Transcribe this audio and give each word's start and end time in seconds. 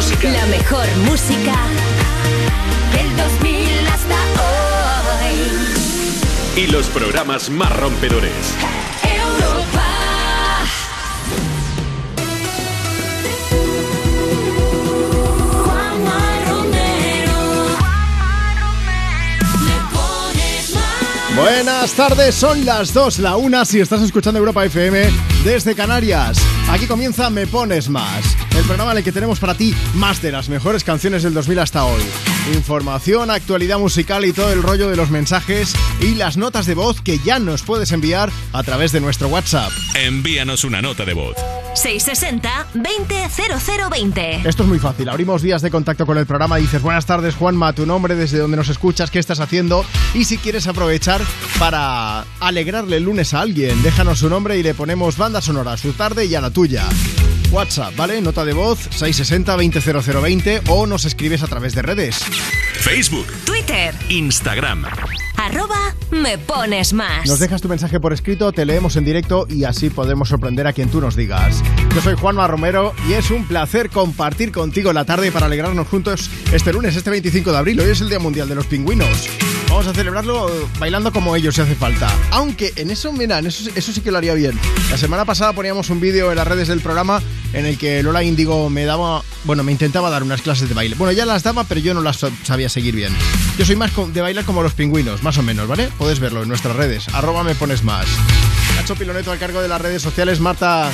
música. 0.00 0.30
La 0.30 0.46
mejor 0.46 0.86
música 1.04 1.54
del 2.90 3.16
2000 3.18 3.86
hasta 3.86 4.16
hoy. 5.26 5.34
Y 6.56 6.66
los 6.68 6.86
programas 6.86 7.50
más 7.50 7.70
rompedores. 7.76 8.32
Europa. 9.02 9.88
Juanma 15.64 16.20
Romero. 16.48 17.38
Le 19.66 19.76
pones 19.92 20.74
más. 20.74 21.36
Buenas 21.36 21.92
tardes, 21.92 22.34
son 22.34 22.64
las 22.64 22.94
2, 22.94 23.18
la 23.18 23.36
1 23.36 23.64
si 23.66 23.80
estás 23.80 24.00
escuchando 24.00 24.38
Europa 24.38 24.64
FM 24.64 25.10
desde 25.44 25.74
Canarias. 25.74 26.38
Aquí 26.70 26.86
comienza 26.86 27.30
Me 27.30 27.48
Pones 27.48 27.88
Más, 27.88 28.36
el 28.56 28.64
programa 28.64 28.92
en 28.92 28.98
el 28.98 29.04
que 29.04 29.10
tenemos 29.10 29.40
para 29.40 29.54
ti 29.54 29.74
más 29.94 30.22
de 30.22 30.30
las 30.30 30.48
mejores 30.48 30.84
canciones 30.84 31.24
del 31.24 31.34
2000 31.34 31.58
hasta 31.58 31.84
hoy. 31.84 32.00
Información, 32.54 33.28
actualidad 33.28 33.80
musical 33.80 34.24
y 34.24 34.32
todo 34.32 34.52
el 34.52 34.62
rollo 34.62 34.88
de 34.88 34.94
los 34.94 35.10
mensajes 35.10 35.74
y 36.00 36.14
las 36.14 36.36
notas 36.36 36.66
de 36.66 36.74
voz 36.74 37.00
que 37.00 37.18
ya 37.18 37.40
nos 37.40 37.62
puedes 37.62 37.90
enviar 37.90 38.30
a 38.52 38.62
través 38.62 38.92
de 38.92 39.00
nuestro 39.00 39.26
WhatsApp. 39.26 39.72
Envíanos 39.96 40.62
una 40.62 40.80
nota 40.80 41.04
de 41.04 41.14
voz. 41.14 41.34
660-200020. 41.74 44.46
Esto 44.46 44.62
es 44.62 44.68
muy 44.68 44.78
fácil, 44.78 45.08
abrimos 45.08 45.42
vías 45.42 45.62
de 45.62 45.70
contacto 45.70 46.06
con 46.06 46.18
el 46.18 46.26
programa 46.26 46.56
dices 46.56 46.82
buenas 46.82 47.06
tardes 47.06 47.34
Juanma, 47.34 47.72
tu 47.72 47.86
nombre, 47.86 48.14
desde 48.14 48.38
donde 48.38 48.56
nos 48.56 48.68
escuchas, 48.68 49.10
qué 49.10 49.18
estás 49.18 49.40
haciendo 49.40 49.84
y 50.14 50.24
si 50.24 50.38
quieres 50.38 50.66
aprovechar 50.66 51.20
para 51.58 52.24
alegrarle 52.40 52.98
el 52.98 53.04
lunes 53.04 53.34
a 53.34 53.40
alguien, 53.40 53.82
déjanos 53.82 54.18
su 54.18 54.28
nombre 54.28 54.58
y 54.58 54.62
le 54.62 54.74
ponemos 54.74 55.16
banda 55.16 55.40
sonora 55.40 55.72
a 55.72 55.76
su 55.76 55.92
tarde 55.92 56.26
y 56.26 56.34
a 56.34 56.40
la 56.40 56.50
tuya. 56.50 56.84
WhatsApp, 57.50 57.96
¿vale? 57.96 58.20
Nota 58.20 58.44
de 58.44 58.52
voz 58.52 58.88
660-200020 58.90 60.62
o 60.68 60.86
nos 60.86 61.04
escribes 61.04 61.42
a 61.42 61.46
través 61.46 61.74
de 61.74 61.82
redes. 61.82 62.16
Facebook, 62.74 63.26
Twitter. 63.44 63.94
Instagram. 64.08 64.84
Arroba 65.36 65.94
me 66.10 66.38
pones 66.38 66.92
más. 66.92 67.26
Nos 67.26 67.38
dejas 67.38 67.62
tu 67.62 67.68
mensaje 67.68 68.00
por 68.00 68.12
escrito, 68.12 68.52
te 68.52 68.64
leemos 68.64 68.96
en 68.96 69.04
directo 69.04 69.46
y 69.48 69.64
así 69.64 69.90
podemos 69.90 70.28
sorprender 70.28 70.66
a 70.66 70.72
quien 70.72 70.90
tú 70.90 71.00
nos 71.00 71.16
digas. 71.16 71.62
Yo 71.94 72.00
soy 72.00 72.14
Juanma 72.14 72.46
Romero 72.46 72.94
y 73.08 73.14
es 73.14 73.30
un 73.30 73.46
placer 73.46 73.90
compartir 73.90 74.52
contigo 74.52 74.92
la 74.92 75.04
tarde 75.04 75.32
para 75.32 75.46
alegrarnos 75.46 75.88
juntos 75.88 76.30
este 76.52 76.72
lunes, 76.72 76.96
este 76.96 77.10
25 77.10 77.52
de 77.52 77.58
abril. 77.58 77.80
Hoy 77.80 77.90
es 77.90 78.00
el 78.00 78.08
Día 78.08 78.18
Mundial 78.18 78.48
de 78.48 78.54
los 78.54 78.66
Pingüinos. 78.66 79.28
Vamos 79.70 79.86
a 79.86 79.94
celebrarlo 79.94 80.68
bailando 80.80 81.12
como 81.12 81.36
ellos 81.36 81.54
si 81.54 81.60
hace 81.60 81.76
falta. 81.76 82.08
Aunque 82.32 82.72
en 82.74 82.90
eso, 82.90 83.12
mira, 83.12 83.38
eso, 83.38 83.70
sí 83.92 84.00
que 84.00 84.10
lo 84.10 84.18
haría 84.18 84.34
bien. 84.34 84.58
La 84.90 84.98
semana 84.98 85.24
pasada 85.24 85.52
poníamos 85.52 85.88
un 85.90 86.00
vídeo 86.00 86.30
en 86.30 86.36
las 86.36 86.46
redes 86.46 86.66
del 86.66 86.80
programa 86.80 87.22
en 87.52 87.66
el 87.66 87.78
que 87.78 88.02
Lola 88.02 88.24
Índigo 88.24 88.68
me 88.68 88.84
daba, 88.84 89.22
bueno, 89.44 89.62
me 89.62 89.70
intentaba 89.70 90.10
dar 90.10 90.24
unas 90.24 90.42
clases 90.42 90.68
de 90.68 90.74
baile. 90.74 90.96
Bueno, 90.98 91.12
ya 91.12 91.24
las 91.24 91.44
daba, 91.44 91.64
pero 91.64 91.80
yo 91.80 91.94
no 91.94 92.02
las 92.02 92.18
sabía 92.42 92.68
seguir 92.68 92.96
bien. 92.96 93.16
Yo 93.58 93.64
soy 93.64 93.76
más 93.76 93.92
de 94.12 94.20
bailar 94.20 94.44
como 94.44 94.62
los 94.62 94.74
pingüinos, 94.74 95.22
más 95.22 95.38
o 95.38 95.42
menos, 95.42 95.68
¿vale? 95.68 95.88
Puedes 95.98 96.18
verlo 96.18 96.42
en 96.42 96.48
nuestras 96.48 96.74
redes. 96.74 97.08
Arroba 97.14 97.44
me 97.44 97.54
pones 97.54 97.84
más. 97.84 98.06
Nacho 98.76 98.96
Piloneto 98.96 99.30
al 99.30 99.38
cargo 99.38 99.62
de 99.62 99.68
las 99.68 99.80
redes 99.80 100.02
sociales. 100.02 100.40
Marta 100.40 100.90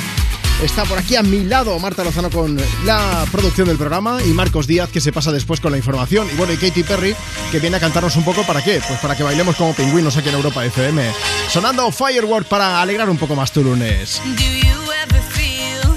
está 0.63 0.83
por 0.85 0.97
aquí 0.97 1.15
a 1.15 1.23
mi 1.23 1.43
lado. 1.43 1.77
Marta 1.79 2.03
Lozano 2.03 2.29
con 2.29 2.57
la 2.85 3.25
producción 3.31 3.67
del 3.67 3.77
programa 3.77 4.19
y 4.23 4.29
Marcos 4.29 4.67
Díaz 4.67 4.89
que 4.89 5.01
se 5.01 5.11
pasa 5.11 5.31
después 5.31 5.59
con 5.59 5.71
la 5.71 5.77
información. 5.77 6.27
Y 6.31 6.35
bueno, 6.35 6.53
y 6.53 6.57
Katy 6.57 6.83
Perry 6.83 7.15
que 7.51 7.59
viene 7.59 7.77
a 7.77 7.79
cantarnos 7.79 8.15
un 8.15 8.23
poco 8.23 8.43
para 8.43 8.63
qué? 8.63 8.81
Pues 8.87 8.99
para 8.99 9.15
que 9.15 9.23
bailemos 9.23 9.55
como 9.55 9.73
pingüinos 9.73 10.17
aquí 10.17 10.29
en 10.29 10.35
Europa 10.35 10.65
FM. 10.65 11.11
Sonando 11.49 11.91
Firework 11.91 12.47
para 12.47 12.81
alegrar 12.81 13.09
un 13.09 13.17
poco 13.17 13.35
más 13.35 13.51
tu 13.51 13.63
lunes. 13.63 14.21
Do 14.25 14.43
you 14.43 14.91
ever 15.03 15.21
feel 15.31 15.87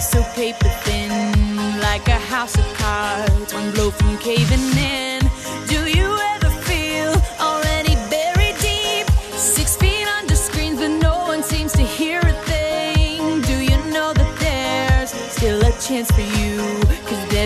so 0.00 0.22
paper 0.34 0.70
thin, 0.84 1.80
like 1.80 2.08
a 2.08 2.18
house 2.18 2.56
of 2.56 2.66
cards, 2.74 3.52
one 3.52 3.70
blow 3.72 3.90
from 3.90 4.16
caving 4.18 4.76
in? 4.78 5.09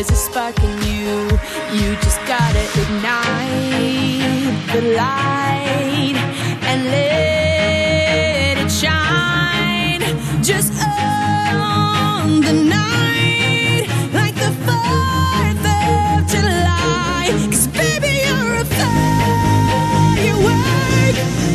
There's 0.06 0.18
a 0.18 0.22
spark 0.30 0.58
in 0.58 0.82
you. 0.82 1.28
You 1.72 1.96
just 1.96 2.20
gotta 2.26 2.62
ignite 2.82 4.54
the 4.72 4.82
light 4.96 6.16
and 6.62 6.84
let 6.84 8.58
it 8.58 8.70
shine. 8.70 10.02
Just 10.42 10.72
on 10.82 12.40
the 12.40 12.52
night, 12.52 13.86
like 14.12 14.34
the 14.34 14.52
4th 14.66 15.66
of 15.80 16.26
July. 16.32 17.28
Cause 17.50 17.66
baby, 17.68 18.12
you're 18.26 18.54
a 18.60 18.64
firework. 18.76 20.26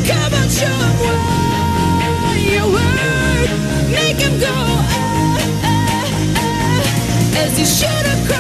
Come 0.09 0.33
on, 0.39 0.47
show 0.49 0.79
'em 0.87 0.95
what 1.05 2.37
you 2.51 2.63
work. 2.77 3.49
Make 3.91 4.19
'em 4.27 4.35
go, 4.39 4.55
ah, 4.55 5.71
ah, 5.71 6.41
ah, 6.43 7.41
as 7.43 7.51
you 7.59 7.65
shoot 7.65 8.05
across 8.15 8.38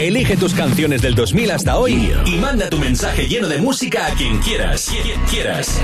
Elige 0.00 0.34
tus 0.34 0.54
canciones 0.54 1.02
del 1.02 1.14
2000 1.14 1.50
hasta 1.50 1.76
hoy 1.76 2.10
y 2.24 2.36
manda 2.36 2.70
tu 2.70 2.78
mensaje 2.78 3.28
lleno 3.28 3.48
de 3.48 3.58
música 3.58 4.06
a 4.06 4.14
quien 4.14 4.38
quieras. 4.38 4.90
Quien 4.90 5.20
quieras. 5.24 5.78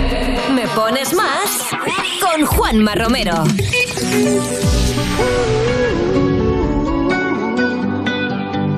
Me 0.55 0.67
pones 0.69 1.13
más 1.13 1.61
con 2.19 2.47
Juanma 2.47 2.95
Romero. 2.95 3.45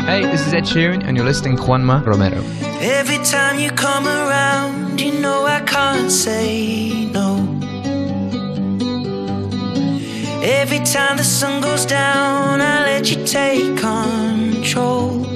Hey, 0.08 0.26
this 0.28 0.44
is 0.44 0.52
Ed 0.52 0.64
Sheeran, 0.64 1.04
and 1.06 1.16
you're 1.16 1.24
listening 1.24 1.56
to 1.56 1.62
Juanma 1.62 2.04
Romero. 2.04 2.42
Every 2.80 3.18
time 3.18 3.60
you 3.60 3.70
come 3.76 4.08
around, 4.08 5.00
you 5.00 5.20
know 5.20 5.46
I 5.46 5.60
can't 5.60 6.10
say 6.10 7.08
no. 7.12 7.46
Every 10.42 10.80
time 10.80 11.16
the 11.16 11.22
sun 11.22 11.60
goes 11.60 11.86
down, 11.86 12.60
I 12.60 12.86
let 12.86 13.08
you 13.08 13.24
take 13.24 13.76
control. 13.76 15.27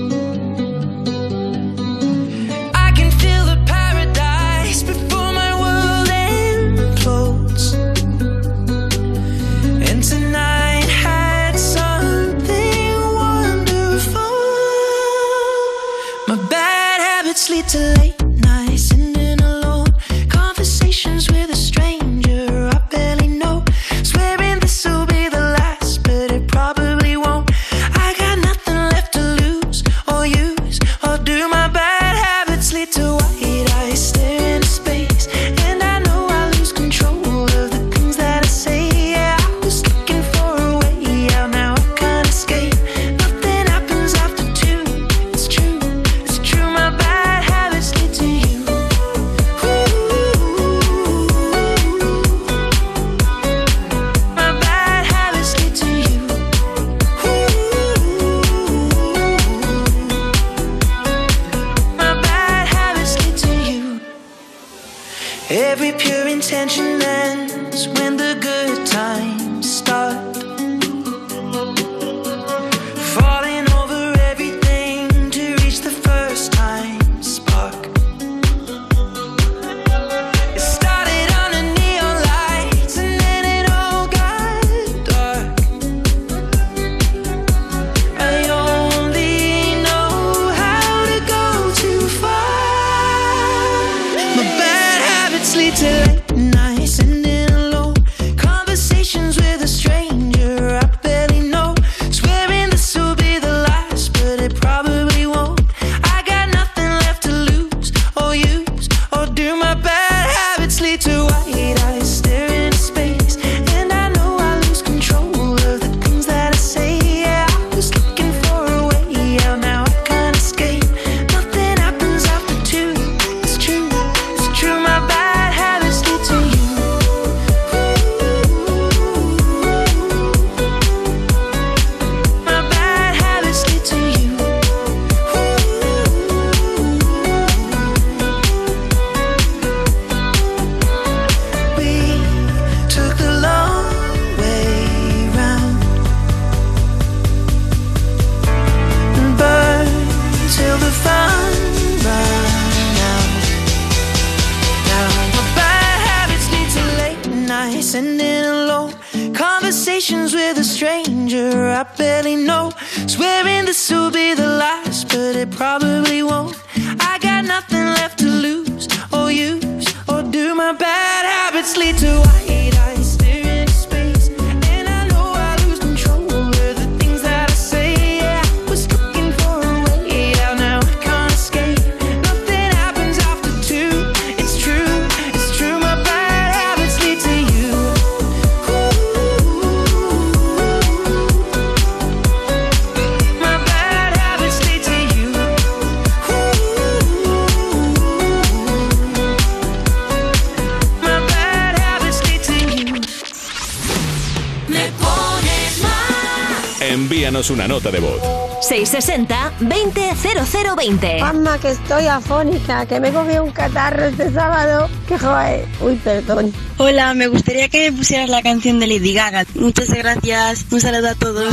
estoy 211.93 212.07
afónica, 212.09 212.87
que 212.87 212.99
me 213.01 213.13
cogió 213.13 213.45
un 213.45 213.51
catarro 213.51 214.07
este 214.07 214.33
sábado. 214.33 214.89
Que 215.07 215.19
joder. 215.19 215.69
Uy, 215.83 215.95
perdón. 215.97 216.51
Hola, 216.79 217.13
me 217.13 217.27
gustaría 217.27 217.69
que 217.69 217.91
me 217.91 217.99
pusieras 217.99 218.31
la 218.31 218.43
canción 218.43 218.81
de 218.81 218.87
Lady 218.87 219.13
Gaga. 219.13 219.45
Muchas 219.57 219.91
gracias. 219.91 220.65
Un 220.71 220.81
saludo 220.81 221.11
a 221.11 221.15
todos. 221.15 221.53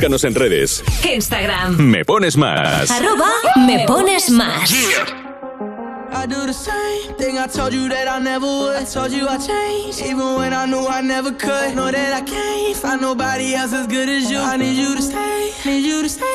Búscanos 0.00 0.24
en 0.24 0.34
redes. 0.34 0.82
Instagram. 1.04 1.76
Me 1.76 2.06
pones 2.06 2.34
más. 2.34 2.90
Arroba 2.90 3.28
me 3.66 3.84
pones 3.86 4.30
más. 4.30 4.72
I 4.72 6.26
do 6.26 6.46
the 6.46 6.54
same 6.54 7.14
thing 7.18 7.36
I 7.36 7.46
told 7.46 7.74
you 7.74 7.86
that 7.90 8.08
I 8.08 8.18
never 8.18 8.46
would. 8.46 8.76
I 8.76 8.84
told 8.84 9.12
you 9.12 9.28
I 9.28 9.36
changed, 9.36 10.00
even 10.00 10.36
when 10.36 10.54
I 10.54 10.64
knew 10.64 10.88
I 10.88 11.02
never 11.02 11.30
could. 11.32 11.76
Know 11.76 11.90
that 11.90 12.14
I 12.14 12.22
can't 12.22 12.74
find 12.78 13.02
nobody 13.02 13.54
else 13.54 13.74
as 13.74 13.86
good 13.88 14.08
as 14.08 14.30
you. 14.30 14.38
I 14.38 14.56
need 14.56 14.78
you 14.78 14.96
to 14.96 15.02
stay, 15.02 15.52
need 15.66 15.84
you 15.84 16.02
to 16.02 16.08
stay. 16.08 16.29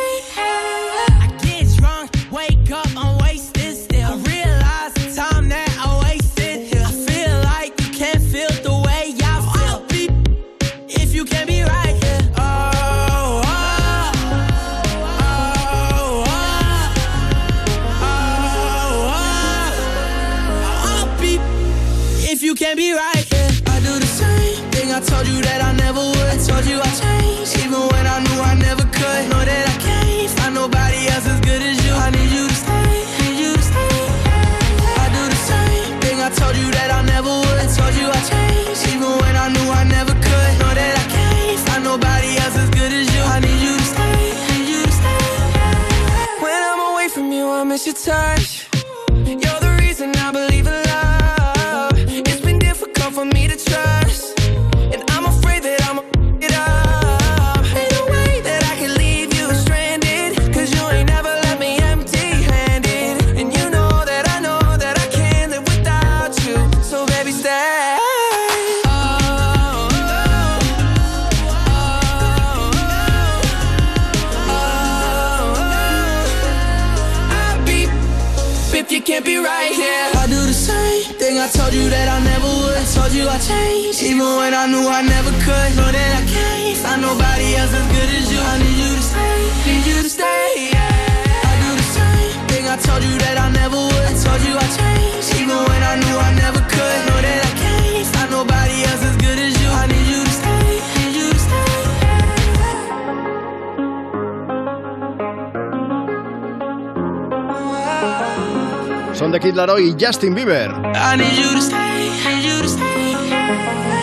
Y 109.98 110.06
Justin 110.06 110.34
Bieber. 110.36 110.72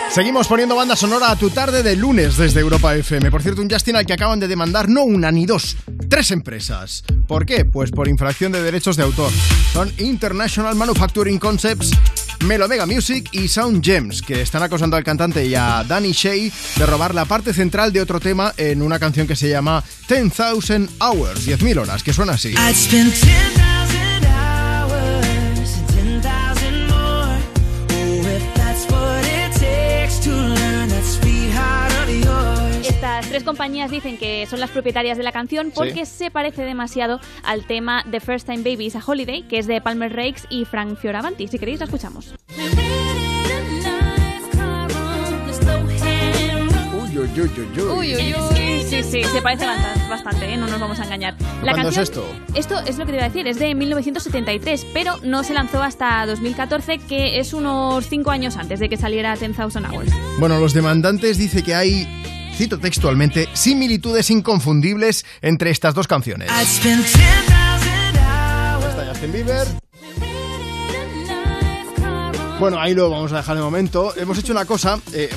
Seguimos 0.09 0.47
poniendo 0.47 0.75
banda 0.75 0.95
sonora 0.95 1.31
a 1.31 1.35
tu 1.35 1.49
tarde 1.49 1.81
de 1.81 1.95
lunes 1.95 2.37
desde 2.37 2.59
Europa 2.59 2.95
FM. 2.95 3.31
Por 3.31 3.41
cierto, 3.41 3.61
un 3.61 3.69
Justin 3.69 3.95
al 3.95 4.05
que 4.05 4.13
acaban 4.13 4.39
de 4.39 4.47
demandar 4.47 4.87
no 4.87 5.03
una 5.03 5.31
ni 5.31 5.45
dos, 5.45 5.75
tres 6.07 6.29
empresas. 6.31 7.03
¿Por 7.27 7.45
qué? 7.45 7.65
Pues 7.65 7.89
por 7.89 8.07
infracción 8.07 8.51
de 8.51 8.61
derechos 8.61 8.95
de 8.95 9.03
autor. 9.03 9.31
Son 9.73 9.91
International 9.97 10.75
Manufacturing 10.75 11.39
Concepts, 11.39 11.91
Melomega 12.45 12.85
Music 12.85 13.29
y 13.31 13.47
Sound 13.47 13.83
Gems, 13.83 14.21
que 14.21 14.41
están 14.41 14.61
acosando 14.61 14.95
al 14.95 15.03
cantante 15.03 15.45
y 15.45 15.55
a 15.55 15.83
Danny 15.83 16.11
Shea 16.11 16.51
de 16.75 16.85
robar 16.85 17.15
la 17.15 17.25
parte 17.25 17.53
central 17.53 17.91
de 17.91 18.01
otro 18.01 18.19
tema 18.19 18.53
en 18.57 18.83
una 18.83 18.99
canción 18.99 19.25
que 19.25 19.35
se 19.35 19.49
llama 19.49 19.83
10,000 20.07 20.89
Hours, 20.99 21.47
10.000 21.47 21.77
horas, 21.79 22.03
que 22.03 22.13
suena 22.13 22.33
así. 22.33 22.53
Tres 33.33 33.43
compañías 33.43 33.89
dicen 33.89 34.19
que 34.19 34.45
son 34.45 34.59
las 34.59 34.69
propietarias 34.69 35.17
de 35.17 35.23
la 35.23 35.31
canción 35.31 35.71
porque 35.73 36.05
se 36.05 36.29
parece 36.29 36.65
demasiado 36.65 37.19
al 37.43 37.65
tema 37.65 38.05
The 38.11 38.19
First 38.19 38.45
Time 38.45 38.59
Babies 38.59 38.95
a 38.95 39.01
Holiday, 39.03 39.41
que 39.47 39.57
es 39.57 39.65
de 39.65 39.81
Palmer 39.81 40.15
Rakes 40.15 40.43
y 40.51 40.65
Frank 40.65 40.99
Fioravanti. 40.99 41.47
Si 41.47 41.57
queréis, 41.57 41.79
la 41.79 41.85
escuchamos. 41.85 42.35
Uy, 46.93 47.17
uy, 47.17 47.27
uy, 47.27 47.41
uy, 47.41 47.67
uy. 47.75 47.81
Uy, 47.81 48.15
uy, 48.15 48.35
uy. 48.35 48.83
Sí, 48.87 49.01
sí, 49.01 49.23
se 49.23 49.41
parece 49.41 49.65
bastante, 50.07 50.53
¿eh? 50.53 50.55
no 50.55 50.67
nos 50.67 50.79
vamos 50.79 50.99
a 50.99 51.05
engañar. 51.05 51.35
La 51.63 51.71
¿Cuándo 51.71 51.89
es 51.89 51.97
esto? 51.97 52.23
Esto 52.53 52.79
es 52.85 52.99
lo 52.99 53.05
que 53.07 53.13
te 53.13 53.17
iba 53.17 53.25
a 53.25 53.29
decir, 53.29 53.47
es 53.47 53.57
de 53.57 53.73
1973, 53.73 54.85
pero 54.93 55.17
no 55.23 55.43
se 55.43 55.55
lanzó 55.55 55.81
hasta 55.81 56.23
2014, 56.27 56.99
que 56.99 57.39
es 57.39 57.53
unos 57.53 58.05
5 58.05 58.29
años 58.29 58.57
antes 58.57 58.79
de 58.79 58.89
que 58.89 58.97
saliera 58.97 59.35
10,000 59.35 59.85
Hours. 59.87 60.11
Bueno, 60.37 60.59
los 60.59 60.73
demandantes 60.73 61.39
dicen 61.39 61.63
que 61.63 61.73
hay, 61.73 62.07
cito 62.53 62.79
textualmente, 62.79 63.47
similitudes 63.53 64.29
inconfundibles 64.29 65.25
entre 65.41 65.71
estas 65.71 65.93
dos 65.93 66.07
canciones. 66.07 66.49
I'd 66.49 66.67
spend 66.67 67.05
10,000 67.05 68.17
hours. 68.17 68.89
Está 68.89 69.05
Justin 69.05 69.31
Bieber. 69.31 69.82
Bueno, 72.63 72.79
ahí 72.79 72.93
lo 72.93 73.09
vamos 73.09 73.29
a 73.33 73.35
dejar 73.35 73.57
de 73.57 73.61
momento. 73.61 74.13
Hemos 74.15 74.37
hecho 74.37 74.53
una 74.53 74.63
cosa, 74.63 74.97
eh, 75.11 75.29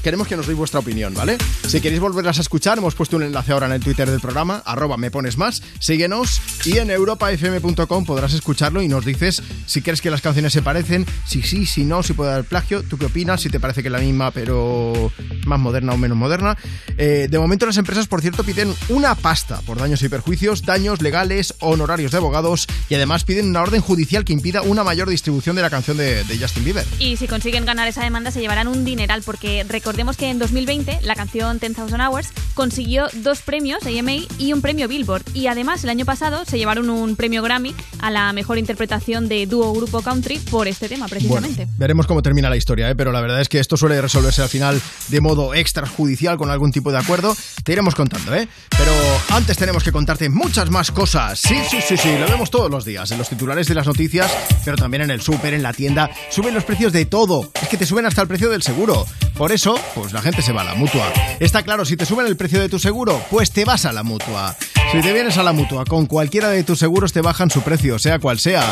queremos 0.00 0.28
que 0.28 0.36
nos 0.36 0.46
deis 0.46 0.56
vuestra 0.56 0.78
opinión, 0.78 1.12
¿vale? 1.12 1.36
Si 1.66 1.80
queréis 1.80 2.00
volverlas 2.00 2.38
a 2.38 2.40
escuchar, 2.40 2.78
hemos 2.78 2.94
puesto 2.94 3.16
un 3.16 3.24
enlace 3.24 3.50
ahora 3.50 3.66
en 3.66 3.72
el 3.72 3.80
Twitter 3.80 4.08
del 4.08 4.20
programa, 4.20 4.62
arroba 4.64 4.96
me 4.96 5.10
pones 5.10 5.36
más, 5.38 5.60
síguenos 5.80 6.40
y 6.64 6.78
en 6.78 6.92
europafm.com 6.92 8.04
podrás 8.04 8.32
escucharlo 8.32 8.80
y 8.80 8.86
nos 8.86 9.04
dices 9.04 9.42
si 9.66 9.82
crees 9.82 10.00
que 10.00 10.08
las 10.08 10.20
canciones 10.20 10.52
se 10.52 10.62
parecen, 10.62 11.04
si 11.26 11.42
sí, 11.42 11.66
si 11.66 11.84
no, 11.84 12.04
si 12.04 12.12
puede 12.12 12.30
haber 12.30 12.44
plagio, 12.44 12.84
tú 12.84 12.96
qué 12.96 13.06
opinas, 13.06 13.40
si 13.40 13.50
te 13.50 13.58
parece 13.58 13.82
que 13.82 13.88
es 13.88 13.92
la 13.92 13.98
misma 13.98 14.30
pero 14.30 15.10
más 15.46 15.58
moderna 15.58 15.94
o 15.94 15.98
menos 15.98 16.16
moderna. 16.16 16.56
Eh, 16.96 17.26
de 17.28 17.38
momento 17.40 17.66
las 17.66 17.76
empresas, 17.78 18.06
por 18.06 18.20
cierto, 18.20 18.44
piden 18.44 18.72
una 18.88 19.16
pasta 19.16 19.62
por 19.62 19.78
daños 19.78 20.00
y 20.02 20.08
perjuicios, 20.08 20.62
daños 20.62 21.02
legales, 21.02 21.54
honorarios 21.58 22.12
de 22.12 22.18
abogados 22.18 22.68
y 22.88 22.94
además 22.94 23.24
piden 23.24 23.48
una 23.48 23.62
orden 23.62 23.80
judicial 23.80 24.24
que 24.24 24.32
impida 24.32 24.62
una 24.62 24.84
mayor 24.84 25.10
distribución 25.10 25.56
de 25.56 25.62
la 25.62 25.70
canción 25.70 25.96
de, 25.96 26.22
de 26.22 26.38
Justin 26.38 26.62
Bieber. 26.62 26.67
Bieber. 26.68 26.84
Y 26.98 27.16
si 27.16 27.26
consiguen 27.26 27.64
ganar 27.64 27.88
esa 27.88 28.02
demanda 28.02 28.30
se 28.30 28.40
llevarán 28.40 28.68
un 28.68 28.84
dineral 28.84 29.22
porque 29.24 29.64
recordemos 29.66 30.18
que 30.18 30.28
en 30.28 30.38
2020 30.38 30.98
la 31.02 31.14
canción 31.14 31.58
10,000 31.58 31.98
Hours 31.98 32.28
consiguió 32.52 33.06
dos 33.14 33.40
premios 33.40 33.86
AMA 33.86 34.26
y 34.38 34.52
un 34.52 34.60
premio 34.60 34.86
Billboard 34.86 35.22
y 35.32 35.46
además 35.46 35.82
el 35.84 35.90
año 35.90 36.04
pasado 36.04 36.44
se 36.44 36.58
llevaron 36.58 36.90
un 36.90 37.16
premio 37.16 37.42
Grammy 37.42 37.74
a 38.00 38.10
la 38.10 38.32
mejor 38.34 38.58
interpretación 38.58 39.28
de 39.28 39.46
dúo 39.46 39.72
grupo 39.72 40.02
country 40.02 40.38
por 40.38 40.68
este 40.68 40.90
tema 40.90 41.08
precisamente. 41.08 41.64
Bueno, 41.64 41.78
veremos 41.78 42.06
cómo 42.06 42.20
termina 42.20 42.50
la 42.50 42.56
historia, 42.56 42.90
¿eh? 42.90 42.94
pero 42.94 43.12
la 43.12 43.22
verdad 43.22 43.40
es 43.40 43.48
que 43.48 43.60
esto 43.60 43.78
suele 43.78 43.98
resolverse 44.02 44.42
al 44.42 44.50
final 44.50 44.80
de 45.08 45.20
modo 45.22 45.54
extrajudicial 45.54 46.36
con 46.36 46.50
algún 46.50 46.70
tipo 46.70 46.92
de 46.92 46.98
acuerdo. 46.98 47.34
Te 47.64 47.72
iremos 47.72 47.94
contando, 47.94 48.34
¿eh? 48.34 48.46
Pero 48.70 48.92
antes 49.30 49.56
tenemos 49.56 49.82
que 49.82 49.92
contarte 49.92 50.28
muchas 50.28 50.70
más 50.70 50.90
cosas. 50.90 51.40
Sí, 51.40 51.56
sí, 51.70 51.78
sí, 51.80 51.96
sí, 51.96 52.18
lo 52.18 52.26
vemos 52.26 52.50
todos 52.50 52.70
los 52.70 52.84
días 52.84 53.10
en 53.10 53.18
los 53.18 53.28
titulares 53.28 53.66
de 53.68 53.74
las 53.74 53.86
noticias, 53.86 54.30
pero 54.64 54.76
también 54.76 55.04
en 55.04 55.10
el 55.10 55.22
súper, 55.22 55.54
en 55.54 55.62
la 55.62 55.72
tienda. 55.72 56.10
Suben 56.30 56.57
los 56.58 56.64
precios 56.64 56.92
de 56.92 57.04
todo. 57.04 57.52
Es 57.62 57.68
que 57.68 57.76
te 57.76 57.86
suben 57.86 58.04
hasta 58.04 58.20
el 58.20 58.26
precio 58.26 58.50
del 58.50 58.64
seguro. 58.64 59.06
Por 59.36 59.52
eso, 59.52 59.78
pues 59.94 60.12
la 60.12 60.20
gente 60.20 60.42
se 60.42 60.52
va 60.52 60.62
a 60.62 60.64
la 60.64 60.74
mutua. 60.74 61.12
Está 61.38 61.62
claro, 61.62 61.84
si 61.84 61.96
te 61.96 62.04
suben 62.04 62.26
el 62.26 62.36
precio 62.36 62.60
de 62.60 62.68
tu 62.68 62.80
seguro, 62.80 63.22
pues 63.30 63.52
te 63.52 63.64
vas 63.64 63.84
a 63.84 63.92
la 63.92 64.02
mutua. 64.02 64.56
Si 64.90 65.00
te 65.00 65.12
vienes 65.12 65.38
a 65.38 65.44
la 65.44 65.52
mutua 65.52 65.84
con 65.84 66.06
cualquiera 66.06 66.48
de 66.48 66.64
tus 66.64 66.80
seguros, 66.80 67.12
te 67.12 67.20
bajan 67.20 67.48
su 67.48 67.62
precio, 67.62 68.00
sea 68.00 68.18
cual 68.18 68.40
sea. 68.40 68.64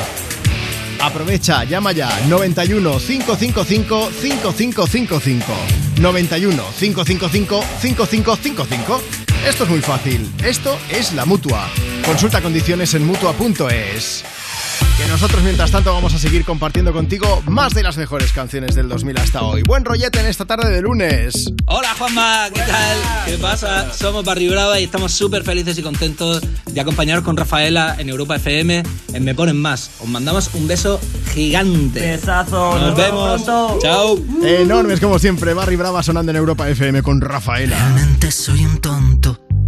Aprovecha, 1.00 1.62
llama 1.62 1.92
ya 1.92 2.10
91 2.28 2.98
555 2.98 4.10
5555. 4.20 5.52
91 6.00 6.64
555 6.80 7.64
5555. 7.82 9.02
Esto 9.48 9.62
es 9.62 9.70
muy 9.70 9.80
fácil. 9.80 10.28
Esto 10.44 10.76
es 10.90 11.12
la 11.12 11.24
mutua. 11.24 11.68
Consulta 12.04 12.42
condiciones 12.42 12.94
en 12.94 13.06
mutua.es. 13.06 14.24
Que 14.96 15.06
nosotros, 15.06 15.42
mientras 15.42 15.70
tanto, 15.70 15.92
vamos 15.92 16.14
a 16.14 16.18
seguir 16.18 16.44
compartiendo 16.44 16.92
contigo 16.92 17.42
más 17.46 17.74
de 17.74 17.82
las 17.82 17.96
mejores 17.96 18.32
canciones 18.32 18.74
del 18.74 18.88
2000 18.88 19.18
hasta 19.18 19.42
hoy. 19.42 19.62
Buen 19.62 19.84
rollete 19.84 20.20
en 20.20 20.26
esta 20.26 20.44
tarde 20.46 20.70
de 20.70 20.80
lunes. 20.80 21.52
Hola 21.66 21.94
Juanma, 21.98 22.48
¿qué 22.52 22.60
tal? 22.60 22.98
¿Qué 23.26 23.38
pasa? 23.38 23.92
Somos 23.92 24.24
Barry 24.24 24.48
Brava 24.48 24.80
y 24.80 24.84
estamos 24.84 25.12
súper 25.12 25.42
felices 25.44 25.76
y 25.78 25.82
contentos 25.82 26.42
de 26.64 26.80
acompañaros 26.80 27.24
con 27.24 27.36
Rafaela 27.36 27.96
en 27.98 28.08
Europa 28.08 28.36
FM 28.36 28.82
en 29.12 29.24
Me 29.24 29.34
Ponen 29.34 29.60
Más. 29.60 29.90
Os 30.00 30.08
mandamos 30.08 30.50
un 30.54 30.66
beso 30.66 31.00
gigante. 31.34 32.00
Besazo. 32.00 32.78
Nos 32.78 32.96
vemos. 32.96 33.44
Chao. 33.82 34.18
Enormes 34.42 35.00
como 35.00 35.18
siempre, 35.18 35.54
Barry 35.54 35.76
Brava 35.76 36.02
sonando 36.02 36.30
en 36.30 36.36
Europa 36.36 36.68
FM 36.68 37.02
con 37.02 37.20
Rafaela. 37.20 37.76
Realmente 37.76 38.30
soy 38.30 38.64
un 38.64 38.78
tonto, 38.78 39.45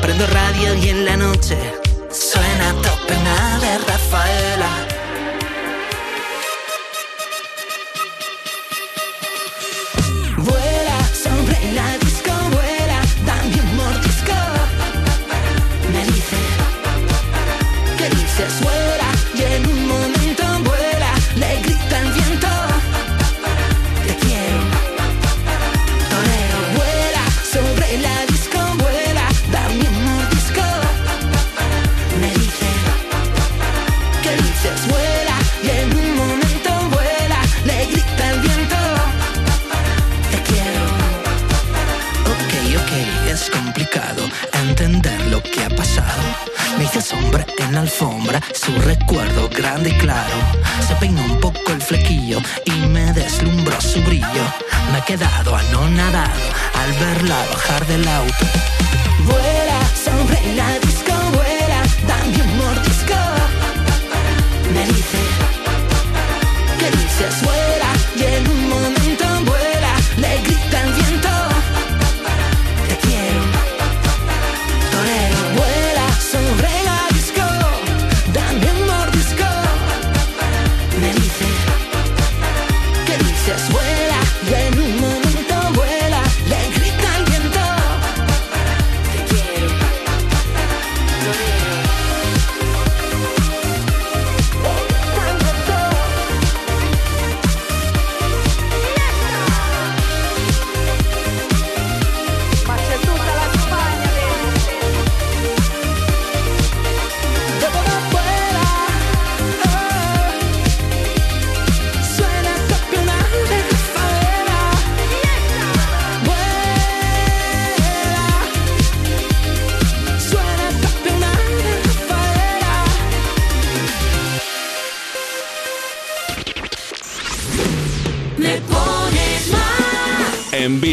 prendo 0.00 0.26
radio 0.26 0.74
y 0.74 0.88
en 0.88 1.04
la 1.04 1.16
noche 1.16 1.56
suena 2.10 2.70
a 2.70 2.74
tope 2.82 3.14
una 3.16 3.58
de 3.60 3.78
Rafaela. 3.78 4.89
Me 46.78 46.84
hice 46.84 47.02
sombra 47.02 47.44
en 47.58 47.74
la 47.74 47.80
alfombra, 47.80 48.40
su 48.54 48.72
recuerdo 48.80 49.48
grande 49.48 49.90
y 49.90 49.94
claro. 49.94 50.36
Se 50.86 50.94
peinó 50.96 51.22
un 51.22 51.40
poco 51.40 51.72
el 51.72 51.82
flequillo 51.82 52.38
y 52.64 52.72
me 52.88 53.12
deslumbró 53.12 53.80
su 53.80 54.00
brillo. 54.02 54.44
Me 54.92 54.98
he 54.98 55.02
quedado 55.02 55.54
anonadado 55.54 56.40
al 56.82 56.92
verla 56.94 57.36
bajar 57.52 57.86
del 57.86 58.06
auto. 58.08 58.46
Vuela 59.26 59.80
sobre 60.04 60.54
la 60.54 60.78
disco, 60.78 61.12
vuela, 61.32 61.82
dame 62.06 62.42
un 62.42 62.58
mordisco. 62.58 63.14
Me 64.72 64.86
dice, 64.86 65.18
¿qué 66.78 66.90
dices? 66.90 67.42
Vuela, 67.42 67.59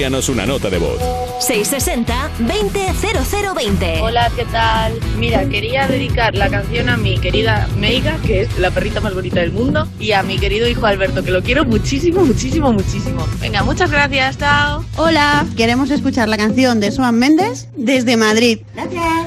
Envíanos 0.08 0.30
una 0.30 0.46
nota 0.46 0.70
de 0.70 0.78
voz. 0.78 1.02
660-200020. 1.42 4.02
Hola, 4.02 4.32
¿qué 4.38 4.46
tal? 4.46 4.98
Mira, 5.18 5.44
quería 5.50 5.86
dedicar 5.86 6.34
la 6.34 6.50
canción 6.50 6.88
a 6.88 6.96
mi 6.96 7.18
querida 7.18 7.68
Meiga, 7.78 8.16
que 8.26 8.44
es 8.44 8.58
la 8.58 8.72
perrita 8.72 9.02
más 9.02 9.14
bonita 9.14 9.42
del 9.42 9.52
mundo, 9.52 9.86
y 10.00 10.14
a 10.14 10.24
mi 10.24 10.40
querido 10.40 10.66
hijo 10.66 10.86
Alberto, 10.86 11.26
que 11.26 11.32
lo 11.32 11.44
quiero 11.44 11.66
muchísimo, 11.66 12.24
muchísimo, 12.24 12.72
muchísimo. 12.72 13.28
Venga, 13.42 13.64
muchas 13.64 13.92
gracias, 13.92 14.38
chao. 14.38 14.86
Hola, 14.96 15.46
queremos 15.58 15.92
escuchar 15.92 16.30
la 16.30 16.38
canción 16.38 16.80
de 16.80 16.94
Suan 16.94 17.20
Méndez 17.20 17.68
desde 17.76 18.16
Madrid. 18.16 18.60
Gracias. 18.76 19.27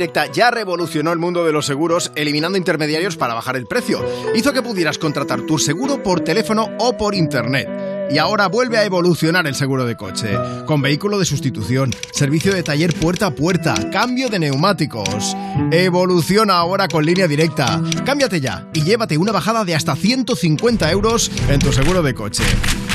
Directa 0.00 0.32
ya 0.32 0.50
revolucionó 0.50 1.12
el 1.12 1.18
mundo 1.18 1.44
de 1.44 1.52
los 1.52 1.66
seguros 1.66 2.10
eliminando 2.14 2.56
intermediarios 2.56 3.18
para 3.18 3.34
bajar 3.34 3.56
el 3.56 3.66
precio. 3.66 4.02
Hizo 4.34 4.50
que 4.54 4.62
pudieras 4.62 4.96
contratar 4.96 5.42
tu 5.42 5.58
seguro 5.58 6.02
por 6.02 6.20
teléfono 6.20 6.70
o 6.78 6.96
por 6.96 7.14
internet. 7.14 7.68
Y 8.10 8.16
ahora 8.16 8.48
vuelve 8.48 8.78
a 8.78 8.84
evolucionar 8.84 9.46
el 9.46 9.54
seguro 9.54 9.84
de 9.84 9.98
coche, 9.98 10.30
con 10.64 10.80
vehículo 10.80 11.18
de 11.18 11.26
sustitución, 11.26 11.94
servicio 12.12 12.54
de 12.54 12.62
taller 12.62 12.94
puerta 12.94 13.26
a 13.26 13.30
puerta, 13.32 13.74
cambio 13.92 14.30
de 14.30 14.38
neumáticos. 14.38 15.36
Evoluciona 15.70 16.54
ahora 16.54 16.88
con 16.88 17.04
línea 17.04 17.28
directa. 17.28 17.82
Cámbiate 18.06 18.40
ya 18.40 18.70
y 18.72 18.80
llévate 18.80 19.18
una 19.18 19.32
bajada 19.32 19.66
de 19.66 19.74
hasta 19.74 19.96
150 19.96 20.90
euros 20.90 21.30
en 21.50 21.58
tu 21.58 21.74
seguro 21.74 22.02
de 22.02 22.14
coche. 22.14 22.44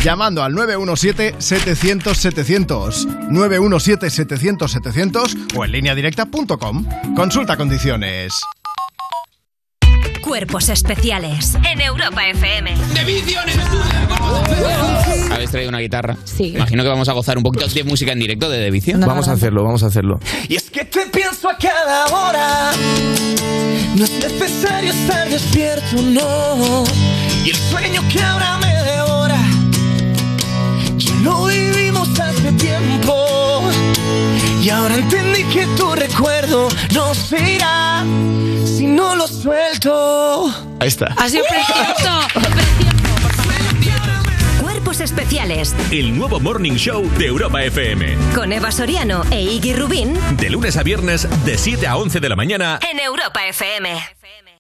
Llamando 0.05 0.43
al 0.43 0.53
917-700-700, 0.53 3.29
917-700-700 3.31 5.57
o 5.57 5.65
en 5.65 5.71
lineadirecta.com. 5.71 6.85
Consulta 7.15 7.57
condiciones. 7.57 8.39
Cuerpos 10.21 10.69
especiales 10.69 11.55
en 11.55 11.81
Europa 11.81 12.23
FM. 12.27 12.75
¿Habéis 15.31 15.49
traído 15.49 15.69
una 15.69 15.79
guitarra? 15.79 16.15
Sí. 16.23 16.53
Imagino 16.55 16.83
que 16.83 16.89
vamos 16.89 17.09
a 17.09 17.13
gozar 17.13 17.37
un 17.37 17.43
poquito 17.43 17.67
de 17.67 17.83
música 17.83 18.11
en 18.11 18.19
directo 18.19 18.47
de 18.47 18.59
Devicio. 18.59 18.99
Vamos 18.99 19.27
a 19.27 19.31
hacerlo, 19.31 19.63
vamos 19.63 19.81
a 19.81 19.87
hacerlo. 19.87 20.19
Y 20.47 20.53
es 20.53 20.69
que 20.69 20.85
te 20.85 21.07
pienso 21.07 21.49
a 21.49 21.57
cada 21.57 22.05
hora. 22.09 22.73
No 23.95 24.03
es 24.03 24.11
necesario 24.11 24.91
estar 24.91 25.27
despierto, 25.27 25.99
no. 26.03 26.83
Y 27.43 27.49
el 27.49 27.55
sueño 27.55 28.03
que 28.13 28.21
ahora 28.21 28.59
me 28.59 28.67
devora. 28.67 29.14
Lo 31.25 31.45
vivimos 31.47 32.07
hace 32.19 32.51
tiempo. 32.53 33.61
Y 34.61 34.69
ahora 34.69 34.95
entendí 34.95 35.43
que 35.45 35.65
tu 35.77 35.93
recuerdo 35.95 36.69
no 36.93 37.13
se 37.13 37.53
irá 37.55 38.03
si 38.65 38.87
no 38.87 39.15
lo 39.15 39.27
suelto. 39.27 40.45
Ahí 40.79 40.87
está. 40.87 41.07
Ha 41.17 41.29
sido 41.29 41.43
precioso. 41.49 42.21
Cuerpos 44.61 44.99
especiales 45.01 45.75
El 45.91 46.15
nuevo 46.17 46.39
Morning 46.39 46.73
Show 46.75 47.09
de 47.17 47.25
Europa 47.27 47.63
FM. 47.63 48.15
con 48.35 48.51
Eva 48.53 48.71
Soriano 48.71 49.23
e 49.31 49.41
Iggy 49.41 49.73
Rubín 49.73 50.13
De 50.37 50.49
lunes 50.49 50.77
a 50.77 50.83
viernes, 50.83 51.27
de 51.45 51.57
7 51.57 51.87
a 51.87 51.97
11 51.97 52.19
de 52.19 52.29
la 52.29 52.35
mañana. 52.35 52.79
en 52.91 52.99
Europa 52.99 53.45
FM. 53.47 53.89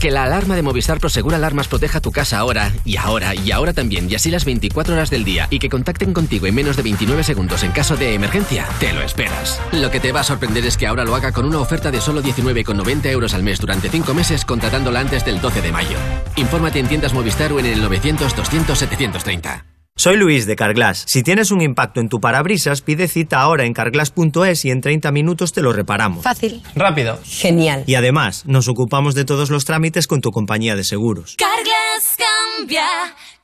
Que 0.00 0.12
la 0.12 0.22
alarma 0.22 0.54
de 0.54 0.62
Movistar 0.62 1.00
Prosegur 1.00 1.34
Alarmas 1.34 1.66
proteja 1.66 2.00
tu 2.00 2.12
casa 2.12 2.38
ahora, 2.38 2.72
y 2.84 2.96
ahora, 2.98 3.34
y 3.34 3.50
ahora 3.50 3.72
también, 3.72 4.08
y 4.08 4.14
así 4.14 4.30
las 4.30 4.44
24 4.44 4.94
horas 4.94 5.10
del 5.10 5.24
día, 5.24 5.48
y 5.50 5.58
que 5.58 5.68
contacten 5.68 6.12
contigo 6.12 6.46
en 6.46 6.54
menos 6.54 6.76
de 6.76 6.84
29 6.84 7.24
segundos 7.24 7.64
en 7.64 7.72
caso 7.72 7.96
de 7.96 8.14
emergencia, 8.14 8.68
te 8.78 8.92
lo 8.92 9.02
esperas. 9.02 9.60
Lo 9.72 9.90
que 9.90 9.98
te 9.98 10.12
va 10.12 10.20
a 10.20 10.24
sorprender 10.24 10.64
es 10.64 10.76
que 10.76 10.86
ahora 10.86 11.04
lo 11.04 11.16
haga 11.16 11.32
con 11.32 11.46
una 11.46 11.58
oferta 11.58 11.90
de 11.90 12.00
solo 12.00 12.22
19,90 12.22 13.06
euros 13.06 13.34
al 13.34 13.42
mes 13.42 13.58
durante 13.58 13.88
5 13.88 14.14
meses, 14.14 14.44
contratándola 14.44 15.00
antes 15.00 15.24
del 15.24 15.40
12 15.40 15.62
de 15.62 15.72
mayo. 15.72 15.96
Infórmate 16.36 16.78
en 16.78 16.86
tiendas 16.86 17.12
Movistar 17.12 17.52
o 17.52 17.58
en 17.58 17.66
el 17.66 17.82
900-200-730. 17.82 19.67
Soy 19.98 20.16
Luis 20.16 20.46
de 20.46 20.54
Carglass. 20.54 21.02
Si 21.08 21.24
tienes 21.24 21.50
un 21.50 21.60
impacto 21.60 22.00
en 22.00 22.08
tu 22.08 22.20
parabrisas, 22.20 22.82
pide 22.82 23.08
cita 23.08 23.40
ahora 23.40 23.64
en 23.64 23.72
carglass.es 23.72 24.64
y 24.64 24.70
en 24.70 24.80
30 24.80 25.10
minutos 25.10 25.52
te 25.52 25.60
lo 25.60 25.72
reparamos. 25.72 26.22
Fácil. 26.22 26.62
Rápido. 26.76 27.18
Genial. 27.24 27.82
Y 27.84 27.96
además, 27.96 28.44
nos 28.46 28.68
ocupamos 28.68 29.16
de 29.16 29.24
todos 29.24 29.50
los 29.50 29.64
trámites 29.64 30.06
con 30.06 30.20
tu 30.20 30.30
compañía 30.30 30.76
de 30.76 30.84
seguros. 30.84 31.34
Carglass 31.36 32.16
cambia, 32.16 32.86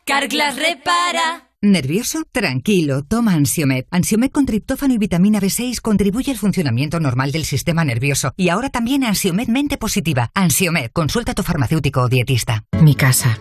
Carglass 0.05 0.55
repara. 0.55 1.49
¿Nervioso? 1.61 2.23
Tranquilo, 2.31 3.03
toma 3.03 3.33
Ansiomed. 3.33 3.87
Ansiomed 3.91 4.31
con 4.31 4.47
triptófano 4.47 4.95
y 4.95 4.99
vitamina 4.99 5.41
B6 5.41 5.81
contribuye 5.81 6.31
al 6.31 6.39
funcionamiento 6.39 7.01
normal 7.01 7.33
del 7.33 7.47
sistema 7.47 7.85
nervioso. 7.85 8.33
Y 8.37 8.51
ahora 8.51 8.71
también 8.71 9.03
Ansiomed 9.03 9.49
Mente 9.49 9.77
Positiva. 9.77 10.31
Ansiomed, 10.37 10.93
consulta 10.93 11.33
a 11.33 11.35
tu 11.35 11.43
farmacéutico 11.43 12.03
o 12.03 12.09
dietista. 12.09 12.63
Mi 12.81 12.95
casa. 12.95 13.41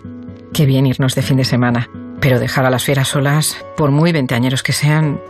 Qué 0.52 0.66
bien 0.66 0.84
irnos 0.86 1.14
de 1.14 1.22
fin 1.22 1.36
de 1.36 1.44
semana. 1.44 1.88
Pero 2.24 2.40
dejar 2.40 2.64
a 2.64 2.70
las 2.70 2.84
fieras 2.84 3.08
solas, 3.08 3.62
por 3.76 3.90
muy 3.90 4.10
veinteañeros 4.10 4.62
que 4.62 4.72
sean, 4.72 5.20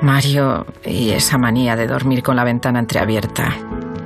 Mario 0.00 0.66
y 0.84 1.10
esa 1.10 1.38
manía 1.38 1.76
de 1.76 1.86
dormir 1.86 2.24
con 2.24 2.34
la 2.34 2.42
ventana 2.42 2.80
entreabierta, 2.80 3.56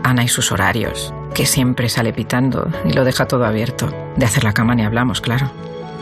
Ana 0.04 0.22
y 0.22 0.28
sus 0.28 0.52
horarios, 0.52 1.14
que 1.32 1.46
siempre 1.46 1.88
sale 1.88 2.12
pitando 2.12 2.68
y 2.84 2.92
lo 2.92 3.04
deja 3.04 3.26
todo 3.26 3.46
abierto. 3.46 3.90
De 4.16 4.26
hacer 4.26 4.44
la 4.44 4.52
cama 4.52 4.74
ni 4.74 4.84
hablamos, 4.84 5.22
claro. 5.22 5.50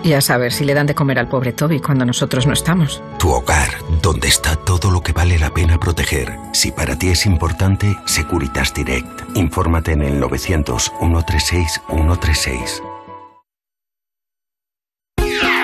Y 0.02 0.14
a 0.14 0.20
saber 0.20 0.52
si 0.52 0.64
le 0.64 0.74
dan 0.74 0.88
de 0.88 0.96
comer 0.96 1.20
al 1.20 1.28
pobre 1.28 1.52
Toby 1.52 1.78
cuando 1.78 2.04
nosotros 2.04 2.48
no 2.48 2.52
estamos. 2.52 3.00
Tu 3.20 3.30
hogar, 3.30 3.70
donde 4.02 4.26
está 4.26 4.56
todo 4.56 4.90
lo 4.90 5.02
que 5.02 5.12
vale 5.12 5.38
la 5.38 5.54
pena 5.54 5.78
proteger. 5.78 6.36
Si 6.52 6.72
para 6.72 6.98
ti 6.98 7.10
es 7.10 7.26
importante, 7.26 7.96
Securitas 8.06 8.74
Direct. 8.74 9.36
Infórmate 9.36 9.92
en 9.92 10.02
el 10.02 10.18
900 10.18 10.92
136 10.98 11.80
136. 11.88 12.82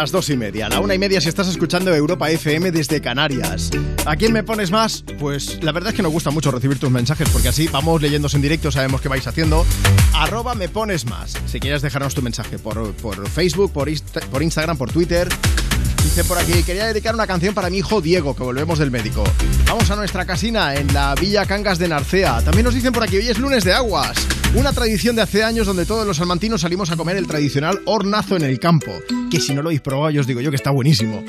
Las 0.00 0.12
dos 0.12 0.30
y 0.30 0.36
media, 0.36 0.68
la 0.68 0.78
una 0.78 0.94
y 0.94 0.98
media 0.98 1.20
si 1.20 1.28
estás 1.28 1.48
escuchando 1.48 1.92
Europa 1.92 2.30
FM 2.30 2.70
desde 2.70 3.00
Canarias. 3.00 3.68
¿A 4.06 4.14
quién 4.14 4.32
me 4.32 4.44
pones 4.44 4.70
más? 4.70 5.02
Pues 5.18 5.60
la 5.60 5.72
verdad 5.72 5.90
es 5.90 5.96
que 5.96 6.04
nos 6.04 6.12
gusta 6.12 6.30
mucho 6.30 6.52
recibir 6.52 6.78
tus 6.78 6.88
mensajes 6.88 7.28
porque 7.30 7.48
así 7.48 7.66
vamos 7.66 8.00
leyéndose 8.00 8.36
en 8.36 8.42
directo, 8.42 8.70
sabemos 8.70 9.00
qué 9.00 9.08
vais 9.08 9.26
haciendo. 9.26 9.66
Arroba 10.14 10.54
me 10.54 10.68
pones 10.68 11.04
más. 11.04 11.34
Si 11.46 11.58
quieres 11.58 11.82
dejarnos 11.82 12.14
tu 12.14 12.22
mensaje 12.22 12.60
por, 12.60 12.92
por 12.92 13.28
Facebook, 13.28 13.72
por, 13.72 13.90
por 14.30 14.42
Instagram, 14.42 14.76
por 14.76 14.92
Twitter. 14.92 15.28
Dice 16.04 16.22
por 16.22 16.38
aquí, 16.38 16.62
quería 16.62 16.86
dedicar 16.86 17.16
una 17.16 17.26
canción 17.26 17.52
para 17.52 17.68
mi 17.68 17.78
hijo 17.78 18.00
Diego, 18.00 18.36
que 18.36 18.44
volvemos 18.44 18.78
del 18.78 18.92
médico. 18.92 19.24
Vamos 19.66 19.90
a 19.90 19.96
nuestra 19.96 20.24
casina 20.24 20.76
en 20.76 20.94
la 20.94 21.16
Villa 21.16 21.44
Cangas 21.44 21.78
de 21.80 21.88
Narcea. 21.88 22.40
También 22.42 22.64
nos 22.64 22.74
dicen 22.74 22.92
por 22.92 23.02
aquí, 23.02 23.16
hoy 23.16 23.28
es 23.28 23.38
lunes 23.38 23.64
de 23.64 23.72
aguas. 23.72 24.16
Una 24.54 24.72
tradición 24.72 25.16
de 25.16 25.22
hace 25.22 25.42
años 25.42 25.66
donde 25.66 25.86
todos 25.86 26.06
los 26.06 26.18
salmantinos 26.18 26.60
salimos 26.60 26.92
a 26.92 26.96
comer 26.96 27.16
el 27.16 27.26
tradicional 27.26 27.80
hornazo 27.84 28.36
en 28.36 28.44
el 28.44 28.60
campo. 28.60 28.92
Que 29.30 29.40
si 29.40 29.54
no 29.54 29.62
lo 29.62 29.68
habéis 29.68 29.80
probado, 29.80 30.10
yo 30.10 30.20
os 30.20 30.26
digo 30.26 30.40
yo 30.40 30.50
que 30.50 30.56
está 30.56 30.70
buenísimo. 30.70 31.22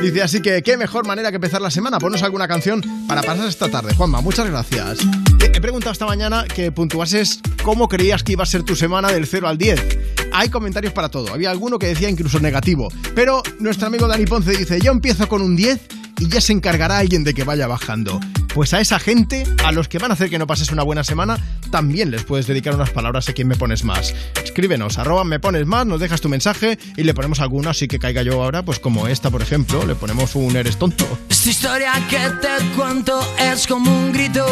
Dice 0.00 0.22
así 0.22 0.40
que 0.40 0.62
qué 0.62 0.76
mejor 0.76 1.06
manera 1.06 1.30
que 1.30 1.36
empezar 1.36 1.60
la 1.60 1.70
semana. 1.70 1.98
Ponnos 1.98 2.22
alguna 2.22 2.46
canción 2.46 2.82
para 3.08 3.22
pasar 3.22 3.48
esta 3.48 3.68
tarde. 3.68 3.94
Juanma, 3.94 4.20
muchas 4.20 4.46
gracias. 4.46 4.98
He 5.40 5.56
he 5.56 5.60
preguntado 5.60 5.92
esta 5.92 6.06
mañana 6.06 6.44
que 6.44 6.70
puntuases 6.70 7.40
cómo 7.62 7.88
creías 7.88 8.22
que 8.22 8.32
iba 8.32 8.42
a 8.42 8.46
ser 8.46 8.62
tu 8.62 8.76
semana 8.76 9.08
del 9.08 9.26
0 9.26 9.48
al 9.48 9.56
10. 9.56 9.98
Hay 10.32 10.50
comentarios 10.50 10.92
para 10.92 11.08
todo. 11.08 11.32
Había 11.32 11.50
alguno 11.50 11.78
que 11.78 11.86
decía 11.86 12.10
incluso 12.10 12.40
negativo. 12.40 12.88
Pero 13.14 13.42
nuestro 13.58 13.86
amigo 13.86 14.06
Dani 14.06 14.26
Ponce 14.26 14.50
dice, 14.50 14.80
yo 14.80 14.92
empiezo 14.92 15.28
con 15.28 15.40
un 15.40 15.56
10 15.56 15.80
y 16.18 16.28
ya 16.28 16.40
se 16.40 16.52
encargará 16.52 16.98
alguien 16.98 17.24
de 17.24 17.32
que 17.32 17.44
vaya 17.44 17.66
bajando. 17.66 18.20
Pues 18.54 18.74
a 18.74 18.80
esa 18.80 18.98
gente, 18.98 19.44
a 19.64 19.72
los 19.72 19.88
que 19.88 19.98
van 19.98 20.10
a 20.10 20.14
hacer 20.14 20.30
que 20.30 20.38
no 20.38 20.46
pases 20.46 20.70
una 20.72 20.82
buena 20.82 21.04
semana, 21.04 21.38
también 21.70 22.10
les 22.10 22.24
puedes 22.24 22.46
dedicar 22.46 22.74
unas 22.74 22.90
palabras 22.90 23.28
a 23.28 23.32
quien 23.32 23.48
me 23.48 23.56
pones 23.56 23.84
más. 23.84 24.14
Escríbenos, 24.42 24.98
arroba 24.98 25.24
me 25.24 25.40
pones 25.40 25.66
más, 25.66 25.86
nos 25.86 26.00
dejas 26.00 26.20
tu 26.20 26.28
mensaje 26.28 26.78
y 26.96 27.02
le 27.02 27.14
ponemos 27.14 27.40
alguna 27.40 27.70
así 27.70 27.88
que 27.88 27.98
caiga 27.98 28.22
yo 28.22 28.42
ahora, 28.42 28.64
pues 28.64 28.78
como 28.78 29.08
esta, 29.08 29.30
por 29.30 29.42
ejemplo, 29.42 29.84
le 29.84 29.94
ponemos 29.94 30.34
un 30.34 30.56
eres 30.56 30.78
tonto. 30.78 31.06
Esta 31.28 31.50
historia 31.50 31.92
que 32.08 32.18
te 32.40 32.76
cuento 32.76 33.20
es 33.38 33.66
como 33.66 33.90
un 33.90 34.12
grito, 34.12 34.46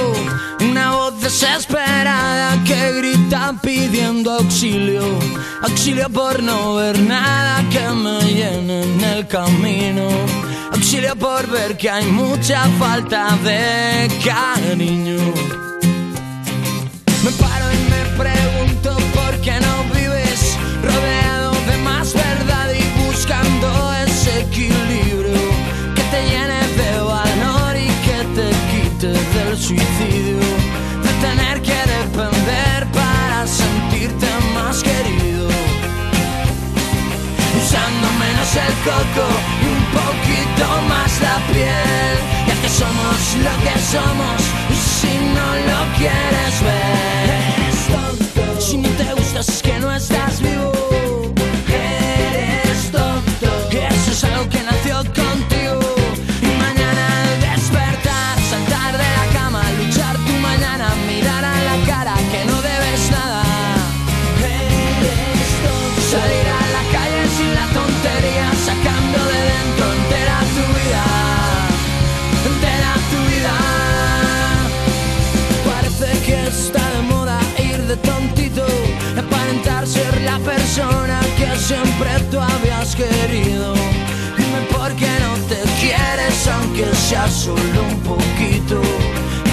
una 0.61 0.93
voz 0.93 1.21
desesperada 1.21 2.63
que 2.65 2.93
grita 2.93 3.55
pidiendo 3.63 4.33
auxilio, 4.33 5.03
auxilio 5.63 6.09
por 6.11 6.43
no 6.43 6.75
ver 6.77 6.99
nada 7.01 7.65
que 7.71 7.89
me 7.91 8.21
llene 8.21 8.83
en 8.83 9.01
el 9.01 9.27
camino, 9.27 10.09
auxilio 10.73 11.17
por 11.17 11.47
ver 11.51 11.77
que 11.77 11.91
hay 11.91 12.07
mucha 12.07 12.69
falta 12.79 13.37
de 13.43 14.09
cariño. 14.25 15.64
Me 17.25 17.31
paro 17.33 17.73
y 17.73 17.79
me 17.89 18.05
pregunto 18.23 18.95
por 19.15 19.41
qué 19.41 19.59
no 19.59 19.85
vives 19.95 20.59
rodeado 20.83 21.53
de 21.71 21.79
más 21.79 22.13
verdad 22.13 22.69
y 22.71 23.07
buscando 23.07 23.95
ese 24.07 24.41
equilibrio 24.43 25.41
que 25.95 26.03
te 26.13 26.21
llene 26.29 26.61
de 26.77 27.01
valor 27.01 27.77
y 27.79 27.89
que 28.05 28.19
te 28.37 28.51
quite 28.71 29.09
del 29.09 29.57
suicidio, 29.57 30.37
de 31.03 31.13
tener 31.27 31.63
que 31.63 31.81
depender 31.97 32.87
para 32.93 33.47
sentirte 33.47 34.27
más 34.55 34.83
querido. 34.83 35.49
Usando 37.57 38.07
menos 38.21 38.51
el 38.67 38.75
coco 38.85 39.27
y 39.63 39.67
un 39.77 39.85
poquito 39.99 40.67
más 40.91 41.11
la 41.23 41.37
piel. 41.55 42.17
Ya 42.49 42.55
que 42.61 42.69
somos 42.69 43.19
lo 43.47 43.55
que 43.65 43.77
somos, 43.81 44.41
no 45.37 45.47
lo 45.71 45.81
quieres 45.97 46.55
ver. 46.63 46.95
Si 48.61 48.77
no 48.79 48.89
te 48.91 49.13
gustas 49.15 49.49
es 49.49 49.63
que 49.63 49.79
no 49.79 49.95
estás 49.95 50.41
vivo. 50.41 50.64
siempre 81.95 82.21
tú 82.31 82.41
habías 82.41 82.95
querido. 82.95 83.75
Dime 84.37 84.61
por 84.73 84.93
qué 84.97 85.11
no 85.21 85.35
te 85.49 85.61
quieres, 85.81 86.49
aunque 86.49 86.85
sea 86.95 87.29
solo 87.29 87.83
un 87.89 88.01
poquito. 88.01 88.81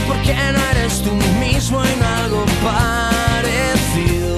¿Por 0.08 0.18
qué 0.24 0.36
no 0.54 0.60
eres 0.72 1.02
tú 1.04 1.12
mismo 1.40 1.84
en 1.84 2.04
algo 2.04 2.46
parecido? 2.64 4.38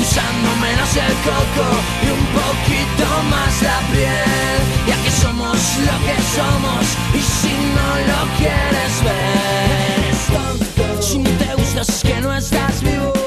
Usando 0.00 0.48
menos 0.60 0.96
el 0.96 1.14
coco 1.28 1.66
y 2.02 2.10
un 2.18 2.26
poquito 2.40 3.06
más 3.30 3.62
la 3.62 3.78
piel. 3.92 4.60
Ya 4.88 4.96
que 5.02 5.10
somos 5.10 5.58
lo 5.88 5.96
que 6.06 6.16
somos 6.36 6.84
y 7.14 7.20
si 7.20 7.54
no 7.76 7.88
lo 8.10 8.20
quieres 8.38 8.94
ver, 9.04 11.02
si 11.02 11.18
no 11.18 11.30
te 11.30 11.54
gustas 11.54 11.88
es 11.88 12.02
que 12.02 12.20
no 12.20 12.34
estás 12.34 12.82
vivo. 12.82 13.23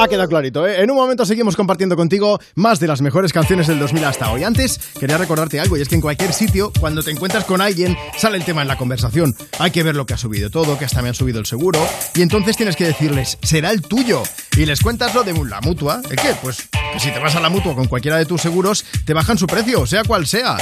Ha 0.00 0.06
quedado 0.06 0.28
clarito, 0.28 0.64
¿eh? 0.64 0.80
En 0.80 0.92
un 0.92 0.96
momento 0.96 1.26
seguimos 1.26 1.56
compartiendo 1.56 1.96
contigo 1.96 2.38
más 2.54 2.78
de 2.78 2.86
las 2.86 3.02
mejores 3.02 3.32
canciones 3.32 3.66
del 3.66 3.80
2000 3.80 4.04
hasta 4.04 4.30
hoy. 4.30 4.44
Antes, 4.44 4.78
quería 5.00 5.18
recordarte 5.18 5.58
algo, 5.58 5.76
y 5.76 5.80
es 5.80 5.88
que 5.88 5.96
en 5.96 6.00
cualquier 6.00 6.32
sitio, 6.32 6.72
cuando 6.78 7.02
te 7.02 7.10
encuentras 7.10 7.44
con 7.44 7.60
alguien, 7.60 7.96
sale 8.16 8.36
el 8.36 8.44
tema 8.44 8.62
en 8.62 8.68
la 8.68 8.78
conversación. 8.78 9.34
Hay 9.58 9.72
que 9.72 9.82
ver 9.82 9.96
lo 9.96 10.06
que 10.06 10.14
ha 10.14 10.16
subido 10.16 10.50
todo, 10.50 10.78
que 10.78 10.84
hasta 10.84 11.02
me 11.02 11.08
han 11.08 11.14
subido 11.14 11.40
el 11.40 11.46
seguro, 11.46 11.84
y 12.14 12.22
entonces 12.22 12.56
tienes 12.56 12.76
que 12.76 12.84
decirles, 12.84 13.38
será 13.42 13.72
el 13.72 13.82
tuyo. 13.82 14.22
Y 14.58 14.66
les 14.66 14.80
cuentas 14.80 15.14
lo 15.14 15.22
de 15.22 15.32
la 15.44 15.60
mutua. 15.60 16.02
¿El 16.10 16.16
qué? 16.16 16.34
Pues 16.42 16.68
que 16.92 16.98
si 16.98 17.12
te 17.12 17.20
vas 17.20 17.36
a 17.36 17.40
la 17.40 17.48
mutua 17.48 17.76
con 17.76 17.86
cualquiera 17.86 18.16
de 18.16 18.26
tus 18.26 18.42
seguros, 18.42 18.84
te 19.04 19.14
bajan 19.14 19.38
su 19.38 19.46
precio, 19.46 19.86
sea 19.86 20.02
cual 20.02 20.26
sea. 20.26 20.56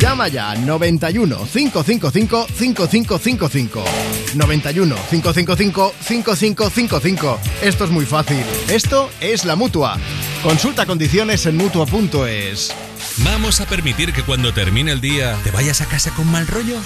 Llama 0.00 0.28
ya 0.28 0.54
91 0.54 1.46
555 1.52 2.46
5555. 2.48 3.84
91 4.34 4.96
555 5.10 5.94
5555. 6.00 7.38
Esto 7.60 7.84
es 7.84 7.90
muy 7.90 8.06
fácil. 8.06 8.42
Esto 8.70 9.10
es 9.20 9.44
la 9.44 9.56
mutua. 9.56 9.98
Consulta 10.42 10.86
condiciones 10.86 11.44
en 11.44 11.58
mutua.es. 11.58 12.74
¿Vamos 13.18 13.60
a 13.60 13.66
permitir 13.66 14.14
que 14.14 14.22
cuando 14.22 14.54
termine 14.54 14.92
el 14.92 15.02
día 15.02 15.36
te 15.44 15.50
vayas 15.50 15.82
a 15.82 15.84
casa 15.84 16.10
con 16.14 16.30
mal 16.30 16.46
rollo? 16.46 16.78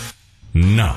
No. 0.55 0.97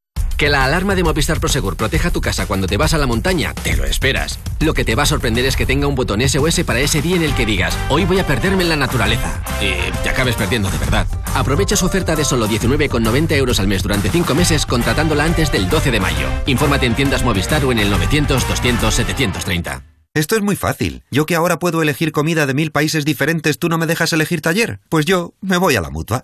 Que 0.41 0.49
la 0.49 0.65
alarma 0.65 0.95
de 0.95 1.03
Movistar 1.03 1.39
Prosegur 1.39 1.75
proteja 1.75 2.09
tu 2.09 2.19
casa 2.19 2.47
cuando 2.47 2.65
te 2.65 2.75
vas 2.75 2.95
a 2.95 2.97
la 2.97 3.05
montaña, 3.05 3.53
te 3.53 3.77
lo 3.77 3.85
esperas. 3.85 4.39
Lo 4.59 4.73
que 4.73 4.83
te 4.83 4.95
va 4.95 5.03
a 5.03 5.05
sorprender 5.05 5.45
es 5.45 5.55
que 5.55 5.67
tenga 5.67 5.85
un 5.85 5.93
botón 5.93 6.27
SOS 6.27 6.63
para 6.65 6.79
ese 6.79 6.99
día 6.99 7.15
en 7.15 7.21
el 7.21 7.35
que 7.35 7.45
digas, 7.45 7.77
hoy 7.89 8.05
voy 8.05 8.17
a 8.17 8.25
perderme 8.25 8.63
en 8.63 8.69
la 8.69 8.75
naturaleza. 8.75 9.39
Y 9.61 9.91
te 10.01 10.09
acabes 10.09 10.33
perdiendo 10.33 10.71
de 10.71 10.79
verdad. 10.79 11.05
Aprovecha 11.35 11.75
su 11.75 11.85
oferta 11.85 12.15
de 12.15 12.25
solo 12.25 12.47
19,90 12.47 13.33
euros 13.33 13.59
al 13.59 13.67
mes 13.67 13.83
durante 13.83 14.09
5 14.09 14.33
meses 14.33 14.65
contratándola 14.65 15.25
antes 15.25 15.51
del 15.51 15.69
12 15.69 15.91
de 15.91 15.99
mayo. 15.99 16.27
Infórmate 16.47 16.87
en 16.87 16.95
tiendas 16.95 17.23
Movistar 17.23 17.63
o 17.63 17.71
en 17.71 17.77
el 17.77 17.91
900 17.91 18.47
200 18.47 18.95
730. 18.95 19.83
Esto 20.15 20.35
es 20.35 20.41
muy 20.41 20.55
fácil. 20.55 21.03
Yo 21.11 21.27
que 21.27 21.35
ahora 21.35 21.59
puedo 21.59 21.83
elegir 21.83 22.11
comida 22.11 22.47
de 22.47 22.55
mil 22.55 22.71
países 22.71 23.05
diferentes, 23.05 23.59
¿tú 23.59 23.69
no 23.69 23.77
me 23.77 23.85
dejas 23.85 24.11
elegir 24.11 24.41
taller? 24.41 24.79
Pues 24.89 25.05
yo 25.05 25.35
me 25.39 25.57
voy 25.57 25.75
a 25.75 25.81
la 25.81 25.91
mutua. 25.91 26.23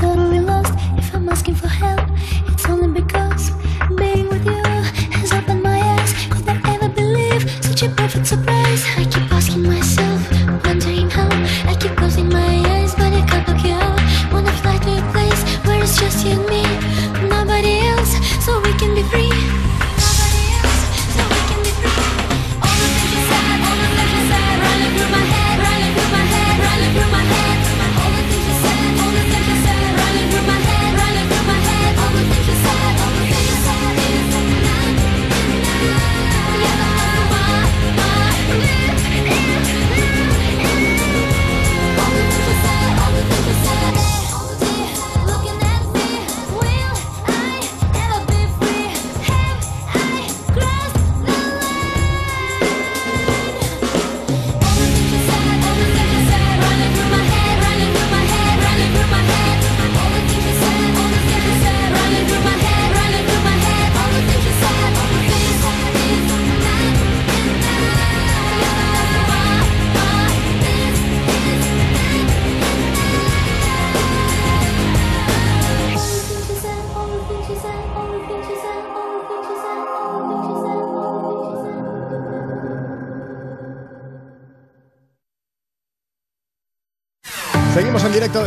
Totally 0.00 0.40
lost. 0.40 0.72
If 0.96 1.14
I'm 1.14 1.28
asking 1.28 1.56
for 1.56 1.68
help, 1.68 2.07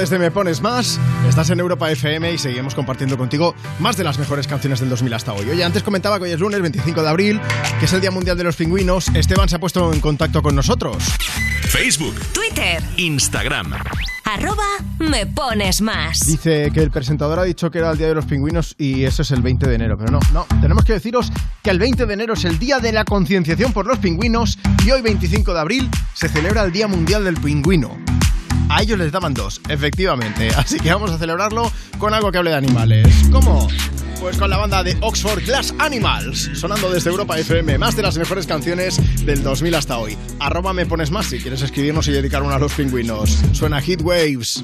Directo 0.02 0.16
desde 0.16 0.20
Me 0.20 0.32
Pones 0.32 0.62
Más. 0.62 1.00
Estás 1.28 1.52
en 1.52 1.60
Europa 1.60 1.92
FM 1.92 2.34
y 2.34 2.38
seguimos 2.38 2.74
compartiendo 2.74 3.18
contigo 3.18 3.54
más 3.80 3.98
de 3.98 4.04
las 4.04 4.18
mejores 4.18 4.48
canciones 4.48 4.80
del 4.80 4.90
2000 4.90 5.14
hasta 5.14 5.34
hoy. 5.34 5.48
Oye, 5.48 5.64
antes 5.64 5.84
comentaba 5.84 6.18
que 6.18 6.26
hoy 6.26 6.32
es 6.32 6.40
lunes 6.40 6.60
25 6.60 7.04
de 7.04 7.10
abril, 7.10 7.42
que 7.80 7.86
es 7.86 7.94
el 7.94 8.02
Día 8.02 8.10
Mundial 8.10 8.36
de 8.36 8.44
los 8.44 8.56
Pingüinos. 8.56 9.10
Esteban 9.10 9.48
se 9.48 9.58
ha 9.58 9.60
puesto 9.60 9.94
en 9.94 10.00
contacto 10.02 10.42
con 10.42 10.56
nosotros. 10.56 10.98
Facebook, 11.68 12.16
Twitter, 12.34 12.82
Instagram. 12.98 13.74
arroba 14.26 14.64
me 14.98 15.28
pones 15.28 15.82
más. 15.82 16.20
Dice 16.26 16.72
que 16.74 16.82
el 16.82 16.90
presentador 16.90 17.38
ha 17.38 17.44
dicho 17.44 17.70
que 17.70 17.78
era 17.78 17.92
el 17.92 17.98
Día 17.98 18.08
de 18.08 18.16
los 18.16 18.26
Pingüinos 18.26 18.74
y 18.80 19.04
eso 19.04 19.22
es 19.22 19.30
el 19.30 19.44
20 19.44 19.68
de 19.68 19.76
enero. 19.76 19.98
Pero 20.00 20.12
no, 20.12 20.20
no. 20.34 20.48
Tenemos 20.62 20.84
que 20.84 20.94
deciros 20.94 21.32
que 21.62 21.70
el 21.70 21.78
20 21.78 22.08
de 22.08 22.14
enero 22.14 22.34
es 22.34 22.44
el 22.46 22.58
Día 22.58 22.80
de 22.80 22.92
la 22.92 23.06
Concienciación 23.06 23.72
por 23.72 23.86
los 23.86 24.00
Pingüinos 24.00 24.58
y 24.84 24.92
hoy, 24.92 25.02
25 25.02 25.54
de 25.54 25.60
abril, 25.60 25.90
se 26.16 26.28
celebra 26.28 26.64
el 26.64 26.72
Día 26.72 26.88
Mundial 26.88 27.24
del 27.24 27.36
Pingüino. 27.36 28.11
A 28.74 28.82
ellos 28.82 28.98
les 28.98 29.12
daban 29.12 29.34
dos, 29.34 29.60
efectivamente. 29.68 30.48
Así 30.56 30.80
que 30.80 30.94
vamos 30.94 31.12
a 31.12 31.18
celebrarlo 31.18 31.70
con 31.98 32.14
algo 32.14 32.32
que 32.32 32.38
hable 32.38 32.52
de 32.52 32.56
animales. 32.56 33.06
¿Cómo? 33.30 33.68
Pues 34.22 34.38
con 34.38 34.50
la 34.50 34.56
banda 34.56 34.82
de 34.82 34.96
Oxford 35.02 35.44
Glass 35.44 35.74
Animals, 35.78 36.52
sonando 36.54 36.90
desde 36.90 37.10
Europa 37.10 37.38
FM, 37.38 37.78
más 37.78 37.98
de 37.98 38.04
las 38.04 38.18
mejores 38.18 38.48
canciones 38.48 38.98
del 39.26 39.44
2000 39.44 39.76
hasta 39.76 39.98
hoy. 39.98 40.18
Arroba 40.40 40.72
me 40.72 40.86
pones 40.86 41.12
más 41.12 41.26
si 41.26 41.40
quieres 41.40 41.62
escribirnos 41.64 42.08
y 42.08 42.14
dedicar 42.14 42.44
una 42.44 42.56
a 42.56 42.60
los 42.60 42.72
pingüinos. 42.74 43.38
Suena 43.52 43.82
Heat 43.82 44.04
Waves. 44.04 44.64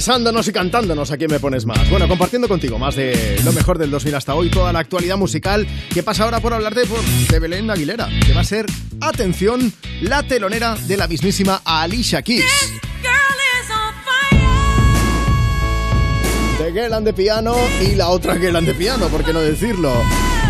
besándonos 0.00 0.48
y 0.48 0.52
cantándonos 0.52 1.10
a 1.10 1.18
quién 1.18 1.30
me 1.30 1.38
pones 1.38 1.66
más. 1.66 1.90
Bueno, 1.90 2.08
compartiendo 2.08 2.48
contigo 2.48 2.78
más 2.78 2.96
de 2.96 3.38
lo 3.44 3.52
mejor 3.52 3.76
del 3.76 3.90
2000 3.90 4.14
hasta 4.14 4.34
hoy, 4.34 4.48
toda 4.48 4.72
la 4.72 4.78
actualidad 4.78 5.18
musical 5.18 5.66
que 5.92 6.02
pasa 6.02 6.24
ahora 6.24 6.40
por 6.40 6.54
hablar 6.54 6.74
de, 6.74 6.88
de 7.28 7.38
Belén 7.38 7.70
Aguilera, 7.70 8.08
que 8.24 8.32
va 8.32 8.40
a 8.40 8.44
ser, 8.44 8.64
atención, 9.02 9.70
la 10.00 10.22
telonera 10.22 10.74
de 10.74 10.96
la 10.96 11.06
mismísima 11.06 11.60
Alicia 11.66 12.22
Keys. 12.22 12.46
De 16.58 16.72
Girl 16.72 17.04
de 17.04 17.12
piano 17.12 17.54
y 17.82 17.94
la 17.94 18.08
otra 18.08 18.36
Girl 18.36 18.64
de 18.64 18.72
piano, 18.72 19.08
¿por 19.08 19.22
qué 19.22 19.34
no 19.34 19.40
decirlo? 19.40 19.92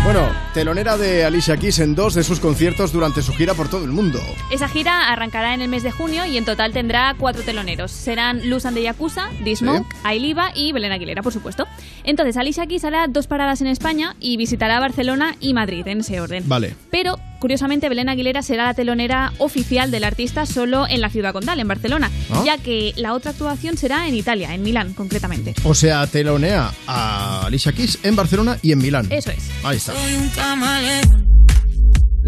Bueno, 0.03 0.29
telonera 0.55 0.97
de 0.97 1.23
Alicia 1.23 1.57
Keys 1.57 1.77
en 1.77 1.93
dos 1.93 2.15
de 2.15 2.23
sus 2.23 2.39
conciertos 2.39 2.91
durante 2.91 3.21
su 3.21 3.33
gira 3.33 3.53
por 3.53 3.69
todo 3.69 3.85
el 3.85 3.91
mundo. 3.91 4.19
Esa 4.51 4.67
gira 4.67 5.11
arrancará 5.11 5.53
en 5.53 5.61
el 5.61 5.69
mes 5.69 5.83
de 5.83 5.91
junio 5.91 6.25
y 6.25 6.37
en 6.37 6.43
total 6.43 6.73
tendrá 6.73 7.13
cuatro 7.19 7.43
teloneros. 7.43 7.91
Serán 7.91 8.49
Luz 8.49 8.65
and 8.65 8.75
the 8.75 8.81
Yakuza, 8.81 9.29
Dismonk, 9.43 9.85
Ailiva 10.03 10.53
y 10.55 10.71
Belén 10.71 10.91
Aguilera, 10.91 11.21
por 11.21 11.31
supuesto. 11.31 11.67
Entonces, 12.03 12.35
Alicia 12.35 12.65
Keys 12.65 12.83
hará 12.83 13.05
dos 13.07 13.27
paradas 13.27 13.61
en 13.61 13.67
España 13.67 14.15
y 14.19 14.37
visitará 14.37 14.79
Barcelona 14.79 15.35
y 15.39 15.53
Madrid, 15.53 15.87
en 15.87 15.99
ese 15.99 16.19
orden. 16.19 16.45
Vale. 16.47 16.75
Curiosamente, 17.41 17.89
Belén 17.89 18.07
Aguilera 18.07 18.43
será 18.43 18.65
la 18.67 18.73
telonera 18.75 19.33
oficial 19.39 19.89
del 19.89 20.03
artista 20.03 20.45
solo 20.45 20.85
en 20.87 21.01
la 21.01 21.09
ciudad 21.09 21.33
condal, 21.33 21.59
en 21.59 21.67
Barcelona, 21.67 22.11
Ah. 22.29 22.43
ya 22.45 22.59
que 22.59 22.93
la 22.97 23.13
otra 23.13 23.31
actuación 23.31 23.77
será 23.77 24.07
en 24.07 24.13
Italia, 24.13 24.53
en 24.53 24.61
Milán, 24.61 24.93
concretamente. 24.93 25.55
O 25.63 25.73
sea, 25.73 26.05
telonea 26.05 26.71
a 26.85 27.47
Alicia 27.47 27.71
Keys 27.73 27.97
en 28.03 28.15
Barcelona 28.15 28.59
y 28.61 28.73
en 28.73 28.77
Milán. 28.77 29.07
Eso 29.09 29.31
es. 29.31 29.49
Ahí 29.63 29.77
está. 29.77 29.93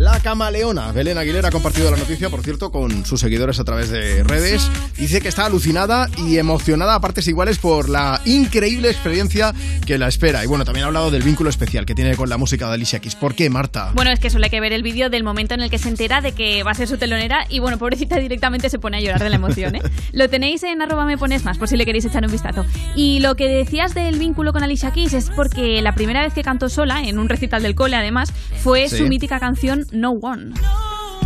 La 0.04 0.20
camaleona. 0.20 0.92
Belén 0.92 1.18
Aguilera 1.18 1.48
ha 1.48 1.52
compartido 1.52 1.90
la 1.90 1.96
noticia, 1.96 2.30
por 2.30 2.42
cierto, 2.44 2.72
con 2.74 3.06
sus 3.06 3.22
seguidores 3.22 3.62
a 3.62 3.64
través 3.64 3.90
de 3.90 4.22
redes. 4.26 4.70
Dice 4.98 5.22
que 5.22 5.30
está 5.30 5.46
alucinada 5.46 6.10
y 6.18 6.38
emocionada 6.40 6.96
a 6.96 7.00
partes 7.00 7.26
iguales 7.30 7.58
por 7.58 7.88
la 7.88 8.20
increíble 8.26 8.90
experiencia 8.90 9.54
que 9.86 9.98
la 9.98 10.10
espera. 10.10 10.44
Y 10.44 10.48
bueno, 10.48 10.66
también 10.66 10.84
ha 10.84 10.88
hablado 10.88 11.10
del 11.10 11.24
vínculo 11.24 11.50
especial 11.50 11.86
que 11.86 11.96
tiene 11.96 12.18
con 12.18 12.28
la 12.28 12.36
música 12.36 12.68
de 12.68 12.74
Alicia 12.74 13.00
Keys. 13.00 13.16
¿Por 13.16 13.34
qué, 13.34 13.50
Marta? 13.50 13.92
Bueno, 13.96 14.12
es 14.12 14.20
que 14.20 14.30
suele 14.30 14.50
que 14.50 14.60
ver 14.60 14.74
el 14.74 14.84
vídeo 14.84 15.10
del 15.10 15.24
momento 15.24 15.54
en 15.54 15.62
el 15.62 15.70
que 15.70 15.78
se 15.78 15.88
entera 15.88 16.20
de 16.20 16.34
que 16.34 16.64
va 16.64 16.72
a 16.72 16.74
ser 16.76 16.90
su 16.90 16.98
telonera 16.98 17.46
y 17.48 17.60
bueno, 17.60 17.78
pobrecita 17.78 18.18
directamente 18.18 18.70
se 18.70 18.80
pone 18.80 18.98
a 18.98 19.00
llorar 19.00 19.24
de 19.24 19.30
la 19.30 19.38
emoción, 19.38 19.76
¿eh? 19.78 19.82
Lo 20.12 20.30
tenéis 20.30 20.64
en 20.64 20.82
arroba 20.82 21.06
me 21.06 21.18
pones 21.18 21.46
más 21.46 21.58
por 21.58 21.70
si 21.70 21.78
le 21.78 21.86
queréis 21.86 22.04
echar 22.04 22.26
un 22.26 22.32
vistazo. 22.32 22.66
Y 22.94 23.22
lo 23.22 23.36
que 23.38 23.48
decías 23.48 23.94
del 23.94 24.20
vínculo 24.20 24.52
con 24.52 24.64
Alicia 24.64 24.92
Keys 24.92 25.14
es 25.14 25.30
porque 25.34 25.82
la 25.82 25.96
primera 25.96 26.22
vez 26.24 26.34
que 26.34 26.42
cantó 26.42 26.68
sola, 26.68 27.04
en 27.04 27.20
un 27.20 27.30
recital 27.30 27.64
del 27.64 27.74
cole 27.74 27.96
además, 27.96 28.34
fue 28.62 28.90
Sí. 28.90 28.98
su 28.98 29.08
mítica 29.08 29.40
canción 29.40 29.86
No 29.94 30.12
One. 30.12 30.54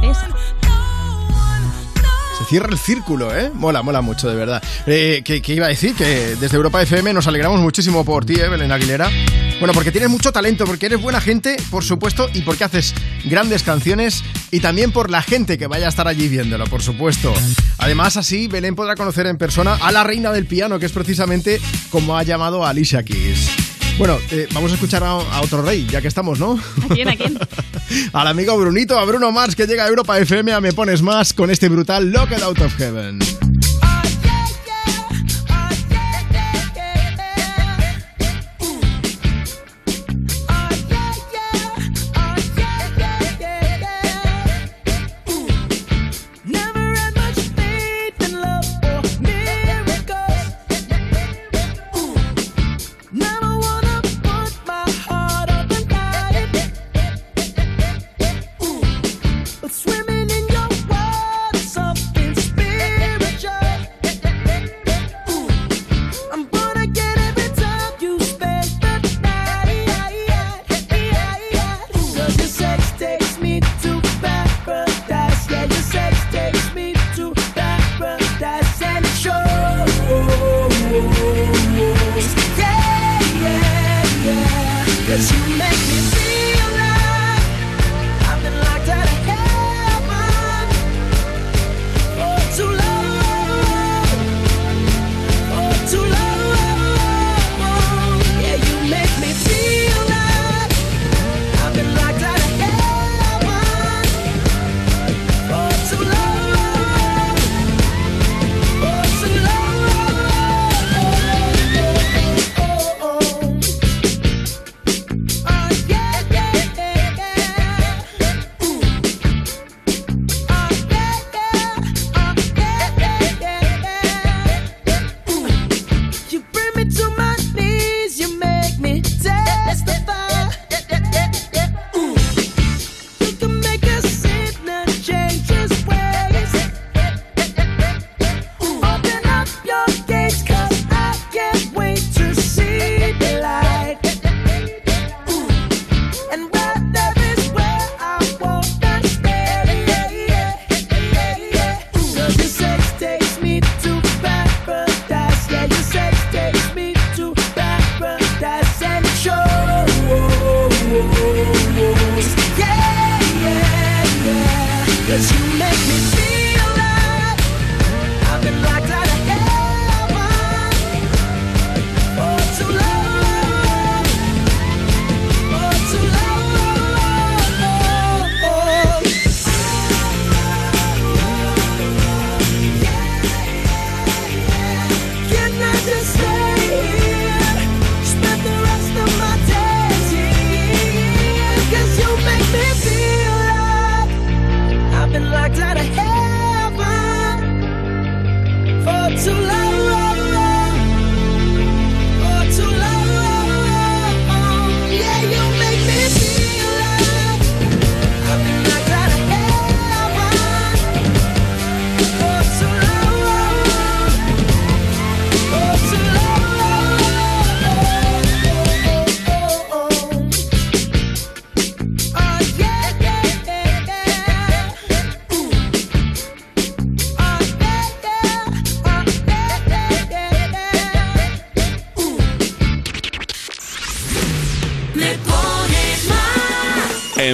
Esa. 0.04 0.28
Se 2.38 2.46
cierra 2.46 2.68
el 2.70 2.78
círculo, 2.78 3.36
¿eh? 3.36 3.50
Mola, 3.52 3.82
mola 3.82 4.02
mucho, 4.02 4.30
de 4.30 4.36
verdad. 4.36 4.62
Eh, 4.86 5.24
¿qué, 5.24 5.42
iba 5.54 5.66
a 5.66 5.70
decir? 5.70 5.96
Que 5.96 6.36
desde 6.40 6.56
Europa 6.56 6.82
FM 6.82 7.14
nos 7.14 7.26
alegramos 7.26 7.60
muchísimo 7.62 8.06
por 8.06 8.26
ti, 8.26 8.36
¿eh, 8.36 8.48
Belén 8.48 8.72
Aguilera? 8.72 9.10
Bueno, 9.60 9.74
porque 9.74 9.92
tienes 9.92 10.12
mucho 10.12 10.32
talento, 10.32 10.66
porque 10.66 10.86
eres 10.86 11.02
buena 11.02 11.20
gente, 11.20 11.58
por 11.72 11.84
supuesto, 11.84 12.30
y 12.34 12.42
porque 12.42 12.66
haces 12.66 12.94
grandes 13.26 13.64
canciones, 13.64 14.24
y 14.52 14.60
también 14.60 14.92
por 14.92 15.10
la 15.10 15.24
gente 15.24 15.58
que 15.58 15.66
vaya 15.66 15.88
a 15.88 15.90
estar 15.90 16.08
allí 16.08 16.28
viéndolo, 16.28 16.66
por 16.66 16.84
supuesto. 16.84 17.34
Además, 17.80 18.18
así 18.18 18.48
Belén 18.48 18.76
podrá 18.76 18.96
conocer 18.96 19.26
en 19.26 19.38
persona 19.38 19.74
a 19.82 19.92
la 19.92 20.04
reina 20.04 20.32
del 20.32 20.46
piano, 20.46 20.78
que 20.78 20.86
es 20.86 20.92
precisamente 20.92 21.60
como 21.90 22.18
ha 22.18 22.24
llamado 22.24 22.64
a 22.64 22.70
Alicia 22.70 23.02
Keys. 23.02 23.77
Bueno, 23.98 24.20
eh, 24.30 24.48
vamos 24.54 24.72
a 24.72 24.76
escuchar 24.76 25.04
a, 25.04 25.12
a 25.12 25.42
otro 25.42 25.64
rey, 25.64 25.88
ya 25.90 26.02
que 26.02 26.08
estamos, 26.08 26.40
¿no? 26.40 26.60
¿A 26.88 26.94
quién? 26.94 27.10
¿A 27.10 27.16
quién? 27.16 27.38
Al 28.14 28.28
amigo 28.28 28.56
Brunito, 28.58 28.98
a 29.00 29.06
Bruno 29.06 29.32
Mars, 29.32 29.56
que 29.56 29.66
llega 29.66 29.86
a 29.86 29.88
Europa 29.88 30.20
FM 30.20 30.54
a 30.54 30.62
Me 30.62 30.72
Pones 30.72 31.02
Más 31.02 31.34
con 31.34 31.50
este 31.50 31.68
brutal 31.68 32.12
Locked 32.12 32.42
Out 32.44 32.60
of 32.60 32.76
Heaven. 32.78 33.20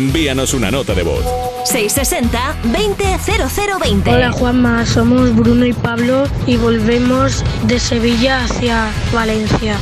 Envíanos 0.03 0.53
una 0.53 0.69
nota 0.69 0.93
de 0.93 1.01
voz. 1.03 1.23
660-200020. 1.65 4.13
Hola 4.13 4.33
Juanma, 4.33 4.85
somos 4.85 5.33
Bruno 5.33 5.65
y 5.65 5.71
Pablo 5.71 6.27
y 6.45 6.57
volvemos 6.57 7.41
de 7.63 7.79
Sevilla 7.79 8.43
hacia 8.43 8.91
Valencia. 9.13 9.77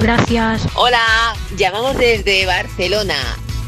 Gracias. 0.00 0.62
Hola, 0.74 1.34
llamamos 1.56 1.98
desde 1.98 2.46
Barcelona. 2.46 3.16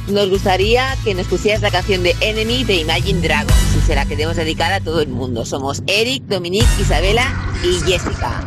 Nos 0.09 0.31
gustaría 0.31 0.97
que 1.05 1.15
nos 1.15 1.27
pusieras 1.27 1.63
la 1.63 1.73
canción 1.73 2.05
de 2.05 2.15
Enemy 2.21 2.63
de 2.65 2.77
Imagine 2.77 3.21
Dragons 3.21 3.77
y 3.77 3.81
se 3.81 3.97
la 3.97 4.07
queremos 4.07 4.37
dedicar 4.37 4.73
a 4.73 4.81
todo 4.81 5.01
el 5.01 5.09
mundo. 5.09 5.45
Somos 5.45 5.83
Eric, 5.89 6.23
Dominique, 6.25 6.69
Isabela 6.81 7.27
y 7.65 7.81
Jessica. 7.81 8.47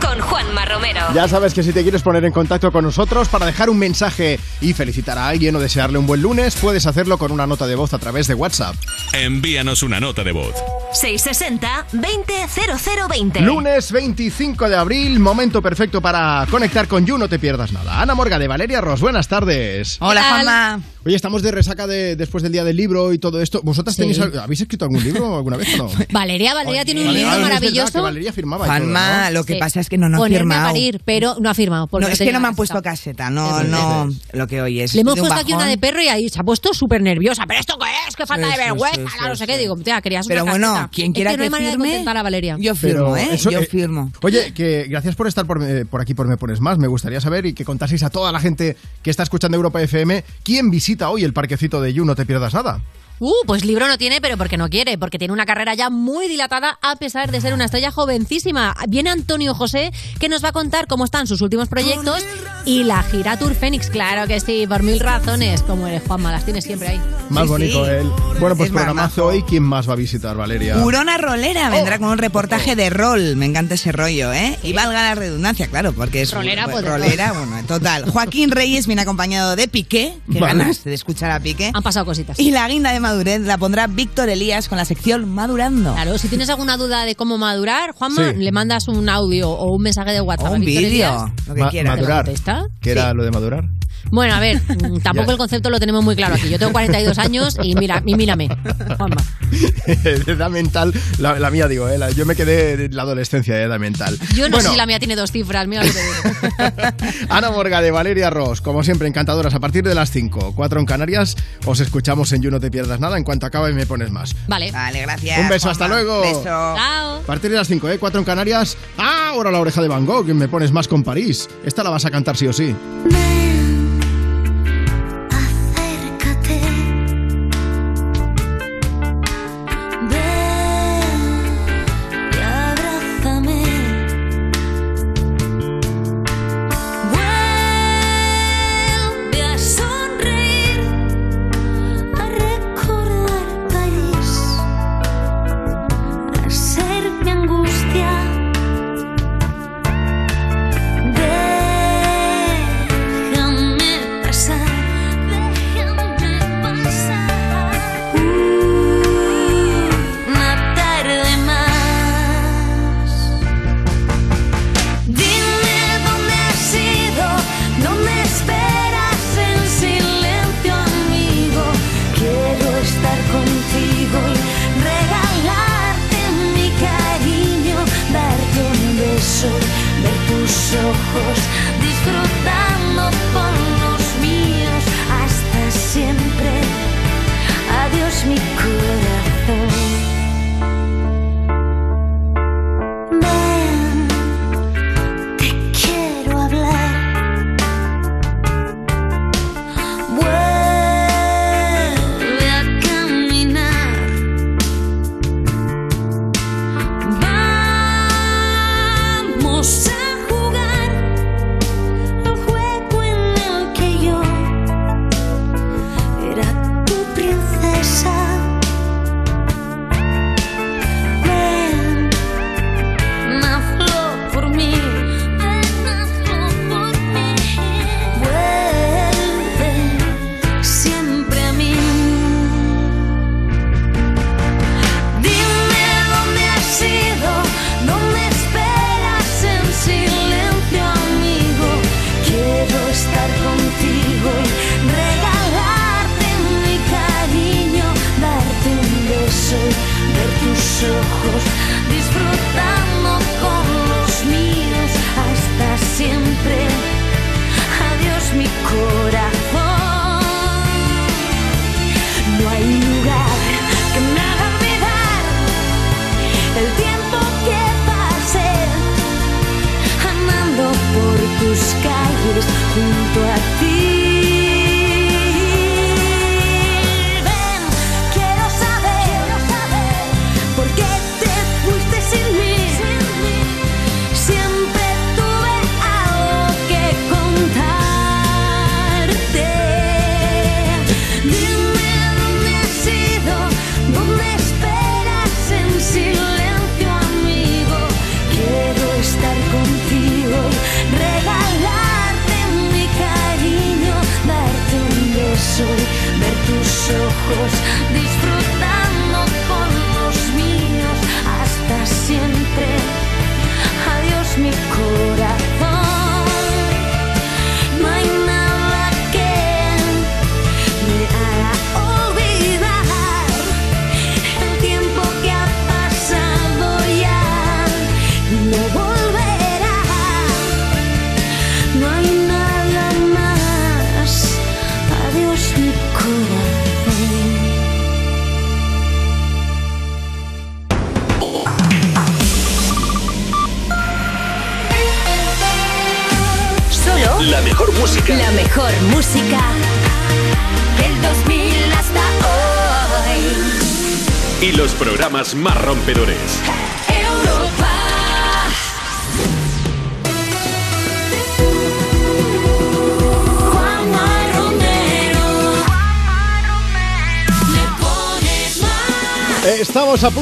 Con 0.00 0.20
Juanma 0.20 0.64
Romero. 0.64 1.00
Ya 1.14 1.28
sabes 1.28 1.54
que 1.54 1.62
si 1.62 1.72
te 1.72 1.82
quieres 1.82 2.02
poner 2.02 2.24
en 2.24 2.32
contacto 2.32 2.72
con 2.72 2.84
nosotros 2.84 3.28
para 3.28 3.46
dejar 3.46 3.70
un 3.70 3.78
mensaje 3.78 4.40
y 4.60 4.72
felicitar 4.72 5.16
a 5.18 5.28
alguien 5.28 5.54
o 5.56 5.60
desearle 5.60 5.98
un 5.98 6.06
buen 6.06 6.22
lunes, 6.22 6.56
puedes 6.56 6.86
hacerlo 6.86 7.18
con 7.18 7.32
una 7.32 7.46
nota 7.46 7.66
de 7.66 7.74
voz 7.74 7.92
a 7.94 7.98
través 7.98 8.26
de 8.26 8.34
WhatsApp. 8.34 8.74
Envíanos 9.12 9.82
una 9.82 10.00
nota 10.00 10.24
de 10.24 10.32
voz. 10.32 10.54
660-200020. 10.92 13.40
Lunes 13.40 13.92
25 13.92 14.68
de 14.68 14.76
abril, 14.76 15.18
momento 15.20 15.62
perfecto 15.62 16.00
para 16.00 16.46
conectar 16.50 16.88
con 16.88 17.06
You, 17.06 17.18
no 17.18 17.28
te 17.28 17.38
pierdas 17.38 17.72
nada. 17.72 18.00
Ana 18.00 18.14
Morga 18.14 18.38
de 18.38 18.48
Valeria 18.48 18.80
Ross, 18.80 19.00
buenas 19.00 19.28
tardes. 19.28 19.98
Hola, 20.00 20.22
Juanma. 20.22 20.80
Oye, 21.06 21.14
estamos 21.14 21.40
de 21.42 21.52
resaca 21.52 21.86
de, 21.86 22.16
después 22.16 22.42
del 22.42 22.50
día 22.50 22.64
del 22.64 22.76
libro 22.76 23.12
y 23.12 23.18
todo 23.18 23.40
esto. 23.40 23.60
¿Vosotras 23.62 23.94
Sí. 23.94 24.02
tenéis, 24.02 24.18
habéis 24.18 24.60
escrito 24.62 24.86
algún 24.86 25.04
libro 25.04 25.36
alguna 25.36 25.56
vez 25.56 25.72
o 25.78 25.84
no? 25.84 25.90
Valeria, 26.10 26.52
Valeria 26.52 26.84
tiene 26.84 27.02
un 27.02 27.06
Vale, 27.06 27.18
libro 27.20 27.32
es 27.32 27.36
verdad 27.38 27.52
maravilloso. 27.54 27.92
que 27.92 28.00
Valeria 28.00 28.32
firmaba 28.32 28.66
y 28.66 28.80
todo, 28.80 28.88
¿no? 28.90 29.30
lo 29.30 29.44
que 29.44 29.52
Sí. 29.54 29.58
pasa 29.60 29.78
es 29.80 29.88
que 29.88 29.98
no 29.98 30.08
nos 30.08 30.20
ha 30.20 30.26
firmado. 30.26 30.60
a 30.62 30.64
parir, 30.72 31.00
pero 31.04 31.36
no 31.38 31.48
ha 31.48 31.54
firmado. 31.54 31.88
No, 31.92 32.08
es 32.08 32.18
que 32.18 32.32
no 32.32 32.40
me 32.40 32.48
han 32.48 32.56
puesto 32.56 32.82
caseta, 32.82 33.30
no, 33.30 33.62
no, 33.62 34.08
lo 34.32 34.46
que 34.48 34.60
oyes. 34.60 34.94
Le 34.96 35.02
hemos 35.02 35.16
puesto 35.16 35.36
aquí 35.36 35.52
una 35.52 35.66
de 35.66 35.78
perro 35.78 36.02
y 36.02 36.08
ahí 36.08 36.28
se 36.28 36.40
ha 36.40 36.42
puesto 36.42 36.74
súper 36.74 37.00
nerviosa. 37.00 37.44
¿Pero 37.46 37.60
esto 37.60 37.78
qué 37.78 37.86
es? 38.08 38.16
¡Qué 38.16 38.26
falta 38.26 38.46
Sí, 38.46 38.52
de 38.58 38.64
vergüenza! 38.64 39.00
no 39.28 39.34
sí, 39.34 39.38
sé 39.38 39.46
qué. 39.46 39.58
Digo, 39.58 39.76
tía, 39.76 40.00
querías 40.00 40.26
Pero 40.26 40.42
una 40.42 40.50
bueno, 40.50 40.66
caseta. 40.72 40.90
quien 40.92 41.12
Es 41.12 41.14
quiera 41.14 41.30
que 41.30 41.36
no 41.36 41.42
hay 41.44 41.48
que 41.48 41.78
manera 41.78 42.12
de 42.12 42.18
a 42.18 42.22
Valeria. 42.24 42.56
Yo 42.58 42.74
Pero 42.74 43.14
firmo, 43.14 43.16
¿eh? 43.16 43.28
eso, 43.30 43.50
Yo 43.52 43.60
eh, 43.60 43.66
firmo. 43.66 44.10
Oye, 44.22 44.52
que 44.52 44.86
gracias 44.88 45.14
por 45.14 45.28
estar 45.28 45.46
por, 45.46 45.62
eh, 45.62 45.84
por 45.84 46.00
aquí 46.00 46.14
por 46.14 46.26
Me 46.26 46.36
Pones 46.36 46.60
Más. 46.60 46.78
Me 46.78 46.88
gustaría 46.88 47.20
saber 47.20 47.46
y 47.46 47.52
que 47.52 47.64
contaseis 47.64 48.02
a 48.02 48.10
toda 48.10 48.32
la 48.32 48.40
gente 48.40 48.76
que 49.04 49.10
está 49.10 49.22
escuchando 49.22 49.56
Europa 49.56 49.80
FM 49.80 50.24
quién 50.42 50.68
visita 50.68 50.95
hoy 51.02 51.24
el 51.24 51.32
parquecito 51.32 51.80
de 51.80 51.92
You, 51.92 52.04
no 52.04 52.14
te 52.14 52.26
pierdas 52.26 52.54
nada. 52.54 52.80
Uh, 53.18 53.32
pues 53.46 53.64
libro 53.64 53.88
no 53.88 53.96
tiene, 53.98 54.20
pero 54.20 54.36
porque 54.36 54.56
no 54.58 54.68
quiere, 54.68 54.98
porque 54.98 55.18
tiene 55.18 55.32
una 55.32 55.46
carrera 55.46 55.74
ya 55.74 55.88
muy 55.90 56.28
dilatada 56.28 56.78
a 56.82 56.96
pesar 56.96 57.30
de 57.30 57.40
ser 57.40 57.54
una 57.54 57.64
estrella 57.64 57.90
jovencísima. 57.90 58.74
Viene 58.88 59.10
Antonio 59.10 59.54
José 59.54 59.90
que 60.20 60.28
nos 60.28 60.44
va 60.44 60.48
a 60.48 60.52
contar 60.52 60.86
cómo 60.86 61.04
están 61.04 61.26
sus 61.26 61.40
últimos 61.40 61.68
proyectos 61.68 62.22
y 62.66 62.84
la 62.84 63.02
gira 63.02 63.38
Tour 63.38 63.54
Fénix, 63.54 63.88
claro 63.90 64.26
que 64.26 64.38
sí, 64.40 64.66
por 64.66 64.82
mil 64.82 65.00
razones, 65.00 65.62
como 65.62 65.86
eres 65.86 66.02
Juanma, 66.06 66.30
las 66.32 66.44
tienes 66.44 66.64
siempre 66.64 66.88
ahí. 66.88 67.00
Más 67.30 67.44
Sí, 67.44 67.48
bonito 67.48 67.84
sí. 67.84 67.90
él. 67.92 68.10
Bueno, 68.40 68.56
pues 68.56 68.70
programazo 68.70 69.26
hoy. 69.26 69.42
¿Quién 69.44 69.62
más 69.62 69.88
va 69.88 69.94
a 69.94 69.96
visitar, 69.96 70.36
Valeria? 70.36 70.76
Urona 70.78 71.16
Rolera 71.16 71.70
vendrá 71.70 71.98
con 71.98 72.08
un 72.08 72.18
reportaje 72.18 72.76
de 72.76 72.90
rol. 72.90 73.36
Me 73.36 73.46
encanta 73.46 73.74
ese 73.74 73.92
rollo, 73.92 74.32
¿eh? 74.32 74.58
Y 74.62 74.72
valga 74.72 75.02
la 75.02 75.14
redundancia, 75.14 75.68
claro, 75.68 75.92
porque 75.92 76.22
es 76.22 76.32
Rolera, 76.32 76.64
pues, 76.64 76.76
pues, 76.82 76.86
rolera, 76.86 77.32
bueno, 77.32 77.56
total. 77.66 78.10
Joaquín 78.10 78.50
Reyes 78.50 78.86
viene 78.86 79.02
acompañado 79.02 79.56
de 79.56 79.68
Piqué, 79.68 80.18
que 80.30 80.40
Vale. 80.40 80.58
ganas 80.58 80.84
de 80.84 80.94
escuchar 80.94 81.30
a 81.30 81.40
Piqué. 81.40 81.70
Han 81.72 81.82
pasado 81.82 82.04
cositas. 82.04 82.38
Y 82.38 82.50
la 82.50 82.68
guinda 82.68 82.92
de 82.92 83.00
madurez 83.06 83.40
la 83.42 83.56
pondrá 83.58 83.86
Víctor 83.86 84.28
Elías 84.28 84.68
con 84.68 84.78
la 84.78 84.84
sección 84.84 85.28
Madurando. 85.32 85.92
Claro, 85.94 86.18
si 86.18 86.28
tienes 86.28 86.48
alguna 86.50 86.76
duda 86.76 87.04
de 87.04 87.14
cómo 87.14 87.38
madurar, 87.38 87.92
Juanma, 87.92 88.32
Sí. 88.32 88.38
le 88.38 88.52
mandas 88.52 88.88
un 88.88 89.08
audio 89.08 89.50
o 89.50 89.72
un 89.74 89.82
mensaje 89.82 90.12
de 90.12 90.20
WhatsApp. 90.20 90.46
O 90.50 90.54
a 90.54 90.56
un 90.56 90.60
Víctor 90.60 90.82
vídeo, 90.84 90.88
Elías. 91.08 91.22
lo 91.46 91.54
que 91.54 91.60
Ma- 91.62 91.70
quieras. 91.70 91.96
madurar. 91.96 92.24
Te 92.24 92.30
contesta. 92.32 92.52
¿Ya? 92.62 92.66
¿Qué 92.80 92.90
era 92.90 93.14
lo 93.14 93.24
de 93.24 93.30
madurar? 93.30 93.64
Bueno, 94.10 94.34
a 94.34 94.40
ver, 94.40 94.60
mm, 94.68 95.00
tampoco 95.00 95.26
Ya. 95.28 95.32
el 95.32 95.38
concepto 95.38 95.68
lo 95.70 95.80
tenemos 95.80 96.04
muy 96.04 96.14
claro 96.14 96.34
aquí. 96.36 96.48
Yo 96.48 96.58
tengo 96.60 96.70
42 96.72 97.18
años 97.18 97.56
y 97.62 97.74
mira, 97.74 98.02
y 98.06 98.14
mírame. 98.14 98.48
Juanma. 98.96 99.16
edad 99.86 100.50
mental, 100.50 100.92
la, 101.18 101.38
la 101.38 101.50
mía 101.50 101.66
digo, 101.68 101.88
¿eh? 101.88 101.98
La- 101.98 102.10
yo 102.10 102.24
me 102.26 102.34
quedé 102.36 102.84
en 102.86 102.94
la 102.96 103.02
adolescencia 103.02 103.54
de 103.56 103.62
edad 103.64 103.78
mental. 103.78 104.16
Yo 104.34 104.44
no 104.48 104.56
Bueno, 104.56 104.60
sé 104.68 104.70
si 104.70 104.76
la 104.76 104.86
mía 104.86 104.98
tiene 104.98 105.16
dos 105.16 105.32
cifras, 105.32 105.66
mira 105.66 105.82
lo 105.84 105.88
que 105.92 105.94
te 105.94 106.02
digo. 106.02 107.26
Ana 107.28 107.50
Morga 107.50 107.80
de 107.80 107.90
Valeria 107.90 108.30
Ross, 108.30 108.60
como 108.60 108.82
siempre, 108.84 109.08
encantadoras 109.08 109.54
a 109.54 109.60
partir 109.60 109.82
de 109.84 109.94
las 109.94 110.10
5, 110.10 110.52
4 110.54 110.80
en 110.80 110.86
Canarias. 110.86 111.36
Os 111.64 111.80
escuchamos 111.80 112.32
en 112.32 112.42
You 112.42 112.50
No 112.50 112.60
Te 112.60 112.70
Pierdas 112.70 112.95
Nada. 113.00 113.16
En 113.16 113.24
cuanto 113.24 113.46
acabe, 113.46 113.72
me 113.72 113.86
pones 113.86 114.10
más. 114.10 114.34
Vale. 114.48 114.70
Vale, 114.72 115.02
gracias. 115.02 115.38
Un 115.38 115.48
beso, 115.48 115.70
hasta 115.70 115.88
luego. 115.88 116.20
Beso. 116.20 116.42
Chao. 116.44 117.16
A 117.16 117.20
partir 117.26 117.50
de 117.50 117.56
las 117.56 117.68
5, 117.68 117.88
¿eh? 117.90 117.98
4 117.98 118.20
en 118.20 118.24
Canarias. 118.24 118.76
¡Ah! 118.98 119.30
Ahora 119.30 119.50
la 119.50 119.60
oreja 119.60 119.82
de 119.82 119.88
Van 119.88 120.06
Gogh, 120.06 120.24
que 120.26 120.34
me 120.34 120.48
pones 120.48 120.72
más 120.72 120.88
con 120.88 121.02
París. 121.02 121.48
Esta 121.64 121.82
la 121.82 121.90
vas 121.90 122.04
a 122.04 122.10
cantar 122.10 122.36
sí 122.36 122.46
o 122.46 122.52
sí. 122.52 122.74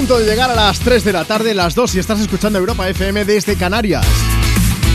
De 0.06 0.26
llegar 0.26 0.50
a 0.50 0.54
las 0.54 0.80
3 0.80 1.02
de 1.02 1.12
la 1.14 1.24
tarde, 1.24 1.54
las 1.54 1.74
2 1.74 1.90
si 1.90 1.98
estás 1.98 2.20
escuchando 2.20 2.58
Europa 2.58 2.86
FM 2.90 3.24
desde 3.24 3.56
Canarias. 3.56 4.04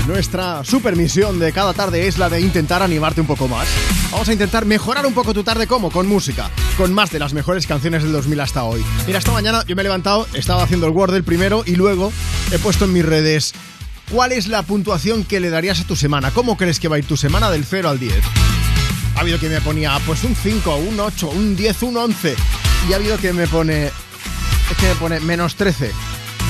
Nuestra 0.07 0.63
super 0.63 0.95
misión 0.95 1.39
de 1.39 1.51
cada 1.51 1.73
tarde 1.73 2.07
es 2.07 2.19
la 2.19 2.29
de 2.29 2.39
intentar 2.41 2.83
animarte 2.83 3.19
un 3.19 3.25
poco 3.25 3.47
más. 3.47 3.67
Vamos 4.11 4.29
a 4.29 4.33
intentar 4.33 4.65
mejorar 4.65 5.07
un 5.07 5.13
poco 5.15 5.33
tu 5.33 5.43
tarde 5.43 5.65
como 5.65 5.89
con 5.89 6.05
música, 6.05 6.51
con 6.77 6.93
más 6.93 7.09
de 7.09 7.17
las 7.17 7.33
mejores 7.33 7.65
canciones 7.65 8.03
del 8.03 8.11
2000 8.11 8.39
hasta 8.39 8.63
hoy. 8.63 8.85
Mira, 9.07 9.17
esta 9.17 9.31
mañana 9.31 9.63
yo 9.65 9.75
me 9.75 9.81
he 9.81 9.83
levantado, 9.83 10.27
estaba 10.35 10.61
haciendo 10.61 10.85
el 10.85 10.93
Word 10.93 11.11
del 11.11 11.23
primero 11.23 11.63
y 11.65 11.75
luego 11.75 12.13
he 12.51 12.59
puesto 12.59 12.85
en 12.85 12.93
mis 12.93 13.05
redes 13.05 13.53
¿Cuál 14.11 14.31
es 14.31 14.47
la 14.47 14.61
puntuación 14.61 15.23
que 15.23 15.39
le 15.39 15.49
darías 15.49 15.81
a 15.81 15.87
tu 15.87 15.95
semana? 15.95 16.31
¿Cómo 16.31 16.55
crees 16.55 16.79
que 16.79 16.87
va 16.87 16.97
a 16.97 16.99
ir 16.99 17.05
tu 17.05 17.17
semana 17.17 17.49
del 17.49 17.65
0 17.65 17.89
al 17.89 17.99
10? 17.99 18.13
Ha 19.15 19.19
habido 19.21 19.39
que 19.39 19.49
me 19.49 19.59
ponía 19.61 19.97
pues 20.05 20.23
un 20.23 20.35
5, 20.35 20.75
un 20.75 20.99
8, 20.99 21.29
un 21.29 21.55
10, 21.55 21.83
un 21.83 21.97
11. 21.97 22.35
Y 22.89 22.93
ha 22.93 22.95
habido 22.97 23.17
que 23.17 23.33
me 23.33 23.47
pone... 23.47 23.91
Que 24.79 24.87
me 24.87 24.95
pone 24.95 25.19
menos 25.19 25.55
13. 25.55 25.91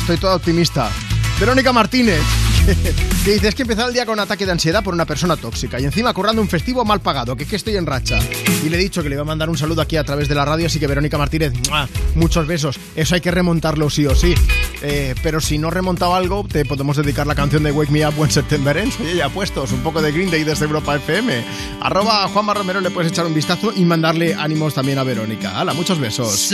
Estoy 0.01 0.17
toda 0.17 0.35
optimista. 0.35 0.91
Verónica 1.39 1.71
Martínez. 1.71 2.21
que 3.25 3.33
dice, 3.33 3.47
es 3.47 3.55
que 3.55 3.63
empezar 3.63 3.87
el 3.87 3.93
día 3.93 4.05
con 4.05 4.13
un 4.13 4.19
ataque 4.19 4.45
de 4.45 4.51
ansiedad 4.51 4.83
por 4.83 4.93
una 4.93 5.05
persona 5.05 5.37
tóxica 5.37 5.79
y 5.79 5.85
encima 5.85 6.13
currando 6.13 6.41
un 6.41 6.47
festivo 6.47 6.85
mal 6.85 6.99
pagado, 6.99 7.35
que 7.35 7.43
es 7.43 7.49
que 7.49 7.55
estoy 7.55 7.77
en 7.77 7.85
racha. 7.85 8.19
Y 8.63 8.69
le 8.69 8.77
he 8.77 8.79
dicho 8.79 9.01
que 9.01 9.09
le 9.09 9.15
iba 9.15 9.23
a 9.23 9.25
mandar 9.25 9.49
un 9.49 9.57
saludo 9.57 9.81
aquí 9.81 9.97
a 9.97 10.03
través 10.03 10.27
de 10.27 10.35
la 10.35 10.45
radio, 10.45 10.67
así 10.67 10.79
que 10.79 10.85
Verónica 10.85 11.17
Martínez, 11.17 11.53
muchos 12.15 12.45
besos. 12.45 12.79
Eso 12.95 13.15
hay 13.15 13.21
que 13.21 13.31
remontarlo 13.31 13.89
sí 13.89 14.05
o 14.05 14.15
sí. 14.15 14.35
Eh, 14.81 15.15
pero 15.23 15.41
si 15.41 15.57
no 15.57 15.69
he 15.69 15.71
remontado 15.71 16.13
algo, 16.13 16.45
te 16.45 16.65
podemos 16.65 16.97
dedicar 16.97 17.25
la 17.25 17.35
canción 17.35 17.63
de 17.63 17.71
Wake 17.71 17.91
Me 17.91 18.07
Up 18.07 18.13
When 18.17 18.31
September 18.31 18.77
Ends. 18.77 18.99
Oye, 18.99 19.15
ya 19.15 19.29
puestos, 19.29 19.71
un 19.71 19.81
poco 19.81 20.01
de 20.01 20.11
Green 20.11 20.29
Day 20.29 20.43
desde 20.43 20.65
Europa 20.65 20.95
FM. 20.95 21.43
Arroba 21.81 22.25
a 22.25 22.27
Juanma 22.27 22.53
Romero 22.53 22.81
le 22.81 22.91
puedes 22.91 23.11
echar 23.11 23.25
un 23.25 23.33
vistazo 23.33 23.73
y 23.75 23.85
mandarle 23.85 24.35
ánimos 24.35 24.73
también 24.73 24.99
a 24.99 25.03
Verónica. 25.03 25.59
Hala, 25.59 25.73
muchos 25.73 25.99
besos. 25.99 26.53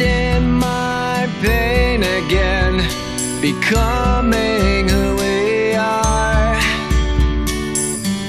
In 0.00 0.52
my 0.52 1.28
pain 1.42 2.02
again, 2.02 2.76
becoming 3.40 4.88
who 4.88 5.16
we 5.16 5.74
are. 5.74 6.56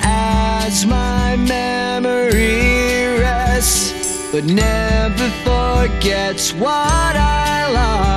As 0.03 0.85
my 0.85 1.35
memory 1.37 3.05
rests, 3.19 4.31
but 4.31 4.45
never 4.45 5.29
forgets 5.45 6.53
what 6.53 7.15
I 7.15 7.71
lost. 7.73 8.10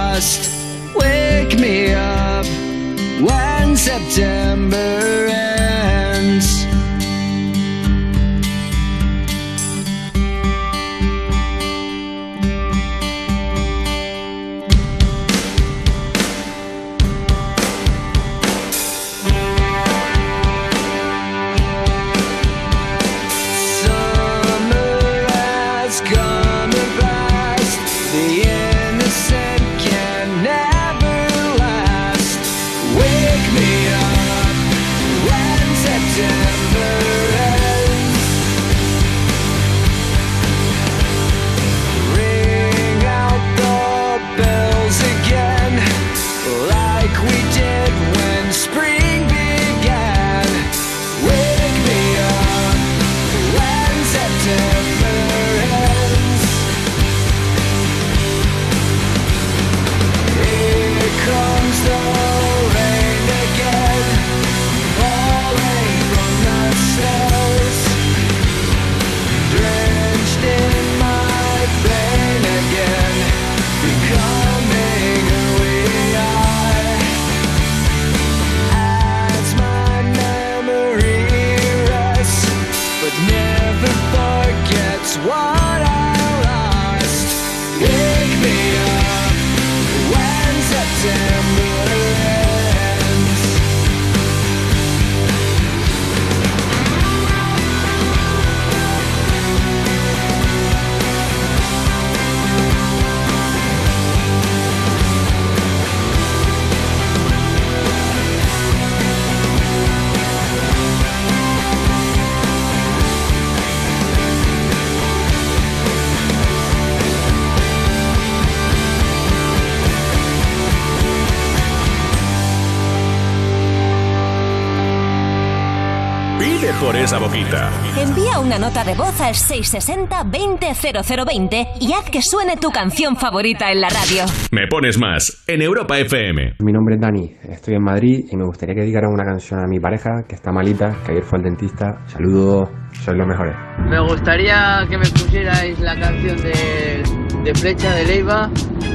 Nota 128.64 128.82
de 128.82 128.94
voz 128.94 129.20
al 129.20 129.34
660-200020 129.34 131.66
y 131.82 131.92
haz 131.92 132.08
que 132.10 132.22
suene 132.22 132.56
tu 132.56 132.70
canción 132.70 133.14
favorita 133.14 133.70
en 133.70 133.82
la 133.82 133.90
radio. 133.90 134.24
Me 134.52 134.66
pones 134.66 134.98
más 134.98 135.44
en 135.46 135.60
Europa 135.60 135.98
FM. 135.98 136.54
Mi 136.60 136.72
nombre 136.72 136.94
es 136.94 137.00
Dani, 137.02 137.30
estoy 137.42 137.74
en 137.74 137.82
Madrid 137.82 138.24
y 138.32 138.36
me 138.38 138.46
gustaría 138.46 138.74
que 138.74 138.80
dedicara 138.80 139.10
una 139.10 139.26
canción 139.26 139.60
a 139.60 139.66
mi 139.66 139.80
pareja 139.80 140.22
que 140.26 140.36
está 140.36 140.50
malita, 140.50 140.96
que 141.04 141.12
ayer 141.12 141.24
fue 141.24 141.40
al 141.40 141.44
dentista. 141.44 141.98
Saludos, 142.06 142.70
sois 143.04 143.18
los 143.18 143.26
mejores. 143.26 143.54
Me 143.86 144.00
gustaría 144.00 144.86
que 144.88 144.96
me 144.96 145.10
pusierais 145.10 145.78
la 145.80 146.00
canción 146.00 146.38
de, 146.38 147.02
de 147.44 147.54
Flecha 147.54 147.94
de 147.96 148.06
Leiva 148.06 148.48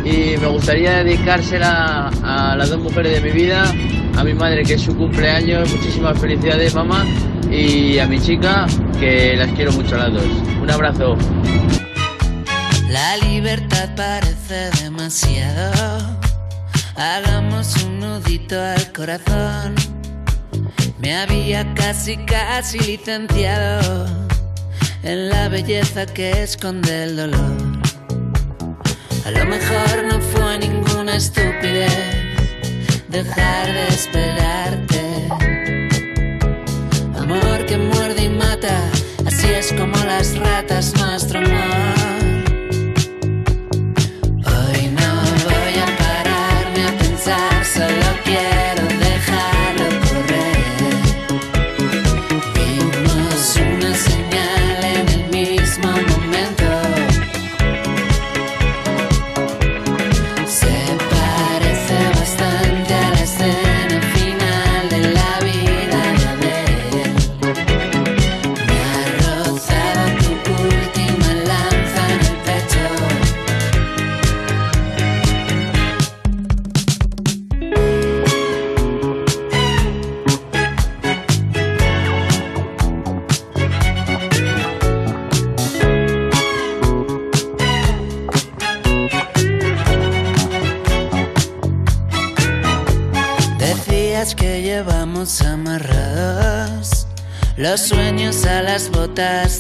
y 0.04 0.36
me 0.42 0.48
gustaría 0.48 1.04
dedicársela 1.04 2.10
a 2.24 2.56
las 2.56 2.72
dos 2.72 2.80
mujeres 2.80 3.22
de 3.22 3.24
mi 3.30 3.30
vida, 3.40 3.72
a 4.18 4.24
mi 4.24 4.34
madre 4.34 4.64
que 4.64 4.74
es 4.74 4.82
su 4.82 4.98
cumpleaños, 4.98 5.72
muchísimas 5.72 6.20
felicidades 6.20 6.74
mamá, 6.74 7.06
y 7.50 7.98
a 8.00 8.06
mi 8.06 8.20
chica 8.20 8.68
que 9.00 9.36
las 9.36 9.52
quiero 9.54 9.72
mucho 9.72 9.96
a 9.96 10.10
las 10.10 10.14
dos. 10.14 10.26
Un 10.62 10.70
abrazo. 10.70 11.18
La 12.90 13.18
libertad 13.18 13.90
parece 13.96 14.70
demasiado. 14.84 16.20
Hagamos 16.96 17.84
un 17.84 18.00
nudito 18.00 18.60
al 18.62 18.92
corazón. 18.92 19.76
Me 21.00 21.16
había 21.16 21.74
casi, 21.74 22.18
casi 22.18 22.80
licenciado 22.80 24.06
en 25.04 25.30
la 25.30 25.48
belleza 25.50 26.06
que 26.06 26.44
esconde 26.44 27.04
el 27.04 27.16
dolor. 27.16 27.58
A 29.26 29.32
lo 29.32 29.46
mejor 29.46 30.04
no 30.08 30.20
fue 30.20 30.60
ninguna 30.60 31.16
estupidez 31.16 31.94
dejar 33.08 33.68
de 33.68 33.88
esperarte. 33.88 35.09
Así 39.26 39.48
es 39.48 39.72
como 39.74 39.96
las 40.04 40.38
ratas 40.38 40.94
nuestro 40.98 41.40
amor. 41.40 41.99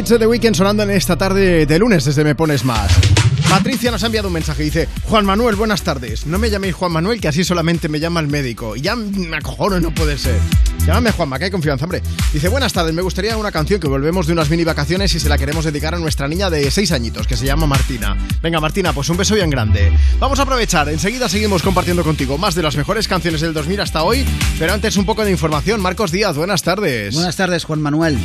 Lights 0.00 0.12
de 0.12 0.18
The 0.18 0.26
Weeknd 0.26 0.54
sonando 0.54 0.82
en 0.82 0.92
esta 0.92 1.18
tarde 1.18 1.66
de 1.66 1.78
lunes 1.78 2.06
desde 2.06 2.24
Me 2.24 2.34
Pones 2.34 2.64
Más. 2.64 2.90
Patricia 3.50 3.90
nos 3.90 4.02
ha 4.02 4.06
enviado 4.06 4.28
un 4.28 4.32
mensaje, 4.32 4.62
dice, 4.62 4.88
Juan 5.02 5.26
Manuel, 5.26 5.56
buenas 5.56 5.82
tardes. 5.82 6.26
No 6.26 6.38
me 6.38 6.48
llaméis 6.48 6.74
Juan 6.74 6.90
Manuel, 6.90 7.20
que 7.20 7.28
así 7.28 7.44
solamente 7.44 7.90
me 7.90 8.00
llama 8.00 8.20
el 8.20 8.26
médico. 8.26 8.76
Y 8.76 8.80
ya 8.80 8.96
me 8.96 9.36
acojono, 9.36 9.78
no 9.78 9.94
puede 9.94 10.16
ser. 10.16 10.38
Llámame 10.86 11.12
Juanma, 11.12 11.38
que 11.38 11.44
hay 11.44 11.50
confianza, 11.50 11.84
hombre. 11.84 12.00
Dice, 12.32 12.48
buenas 12.48 12.72
tardes, 12.72 12.94
me 12.94 13.02
gustaría 13.02 13.36
una 13.36 13.52
canción 13.52 13.78
que 13.78 13.88
volvemos 13.88 14.26
de 14.26 14.32
unas 14.32 14.48
mini 14.48 14.64
vacaciones 14.64 15.14
y 15.14 15.20
se 15.20 15.28
la 15.28 15.36
queremos 15.36 15.66
dedicar 15.66 15.94
a 15.94 15.98
nuestra 15.98 16.28
niña 16.28 16.48
de 16.48 16.70
6 16.70 16.92
añitos, 16.92 17.26
que 17.26 17.36
se 17.36 17.44
llama 17.44 17.66
Martina. 17.66 18.16
Venga, 18.40 18.58
Martina, 18.58 18.94
pues 18.94 19.10
un 19.10 19.18
beso 19.18 19.34
bien 19.34 19.50
grande. 19.50 19.92
Vamos 20.18 20.38
a 20.38 20.44
aprovechar, 20.44 20.88
enseguida 20.88 21.28
seguimos 21.28 21.62
compartiendo 21.62 22.04
contigo 22.04 22.38
más 22.38 22.54
de 22.54 22.62
las 22.62 22.74
mejores 22.74 23.06
canciones 23.06 23.42
del 23.42 23.52
2000 23.52 23.80
hasta 23.82 24.02
hoy, 24.02 24.24
pero 24.58 24.72
antes 24.72 24.96
un 24.96 25.04
poco 25.04 25.26
de 25.26 25.30
información. 25.30 25.82
Marcos 25.82 26.10
Díaz, 26.10 26.36
buenas 26.38 26.62
tardes. 26.62 27.14
Buenas 27.14 27.36
tardes, 27.36 27.64
Juan 27.64 27.82
Manuel. 27.82 28.18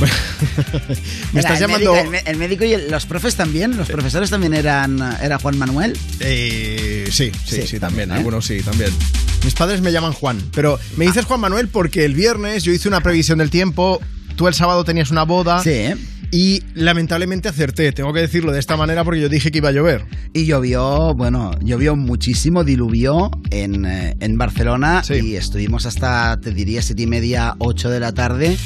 Me 1.32 1.40
estás 1.40 1.60
el 1.60 1.66
llamando... 1.66 1.94
médico- 1.94 2.22
el, 2.26 2.36
médico 2.36 2.64
y 2.64 2.72
el- 2.74 2.90
los 2.90 3.06
profes 3.06 3.34
también. 3.36 3.76
Los 3.76 3.88
profesores 3.88 4.30
también 4.30 4.54
eran. 4.54 5.00
¿Era 5.22 5.38
Juan 5.38 5.56
Manuel? 5.58 5.96
Eh, 6.20 7.08
sí, 7.10 7.30
sí, 7.44 7.56
sí, 7.62 7.66
Sí, 7.66 7.78
también. 7.80 7.80
también, 7.80 8.10
¿eh? 8.10 8.14
Algunos 8.14 8.46
sí, 8.46 8.60
también. 8.62 8.90
Mis 9.44 9.54
padres 9.54 9.80
me 9.80 9.92
llaman 9.92 10.12
Juan, 10.12 10.38
pero 10.54 10.78
me 10.96 11.04
dices 11.06 11.24
Juan 11.24 11.40
Manuel 11.40 11.68
porque 11.68 12.04
el 12.04 12.14
viernes 12.14 12.64
yo 12.64 12.72
hice 12.72 12.88
una 12.88 13.00
previsión 13.00 13.38
del 13.38 13.50
tiempo, 13.50 14.00
tú 14.34 14.48
el 14.48 14.54
sábado 14.54 14.84
tenías 14.84 15.10
una 15.10 15.22
boda. 15.24 15.62
Sí. 15.62 15.92
Y 16.30 16.62
lamentablemente 16.74 17.48
acerté, 17.48 17.92
tengo 17.92 18.12
que 18.12 18.20
decirlo 18.20 18.52
de 18.52 18.58
esta 18.58 18.76
manera 18.76 19.04
porque 19.04 19.20
yo 19.20 19.28
dije 19.28 19.50
que 19.50 19.58
iba 19.58 19.68
a 19.68 19.72
llover. 19.72 20.04
Y 20.32 20.46
llovió, 20.46 21.14
bueno, 21.14 21.52
llovió 21.60 21.96
muchísimo, 21.96 22.64
diluvió 22.64 23.30
en, 23.50 23.86
eh, 23.86 24.16
en 24.20 24.36
Barcelona 24.36 25.02
y 25.08 25.36
estuvimos 25.36 25.86
hasta, 25.86 26.38
te 26.40 26.50
diría, 26.52 26.82
siete 26.82 27.02
y 27.02 27.06
media, 27.06 27.54
ocho 27.58 27.90
de 27.90 28.00
la 28.00 28.12
tarde 28.12 28.56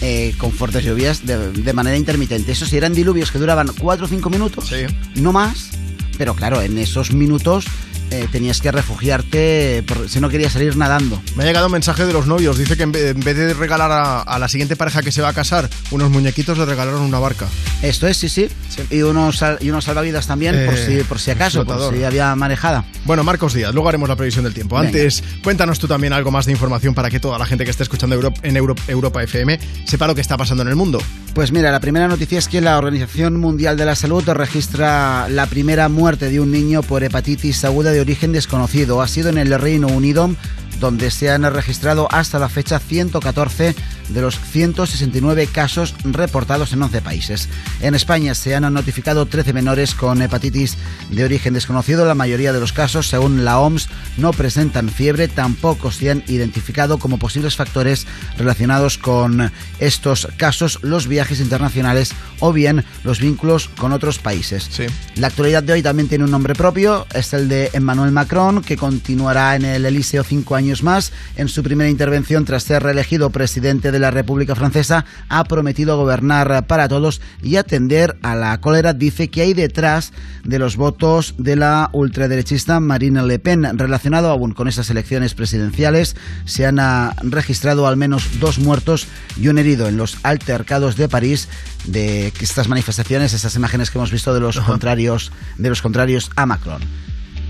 eh, 0.00 0.34
con 0.38 0.50
fuertes 0.50 0.84
lluvias 0.84 1.24
de, 1.24 1.52
de 1.52 1.72
manera 1.72 1.96
intermitente. 1.96 2.52
Eso 2.52 2.66
sí, 2.66 2.76
eran 2.76 2.94
diluvios 2.94 3.30
que 3.30 3.38
duraban 3.38 3.68
cuatro 3.78 4.06
o 4.06 4.08
cinco 4.08 4.28
minutos, 4.28 4.70
no 5.16 5.32
más, 5.32 5.70
pero 6.18 6.34
claro, 6.34 6.60
en 6.62 6.76
esos 6.78 7.12
minutos 7.12 7.64
eh, 8.10 8.28
tenías 8.30 8.60
que 8.60 8.70
refugiarte 8.72 9.82
por- 9.86 10.08
si 10.08 10.20
no 10.20 10.28
querías 10.28 10.52
salir 10.52 10.76
nadando. 10.76 11.20
Me 11.36 11.42
ha 11.42 11.46
llegado 11.46 11.66
un 11.66 11.72
mensaje 11.72 12.06
de 12.06 12.12
los 12.12 12.26
novios, 12.26 12.58
dice 12.58 12.76
que 12.76 12.82
en 12.84 12.92
vez 12.92 13.36
de 13.36 13.54
regalar 13.54 13.90
a, 13.92 14.20
a 14.22 14.38
la 14.38 14.48
siguiente 14.48 14.76
pareja 14.76 15.02
que 15.02 15.12
se 15.12 15.22
va 15.22 15.28
a 15.30 15.32
casar 15.32 15.68
unos 15.90 16.10
muñequitos, 16.10 16.56
le 16.58 16.64
regalaron 16.64 17.00
una 17.02 17.18
barca. 17.18 17.46
Esto 17.82 18.06
es, 18.06 18.16
sí, 18.16 18.28
sí. 18.28 18.48
Y, 18.90 19.02
unos, 19.02 19.42
y 19.60 19.70
unos 19.70 19.84
salvavidas 19.84 20.26
también, 20.26 20.64
por, 20.66 20.74
Eh, 20.74 20.86
si, 20.98 21.04
por 21.04 21.18
si 21.18 21.30
acaso, 21.30 21.64
por 21.64 21.94
si 21.94 22.04
había 22.04 22.34
marejada. 22.34 22.84
Bueno, 23.04 23.24
Marcos 23.24 23.52
Díaz, 23.54 23.72
luego 23.74 23.88
haremos 23.88 24.08
la 24.08 24.16
previsión 24.16 24.44
del 24.44 24.54
tiempo. 24.54 24.76
Venga. 24.76 24.88
Antes, 24.88 25.22
cuéntanos 25.42 25.78
tú 25.78 25.86
también 25.88 26.12
algo 26.12 26.30
más 26.30 26.46
de 26.46 26.52
información 26.52 26.94
para 26.94 27.10
que 27.10 27.20
toda 27.20 27.38
la 27.38 27.46
gente 27.46 27.64
que 27.64 27.70
esté 27.70 27.82
escuchando 27.82 28.16
en 28.42 28.56
Euro- 28.56 28.74
Europa 28.88 29.22
FM 29.22 29.58
sepa 29.86 30.06
lo 30.06 30.14
que 30.14 30.20
está 30.20 30.36
pasando 30.36 30.62
en 30.62 30.68
el 30.68 30.76
mundo. 30.76 30.98
Pues 31.34 31.50
mira, 31.50 31.72
la 31.72 31.80
primera 31.80 32.06
noticia 32.06 32.38
es 32.38 32.46
que 32.46 32.60
la 32.60 32.78
Organización 32.78 33.40
Mundial 33.40 33.76
de 33.76 33.84
la 33.84 33.96
Salud 33.96 34.22
registra 34.24 35.28
la 35.28 35.46
primera 35.46 35.88
muerte 35.88 36.30
de 36.30 36.38
un 36.38 36.52
niño 36.52 36.82
por 36.84 37.02
hepatitis 37.02 37.64
aguda 37.64 37.90
de 37.90 38.00
origen 38.00 38.30
desconocido. 38.30 39.02
Ha 39.02 39.08
sido 39.08 39.30
en 39.30 39.38
el 39.38 39.58
Reino 39.58 39.88
Unido 39.88 40.30
donde 40.78 41.10
se 41.10 41.30
han 41.30 41.42
registrado 41.52 42.06
hasta 42.12 42.38
la 42.38 42.48
fecha 42.48 42.78
114 42.78 43.74
de 44.08 44.20
los 44.20 44.38
169 44.38 45.46
casos 45.46 45.94
reportados 46.04 46.72
en 46.72 46.82
11 46.82 47.02
países. 47.02 47.48
En 47.80 47.94
España 47.94 48.34
se 48.34 48.54
han 48.54 48.72
notificado 48.72 49.26
13 49.26 49.52
menores 49.52 49.94
con 49.94 50.22
hepatitis 50.22 50.76
de 51.10 51.24
origen 51.24 51.54
desconocido. 51.54 52.04
La 52.06 52.14
mayoría 52.14 52.52
de 52.52 52.60
los 52.60 52.72
casos, 52.72 53.08
según 53.08 53.44
la 53.44 53.58
OMS, 53.58 53.88
no 54.16 54.32
presentan 54.32 54.88
fiebre, 54.88 55.28
tampoco 55.28 55.90
se 55.90 56.10
han 56.10 56.24
identificado 56.28 56.98
como 56.98 57.18
posibles 57.18 57.56
factores 57.56 58.06
relacionados 58.36 58.98
con 58.98 59.52
estos 59.78 60.28
casos 60.36 60.78
los 60.82 61.06
viajes 61.06 61.40
internacionales 61.40 62.12
o 62.40 62.52
bien 62.52 62.84
los 63.04 63.20
vínculos 63.20 63.68
con 63.68 63.92
otros 63.92 64.18
países. 64.18 64.70
La 65.16 65.28
actualidad 65.28 65.62
de 65.62 65.74
hoy 65.74 65.82
también 65.82 66.08
tiene 66.08 66.24
un 66.24 66.30
nombre 66.30 66.54
propio, 66.54 67.06
es 67.14 67.32
el 67.32 67.48
de 67.48 67.70
Emmanuel 67.72 68.12
Macron, 68.12 68.62
que 68.62 68.76
continuará 68.76 69.56
en 69.56 69.64
el 69.64 69.86
Elíseo 69.86 70.24
cinco 70.24 70.54
años 70.54 70.82
más. 70.82 71.12
En 71.36 71.48
su 71.48 71.62
primera 71.62 71.90
intervención 71.90 72.44
tras 72.44 72.64
ser 72.64 72.82
reelegido 72.82 73.30
presidente 73.30 73.92
de 73.94 74.00
la 74.00 74.10
República 74.10 74.56
Francesa, 74.56 75.04
ha 75.28 75.44
prometido 75.44 75.96
gobernar 75.96 76.66
para 76.66 76.88
todos 76.88 77.20
y 77.44 77.56
atender 77.56 78.18
a 78.22 78.34
la 78.34 78.60
cólera. 78.60 78.92
Dice 78.92 79.28
que 79.28 79.42
hay 79.42 79.54
detrás 79.54 80.12
de 80.42 80.58
los 80.58 80.76
votos 80.76 81.36
de 81.38 81.54
la 81.54 81.90
ultraderechista 81.92 82.80
Marine 82.80 83.22
Le 83.22 83.38
Pen. 83.38 83.78
Relacionado 83.78 84.30
aún 84.30 84.52
con 84.52 84.66
esas 84.66 84.90
elecciones 84.90 85.34
presidenciales, 85.34 86.16
se 86.44 86.66
han 86.66 86.80
ah, 86.80 87.14
registrado 87.22 87.86
al 87.86 87.96
menos 87.96 88.40
dos 88.40 88.58
muertos 88.58 89.06
y 89.40 89.46
un 89.46 89.58
herido 89.58 89.86
en 89.86 89.96
los 89.96 90.18
altercados 90.24 90.96
de 90.96 91.08
París 91.08 91.48
de 91.84 92.32
estas 92.40 92.66
manifestaciones, 92.66 93.32
esas 93.32 93.54
imágenes 93.54 93.90
que 93.90 93.98
hemos 93.98 94.10
visto 94.10 94.34
de 94.34 94.40
los 94.40 94.58
contrarios, 94.58 95.30
de 95.56 95.68
los 95.68 95.82
contrarios 95.82 96.32
a 96.34 96.46
Macron. 96.46 96.82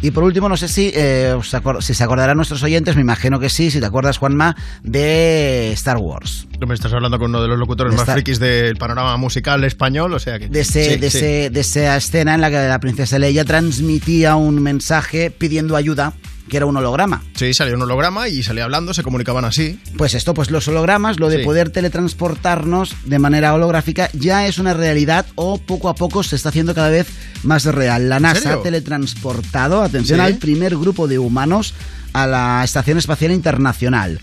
Y 0.04 0.10
por 0.10 0.22
último, 0.22 0.50
no 0.50 0.56
sé 0.58 0.68
si, 0.68 0.92
eh, 0.94 1.32
os 1.34 1.50
si 1.80 1.94
se 1.94 2.04
acordarán 2.04 2.36
nuestros 2.36 2.62
oyentes, 2.62 2.94
me 2.94 3.00
imagino 3.00 3.40
que 3.40 3.48
sí, 3.48 3.70
si 3.70 3.80
te 3.80 3.86
acuerdas, 3.86 4.18
Juanma, 4.18 4.54
de 4.82 5.72
Star 5.72 5.96
Wars. 5.96 6.46
Me 6.66 6.74
estás 6.74 6.92
hablando 6.92 7.18
con 7.18 7.30
uno 7.30 7.40
de 7.40 7.48
los 7.48 7.58
locutores 7.58 7.90
De 7.92 7.96
más 7.96 8.02
esta- 8.02 8.12
frikis 8.12 8.38
del 8.38 8.76
panorama 8.76 9.16
musical 9.16 9.64
español, 9.64 10.12
o 10.12 10.18
sea 10.18 10.38
que... 10.38 10.48
De, 10.48 10.60
ese, 10.60 10.90
Sí, 10.92 10.96
de, 11.00 11.10
sí. 11.10 11.16
ese- 11.18 11.48
de 11.50 11.60
esa 11.60 11.96
escena 11.96 12.34
en 12.34 12.42
la 12.42 12.50
que 12.50 12.56
la 12.68 12.78
princesa 12.80 13.18
Leia 13.18 13.46
transmitía 13.46 14.36
un 14.36 14.62
mensaje 14.62 15.30
pidiendo 15.30 15.74
ayuda, 15.74 16.12
que 16.48 16.56
era 16.58 16.66
un 16.66 16.76
holograma. 16.76 17.22
Sí, 17.34 17.54
salió 17.54 17.74
un 17.74 17.82
holograma 17.82 18.28
y 18.28 18.42
salía 18.42 18.64
hablando, 18.64 18.92
se 18.94 19.02
comunicaban 19.02 19.44
así. 19.44 19.78
Pues 19.96 20.14
esto, 20.14 20.34
pues 20.34 20.50
los 20.50 20.68
hologramas, 20.68 21.18
lo 21.18 21.28
de 21.28 21.38
Sí. 21.38 21.44
poder 21.44 21.70
teletransportarnos 21.70 22.94
de 23.06 23.18
manera 23.18 23.54
holográfica, 23.54 24.10
ya 24.12 24.46
es 24.46 24.58
una 24.58 24.74
realidad 24.74 25.26
o 25.34 25.58
poco 25.58 25.88
a 25.88 25.94
poco 25.94 26.22
se 26.22 26.36
está 26.36 26.50
haciendo 26.50 26.74
cada 26.74 26.90
vez 26.90 27.06
más 27.42 27.64
real. 27.64 28.08
La 28.08 28.20
NASA 28.20 28.54
ha 28.54 28.62
teletransportado, 28.62 29.82
atención, 29.82 30.18
¿Sí? 30.20 30.24
al 30.26 30.36
primer 30.36 30.76
grupo 30.76 31.08
de 31.08 31.18
humanos 31.18 31.74
a 32.12 32.26
la 32.26 32.62
Estación 32.64 32.98
Espacial 32.98 33.32
Internacional. 33.32 34.20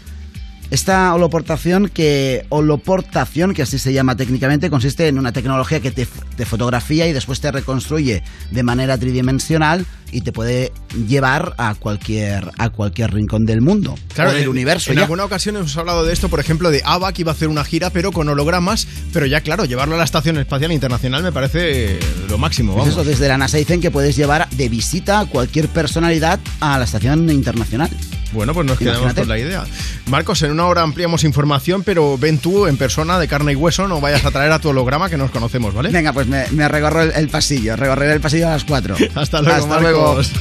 Esta 0.72 1.14
holoportación 1.14 1.90
que, 1.90 2.46
holoportación, 2.50 3.54
que 3.54 3.62
así 3.62 3.78
se 3.78 3.92
llama 3.92 4.16
técnicamente, 4.16 4.70
consiste 4.70 5.08
en 5.10 5.20
una 5.20 5.34
tecnología 5.34 5.82
que 5.82 5.92
te, 5.92 6.08
te 6.38 6.46
fotografía 6.46 7.08
y 7.08 7.14
después 7.14 7.42
te 7.42 7.52
reconstruye 7.52 8.24
de 8.52 8.64
manera 8.64 8.98
tridimensional 8.98 9.86
y 10.14 10.22
te 10.22 10.32
puede 10.32 10.72
llevar 11.08 11.56
a 11.58 11.76
cualquier, 11.76 12.50
a 12.58 12.70
cualquier 12.70 13.14
rincón 13.14 13.44
del 13.46 13.60
mundo 13.62 13.96
o 14.18 14.22
del 14.32 14.44
en- 14.44 14.48
universo. 14.50 14.92
En 14.92 14.98
ya. 14.98 15.04
alguna 15.04 15.26
ocasión 15.26 15.58
hemos 15.58 15.76
hablado 15.78 16.06
de 16.06 16.14
esto, 16.14 16.30
por 16.30 16.40
ejemplo, 16.40 16.72
de 16.72 16.82
ABBA, 16.86 17.14
que 17.14 17.22
iba 17.24 17.32
a 17.32 17.36
hacer 17.36 17.50
una 17.50 17.64
gira, 17.66 17.90
pero 17.90 18.12
con 18.14 18.28
hologramas. 18.30 18.88
Pero 19.12 19.26
ya, 19.26 19.42
claro, 19.42 19.66
llevarlo 19.66 19.96
a 19.96 19.98
la 19.98 20.04
Estación 20.06 20.38
Espacial 20.38 20.72
Internacional 20.72 21.22
me 21.22 21.32
parece 21.34 22.00
lo 22.30 22.38
máximo. 22.38 22.76
Vamos. 22.76 22.90
eso, 22.90 23.04
desde 23.04 23.28
la 23.28 23.38
NASA 23.38 23.58
dicen 23.58 23.82
que 23.82 23.92
puedes 23.92 24.16
llevar 24.16 24.50
de 24.52 24.70
visita 24.70 25.20
a 25.20 25.26
cualquier 25.26 25.68
personalidad 25.68 26.40
a 26.62 26.78
la 26.78 26.86
estación 26.86 27.30
internacional. 27.30 27.90
Bueno, 28.32 28.54
pues 28.54 28.66
nos 28.66 28.78
quedamos 28.78 29.02
Imagínate. 29.02 29.22
con 29.22 29.30
la 29.30 29.40
idea. 29.40 29.64
Marcos, 30.08 30.42
en 30.44 30.52
una 30.52 30.66
hora 30.68 30.82
ampliamos 30.82 31.24
información, 31.24 31.84
pero 31.84 32.18
ven 32.18 32.38
tú 32.40 32.68
en 32.68 32.78
persona, 32.78 33.20
de 33.20 33.28
carne 33.28 33.52
y 33.54 33.56
hueso, 33.56 33.88
no 33.88 34.02
vayas 34.02 34.26
a 34.26 34.32
traer 34.32 34.52
a 34.52 34.60
tu 34.60 34.70
holograma 34.70 35.10
que 35.10 35.18
nos 35.18 35.32
conocemos, 35.32 35.74
¿vale? 35.74 35.90
Venga, 35.90 36.14
pues 36.14 36.28
me, 36.28 36.46
me 36.52 36.68
recorro 36.68 37.02
el, 37.04 37.12
el 37.12 37.30
pasillo, 37.30 37.76
recorreré 37.76 38.14
el 38.14 38.22
pasillo 38.22 38.48
a 38.48 38.52
las 38.52 38.64
4. 38.66 38.96
Hasta 39.16 39.42
luego, 39.42 39.58
Hasta 39.64 39.80
luego. 39.80 40.22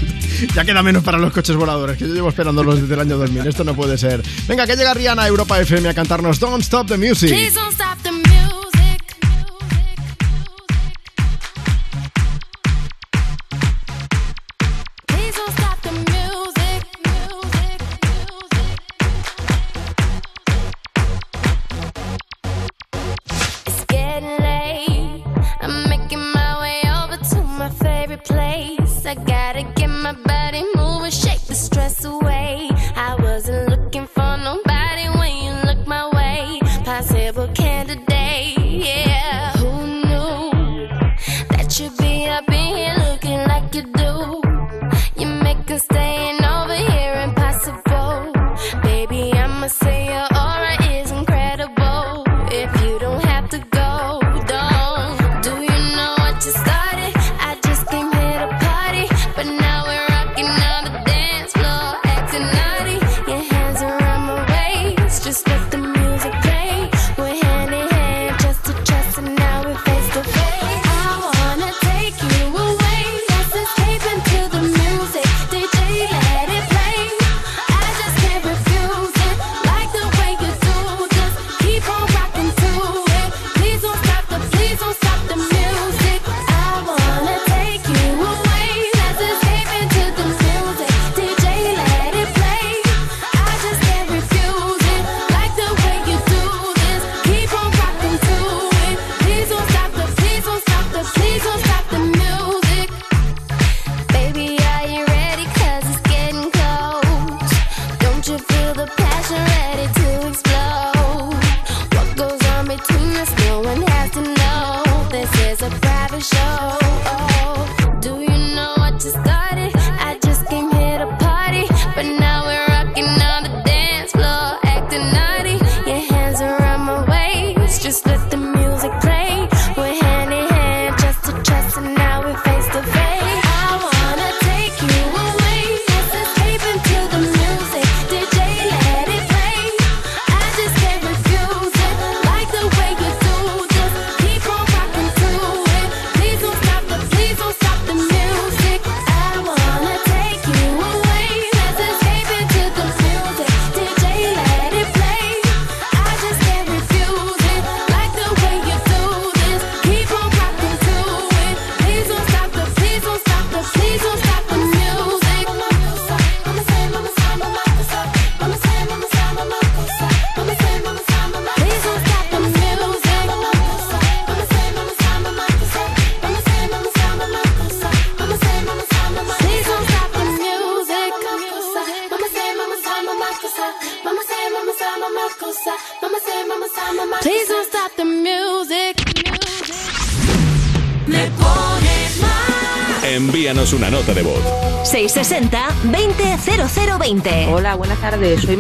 Ya 0.55 0.65
queda 0.65 0.83
menos 0.83 1.03
para 1.03 1.19
los 1.19 1.33
coches 1.35 1.55
voladores, 1.55 1.99
que 1.99 2.09
yo 2.09 2.15
llevo 2.15 2.31
esperándolos 2.31 2.81
desde 2.81 2.95
el 2.95 3.01
año 3.01 3.19
2000. 3.19 3.47
Esto 3.47 3.63
no 3.63 3.75
puede 3.75 3.99
ser. 3.99 4.23
Venga, 4.49 4.67
que 4.67 4.75
llega 4.75 4.95
Rihanna 4.95 5.25
a 5.25 5.29
Europa 5.29 5.61
FM 5.61 5.89
a 5.91 5.95
cantarnos 5.95 6.41
Don't 6.41 6.63
Stop 6.63 6.89
the 6.89 6.97
Music. 6.97 7.29
Please 7.31 7.55
don't 7.55 7.73
stop 7.75 7.99
the 8.03 8.11
music. 8.11 8.30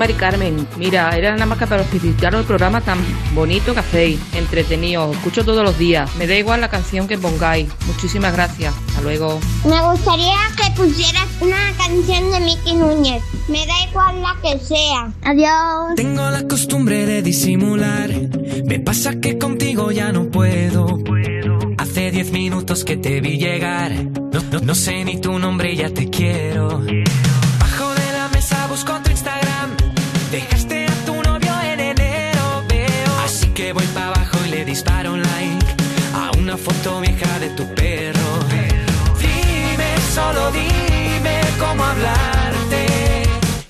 Mari 0.00 0.14
Carmen. 0.14 0.66
Mira, 0.78 1.14
era 1.14 1.32
nada 1.34 1.44
más 1.44 1.58
que 1.58 1.66
para 1.66 1.84
felicitar 1.84 2.34
el 2.34 2.44
programa 2.44 2.80
tan 2.80 2.98
bonito 3.34 3.74
que 3.74 3.80
hacéis, 3.80 4.18
entretenido. 4.34 5.10
Os 5.10 5.16
Escucho 5.18 5.44
todos 5.44 5.62
los 5.62 5.76
días. 5.78 6.10
Me 6.16 6.26
da 6.26 6.34
igual 6.36 6.62
la 6.62 6.68
canción 6.70 7.06
que 7.06 7.18
pongáis. 7.18 7.68
Muchísimas 7.86 8.32
gracias. 8.32 8.72
Hasta 8.88 9.02
luego. 9.02 9.38
Me 9.66 9.78
gustaría 9.82 10.38
que 10.56 10.70
pusieras 10.74 11.26
una 11.42 11.58
canción 11.76 12.30
de 12.32 12.40
Mickey 12.40 12.74
Núñez. 12.76 13.22
Me 13.48 13.66
da 13.66 13.74
igual 13.90 14.22
la 14.22 14.34
que 14.42 14.58
sea. 14.64 15.12
Adiós. 15.22 15.94
Tengo 15.96 16.30
la 16.30 16.48
costumbre 16.48 17.04
de 17.04 17.20
disimular. 17.20 18.08
Me 18.64 18.80
pasa 18.80 19.20
que 19.20 19.36
contigo 19.36 19.92
ya 19.92 20.12
no 20.12 20.30
puedo. 20.30 20.98
Hace 21.76 22.10
diez 22.10 22.30
minutos 22.32 22.84
que 22.84 22.96
te 22.96 23.20
vi 23.20 23.36
llegar. 23.36 23.92
No, 24.32 24.40
no- 24.50 24.60
no 24.60 24.74
sé 24.74 25.04
ni 25.04 25.20
tu 25.20 25.38
nombre 25.38 25.74
y 25.74 25.76
ya 25.76 25.90
te 25.90 26.08
quiero. 26.08 26.80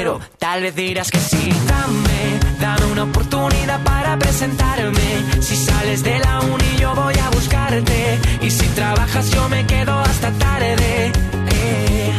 Quiero, 0.00 0.20
tal 0.38 0.62
vez 0.62 0.74
dirás 0.74 1.10
que 1.10 1.18
sí. 1.18 1.52
Dame, 1.66 2.20
dame 2.58 2.86
una 2.92 3.02
oportunidad 3.04 3.82
para 3.84 4.18
presentarme. 4.18 5.08
Si 5.40 5.56
sales 5.56 6.02
de 6.02 6.18
la 6.18 6.40
uni, 6.40 6.70
yo 6.78 6.94
voy 6.94 7.14
a 7.18 7.28
buscarte. 7.30 8.18
Y 8.40 8.50
si 8.50 8.66
trabajas, 8.68 9.30
yo 9.30 9.46
me 9.50 9.66
quedo 9.66 9.98
hasta 9.98 10.30
tarde. 10.32 11.12
Eh. 11.52 12.12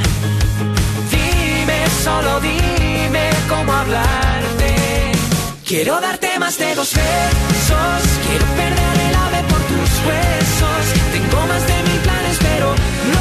Dime, 1.12 1.80
solo 2.04 2.40
dime 2.42 3.26
cómo 3.50 3.74
hablarte. 3.74 4.72
Quiero 5.66 6.00
darte 6.00 6.38
más 6.38 6.58
de 6.60 6.76
dos 6.76 6.94
besos. 6.94 8.02
Quiero 8.28 8.46
perder 8.62 8.96
el 9.08 9.16
ave 9.26 9.42
por 9.52 9.62
tus 9.72 9.92
huesos. 10.06 10.84
Tengo 11.16 11.40
más 11.52 11.64
de 11.70 11.78
mil 11.90 12.00
planes, 12.06 12.38
pero 12.48 12.68
no 13.14 13.21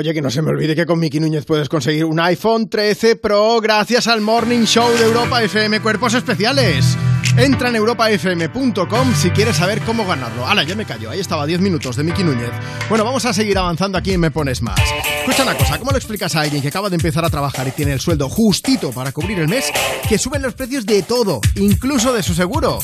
Oye, 0.00 0.14
que 0.14 0.22
no 0.22 0.30
se 0.30 0.40
me 0.40 0.48
olvide 0.48 0.74
que 0.74 0.86
con 0.86 0.98
Miki 0.98 1.20
Núñez 1.20 1.44
puedes 1.44 1.68
conseguir 1.68 2.06
un 2.06 2.18
iPhone 2.20 2.70
13 2.70 3.16
Pro 3.16 3.60
gracias 3.60 4.06
al 4.06 4.22
Morning 4.22 4.64
Show 4.64 4.90
de 4.96 5.04
Europa 5.04 5.42
FM 5.42 5.80
Cuerpos 5.80 6.14
Especiales. 6.14 6.96
Entra 7.36 7.68
en 7.68 7.76
europafm.com 7.76 9.14
si 9.14 9.28
quieres 9.28 9.56
saber 9.56 9.82
cómo 9.82 10.06
ganarlo. 10.06 10.46
Ala, 10.46 10.62
ya 10.62 10.74
me 10.74 10.86
callo. 10.86 11.10
Ahí 11.10 11.20
estaba 11.20 11.44
10 11.44 11.60
minutos 11.60 11.96
de 11.96 12.04
Miki 12.04 12.24
Núñez. 12.24 12.48
Bueno, 12.88 13.04
vamos 13.04 13.26
a 13.26 13.34
seguir 13.34 13.58
avanzando 13.58 13.98
aquí 13.98 14.12
en 14.12 14.20
Me 14.20 14.30
Pones 14.30 14.62
Más. 14.62 14.80
Escucha 15.18 15.42
una 15.42 15.54
cosa, 15.54 15.78
¿cómo 15.78 15.90
lo 15.90 15.98
explicas 15.98 16.34
a 16.34 16.40
alguien 16.40 16.62
que 16.62 16.68
acaba 16.68 16.88
de 16.88 16.96
empezar 16.96 17.22
a 17.26 17.28
trabajar 17.28 17.68
y 17.68 17.72
tiene 17.72 17.92
el 17.92 18.00
sueldo 18.00 18.30
justito 18.30 18.92
para 18.92 19.12
cubrir 19.12 19.38
el 19.38 19.48
mes 19.48 19.70
que 20.08 20.16
suben 20.16 20.40
los 20.40 20.54
precios 20.54 20.86
de 20.86 21.02
todo, 21.02 21.42
incluso 21.56 22.14
de 22.14 22.22
su 22.22 22.32
seguro? 22.32 22.78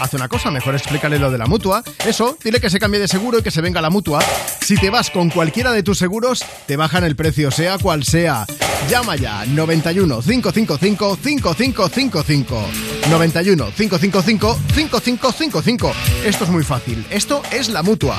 Haz 0.00 0.14
una 0.14 0.28
cosa, 0.28 0.50
mejor 0.50 0.74
explícale 0.74 1.18
lo 1.18 1.30
de 1.30 1.38
la 1.38 1.46
mutua. 1.46 1.82
Eso, 2.06 2.36
dile 2.42 2.60
que 2.60 2.70
se 2.70 2.78
cambie 2.78 3.00
de 3.00 3.08
seguro 3.08 3.38
y 3.38 3.42
que 3.42 3.50
se 3.50 3.60
venga 3.60 3.80
la 3.80 3.90
mutua. 3.90 4.20
Si 4.60 4.76
te 4.76 4.90
vas 4.90 5.10
con 5.10 5.30
cualquiera 5.30 5.72
de 5.72 5.82
tus 5.82 5.98
seguros, 5.98 6.44
te 6.66 6.76
bajan 6.76 7.04
el 7.04 7.16
precio, 7.16 7.50
sea 7.50 7.78
cual 7.78 8.04
sea. 8.04 8.46
Llama 8.88 9.16
ya 9.16 9.44
91 9.46 10.20
555 10.22 11.18
5555. 11.22 12.62
91 13.10 13.72
555 13.76 14.58
5555. 14.74 15.92
Esto 16.24 16.44
es 16.44 16.50
muy 16.50 16.64
fácil. 16.64 17.04
Esto 17.10 17.42
es 17.50 17.68
la 17.68 17.82
mutua. 17.82 18.16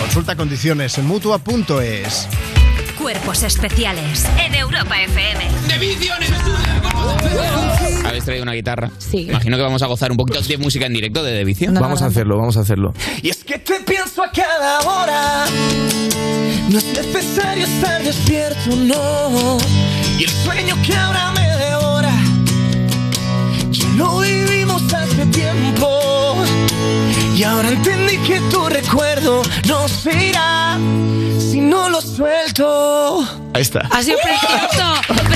Consulta 0.00 0.36
condiciones 0.36 0.96
en 0.98 1.06
mutua.es. 1.06 2.28
Cuerpos 2.98 3.42
especiales 3.42 4.26
en 4.38 4.54
Europa 4.54 5.00
FM. 5.02 5.44
¿Habéis 8.16 8.24
traído 8.24 8.44
una 8.44 8.54
guitarra? 8.54 8.90
Sí. 8.96 9.26
Imagino 9.28 9.58
que 9.58 9.62
vamos 9.62 9.82
a 9.82 9.86
gozar 9.88 10.10
un 10.10 10.16
poquito 10.16 10.40
de 10.40 10.56
música 10.56 10.86
en 10.86 10.94
directo 10.94 11.22
de 11.22 11.32
The 11.32 11.44
Vicio. 11.44 11.70
Vamos 11.74 12.00
a 12.00 12.06
hacerlo, 12.06 12.38
vamos 12.38 12.56
a 12.56 12.60
hacerlo. 12.60 12.94
Y 13.20 13.28
es 13.28 13.44
que 13.44 13.58
te 13.58 13.78
pienso 13.80 14.22
a 14.22 14.30
cada 14.30 14.80
hora. 14.80 15.44
No 16.70 16.78
es 16.78 16.84
necesario 16.94 17.66
estar 17.66 18.02
despierto, 18.02 18.74
no. 18.74 19.58
Y 20.18 20.24
el 20.24 20.30
sueño 20.30 20.76
que 20.82 20.96
ahora 20.96 21.30
me 21.32 21.46
devora. 21.58 22.12
Ya 23.70 23.88
lo 23.98 24.20
vivimos 24.20 24.82
hace 24.94 25.26
tiempo. 25.26 26.36
Y 27.36 27.42
ahora 27.42 27.68
entendí 27.68 28.16
que 28.26 28.40
tu 28.50 28.66
recuerdo 28.66 29.42
no 29.68 29.88
se 29.88 30.28
irá 30.28 30.78
si 31.38 31.60
no 31.60 31.90
lo 31.90 32.00
suelto. 32.00 33.28
Ahí 33.52 33.60
está. 33.60 33.80
Ha 33.92 34.02
sido 34.02 34.16
precioso. 34.22 35.34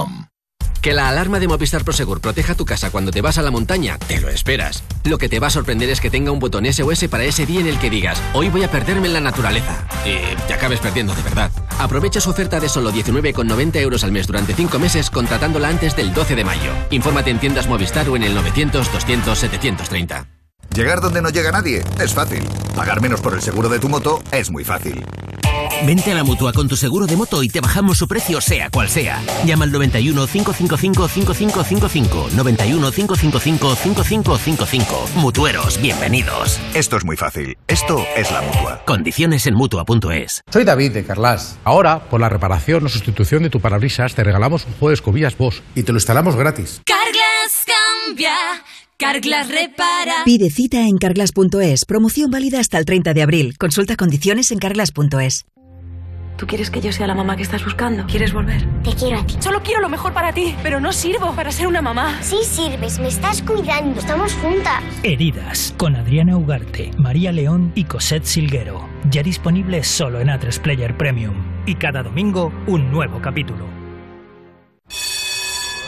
Que 0.81 0.93
la 0.93 1.09
alarma 1.09 1.39
de 1.39 1.47
Movistar 1.47 1.83
Prosegur 1.83 2.21
proteja 2.21 2.55
tu 2.55 2.65
casa 2.65 2.89
cuando 2.89 3.11
te 3.11 3.21
vas 3.21 3.37
a 3.37 3.43
la 3.43 3.51
montaña, 3.51 3.99
te 3.99 4.19
lo 4.19 4.29
esperas. 4.29 4.83
Lo 5.03 5.19
que 5.19 5.29
te 5.29 5.39
va 5.39 5.47
a 5.47 5.51
sorprender 5.51 5.91
es 5.91 6.01
que 6.01 6.09
tenga 6.09 6.31
un 6.31 6.39
botón 6.39 6.65
SOS 6.65 7.07
para 7.07 7.23
ese 7.23 7.45
día 7.45 7.59
en 7.59 7.67
el 7.67 7.77
que 7.77 7.91
digas, 7.91 8.19
hoy 8.33 8.49
voy 8.49 8.63
a 8.63 8.71
perderme 8.71 9.05
en 9.05 9.13
la 9.13 9.19
naturaleza. 9.19 9.85
Y 10.05 10.35
te 10.47 10.55
acabes 10.55 10.79
perdiendo 10.79 11.13
de 11.13 11.21
verdad. 11.21 11.51
Aprovecha 11.77 12.19
su 12.19 12.31
oferta 12.31 12.59
de 12.59 12.67
solo 12.67 12.91
19,90 12.91 13.75
euros 13.75 14.03
al 14.03 14.11
mes 14.11 14.25
durante 14.25 14.55
5 14.55 14.79
meses 14.79 15.11
contratándola 15.11 15.67
antes 15.67 15.95
del 15.95 16.15
12 16.15 16.35
de 16.35 16.45
mayo. 16.45 16.71
Infórmate 16.89 17.29
en 17.29 17.39
tiendas 17.39 17.67
Movistar 17.67 18.09
o 18.09 18.15
en 18.15 18.23
el 18.23 18.35
900-200-730. 18.35 20.40
Llegar 20.75 21.01
donde 21.01 21.21
no 21.21 21.29
llega 21.29 21.51
nadie 21.51 21.83
es 21.99 22.13
fácil. 22.13 22.47
Pagar 22.75 23.01
menos 23.01 23.19
por 23.19 23.33
el 23.33 23.41
seguro 23.41 23.67
de 23.67 23.79
tu 23.79 23.89
moto 23.89 24.23
es 24.31 24.49
muy 24.49 24.63
fácil. 24.63 25.03
Vente 25.85 26.11
a 26.11 26.15
la 26.15 26.23
mutua 26.23 26.53
con 26.53 26.67
tu 26.67 26.77
seguro 26.77 27.07
de 27.07 27.17
moto 27.17 27.43
y 27.43 27.49
te 27.49 27.59
bajamos 27.59 27.97
su 27.97 28.07
precio, 28.07 28.39
sea 28.39 28.69
cual 28.69 28.87
sea. 28.87 29.21
Llama 29.45 29.65
al 29.65 29.71
91 29.71 30.27
555 30.27 31.07
5555. 31.09 32.29
91 32.35 32.91
555 32.91 33.75
5555. 33.75 35.09
Mutueros, 35.15 35.81
bienvenidos. 35.81 36.59
Esto 36.73 36.97
es 36.97 37.03
muy 37.03 37.17
fácil. 37.17 37.57
Esto 37.67 38.05
es 38.15 38.31
la 38.31 38.41
mutua. 38.41 38.83
Condiciones 38.85 39.47
en 39.47 39.55
mutua.es. 39.55 40.41
Soy 40.51 40.63
David 40.63 40.93
de 40.93 41.03
Carlas. 41.03 41.57
Ahora, 41.65 42.09
por 42.09 42.21
la 42.21 42.29
reparación 42.29 42.85
o 42.85 42.89
sustitución 42.89 43.43
de 43.43 43.49
tu 43.49 43.59
parabrisas, 43.59 44.15
te 44.15 44.23
regalamos 44.23 44.65
un 44.65 44.73
juego 44.73 44.89
de 44.89 44.93
escobillas 44.95 45.37
Bosch 45.37 45.61
y 45.75 45.83
te 45.83 45.91
lo 45.91 45.97
instalamos 45.97 46.35
gratis. 46.35 46.81
Carglass 46.85 47.65
cambia, 48.05 48.35
Carglass 49.01 49.49
repara. 49.49 50.13
Pide 50.25 50.51
cita 50.51 50.87
en 50.87 50.99
carglass.es. 50.99 51.85
Promoción 51.85 52.29
válida 52.29 52.59
hasta 52.59 52.77
el 52.77 52.85
30 52.85 53.15
de 53.15 53.23
abril. 53.23 53.57
Consulta 53.57 53.95
condiciones 53.95 54.51
en 54.51 54.59
carglass.es. 54.59 55.45
¿Tú 56.37 56.45
quieres 56.45 56.69
que 56.69 56.81
yo 56.81 56.91
sea 56.91 57.07
la 57.07 57.15
mamá 57.15 57.35
que 57.35 57.41
estás 57.41 57.65
buscando? 57.65 58.05
¿Quieres 58.05 58.31
volver? 58.31 58.63
Te 58.83 58.93
quiero 58.93 59.17
a 59.17 59.25
ti. 59.25 59.37
Solo 59.39 59.63
quiero 59.63 59.81
lo 59.81 59.89
mejor 59.89 60.13
para 60.13 60.33
ti, 60.33 60.53
pero 60.61 60.79
no 60.79 60.93
sirvo 60.93 61.33
para 61.35 61.51
ser 61.51 61.65
una 61.65 61.81
mamá. 61.81 62.21
Sí 62.21 62.37
sirves, 62.43 62.99
me 62.99 63.07
estás 63.07 63.41
cuidando. 63.41 63.99
Estamos 63.99 64.33
juntas. 64.33 64.83
Heridas, 65.01 65.73
con 65.77 65.95
Adriana 65.95 66.37
Ugarte, 66.37 66.91
María 66.99 67.31
León 67.31 67.71
y 67.73 67.85
Cosette 67.85 68.25
Silguero. 68.25 68.87
Ya 69.09 69.23
disponible 69.23 69.83
solo 69.83 70.19
en 70.19 70.27
A3 70.27 70.61
Player 70.61 70.95
Premium. 70.95 71.33
Y 71.65 71.73
cada 71.73 72.03
domingo, 72.03 72.53
un 72.67 72.91
nuevo 72.91 73.19
capítulo. 73.19 73.80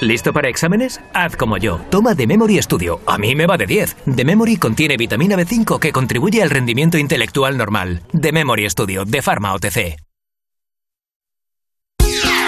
¿Listo 0.02 0.34
para 0.34 0.50
exámenes? 0.50 1.00
Haz 1.14 1.36
como 1.36 1.58
yo. 1.58 1.80
Toma 1.90 2.16
The 2.16 2.28
Memory 2.28 2.62
Studio. 2.62 3.00
A 3.06 3.18
mí 3.18 3.36
me 3.36 3.46
va 3.46 3.58
de 3.58 3.66
10. 3.66 3.96
The 4.16 4.26
Memory 4.26 4.58
contiene 4.58 4.98
vitamina 4.98 5.36
B5 5.38 5.80
que 5.80 5.92
contribuye 5.92 6.42
al 6.44 6.50
rendimiento 6.50 6.98
intelectual 6.98 7.58
normal. 7.58 8.02
The 8.20 8.32
Memory 8.32 8.70
Studio, 8.70 9.06
de 9.06 9.22
Pharma 9.22 9.54
OTC. 9.54 9.96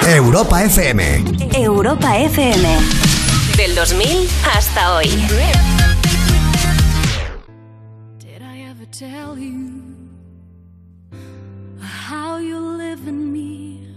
Europa 0.07 0.63
FM. 0.63 1.23
Europa 1.55 2.17
FM. 2.19 2.67
Del 3.57 3.73
2000 3.73 4.27
hasta 4.53 4.95
hoy. 4.95 5.07
Did 8.19 8.41
I 8.41 8.69
ever 8.69 8.85
tell 8.91 9.35
you 9.39 9.81
how 11.81 12.37
you 12.39 12.59
live 12.77 13.07
in 13.07 13.31
me? 13.31 13.87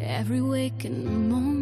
Every 0.00 0.40
waking 0.40 1.28
moment, 1.28 1.61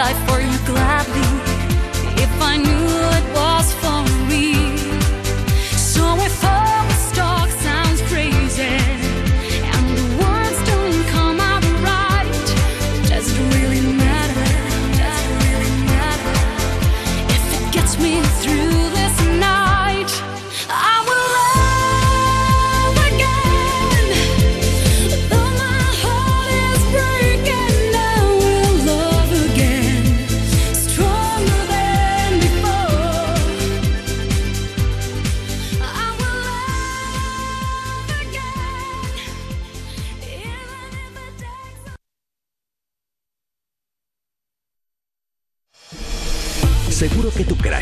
I 0.00 0.27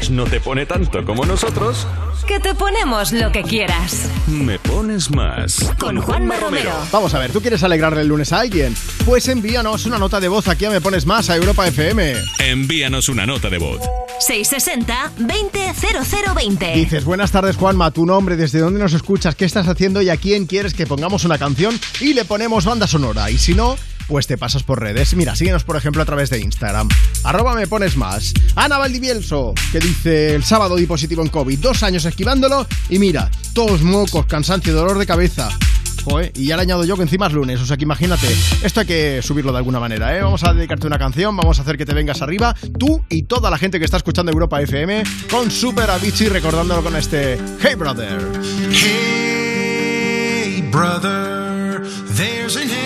crush 0.06 0.10
no 0.10 0.24
te 0.24 0.40
pone 0.40 0.66
tanto 0.66 1.04
como 1.04 1.24
nosotros. 1.24 1.86
Que 2.26 2.40
te 2.40 2.54
ponemos 2.54 3.12
lo 3.12 3.30
que 3.30 3.42
quieras. 3.42 4.08
Me 4.26 4.58
pones 4.58 5.10
más. 5.10 5.72
Con 5.78 6.00
Juanma 6.00 6.36
Romero. 6.36 6.72
Vamos 6.90 7.14
a 7.14 7.18
ver, 7.18 7.30
¿tú 7.30 7.40
quieres 7.40 7.62
alegrarle 7.62 8.02
el 8.02 8.08
lunes 8.08 8.32
a 8.32 8.40
alguien? 8.40 8.74
Pues 9.04 9.28
envíanos 9.28 9.86
una 9.86 9.98
nota 9.98 10.18
de 10.18 10.28
voz 10.28 10.48
aquí 10.48 10.64
a 10.64 10.70
Me 10.70 10.80
Pones 10.80 11.06
Más 11.06 11.30
a 11.30 11.36
Europa 11.36 11.66
FM. 11.66 12.14
Envíanos 12.40 13.08
una 13.08 13.26
nota 13.26 13.48
de 13.48 13.58
voz. 13.58 13.80
660-200020. 14.28 16.74
Dices, 16.74 17.04
buenas 17.04 17.30
tardes 17.30 17.56
Juanma, 17.56 17.90
tu 17.90 18.06
nombre, 18.06 18.36
desde 18.36 18.60
dónde 18.60 18.80
nos 18.80 18.94
escuchas, 18.94 19.34
qué 19.34 19.44
estás 19.44 19.68
haciendo 19.68 20.02
y 20.02 20.08
a 20.08 20.16
quién 20.16 20.46
quieres 20.46 20.74
que 20.74 20.86
pongamos 20.86 21.24
una 21.24 21.38
canción 21.38 21.78
y 22.00 22.14
le 22.14 22.24
ponemos 22.24 22.64
banda 22.64 22.86
sonora. 22.86 23.30
Y 23.30 23.38
si 23.38 23.54
no, 23.54 23.76
pues 24.08 24.26
te 24.26 24.38
pasas 24.38 24.62
por 24.62 24.80
redes. 24.80 25.14
Mira, 25.14 25.34
síguenos 25.36 25.64
por 25.64 25.76
ejemplo 25.76 26.02
a 26.02 26.04
través 26.04 26.30
de 26.30 26.38
Instagram. 26.40 26.88
Arroba 27.24 27.54
me 27.54 27.66
pones 27.66 27.96
más. 27.96 28.32
Ana 28.54 28.78
Valdivielso, 28.78 29.54
que 29.72 29.78
dice 29.78 30.34
el 30.34 30.44
sábado 30.44 30.76
di 30.76 30.86
positivo 30.86 31.22
en 31.22 31.28
COVID, 31.28 31.58
dos 31.58 31.82
años 31.82 32.04
esquivándolo 32.04 32.66
y 32.88 32.98
mira, 32.98 33.30
todos 33.54 33.82
mocos, 33.82 34.26
cansancio, 34.26 34.74
dolor 34.74 34.98
de 34.98 35.06
cabeza. 35.06 35.48
Joder, 36.04 36.30
y 36.36 36.46
ya 36.46 36.56
le 36.56 36.62
añado 36.62 36.84
yo 36.84 36.94
que 36.94 37.02
encima 37.02 37.26
es 37.26 37.32
lunes, 37.32 37.60
o 37.60 37.66
sea 37.66 37.76
que 37.76 37.82
imagínate, 37.82 38.28
esto 38.62 38.78
hay 38.78 38.86
que 38.86 39.20
subirlo 39.22 39.50
de 39.50 39.58
alguna 39.58 39.80
manera, 39.80 40.16
¿eh? 40.16 40.22
Vamos 40.22 40.44
a 40.44 40.54
dedicarte 40.54 40.86
una 40.86 41.00
canción, 41.00 41.36
vamos 41.36 41.58
a 41.58 41.62
hacer 41.62 41.76
que 41.76 41.84
te 41.84 41.94
vengas 41.94 42.22
arriba, 42.22 42.54
tú 42.78 43.04
y 43.08 43.24
toda 43.24 43.50
la 43.50 43.58
gente 43.58 43.80
que 43.80 43.84
está 43.84 43.96
escuchando 43.96 44.30
Europa 44.30 44.62
FM, 44.62 45.02
con 45.28 45.50
Super 45.50 45.90
Avicii 45.90 46.28
recordándolo 46.28 46.84
con 46.84 46.94
este 46.94 47.40
Hey 47.60 47.74
Brother. 47.74 48.20
Hey 48.70 50.62
brother, 50.70 51.82
there's 52.16 52.56
an 52.56 52.85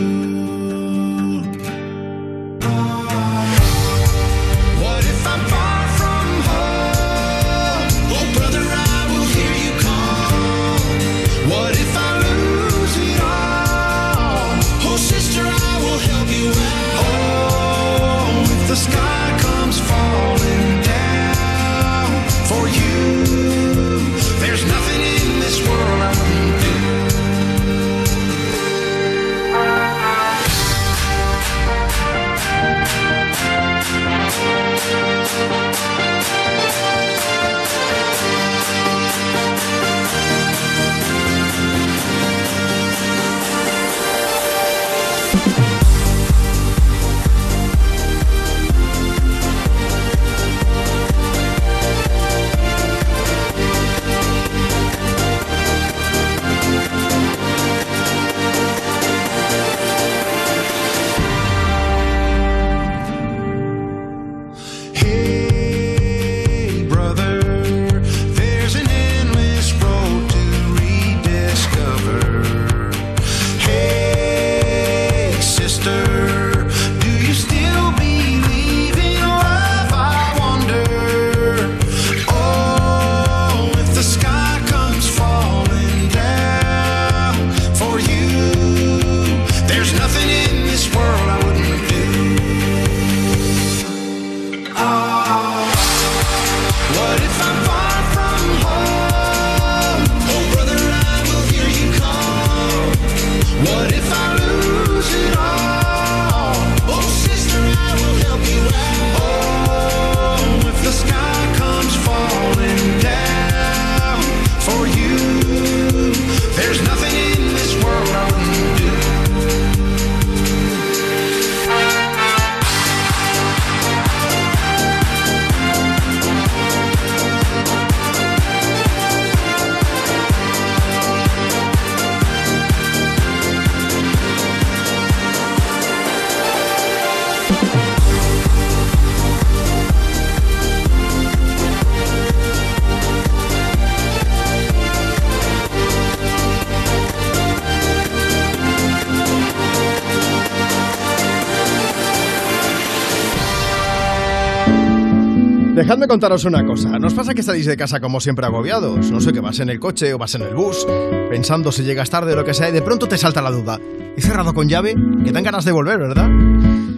Dejadme 156.01 156.13
contaros 156.13 156.45
una 156.45 156.65
cosa. 156.65 156.97
¿Nos 156.97 157.13
pasa 157.13 157.35
que 157.35 157.43
salís 157.43 157.67
de 157.67 157.77
casa 157.77 157.99
como 157.99 158.19
siempre 158.19 158.43
agobiados? 158.47 159.11
No 159.11 159.21
sé, 159.21 159.31
que 159.31 159.39
vas 159.39 159.59
en 159.59 159.69
el 159.69 159.79
coche 159.79 160.11
o 160.15 160.17
vas 160.17 160.33
en 160.33 160.41
el 160.41 160.55
bus, 160.55 160.87
pensando 161.29 161.71
si 161.71 161.83
llegas 161.83 162.09
tarde 162.09 162.33
o 162.33 162.35
lo 162.37 162.43
que 162.43 162.55
sea, 162.55 162.69
y 162.69 162.71
de 162.71 162.81
pronto 162.81 163.07
te 163.07 163.19
salta 163.19 163.39
la 163.39 163.51
duda. 163.51 163.79
¿He 164.17 164.19
cerrado 164.19 164.51
con 164.55 164.67
llave? 164.67 164.95
Que 165.23 165.31
dan 165.31 165.43
ganas 165.43 165.63
de 165.63 165.71
volver, 165.71 165.99
¿verdad? 165.99 166.27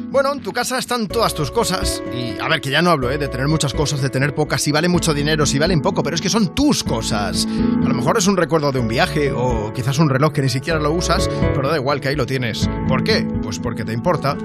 Bueno, 0.10 0.32
en 0.32 0.40
tu 0.40 0.54
casa 0.54 0.78
están 0.78 1.10
todas 1.10 1.34
tus 1.34 1.52
cosas. 1.52 2.02
Y 2.16 2.40
a 2.40 2.48
ver, 2.48 2.62
que 2.62 2.70
ya 2.70 2.82
no 2.82 2.92
hablo, 2.92 3.12
¿eh? 3.12 3.18
De 3.18 3.28
tener 3.28 3.50
muchas 3.50 3.74
cosas, 3.74 4.02
de 4.02 4.10
tener 4.10 4.34
pocas, 4.34 4.62
si 4.62 4.72
valen 4.72 4.92
mucho 4.92 5.14
dinero, 5.14 5.46
si 5.46 5.60
valen 5.60 5.82
poco, 5.82 6.02
pero 6.02 6.16
es 6.16 6.22
que 6.22 6.30
son 6.30 6.56
tus 6.56 6.86
cosas. 6.86 7.46
A 7.46 7.90
lo 7.90 7.94
mejor 7.94 8.18
es 8.18 8.28
un 8.28 8.38
recuerdo 8.38 8.72
de 8.72 8.80
un 8.80 8.88
viaje 8.88 9.34
o 9.34 9.74
quizás 9.74 10.00
un 10.00 10.10
reloj 10.10 10.32
que 10.32 10.44
ni 10.44 10.50
siquiera 10.50 10.80
lo 10.80 10.94
usas, 10.94 11.30
pero 11.54 11.68
da 11.68 11.76
igual 11.76 12.00
que 12.00 12.08
ahí 12.08 12.16
lo 12.16 12.26
tienes. 12.26 12.70
¿Por 12.88 13.04
qué? 13.04 13.28
Pues 13.42 13.60
porque 13.60 13.84
te 13.84 13.92
importa. 13.92 14.38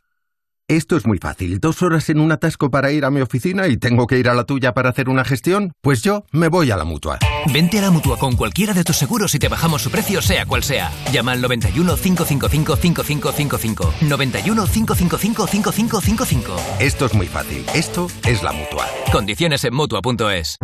Esto 0.71 0.95
es 0.95 1.05
muy 1.05 1.17
fácil. 1.17 1.59
Dos 1.59 1.81
horas 1.81 2.07
en 2.09 2.21
un 2.21 2.31
atasco 2.31 2.71
para 2.71 2.93
ir 2.93 3.03
a 3.03 3.11
mi 3.11 3.19
oficina 3.19 3.67
y 3.67 3.75
tengo 3.75 4.07
que 4.07 4.17
ir 4.17 4.29
a 4.29 4.33
la 4.33 4.45
tuya 4.45 4.73
para 4.73 4.89
hacer 4.89 5.09
una 5.09 5.25
gestión. 5.25 5.73
Pues 5.81 6.01
yo 6.01 6.23
me 6.31 6.47
voy 6.47 6.71
a 6.71 6.77
la 6.77 6.85
mutua. 6.85 7.19
Vente 7.51 7.77
a 7.79 7.81
la 7.81 7.91
mutua 7.91 8.17
con 8.17 8.37
cualquiera 8.37 8.73
de 8.73 8.85
tus 8.85 8.95
seguros 8.95 9.35
y 9.35 9.39
te 9.39 9.49
bajamos 9.49 9.81
su 9.81 9.91
precio, 9.91 10.21
sea 10.21 10.45
cual 10.45 10.63
sea. 10.63 10.89
Llama 11.11 11.33
al 11.33 11.41
91 11.41 11.97
555 11.97 12.75
5555. 12.77 13.93
91 13.99 14.65
555 14.65 15.47
5555. 15.47 16.55
Esto 16.79 17.05
es 17.05 17.13
muy 17.15 17.27
fácil. 17.27 17.65
Esto 17.75 18.07
es 18.25 18.41
la 18.41 18.53
mutua. 18.53 18.87
Condiciones 19.11 19.65
en 19.65 19.73
mutua.es. 19.75 20.55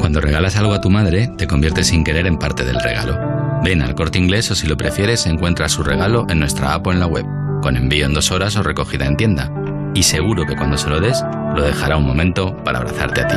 Cuando 0.00 0.20
regalas 0.20 0.56
algo 0.56 0.74
a 0.74 0.80
tu 0.80 0.90
madre, 0.90 1.30
te 1.38 1.46
conviertes 1.46 1.86
sin 1.86 2.02
querer 2.02 2.26
en 2.26 2.38
parte 2.38 2.64
del 2.64 2.80
regalo. 2.80 3.38
Ven 3.62 3.82
al 3.82 3.94
corte 3.94 4.18
inglés 4.18 4.50
o 4.50 4.56
si 4.56 4.66
lo 4.66 4.76
prefieres, 4.76 5.26
encuentra 5.26 5.68
su 5.68 5.84
regalo 5.84 6.26
en 6.28 6.40
nuestra 6.40 6.74
app 6.74 6.86
o 6.88 6.92
en 6.92 7.00
la 7.00 7.06
web, 7.06 7.24
con 7.62 7.76
envío 7.76 8.06
en 8.06 8.14
dos 8.14 8.30
horas 8.30 8.56
o 8.56 8.62
recogida 8.62 9.06
en 9.06 9.16
tienda. 9.16 9.50
Y 9.94 10.02
seguro 10.02 10.46
que 10.46 10.56
cuando 10.56 10.76
se 10.76 10.88
lo 10.88 11.00
des, 11.00 11.22
lo 11.54 11.62
dejará 11.62 11.96
un 11.96 12.06
momento 12.06 12.56
para 12.64 12.78
abrazarte 12.78 13.22
a 13.22 13.28
ti. 13.28 13.36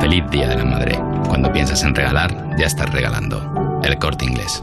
Feliz 0.00 0.24
Día 0.30 0.48
de 0.48 0.56
la 0.56 0.64
Madre. 0.64 0.98
Cuando 1.28 1.52
piensas 1.52 1.82
en 1.82 1.94
regalar, 1.94 2.56
ya 2.58 2.66
estás 2.66 2.90
regalando. 2.90 3.80
El 3.82 3.98
corte 3.98 4.24
inglés. 4.24 4.62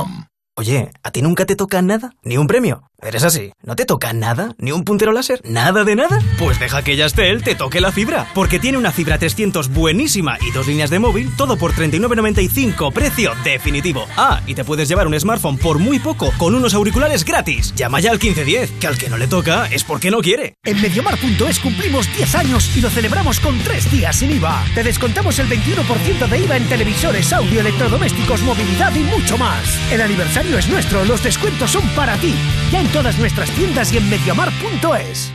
welcome. 0.00 0.39
Oye, 0.60 0.90
¿a 1.02 1.10
ti 1.10 1.22
nunca 1.22 1.46
te 1.46 1.56
toca 1.56 1.80
nada? 1.80 2.12
¿Ni 2.22 2.36
un 2.36 2.46
premio? 2.46 2.82
¿Eres 3.02 3.24
así? 3.24 3.50
¿No 3.62 3.76
te 3.76 3.86
toca 3.86 4.12
nada? 4.12 4.54
¿Ni 4.58 4.72
un 4.72 4.84
puntero 4.84 5.10
láser? 5.10 5.40
¿Nada 5.42 5.84
de 5.84 5.96
nada? 5.96 6.18
Pues 6.38 6.60
deja 6.60 6.82
que 6.82 6.96
Yastel 6.96 7.42
te 7.42 7.54
toque 7.54 7.80
la 7.80 7.92
fibra, 7.92 8.26
porque 8.34 8.58
tiene 8.58 8.76
una 8.76 8.92
fibra 8.92 9.16
300 9.16 9.70
buenísima 9.70 10.36
y 10.42 10.50
dos 10.50 10.66
líneas 10.66 10.90
de 10.90 10.98
móvil, 10.98 11.34
todo 11.34 11.56
por 11.56 11.72
39.95, 11.72 12.92
precio 12.92 13.32
definitivo. 13.42 14.06
Ah, 14.18 14.42
y 14.46 14.54
te 14.54 14.64
puedes 14.64 14.86
llevar 14.86 15.06
un 15.06 15.18
smartphone 15.18 15.56
por 15.56 15.78
muy 15.78 15.98
poco, 15.98 16.30
con 16.36 16.54
unos 16.54 16.74
auriculares 16.74 17.24
gratis. 17.24 17.74
Llama 17.74 18.00
ya 18.00 18.10
al 18.10 18.18
1510, 18.18 18.72
que 18.72 18.86
al 18.86 18.98
que 18.98 19.08
no 19.08 19.16
le 19.16 19.28
toca 19.28 19.66
es 19.68 19.82
porque 19.82 20.10
no 20.10 20.20
quiere. 20.20 20.56
En 20.62 20.82
Mediomar.es 20.82 21.58
cumplimos 21.60 22.06
10 22.14 22.34
años 22.34 22.76
y 22.76 22.82
lo 22.82 22.90
celebramos 22.90 23.40
con 23.40 23.58
3 23.60 23.90
días 23.90 24.16
sin 24.16 24.30
IVA. 24.32 24.62
Te 24.74 24.84
descontamos 24.84 25.38
el 25.38 25.48
21% 25.48 26.28
de 26.28 26.38
IVA 26.38 26.56
en 26.58 26.68
televisores, 26.68 27.32
audio, 27.32 27.60
electrodomésticos, 27.60 28.42
movilidad 28.42 28.94
y 28.94 29.04
mucho 29.04 29.38
más. 29.38 29.64
El 29.90 30.02
aniversario 30.02 30.49
es 30.58 30.68
nuestro, 30.68 31.04
los 31.04 31.22
descuentos 31.22 31.70
son 31.70 31.86
para 31.90 32.16
ti. 32.16 32.34
Ya 32.70 32.80
en 32.80 32.88
todas 32.88 33.18
nuestras 33.18 33.50
tiendas 33.50 33.92
y 33.92 33.98
en 33.98 34.08
mediamar.es. 34.08 35.32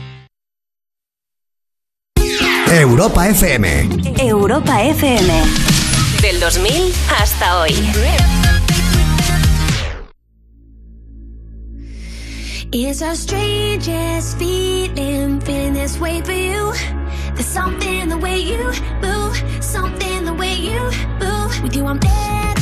Europa 2.70 3.28
FM. 3.28 3.88
Europa 4.18 4.82
FM. 4.82 5.32
Del 6.20 6.40
2000 6.40 6.92
hasta 7.20 7.60
hoy. 7.60 7.72
It's 12.72 13.00
our 13.00 13.14
strangest 13.14 14.36
feeling, 14.38 15.40
feeling 15.40 15.74
this 15.74 15.98
way 15.98 16.20
for 16.20 16.32
you. 16.32 16.72
There's 17.34 17.46
something 17.46 18.08
the 18.08 18.18
way 18.18 18.38
you 18.38 18.72
move, 19.00 19.36
something 19.60 20.24
the 20.24 20.34
way 20.34 20.54
you 20.54 20.80
move. 21.20 21.62
With 21.62 21.76
you, 21.76 21.86
I'm 21.86 22.00
never 22.00 22.55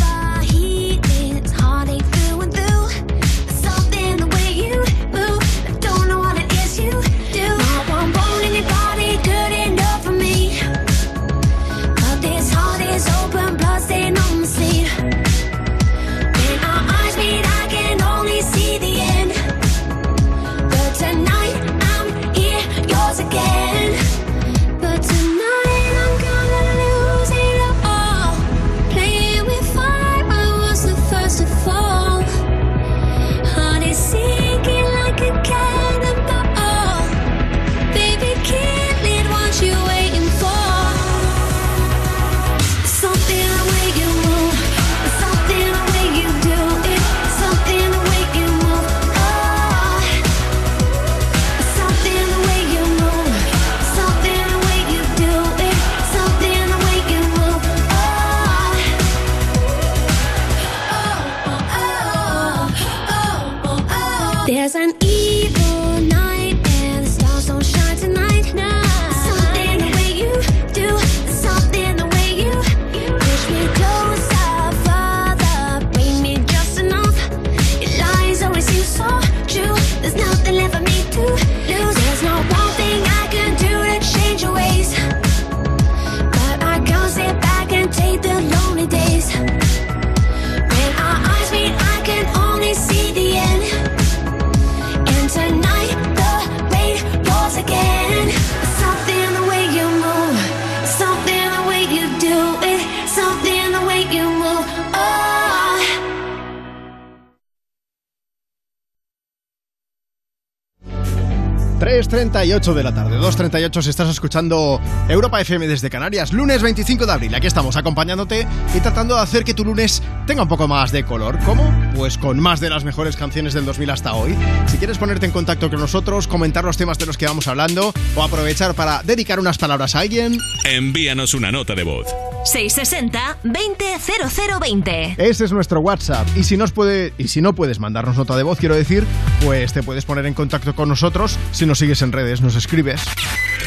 3.38 112.15 112.75
de 112.75 112.83
la 112.85 112.95
tarde, 112.95 113.19
2.38 113.19 113.83
si 113.83 113.91
estás 113.91 114.09
escuchando 114.09 114.81
Europa 115.09 115.41
FM 115.41 115.67
desde 115.67 115.91
Canarias, 115.91 116.33
lunes 116.33 116.63
25 116.63 117.07
de 117.07 117.13
abril. 117.13 117.35
Aquí 117.35 117.49
estamos 117.49 117.77
acompañándote 117.77 118.47
y 118.73 118.79
tratando 118.79 119.17
de 119.17 119.23
hacer 119.23 119.43
que 119.43 119.53
tu 119.53 119.65
lunes 119.65 120.01
tenga 120.25 120.43
un 120.43 120.49
poco 120.49 120.69
más 120.69 120.93
de 120.93 121.05
color. 121.05 121.41
¿Cómo? 121.45 121.75
Pues 121.97 122.17
con 122.17 122.39
más 122.39 122.61
de 122.61 122.71
las 122.71 122.85
mejores 122.85 123.17
canciones 123.17 123.53
del 123.53 123.65
2000 123.65 123.91
hasta 123.91 124.15
hoy. 124.15 124.37
Si 124.67 124.79
quieres 124.79 124.97
ponerte 124.97 125.27
en 125.27 125.33
contacto 125.33 125.69
con 125.69 125.81
nosotros, 125.81 126.29
comentar 126.29 126.63
los 126.63 126.77
temas 126.77 126.99
de 126.99 127.07
los 127.07 127.19
que 127.19 127.27
vamos 127.27 127.49
hablando 127.49 127.93
o 128.15 128.23
aprovechar 128.23 128.75
para 128.75 129.03
dedicar 129.03 129.41
unas 129.41 129.59
palabras 129.59 129.97
a 129.97 130.01
alguien, 130.01 130.39
Envíanos 130.65 131.35
una 131.35 131.51
nota 131.51 131.75
de 131.75 131.83
voz. 131.83 132.07
660-200020. 132.45 135.19
ese 135.19 135.47
es 135.47 135.53
nuestro 135.53 135.81
WhatsApp. 135.81 136.29
Y 136.37 136.45
si, 136.45 136.57
nos 136.57 136.71
puede, 136.73 137.13
y 137.19 137.27
si 137.29 137.41
no 137.41 137.55
puedes 137.55 137.81
mandarnos 137.81 138.17
nota 138.17 138.37
de 138.37 138.45
voz, 138.45 138.59
quiero 138.59 138.77
decir, 138.77 139.05
pues 139.43 139.73
te 139.73 139.83
puedes 139.83 140.05
poner 140.05 140.27
en 140.27 140.35
contacto 140.35 140.77
con 140.77 140.89
nosotros. 140.89 141.37
Si 141.53 141.67
nos 141.67 141.79
sigues 141.79 142.03
en 142.05 142.13
redes, 142.13 142.41
nos 142.41 142.55
escribes. 142.55 143.03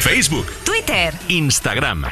Facebook, 0.00 0.46
Twitter. 0.64 1.12
Instagram. 1.28 2.04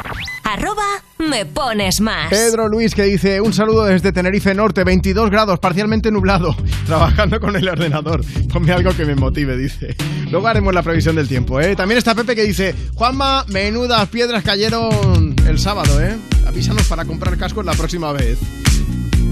Arroba 0.45 1.03
me 1.19 1.47
pones 1.47 2.01
más. 2.01 2.29
Pedro 2.29 2.69
Luis 2.69 2.95
que 2.95 3.05
dice 3.05 3.41
un 3.41 3.53
saludo 3.53 3.85
desde 3.85 4.13
Tenerife 4.13 4.55
Norte, 4.55 4.85
22 4.85 5.31
grados, 5.31 5.59
parcialmente 5.59 6.11
nublado, 6.11 6.55
trabajando 6.87 7.41
con 7.41 7.57
el 7.57 7.69
ordenador. 7.69 8.23
Ponme 8.53 8.73
algo 8.73 8.95
que 8.95 9.05
me 9.05 9.15
motive, 9.15 9.57
dice. 9.57 9.97
Luego 10.31 10.49
haremos 10.49 10.75
la 10.75 10.83
previsión 10.83 11.17
del 11.17 11.29
tiempo, 11.29 11.61
¿eh? 11.61 11.75
También 11.75 11.99
está 11.99 12.15
Pepe 12.15 12.35
que 12.35 12.43
dice, 12.43 12.75
Juanma, 12.95 13.45
menudas 13.49 14.09
piedras 14.09 14.43
cayeron 14.43 15.35
el 15.47 15.59
sábado, 15.59 16.01
¿eh? 16.01 16.17
Avísanos 16.47 16.87
para 16.89 17.05
comprar 17.05 17.39
cascos 17.39 17.65
la 17.65 17.73
próxima 17.73 18.13
vez. 18.13 18.39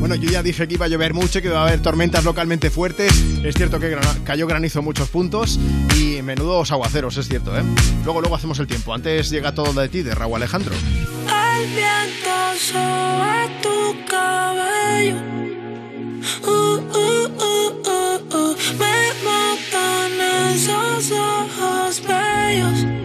Bueno, 0.06 0.16
yo 0.16 0.31
ya 0.31 0.43
dije 0.43 0.68
que 0.68 0.74
iba 0.74 0.85
a 0.85 0.89
llover 0.90 1.14
mucho, 1.14 1.40
que 1.40 1.48
iba 1.48 1.60
a 1.60 1.66
haber 1.66 1.81
tormentas 1.81 2.24
localmente 2.24 2.68
fuertes. 2.68 3.10
Es 3.43 3.55
cierto 3.55 3.81
que 3.81 3.97
cayó 4.22 4.47
granizo 4.47 4.81
en 4.81 4.85
muchos 4.85 5.09
puntos 5.09 5.59
y 5.98 6.20
menudos 6.20 6.70
aguaceros, 6.72 7.16
es 7.16 7.26
cierto, 7.26 7.59
¿eh? 7.59 7.62
Luego, 8.05 8.20
luego 8.20 8.36
hacemos 8.36 8.59
el 8.59 8.66
tiempo. 8.66 8.93
Antes 8.93 9.31
llega 9.31 9.55
todo 9.55 9.72
de 9.72 9.89
ti, 9.89 10.02
de 10.02 10.14
Raúl 10.14 10.36
Alejandro. 10.36 10.74
El 10.74 11.68
viento 11.70 12.36
sobre 12.59 13.48
tu 13.62 14.06
cabello. 14.06 15.16
Uh, 16.43 16.52
uh, 16.52 17.31
uh. 18.31 18.56
Me 18.78 19.09
matan 19.24 20.52
esos 20.52 21.12
ojos 21.12 22.02
bellos. 22.06 23.05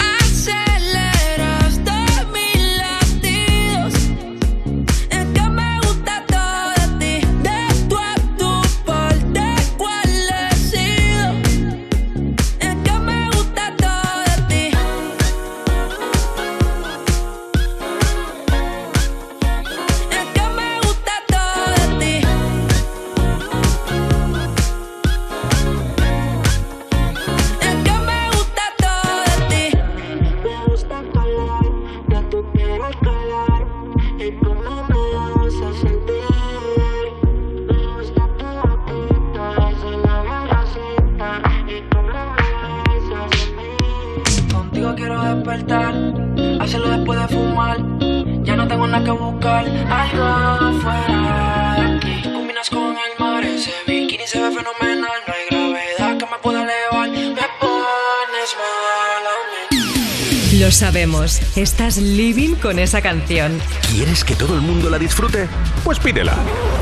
Estás 61.55 61.97
living 61.97 62.55
con 62.55 62.79
esa 62.79 63.01
canción. 63.01 63.59
¿Quieres 63.91 64.23
que 64.23 64.35
todo 64.35 64.55
el 64.55 64.61
mundo 64.61 64.89
la 64.89 64.97
disfrute? 64.97 65.47
Pues 65.83 65.99
pídela. 65.99 66.35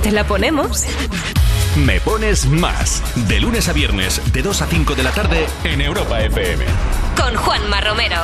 ¿Te 0.03 0.11
la 0.11 0.25
ponemos? 0.25 0.85
Me 1.85 1.99
pones 2.01 2.45
más. 2.47 3.01
De 3.27 3.39
lunes 3.39 3.67
a 3.69 3.73
viernes, 3.73 4.21
de 4.31 4.41
2 4.41 4.61
a 4.61 4.67
5 4.67 4.95
de 4.95 5.03
la 5.03 5.11
tarde, 5.11 5.45
en 5.63 5.81
Europa 5.81 6.21
FM. 6.21 6.65
Con 7.15 7.35
Juanma 7.35 7.81
Romero. 7.81 8.17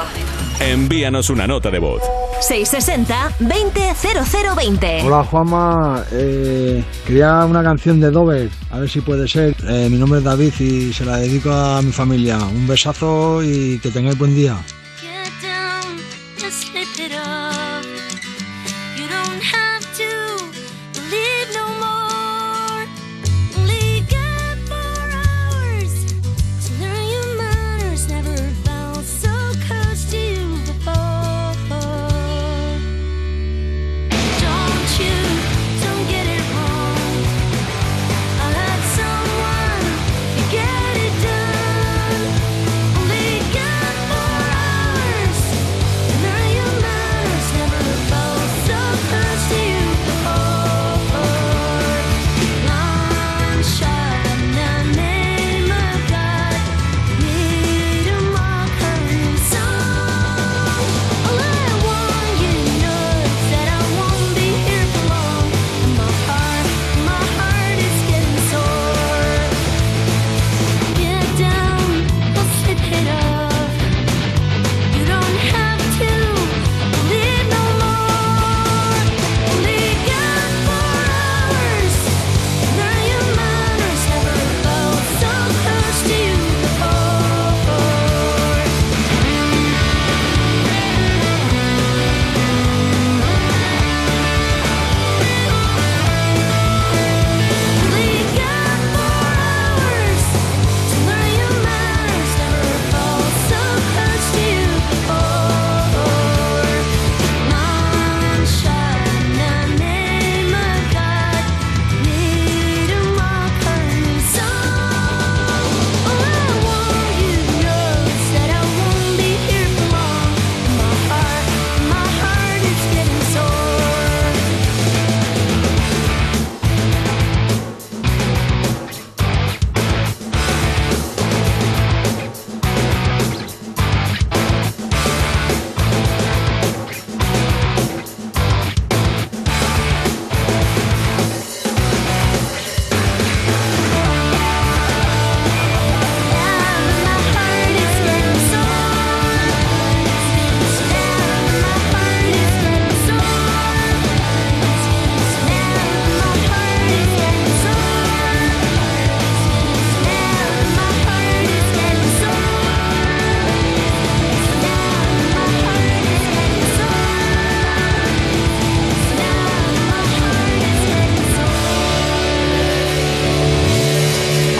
Envíanos 0.59 1.29
una 1.29 1.47
nota 1.47 1.69
de 1.69 1.79
voz. 1.79 2.01
660-200020. 2.49 5.03
Hola 5.03 5.23
Juanma, 5.23 6.03
eh, 6.11 6.83
quería 7.05 7.45
una 7.45 7.63
canción 7.63 7.99
de 7.99 8.11
Dover, 8.11 8.49
a 8.71 8.79
ver 8.79 8.89
si 8.89 9.01
puede 9.01 9.27
ser. 9.27 9.55
Eh, 9.67 9.87
mi 9.89 9.97
nombre 9.97 10.19
es 10.19 10.25
David 10.25 10.53
y 10.59 10.93
se 10.93 11.03
la 11.05 11.17
dedico 11.17 11.51
a 11.51 11.81
mi 11.81 11.91
familia. 11.91 12.37
Un 12.37 12.67
besazo 12.67 13.43
y 13.43 13.79
que 13.79 13.89
tengáis 13.89 14.17
buen 14.17 14.35
día. 14.35 14.55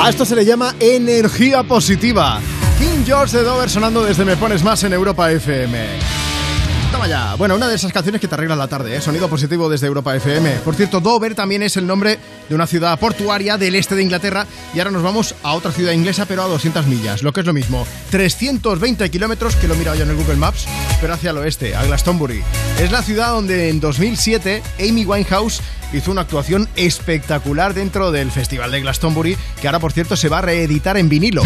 A 0.05 0.09
esto 0.09 0.23
se 0.23 0.35
le 0.35 0.45
llama 0.45 0.75
energía 0.79 1.63
positiva. 1.63 2.39
King 2.77 3.03
George 3.07 3.37
de 3.37 3.43
Dover 3.43 3.67
sonando 3.71 4.03
desde 4.03 4.23
Me 4.23 4.37
Pones 4.37 4.63
Más 4.63 4.83
en 4.83 4.93
Europa 4.93 5.31
FM. 5.31 5.83
Toma 6.91 7.07
ya. 7.07 7.33
Bueno, 7.33 7.55
una 7.55 7.67
de 7.67 7.73
esas 7.73 7.91
canciones 7.91 8.21
que 8.21 8.27
te 8.27 8.35
arregla 8.35 8.55
la 8.55 8.67
tarde, 8.67 8.95
¿eh? 8.95 9.01
Sonido 9.01 9.27
positivo 9.27 9.67
desde 9.67 9.87
Europa 9.87 10.15
FM. 10.15 10.57
Por 10.63 10.75
cierto, 10.75 11.01
Dover 11.01 11.33
también 11.33 11.63
es 11.63 11.75
el 11.77 11.87
nombre 11.87 12.19
de 12.47 12.53
una 12.53 12.67
ciudad 12.67 12.99
portuaria 12.99 13.57
del 13.57 13.73
este 13.73 13.95
de 13.95 14.03
Inglaterra 14.03 14.45
y 14.75 14.79
ahora 14.79 14.91
nos 14.91 15.01
vamos 15.01 15.33
a 15.41 15.53
otra 15.53 15.71
ciudad 15.71 15.91
inglesa, 15.91 16.27
pero 16.27 16.43
a 16.43 16.47
200 16.49 16.85
millas, 16.85 17.23
lo 17.23 17.33
que 17.33 17.39
es 17.39 17.45
lo 17.47 17.53
mismo. 17.53 17.87
320 18.11 19.09
kilómetros, 19.09 19.55
que 19.55 19.67
lo 19.67 19.73
he 19.73 19.77
mirado 19.77 19.97
yo 19.97 20.03
en 20.03 20.11
el 20.11 20.17
Google 20.17 20.35
Maps, 20.35 20.67
pero 21.01 21.15
hacia 21.15 21.31
el 21.31 21.39
oeste, 21.39 21.75
a 21.75 21.83
Glastonbury. 21.83 22.43
Es 22.79 22.91
la 22.91 23.01
ciudad 23.01 23.29
donde 23.29 23.69
en 23.69 23.79
2007 23.79 24.61
Amy 24.87 25.03
Winehouse 25.03 25.63
hizo 25.97 26.11
una 26.11 26.21
actuación 26.21 26.67
espectacular 26.75 27.73
dentro 27.73 28.11
del 28.11 28.31
Festival 28.31 28.71
de 28.71 28.81
Glastonbury, 28.81 29.37
que 29.61 29.67
ahora, 29.67 29.79
por 29.79 29.91
cierto, 29.91 30.15
se 30.15 30.29
va 30.29 30.39
a 30.39 30.41
reeditar 30.41 30.97
en 30.97 31.09
vinilo. 31.09 31.43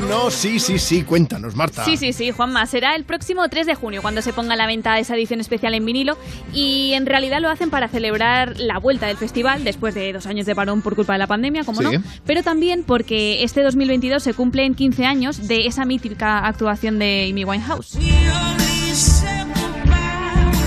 no, 0.00 0.30
sí, 0.30 0.58
sí, 0.58 0.78
sí, 0.78 1.02
cuéntanos, 1.02 1.54
Marta. 1.54 1.84
Sí, 1.84 1.96
sí, 1.96 2.12
sí, 2.12 2.30
Juanma. 2.30 2.66
Será 2.66 2.94
el 2.94 3.04
próximo 3.04 3.48
3 3.48 3.66
de 3.66 3.74
junio 3.74 4.02
cuando 4.02 4.22
se 4.22 4.32
ponga 4.32 4.54
a 4.54 4.56
la 4.56 4.66
venta 4.66 4.98
esa 4.98 5.14
edición 5.14 5.40
especial 5.40 5.74
en 5.74 5.84
vinilo 5.84 6.16
y 6.52 6.92
en 6.94 7.06
realidad 7.06 7.40
lo 7.40 7.48
hacen 7.48 7.70
para 7.70 7.88
celebrar 7.88 8.58
la 8.58 8.78
vuelta 8.78 9.06
del 9.06 9.16
festival 9.16 9.64
después 9.64 9.94
de 9.94 10.12
dos 10.12 10.26
años 10.26 10.46
de 10.46 10.54
parón 10.54 10.82
por 10.82 10.96
culpa 10.96 11.14
de 11.14 11.18
la 11.18 11.26
pandemia, 11.26 11.64
como 11.64 11.82
no, 11.82 11.90
pero 12.24 12.42
también 12.42 12.84
porque 12.84 13.42
este 13.42 13.62
2022 13.62 14.22
se 14.22 14.34
cumplen 14.34 14.74
15 14.74 15.04
años 15.04 15.48
de 15.48 15.66
esa 15.66 15.84
mítica 15.84 16.46
actuación 16.46 16.98
de 16.98 17.28
Amy 17.30 17.44
Winehouse. 17.44 17.98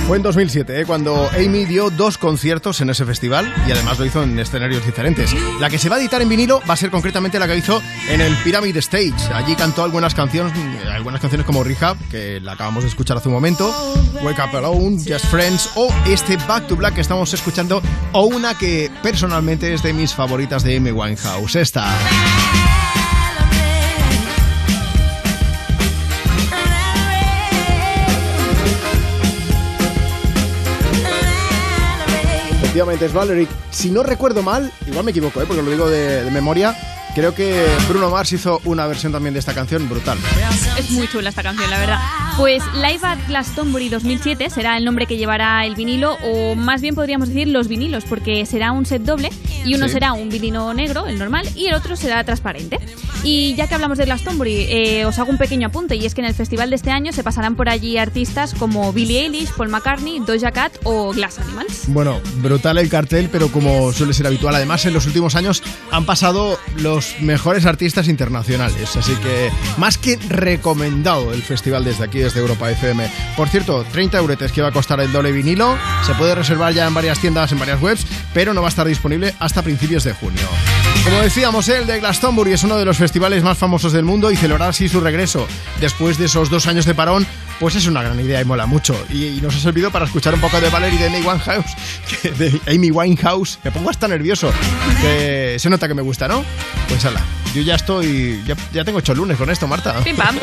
Fue 0.09 0.17
en 0.17 0.23
2007, 0.23 0.81
¿eh? 0.81 0.85
cuando 0.87 1.29
Amy 1.37 1.65
dio 1.65 1.91
dos 1.91 2.17
conciertos 2.17 2.81
en 2.81 2.89
ese 2.89 3.05
festival 3.05 3.53
y 3.67 3.71
además 3.71 3.99
lo 3.99 4.05
hizo 4.05 4.23
en 4.23 4.39
escenarios 4.39 4.83
diferentes. 4.83 5.35
La 5.59 5.69
que 5.69 5.77
se 5.77 5.87
va 5.87 5.97
a 5.97 5.99
editar 5.99 6.19
en 6.19 6.27
vinilo 6.27 6.63
va 6.67 6.73
a 6.73 6.77
ser 6.77 6.89
concretamente 6.89 7.37
la 7.37 7.45
que 7.45 7.55
hizo 7.55 7.79
en 8.09 8.19
el 8.19 8.35
Pyramid 8.37 8.75
Stage. 8.77 9.31
Allí 9.31 9.55
cantó 9.55 9.83
algunas 9.83 10.15
canciones, 10.15 10.51
algunas 10.91 11.21
canciones 11.21 11.45
como 11.45 11.63
Rehab, 11.63 11.95
que 12.09 12.39
la 12.39 12.53
acabamos 12.53 12.85
de 12.85 12.89
escuchar 12.89 13.17
hace 13.17 13.27
un 13.27 13.35
momento, 13.35 13.71
Wake 14.23 14.41
Up 14.41 14.57
Alone, 14.57 14.97
Just 14.97 15.25
Friends 15.25 15.69
o 15.75 15.93
este 16.07 16.37
Back 16.37 16.65
to 16.65 16.75
Black 16.75 16.95
que 16.95 17.01
estamos 17.01 17.31
escuchando 17.35 17.79
o 18.11 18.25
una 18.25 18.57
que 18.57 18.89
personalmente 19.03 19.75
es 19.75 19.83
de 19.83 19.93
mis 19.93 20.15
favoritas 20.15 20.63
de 20.63 20.77
Amy 20.77 20.89
Winehouse, 20.89 21.55
esta. 21.55 21.85
Efectivamente, 32.79 33.07
es 33.07 33.13
Valerie. 33.13 33.47
Si 33.71 33.91
no 33.91 34.03
recuerdo 34.03 34.41
mal, 34.41 34.71
igual 34.87 35.03
me 35.03 35.11
equivoco, 35.11 35.41
¿eh? 35.41 35.45
porque 35.45 35.61
lo 35.61 35.69
digo 35.69 35.89
de 35.89 36.31
memoria, 36.31 36.73
Creo 37.15 37.33
que 37.33 37.65
Bruno 37.87 38.09
Mars 38.09 38.31
hizo 38.33 38.61
una 38.65 38.85
versión 38.87 39.11
también 39.11 39.33
de 39.33 39.39
esta 39.39 39.53
canción 39.53 39.89
brutal. 39.89 40.17
Es 40.77 40.91
muy 40.91 41.07
chula 41.07 41.29
esta 41.29 41.43
canción, 41.43 41.69
la 41.69 41.79
verdad. 41.79 41.99
Pues 42.37 42.63
Live 42.75 42.99
at 43.03 43.17
Glastonbury 43.27 43.89
2007 43.89 44.49
será 44.49 44.77
el 44.77 44.85
nombre 44.85 45.05
que 45.07 45.17
llevará 45.17 45.65
el 45.65 45.75
vinilo, 45.75 46.17
o 46.23 46.55
más 46.55 46.81
bien 46.81 46.95
podríamos 46.95 47.29
decir 47.29 47.47
los 47.47 47.67
vinilos, 47.67 48.05
porque 48.05 48.45
será 48.45 48.71
un 48.71 48.85
set 48.85 49.01
doble 49.01 49.29
y 49.65 49.75
uno 49.75 49.89
será 49.89 50.13
un 50.13 50.29
vinilo 50.29 50.73
negro, 50.73 51.07
el 51.07 51.17
normal, 51.17 51.49
y 51.55 51.65
el 51.65 51.73
otro 51.73 51.95
será 51.95 52.23
transparente. 52.23 52.79
Y 53.23 53.55
ya 53.55 53.67
que 53.67 53.75
hablamos 53.75 53.97
de 53.97 54.05
Glastonbury, 54.05 54.67
eh, 54.69 55.05
os 55.05 55.19
hago 55.19 55.31
un 55.31 55.37
pequeño 55.37 55.67
apunte, 55.67 55.95
y 55.95 56.05
es 56.05 56.15
que 56.15 56.21
en 56.21 56.27
el 56.27 56.33
festival 56.33 56.69
de 56.69 56.77
este 56.77 56.91
año 56.91 57.11
se 57.11 57.23
pasarán 57.23 57.55
por 57.55 57.67
allí 57.67 57.97
artistas 57.97 58.53
como 58.53 58.93
Billie 58.93 59.21
Eilish, 59.21 59.51
Paul 59.53 59.69
McCartney, 59.69 60.19
Doja 60.19 60.51
Cat 60.51 60.77
o 60.83 61.11
Glass 61.11 61.39
Animals. 61.39 61.83
Bueno, 61.87 62.21
brutal 62.35 62.77
el 62.77 62.87
cartel, 62.87 63.29
pero 63.29 63.51
como 63.51 63.91
suele 63.91 64.13
ser 64.13 64.27
habitual, 64.27 64.55
además 64.55 64.85
en 64.85 64.93
los 64.93 65.05
últimos 65.05 65.35
años 65.35 65.61
han 65.91 66.05
pasado 66.05 66.57
los 66.77 66.98
mejores 67.21 67.65
artistas 67.65 68.07
internacionales. 68.07 68.95
Así 68.95 69.15
que 69.15 69.51
más 69.77 69.97
que 69.97 70.17
recomendado 70.29 71.33
el 71.33 71.41
festival 71.41 71.83
desde 71.83 72.03
aquí, 72.03 72.19
desde 72.19 72.39
Europa 72.39 72.69
FM. 72.71 73.09
Por 73.35 73.49
cierto, 73.49 73.85
30 73.91 74.17
euretes 74.17 74.51
que 74.51 74.61
va 74.61 74.69
a 74.69 74.71
costar 74.71 74.99
el 74.99 75.11
doble 75.11 75.31
vinilo. 75.31 75.77
Se 76.05 76.13
puede 76.15 76.35
reservar 76.35 76.73
ya 76.73 76.87
en 76.87 76.93
varias 76.93 77.19
tiendas, 77.19 77.51
en 77.51 77.59
varias 77.59 77.81
webs, 77.81 78.05
pero 78.33 78.53
no 78.53 78.61
va 78.61 78.67
a 78.67 78.69
estar 78.69 78.87
disponible 78.87 79.33
hasta 79.39 79.61
principios 79.61 80.03
de 80.03 80.13
junio. 80.13 80.47
Como 81.03 81.21
decíamos, 81.21 81.67
el 81.69 81.87
de 81.87 81.99
Glastonbury 81.99 82.53
es 82.53 82.63
uno 82.63 82.77
de 82.77 82.85
los 82.85 82.97
festivales 82.97 83.43
más 83.43 83.57
famosos 83.57 83.93
del 83.93 84.05
mundo 84.05 84.31
y 84.31 84.35
celebrar 84.35 84.69
así 84.69 84.89
su 84.89 84.99
regreso 84.99 85.47
después 85.79 86.17
de 86.17 86.25
esos 86.25 86.49
dos 86.49 86.67
años 86.67 86.85
de 86.85 86.93
parón 86.93 87.25
pues 87.59 87.75
es 87.75 87.87
una 87.87 88.01
gran 88.01 88.19
idea 88.19 88.41
y 88.41 88.45
mola 88.45 88.65
mucho. 88.65 88.95
Y, 89.09 89.39
nos 89.41 89.55
ha 89.55 89.59
servido 89.59 89.91
para 89.91 90.05
escuchar 90.05 90.33
un 90.33 90.41
poco 90.41 90.59
de 90.59 90.69
Valerie 90.69 90.99
de 90.99 91.07
Amy 91.07 91.25
Winehouse, 91.25 91.75
de 92.37 92.59
Amy 92.67 92.91
Winehouse. 92.91 93.59
Me 93.63 93.71
pongo 93.71 93.89
hasta 93.89 94.07
nervioso, 94.07 94.51
que 95.01 95.57
se 95.59 95.69
nota 95.69 95.87
que 95.87 95.93
me 95.93 96.01
gusta, 96.01 96.27
¿no? 96.27 96.43
Pues 96.87 97.03
ala, 97.05 97.21
yo 97.53 97.61
ya 97.61 97.75
estoy, 97.75 98.43
ya, 98.71 98.83
tengo 98.83 98.99
ocho 98.99 99.13
lunes 99.13 99.37
con 99.37 99.49
esto, 99.49 99.67
Marta. 99.67 99.99
Pim 100.03 100.15
pam. 100.15 100.35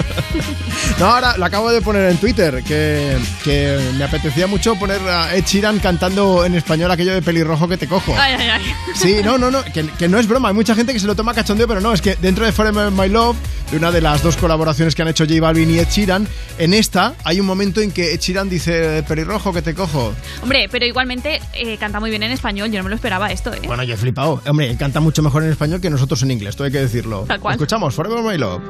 no, 0.98 1.06
ahora 1.06 1.36
lo 1.36 1.44
acabo 1.44 1.70
de 1.70 1.80
poner 1.80 2.10
en 2.10 2.16
Twitter, 2.18 2.62
que, 2.64 3.16
que, 3.44 3.78
me 3.96 4.04
apetecía 4.04 4.46
mucho 4.46 4.74
poner 4.76 5.00
a 5.08 5.34
Ed 5.34 5.44
Sheeran 5.44 5.78
cantando 5.78 6.44
en 6.44 6.54
español 6.54 6.90
aquello 6.90 7.14
de 7.14 7.22
pelirrojo 7.22 7.68
que 7.68 7.76
te 7.76 7.86
cojo. 7.86 8.14
Ay, 8.18 8.34
ay, 8.38 8.48
ay. 8.48 8.62
Sí, 8.94 9.16
no, 9.24 9.38
no, 9.38 9.50
no, 9.50 9.62
que, 9.64 9.86
que 9.98 10.08
no 10.08 10.18
es 10.18 10.26
broma. 10.26 10.48
Hay 10.48 10.54
mucha 10.54 10.74
gente 10.74 10.92
que 10.92 11.00
se 11.00 11.06
lo 11.06 11.14
toma 11.14 11.34
cachondeo, 11.34 11.68
pero 11.68 11.80
no, 11.80 11.92
es 11.92 12.02
que 12.02 12.16
dentro 12.16 12.44
de 12.44 12.52
Forever 12.52 12.90
My 12.90 13.08
Love, 13.08 13.36
de 13.70 13.76
una 13.76 13.90
de 13.90 14.00
las 14.00 14.22
dos 14.22 14.36
colaboraciones 14.36 14.94
que 14.94 15.02
han 15.02 15.08
hecho 15.08 15.24
J 15.24 15.40
Balvin 15.40 15.70
y 15.70 15.78
Ed 15.78 15.88
Sheeran, 15.88 16.26
en 16.58 16.74
esta 16.74 17.14
hay 17.24 17.40
un 17.40 17.46
momento 17.46 17.80
en 17.80 17.90
que 17.90 18.14
Ed 18.14 18.20
Sheeran 18.20 18.48
dice, 18.48 19.04
pelirrojo 19.06 19.52
que 19.52 19.62
te 19.62 19.74
cojo. 19.74 20.14
Hombre, 20.42 20.68
pero 20.70 20.84
igualmente 20.86 21.40
eh, 21.54 21.76
canta 21.78 22.00
muy 22.00 22.10
bien 22.10 22.22
en 22.22 22.32
español, 22.32 22.70
yo 22.70 22.78
no 22.78 22.84
me 22.84 22.90
lo 22.90 22.96
esperaba 22.96 23.30
esto, 23.30 23.52
¿eh? 23.52 23.60
Bueno, 23.66 23.82
yo 23.82 23.94
he 23.94 23.96
flipado. 23.96 24.42
Hombre, 24.46 24.76
canta 24.76 25.00
mucho 25.00 25.22
mejor 25.22 25.42
en 25.44 25.50
español 25.50 25.80
que 25.80 25.90
nosotros 25.90 26.22
en 26.22 26.30
inglés, 26.30 26.56
todo 26.56 26.66
hay 26.66 26.72
que 26.72 26.80
decir. 26.80 26.95
Escuchamos 26.96 27.94
Forever 27.94 28.22
My 28.22 28.38
Love. 28.38 28.62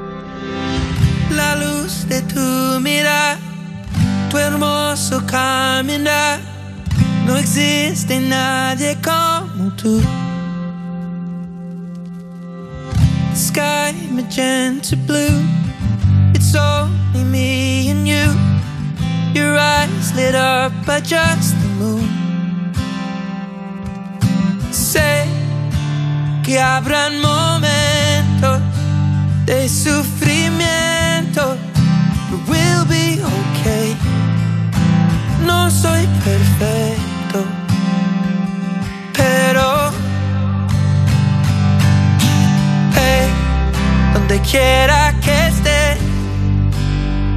La 1.30 1.54
luz 1.54 2.08
de 2.08 2.22
tu 2.22 2.80
mirada, 2.80 3.38
tu 4.30 4.38
hermoso 4.38 5.24
caminar. 5.26 6.40
No 7.24 7.36
existe 7.36 8.18
nadie 8.18 8.96
como 9.00 9.70
tú. 9.76 10.02
Sky 13.34 13.94
magenta 14.10 14.96
blue. 15.06 15.44
It's 16.34 16.54
only 16.56 17.22
me 17.22 17.90
and 17.90 18.08
you. 18.08 18.34
Your 19.34 19.56
eyes 19.56 20.14
lit 20.16 20.34
up 20.34 20.72
by 20.84 21.00
just 21.00 21.54
the 21.60 21.68
moon. 21.78 22.08
Sé 24.72 25.26
que 26.42 26.58
habrán 26.60 27.20
momentos 27.20 27.75
de 29.46 29.68
sufrimiento. 29.68 31.56
We'll 32.48 32.84
be 32.86 33.22
okay. 33.22 33.96
No 35.46 35.70
soy 35.70 36.06
perfecto, 36.24 37.44
pero 39.12 39.92
hey, 42.94 43.28
donde 44.14 44.40
quiera 44.40 45.14
que 45.20 45.46
esté, 45.46 45.96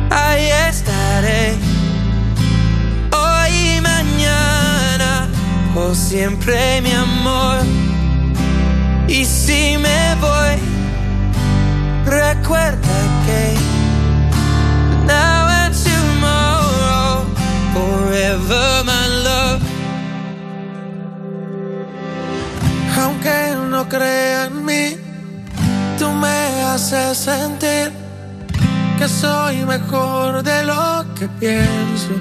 ahí 0.09 0.49
estaré. 0.69 1.53
Hoy 3.11 3.77
y 3.77 3.81
mañana, 3.81 5.27
o 5.75 5.93
siempre 5.93 6.81
mi 6.81 6.91
amor. 6.91 7.59
Y 9.07 9.25
si 9.25 9.77
me 9.77 10.15
voy 10.19 10.78
Recuerda 12.09 12.97
que 13.23 13.53
now 15.05 15.47
and 15.47 15.75
tomorrow, 15.75 17.23
forever 17.71 18.83
my 18.83 19.07
love. 19.23 19.61
Aunque 22.97 23.55
no 23.69 23.87
crea 23.87 24.45
en 24.45 24.65
mí, 24.65 24.97
tú 25.99 26.09
me 26.09 26.63
haces 26.63 27.15
sentir 27.15 27.91
que 28.97 29.07
soy 29.07 29.63
mejor 29.65 30.41
de 30.41 30.63
lo 30.63 31.05
que 31.13 31.27
pienso. 31.39 32.15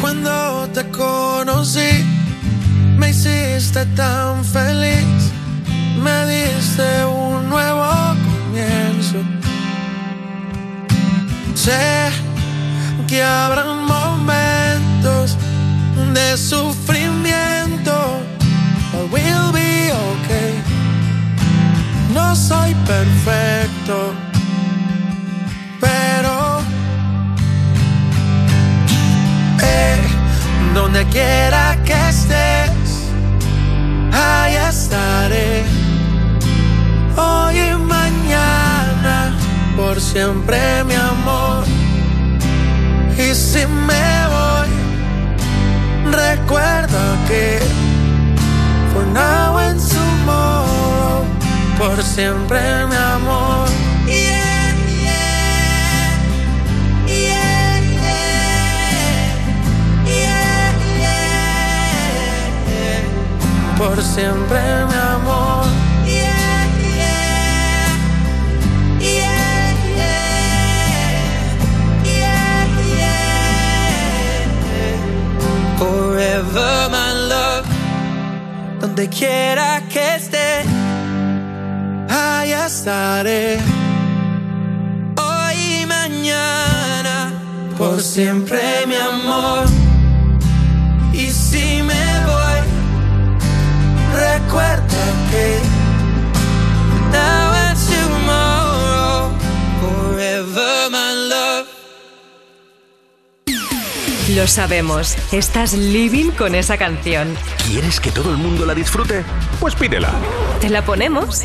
Cuando 0.00 0.68
te 0.74 0.82
conocí, 0.90 2.04
me 2.98 3.10
hiciste 3.10 3.86
tan 3.94 4.44
feliz 4.44 5.33
me 6.04 6.26
diste 6.26 7.04
un 7.06 7.48
nuevo 7.48 7.86
comienzo. 8.28 9.18
Sé 11.54 12.10
que 13.08 13.22
habrán 13.22 13.86
momentos 13.86 15.38
de 16.12 16.36
sufrimiento, 16.36 17.94
but 18.92 19.10
we'll 19.12 19.50
be 19.52 19.92
okay. 20.10 20.52
No 22.12 22.36
soy 22.36 22.74
perfecto, 22.92 24.12
pero 25.80 26.60
eh, 29.62 30.02
donde 30.74 31.04
quiera 31.06 31.78
que 31.86 31.96
estés, 32.10 33.10
ahí 34.12 34.54
estaré 34.68 35.73
hoy 37.16 37.58
y 37.58 37.74
mañana, 37.76 39.32
por 39.76 40.00
siempre 40.00 40.84
mi 40.84 40.94
amor. 40.94 41.64
Y 43.16 43.34
si 43.34 43.66
me 43.66 44.26
voy, 44.34 44.70
recuerda 46.10 47.16
que 47.28 47.60
for 48.92 49.06
now 49.06 49.58
and 49.58 49.80
tomorrow, 49.80 51.24
por 51.78 52.02
siempre 52.02 52.86
mi 52.86 52.96
amor. 52.96 53.68
Yeah, 54.06 54.74
yeah, 55.02 56.18
yeah, 57.06 57.74
por 63.76 64.02
siempre 64.02 64.60
mi 64.88 64.94
amor. 64.94 65.43
Forever, 76.52 76.88
my 76.90 77.12
love. 77.28 77.66
Donde 78.80 79.08
quiera 79.08 79.82
que 79.88 80.16
esté, 80.16 80.62
allá 82.08 82.66
estaré. 82.66 83.58
Hoy 85.16 85.82
y 85.82 85.86
mañana, 85.86 87.32
por 87.78 88.00
siempre, 88.00 88.60
mi 88.86 88.96
amor. 88.96 89.83
Lo 104.34 104.46
sabemos, 104.48 105.16
estás 105.32 105.74
living 105.74 106.30
con 106.30 106.56
esa 106.56 106.76
canción. 106.76 107.36
¿Quieres 107.68 108.00
que 108.00 108.10
todo 108.10 108.30
el 108.30 108.36
mundo 108.36 108.66
la 108.66 108.74
disfrute? 108.74 109.22
Pues 109.60 109.76
pídela. 109.76 110.10
¿Te 110.60 110.68
la 110.70 110.84
ponemos? 110.84 111.42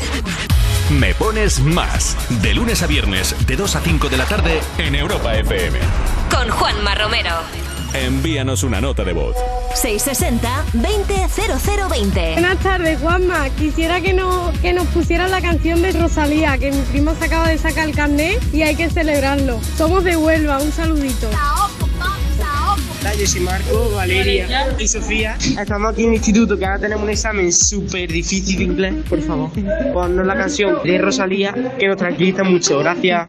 Me 0.98 1.14
pones 1.14 1.60
más. 1.60 2.16
De 2.42 2.52
lunes 2.52 2.82
a 2.82 2.88
viernes, 2.88 3.36
de 3.46 3.54
2 3.54 3.76
a 3.76 3.80
5 3.80 4.08
de 4.08 4.16
la 4.16 4.24
tarde, 4.24 4.60
en 4.78 4.96
Europa 4.96 5.36
FM. 5.36 5.78
Con 6.30 6.48
Juanma 6.48 6.96
Romero. 6.96 7.30
Envíanos 7.94 8.64
una 8.64 8.80
nota 8.80 9.04
de 9.04 9.12
voz. 9.12 9.36
660-200020. 9.74 12.32
Buenas 12.32 12.58
tardes, 12.58 12.98
Juanma. 13.00 13.50
Quisiera 13.50 14.00
que, 14.00 14.14
no, 14.14 14.52
que 14.62 14.72
nos 14.72 14.88
pusieran 14.88 15.30
la 15.30 15.40
canción 15.40 15.80
de 15.82 15.92
Rosalía, 15.92 16.58
que 16.58 16.72
mi 16.72 16.82
primo 16.82 17.14
se 17.14 17.26
acaba 17.26 17.48
de 17.48 17.58
sacar 17.58 17.88
el 17.88 17.94
carnet 17.94 18.42
y 18.52 18.62
hay 18.62 18.74
que 18.74 18.90
celebrarlo. 18.90 19.60
Somos 19.76 20.02
de 20.02 20.16
Huelva, 20.16 20.58
un 20.58 20.72
saludito. 20.72 21.30
Hola, 23.00 23.14
yo 23.14 23.26
soy 23.26 23.40
Marco, 23.40 23.90
Valeria 23.94 24.76
y 24.78 24.86
Sofía. 24.86 25.38
Estamos 25.58 25.92
aquí 25.92 26.02
en 26.02 26.08
el 26.10 26.14
instituto 26.16 26.58
que 26.58 26.66
ahora 26.66 26.80
tenemos 26.80 27.04
un 27.04 27.08
examen 27.08 27.50
súper 27.50 28.12
difícil 28.12 28.58
de 28.58 28.64
inglés. 28.64 28.94
Por 29.08 29.22
favor, 29.22 29.50
ponnos 29.94 30.26
la 30.26 30.34
canción 30.34 30.82
de 30.84 30.98
Rosalía 30.98 31.54
que 31.78 31.88
nos 31.88 31.96
tranquiliza 31.96 32.44
mucho. 32.44 32.78
Gracias. 32.80 33.26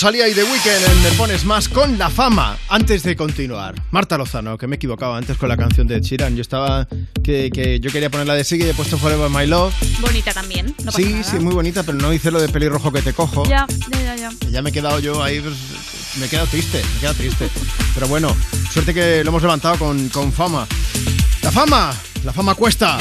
Rosalía 0.00 0.28
y 0.28 0.32
The 0.32 0.44
Weeknd 0.44 0.92
en 0.92 1.02
Me 1.02 1.10
Pones 1.16 1.44
Más 1.44 1.68
con 1.68 1.98
la 1.98 2.08
fama. 2.08 2.56
Antes 2.68 3.02
de 3.02 3.16
continuar, 3.16 3.74
Marta 3.90 4.16
Lozano, 4.16 4.56
que 4.56 4.68
me 4.68 4.76
he 4.76 4.76
equivocado 4.76 5.16
antes 5.16 5.36
con 5.36 5.48
la 5.48 5.56
canción 5.56 5.88
de 5.88 5.96
Ed 5.96 6.02
Sheeran. 6.02 6.36
Yo 6.36 6.42
estaba. 6.42 6.86
que, 7.24 7.50
que 7.50 7.80
yo 7.80 7.90
quería 7.90 8.08
ponerla 8.08 8.36
de 8.36 8.44
Siggy 8.44 8.66
y 8.66 8.68
he 8.68 8.74
puesto 8.74 8.96
Forever 8.96 9.28
My 9.28 9.44
Love. 9.48 9.74
Bonita 10.00 10.32
también. 10.32 10.72
No 10.84 10.92
sí, 10.92 11.04
nada. 11.06 11.24
sí, 11.24 11.40
muy 11.40 11.52
bonita, 11.52 11.82
pero 11.82 11.98
no 11.98 12.12
hice 12.12 12.30
lo 12.30 12.40
de 12.40 12.48
pelirrojo 12.48 12.92
que 12.92 13.02
te 13.02 13.12
cojo. 13.12 13.42
Ya, 13.46 13.66
ya, 13.90 14.00
ya, 14.00 14.14
ya. 14.14 14.30
Ya 14.48 14.62
me 14.62 14.70
he 14.70 14.72
quedado 14.72 15.00
yo 15.00 15.20
ahí, 15.20 15.40
pues, 15.40 15.56
me 16.20 16.26
he 16.26 16.28
quedado 16.28 16.46
triste, 16.46 16.80
me 16.80 16.96
he 16.98 17.00
quedado 17.00 17.14
triste. 17.16 17.48
Pero 17.94 18.06
bueno, 18.06 18.36
suerte 18.72 18.94
que 18.94 19.24
lo 19.24 19.30
hemos 19.30 19.42
levantado 19.42 19.80
con, 19.80 20.10
con 20.10 20.32
fama. 20.32 20.64
La 21.42 21.50
fama, 21.50 21.92
la 22.22 22.32
fama 22.32 22.54
cuesta. 22.54 22.98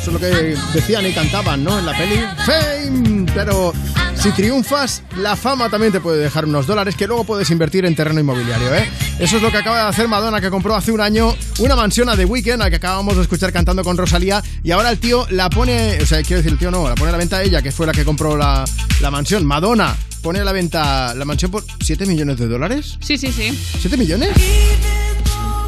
Eso 0.00 0.06
es 0.06 0.12
lo 0.14 0.18
que 0.18 0.56
decían 0.72 1.06
y 1.06 1.12
cantaban, 1.12 1.62
¿no? 1.62 1.78
En 1.78 1.84
la 1.84 1.92
peli. 1.92 2.18
Fame. 2.46 3.30
Pero 3.34 3.74
si 4.22 4.30
triunfas, 4.30 5.02
la 5.16 5.34
fama 5.34 5.68
también 5.68 5.90
te 5.90 6.00
puede 6.00 6.22
dejar 6.22 6.44
unos 6.44 6.68
dólares 6.68 6.94
que 6.94 7.08
luego 7.08 7.24
puedes 7.24 7.50
invertir 7.50 7.84
en 7.86 7.96
terreno 7.96 8.20
inmobiliario, 8.20 8.72
¿eh? 8.72 8.88
Eso 9.18 9.38
es 9.38 9.42
lo 9.42 9.50
que 9.50 9.56
acaba 9.56 9.82
de 9.82 9.88
hacer 9.88 10.06
Madonna, 10.06 10.40
que 10.40 10.48
compró 10.48 10.76
hace 10.76 10.92
un 10.92 11.00
año 11.00 11.34
una 11.58 11.74
mansión 11.74 12.08
a 12.08 12.16
The 12.16 12.24
Weeknd, 12.24 12.62
a 12.62 12.70
que 12.70 12.76
acabamos 12.76 13.16
de 13.16 13.22
escuchar 13.22 13.52
cantando 13.52 13.82
con 13.82 13.96
Rosalía, 13.96 14.40
y 14.62 14.70
ahora 14.70 14.90
el 14.90 14.98
tío 14.98 15.26
la 15.30 15.50
pone, 15.50 15.98
o 16.00 16.06
sea, 16.06 16.22
quiero 16.22 16.36
decir, 16.36 16.52
el 16.52 16.58
tío 16.58 16.70
no, 16.70 16.88
la 16.88 16.94
pone 16.94 17.08
a 17.08 17.12
la 17.12 17.18
venta 17.18 17.38
a 17.38 17.42
ella, 17.42 17.62
que 17.62 17.72
fue 17.72 17.84
la 17.84 17.92
que 17.92 18.04
compró 18.04 18.36
la, 18.36 18.64
la 19.00 19.10
mansión. 19.10 19.44
Madonna 19.44 19.96
pone 20.22 20.38
a 20.38 20.44
la 20.44 20.52
venta 20.52 21.14
la 21.16 21.24
mansión 21.24 21.50
por 21.50 21.64
7 21.80 22.06
millones 22.06 22.38
de 22.38 22.46
dólares. 22.46 22.98
Sí, 23.00 23.18
sí, 23.18 23.32
sí. 23.32 23.48
¿7 23.82 23.98
millones? 23.98 24.30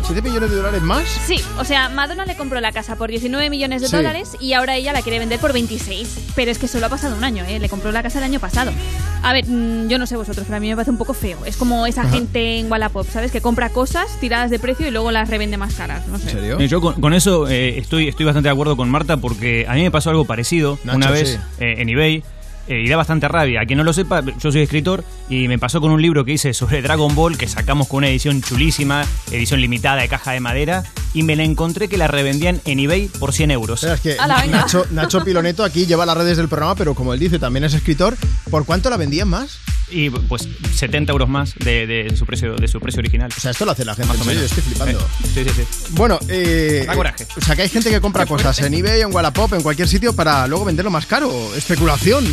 ¿7 0.07 0.23
millones 0.23 0.51
de 0.51 0.57
dólares 0.57 0.83
más? 0.83 1.05
Sí, 1.27 1.37
o 1.59 1.65
sea, 1.65 1.89
Madonna 1.89 2.27
le 2.27 2.37
compró 2.37 2.61
la 2.61 2.73
casa 2.73 2.97
por 2.97 3.09
19 3.11 3.49
millones 3.49 3.81
de 3.81 3.89
Sí. 3.89 3.97
dólares 3.97 4.37
y 4.39 4.53
ahora 4.53 4.77
ella 4.77 4.93
la 4.93 5.01
quiere 5.01 5.19
vender 5.19 5.39
por 5.41 5.53
26. 5.55 6.33
Pero 6.37 6.51
es 6.51 6.59
que 6.59 6.69
solo 6.69 6.87
ha 6.87 6.89
pasado 6.91 7.17
un 7.17 7.25
año, 7.25 7.45
¿eh? 7.45 7.59
Le 7.59 7.69
compró 7.71 7.91
la 7.91 8.03
casa 8.03 8.19
el 8.19 8.25
año 8.25 8.39
pasado. 8.39 8.71
A 9.23 9.33
ver, 9.33 9.47
mm, 9.47 9.89
yo 9.89 9.99
no 9.99 10.07
sé 10.07 10.17
vosotros, 10.17 10.45
pero 10.47 10.59
a 10.59 10.61
mí 10.61 10.69
me 10.69 10.75
parece 10.77 10.91
un 10.91 10.99
poco 10.99 11.15
feo. 11.15 11.45
Es 11.47 11.57
como 11.57 11.87
esa 11.87 12.03
Ajá. 12.03 12.11
gente 12.11 12.59
en 12.59 12.71
Wallapop, 12.71 13.09
¿sabes? 13.09 13.33
Que 13.33 13.41
compra 13.41 13.71
cosas 13.71 14.21
tiradas 14.21 14.51
de 14.51 14.59
precio 14.59 14.87
y 14.87 14.91
luego 14.91 15.11
las 15.11 15.31
revende 15.31 15.57
más 15.57 15.75
caras. 15.75 16.07
No 16.07 16.19
sé. 16.19 16.33
Eh, 16.35 16.69
Yo 16.69 16.81
con, 16.83 17.01
con 17.01 17.15
eso 17.15 17.49
eh, 17.49 17.79
estoy, 17.79 18.09
estoy 18.09 18.27
bastante 18.27 18.49
de 18.49 18.53
acuerdo 18.53 18.77
con 18.77 18.91
Marta 18.91 19.17
porque 19.17 19.65
a 19.69 19.73
mí 19.75 19.83
me 19.83 19.91
pasó 19.91 20.11
algo 20.11 20.27
parecido 20.27 20.79
Nacho, 20.85 20.97
una 20.99 21.11
vez 21.11 21.31
sí. 21.31 21.65
eh, 21.65 21.77
en 21.79 21.89
eBay. 21.89 22.23
eh, 22.69 22.83
y 22.85 22.89
da 22.89 22.97
bastante 22.97 23.27
rabia. 23.29 23.61
A 23.63 23.67
quien 23.67 23.79
no 23.79 23.85
lo 23.85 23.93
sepa, 23.93 24.23
yo 24.39 24.51
soy 24.53 24.63
escritor 24.63 25.03
y 25.29 25.49
me 25.49 25.59
pasó 25.59 25.81
con 25.81 25.91
un 25.91 26.03
libro 26.03 26.25
que 26.25 26.33
hice 26.33 26.53
sobre 26.55 26.83
Dragon 26.83 27.15
Ball 27.15 27.39
que 27.39 27.49
sacamos 27.49 27.89
con 27.89 27.99
una 27.99 28.09
edición 28.09 28.43
chulísima, 28.43 29.07
edición 29.31 29.61
limitada 29.61 30.03
de 30.03 30.09
caja 30.09 30.33
de 30.33 30.41
madera. 30.41 30.85
y 31.15 31.23
me 31.23 31.37
la 31.37 31.45
encontré 31.45 31.89
que 31.89 31.97
la 31.97 32.09
revendían 32.09 32.61
en 32.65 32.81
eBay 32.81 33.09
por 33.09 33.33
100 33.33 33.51
euros. 33.53 33.81
Pero 33.81 33.95
es 33.95 34.01
que. 34.01 34.17
Nacho, 34.51 34.85
Nacho 34.91 35.23
Piloneto 35.25 35.63
aquí 35.65 35.87
lleva 35.87 36.05
las 36.05 36.17
redes 36.17 36.37
del 36.37 36.49
programa, 36.49 36.75
pero 36.75 36.95
como 36.95 37.15
él 37.15 37.21
dice, 37.21 37.39
también 37.39 37.65
es 37.65 37.73
escritor. 37.75 38.17
¿Por 38.51 38.65
cuánto 38.67 38.91
la 38.91 38.97
vendían 38.97 39.29
más? 39.29 39.59
Y 39.91 40.11
pues 40.11 40.49
70 40.75 41.13
euros 41.13 41.29
más 41.29 41.55
de, 41.57 41.87
de 41.87 42.17
su, 42.17 42.27
precio, 42.27 42.57
de 42.57 42.67
su 42.67 42.81
precio 42.81 42.99
original. 43.01 43.31
O 43.37 43.41
sea, 43.41 43.53
esto 43.53 43.65
lo 43.65 43.71
hace 43.73 43.85
la 43.85 43.95
gente. 43.95 44.13
Más 44.13 44.21
o 44.21 44.25
menos. 44.25 44.43
estoy 44.43 44.63
flipando. 44.63 44.99
Eh, 44.99 45.29
sí, 45.35 45.45
sí, 45.45 45.51
sí. 45.55 45.63
Bueno, 45.91 46.19
eh, 46.29 46.85
Da 46.87 46.95
coraje. 46.97 47.27
o 47.37 47.41
sea 47.41 47.55
que 47.55 47.63
hay 47.63 47.69
gente 47.69 47.91
que 47.91 48.01
compra 48.01 48.27
cosas 48.27 48.59
en 48.61 48.75
eBay, 48.75 49.03
en 49.03 49.15
Wallapop, 49.15 49.53
en 49.55 49.63
cualquier 49.63 49.87
sitio 49.87 50.13
para 50.15 50.47
luego 50.49 50.65
venderlo 50.65 50.91
más 50.91 51.07
caro. 51.07 51.55
Especulación. 51.55 52.25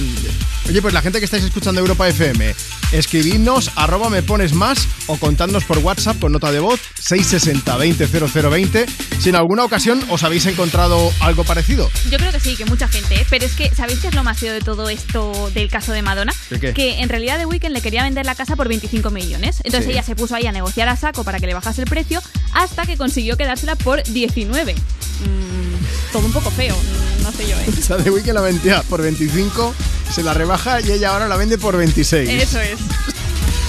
Oye, 0.67 0.81
pues 0.81 0.93
la 0.93 1.01
gente 1.01 1.19
que 1.19 1.25
estáis 1.25 1.43
escuchando 1.43 1.81
Europa 1.81 2.07
FM, 2.07 2.55
escribidnos, 2.91 3.71
arroba 3.75 4.09
me 4.09 4.21
pones 4.23 4.53
más 4.53 4.87
o 5.07 5.17
contadnos 5.17 5.63
por 5.63 5.77
WhatsApp 5.79 6.19
con 6.19 6.31
nota 6.31 6.51
de 6.51 6.59
voz 6.59 6.79
660 6.99 7.77
20 7.77 8.07
0020 8.07 8.85
si 9.19 9.29
en 9.29 9.35
alguna 9.35 9.63
ocasión 9.63 10.03
os 10.09 10.23
habéis 10.23 10.45
encontrado 10.45 11.11
algo 11.19 11.43
parecido. 11.43 11.89
Yo 12.09 12.17
creo 12.17 12.31
que 12.31 12.39
sí, 12.39 12.55
que 12.55 12.65
mucha 12.65 12.87
gente, 12.87 13.15
¿eh? 13.15 13.25
pero 13.29 13.45
es 13.45 13.53
que 13.53 13.69
¿sabéis 13.75 13.99
qué 13.99 14.07
es 14.07 14.15
lo 14.15 14.23
más 14.23 14.39
feo 14.39 14.53
de 14.53 14.61
todo 14.61 14.89
esto 14.89 15.49
del 15.53 15.69
caso 15.69 15.91
de 15.93 16.01
Madonna? 16.01 16.33
¿De 16.49 16.59
qué? 16.59 16.73
Que 16.73 16.99
en 17.01 17.09
realidad 17.09 17.37
The 17.37 17.45
Weeknd 17.45 17.71
le 17.71 17.81
quería 17.81 18.03
vender 18.03 18.25
la 18.25 18.35
casa 18.35 18.55
por 18.55 18.67
25 18.67 19.09
millones. 19.11 19.57
Entonces 19.63 19.85
Sí. 19.85 19.91
ella 19.91 20.03
se 20.03 20.15
puso 20.15 20.35
ahí 20.35 20.45
a 20.47 20.51
negociar 20.51 20.87
a 20.89 20.95
saco 20.95 21.23
para 21.23 21.39
que 21.39 21.47
le 21.47 21.53
bajase 21.53 21.81
el 21.81 21.87
precio 21.87 22.21
hasta 22.53 22.85
que 22.85 22.97
consiguió 22.97 23.37
quedársela 23.37 23.75
por 23.75 24.03
19. 24.03 24.73
Mm, 24.73 26.11
todo 26.11 26.25
un 26.25 26.33
poco 26.33 26.51
feo, 26.51 26.75
no 27.23 27.31
sé 27.31 27.47
yo, 27.47 27.55
¿eh? 27.57 27.65
O 27.79 27.81
sea, 27.81 27.97
de 27.97 28.09
Weekend 28.09 28.35
la 28.35 28.41
vendía 28.41 28.81
por 28.83 29.01
25, 29.01 29.73
se 30.13 30.23
la 30.23 30.33
rebaja 30.33 30.81
y 30.81 30.91
ella 30.91 31.11
ahora 31.13 31.27
la 31.27 31.37
vende 31.37 31.57
por 31.57 31.77
26. 31.77 32.29
Eso 32.29 32.59
es. 32.59 32.79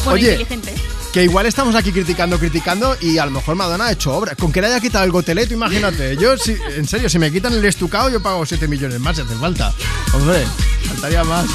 Bueno, 0.05 0.13
Oye, 0.13 0.33
inteligente. 0.33 0.75
Que 1.13 1.25
igual 1.25 1.45
estamos 1.45 1.75
aquí 1.75 1.93
criticando, 1.93 2.39
criticando 2.39 2.97
y 3.01 3.19
a 3.19 3.27
lo 3.27 3.33
mejor 3.33 3.55
Madonna 3.55 3.87
ha 3.87 3.93
hecho 3.93 4.15
obra. 4.15 4.35
Con 4.35 4.51
que 4.51 4.63
le 4.63 4.69
haya 4.69 4.81
quitado 4.81 5.05
el 5.05 5.13
goteleto, 5.13 5.53
imagínate. 5.53 6.17
Yo, 6.17 6.39
si, 6.39 6.57
en 6.75 6.89
serio, 6.89 7.11
si 7.11 7.19
me 7.19 7.31
quitan 7.31 7.53
el 7.53 7.65
estucado, 7.67 8.09
yo 8.09 8.23
pago 8.23 8.47
7 8.47 8.67
millones 8.67 8.99
más 8.99 9.17
si 9.17 9.23
hace 9.23 9.35
falta. 9.35 9.75
Hombre, 10.15 10.43
faltaría 10.89 11.23
más. 11.23 11.47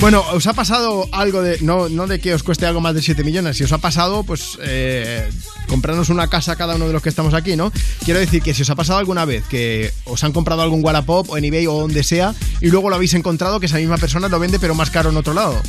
Bueno, 0.00 0.24
¿os 0.32 0.46
ha 0.48 0.52
pasado 0.52 1.08
algo 1.12 1.42
de. 1.42 1.58
No, 1.60 1.88
no 1.88 2.08
de 2.08 2.20
que 2.20 2.34
os 2.34 2.42
cueste 2.42 2.66
algo 2.66 2.80
más 2.80 2.94
de 2.94 3.02
7 3.02 3.22
millones, 3.22 3.56
si 3.56 3.64
os 3.64 3.72
ha 3.72 3.78
pasado, 3.78 4.24
pues. 4.24 4.58
Eh, 4.62 5.30
comprarnos 5.68 6.08
una 6.08 6.28
casa 6.28 6.56
cada 6.56 6.74
uno 6.74 6.86
de 6.86 6.92
los 6.92 7.02
que 7.02 7.08
estamos 7.08 7.34
aquí, 7.34 7.54
¿no? 7.54 7.72
Quiero 8.04 8.18
decir 8.18 8.42
que 8.42 8.54
si 8.54 8.62
os 8.62 8.70
ha 8.70 8.74
pasado 8.74 8.98
alguna 8.98 9.24
vez 9.24 9.44
que 9.48 9.92
os 10.04 10.24
han 10.24 10.32
comprado 10.32 10.62
algún 10.62 10.84
Wallapop 10.84 11.30
o 11.30 11.36
en 11.36 11.44
eBay 11.44 11.66
o 11.66 11.74
donde 11.74 12.02
sea 12.02 12.34
y 12.60 12.68
luego 12.68 12.90
lo 12.90 12.96
habéis 12.96 13.14
encontrado 13.14 13.60
que 13.60 13.66
esa 13.66 13.76
misma 13.76 13.98
persona 13.98 14.28
lo 14.28 14.38
vende 14.40 14.58
pero 14.58 14.74
más 14.74 14.90
caro 14.90 15.10
en 15.10 15.16
otro 15.16 15.34
lado. 15.34 15.60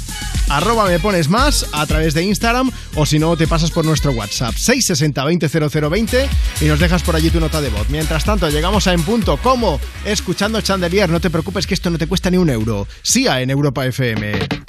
Arroba 0.50 0.86
me 0.86 1.00
pones 1.00 1.30
más 1.30 1.68
a 1.74 1.86
través 1.86 2.16
de 2.16 2.24
Instagram 2.24 2.72
o 2.96 3.06
si 3.06 3.20
no 3.20 3.38
te 3.38 3.48
pasas 3.48 3.70
por 3.70 3.86
nuestro 3.86 4.12
WhatsApp 4.14 4.56
660 4.56 5.24
20 5.24 5.50
0020 5.50 6.30
y 6.62 6.66
nos 6.66 6.80
dejas 6.80 7.04
por 7.04 7.16
allí 7.16 7.30
tu 7.30 7.40
nota 7.40 7.62
de 7.62 7.70
voz. 7.70 7.88
Mientras 7.90 8.24
tanto, 8.24 8.50
llegamos 8.50 8.88
a 8.88 8.94
En 8.94 9.04
Punto 9.04 9.38
como 9.38 9.80
escuchando 10.06 10.62
Chandelier. 10.62 11.10
No 11.10 11.20
te 11.20 11.30
preocupes 11.30 11.68
que 11.68 11.74
esto 11.74 11.90
no 11.90 11.98
te 11.98 12.08
cuesta 12.08 12.32
ni 12.32 12.38
un 12.38 12.50
euro. 12.50 12.88
Sia 13.04 13.42
en 13.42 13.50
Europa 13.50 13.86
FM. 13.86 14.69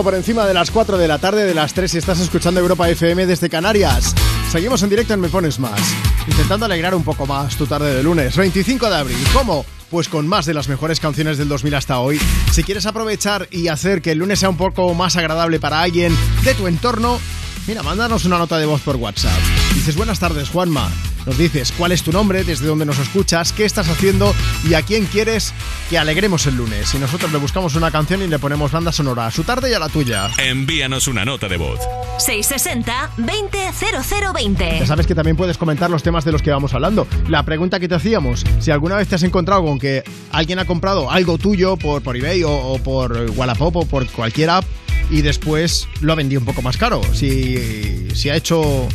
Por 0.00 0.14
encima 0.14 0.46
de 0.46 0.54
las 0.54 0.70
4 0.70 0.96
de 0.96 1.06
la 1.06 1.18
tarde 1.18 1.44
de 1.44 1.52
las 1.52 1.74
3 1.74 1.92
y 1.94 1.98
estás 1.98 2.18
escuchando 2.18 2.60
Europa 2.60 2.88
FM 2.88 3.26
desde 3.26 3.50
Canarias. 3.50 4.14
Seguimos 4.50 4.82
en 4.82 4.88
directo 4.88 5.12
en 5.12 5.20
Me 5.20 5.28
Pones 5.28 5.58
Más, 5.58 5.80
intentando 6.26 6.64
alegrar 6.64 6.94
un 6.94 7.04
poco 7.04 7.26
más 7.26 7.56
tu 7.56 7.66
tarde 7.66 7.94
de 7.94 8.02
lunes, 8.02 8.34
25 8.34 8.88
de 8.88 8.96
abril. 8.96 9.18
¿Cómo? 9.34 9.66
Pues 9.90 10.08
con 10.08 10.26
más 10.26 10.46
de 10.46 10.54
las 10.54 10.68
mejores 10.68 10.98
canciones 10.98 11.36
del 11.36 11.48
2000 11.48 11.74
hasta 11.74 11.98
hoy. 11.98 12.18
Si 12.52 12.64
quieres 12.64 12.86
aprovechar 12.86 13.48
y 13.50 13.68
hacer 13.68 14.00
que 14.00 14.12
el 14.12 14.18
lunes 14.18 14.38
sea 14.38 14.48
un 14.48 14.56
poco 14.56 14.94
más 14.94 15.16
agradable 15.16 15.60
para 15.60 15.82
alguien 15.82 16.16
de 16.42 16.54
tu 16.54 16.68
entorno, 16.68 17.20
mira, 17.66 17.82
mándanos 17.82 18.24
una 18.24 18.38
nota 18.38 18.56
de 18.56 18.64
voz 18.64 18.80
por 18.80 18.96
WhatsApp. 18.96 19.38
Dices, 19.74 19.94
buenas 19.94 20.18
tardes, 20.18 20.48
Juanma. 20.48 20.90
Nos 21.26 21.38
dices 21.38 21.72
cuál 21.76 21.92
es 21.92 22.02
tu 22.02 22.12
nombre, 22.12 22.44
desde 22.44 22.66
dónde 22.66 22.84
nos 22.84 22.98
escuchas, 22.98 23.52
qué 23.52 23.64
estás 23.64 23.88
haciendo 23.88 24.34
y 24.68 24.74
a 24.74 24.82
quién 24.82 25.06
quieres 25.06 25.54
que 25.88 25.98
alegremos 25.98 26.46
el 26.46 26.56
lunes. 26.56 26.92
Y 26.94 26.98
nosotros 26.98 27.32
le 27.32 27.38
buscamos 27.38 27.74
una 27.76 27.90
canción 27.90 28.22
y 28.22 28.26
le 28.26 28.38
ponemos 28.38 28.72
banda 28.72 28.92
sonora 28.92 29.26
a 29.26 29.30
su 29.30 29.44
tarde 29.44 29.70
y 29.70 29.74
a 29.74 29.78
la 29.78 29.88
tuya. 29.88 30.30
Envíanos 30.38 31.08
una 31.08 31.24
nota 31.24 31.48
de 31.48 31.56
voz. 31.56 31.80
660-200020. 32.18 34.80
Ya 34.80 34.86
sabes 34.86 35.06
que 35.06 35.14
también 35.14 35.36
puedes 35.36 35.58
comentar 35.58 35.90
los 35.90 36.02
temas 36.02 36.24
de 36.24 36.32
los 36.32 36.42
que 36.42 36.50
vamos 36.50 36.74
hablando. 36.74 37.06
La 37.28 37.44
pregunta 37.44 37.78
que 37.78 37.88
te 37.88 37.94
hacíamos, 37.94 38.44
si 38.60 38.70
alguna 38.70 38.96
vez 38.96 39.08
te 39.08 39.14
has 39.14 39.22
encontrado 39.22 39.64
con 39.64 39.78
que 39.78 40.02
alguien 40.30 40.58
ha 40.58 40.64
comprado 40.64 41.10
algo 41.10 41.38
tuyo 41.38 41.76
por, 41.76 42.02
por 42.02 42.16
eBay 42.16 42.42
o, 42.42 42.52
o 42.52 42.78
por 42.78 43.30
Wallapop 43.36 43.76
o 43.76 43.86
por 43.86 44.06
cualquier 44.08 44.50
app 44.50 44.64
y 45.10 45.22
después 45.22 45.88
lo 46.00 46.12
ha 46.12 46.16
vendido 46.16 46.40
un 46.40 46.46
poco 46.46 46.62
más 46.62 46.76
caro. 46.76 47.00
Si, 47.12 48.08
si 48.14 48.30
ha 48.30 48.36
hecho 48.36 48.88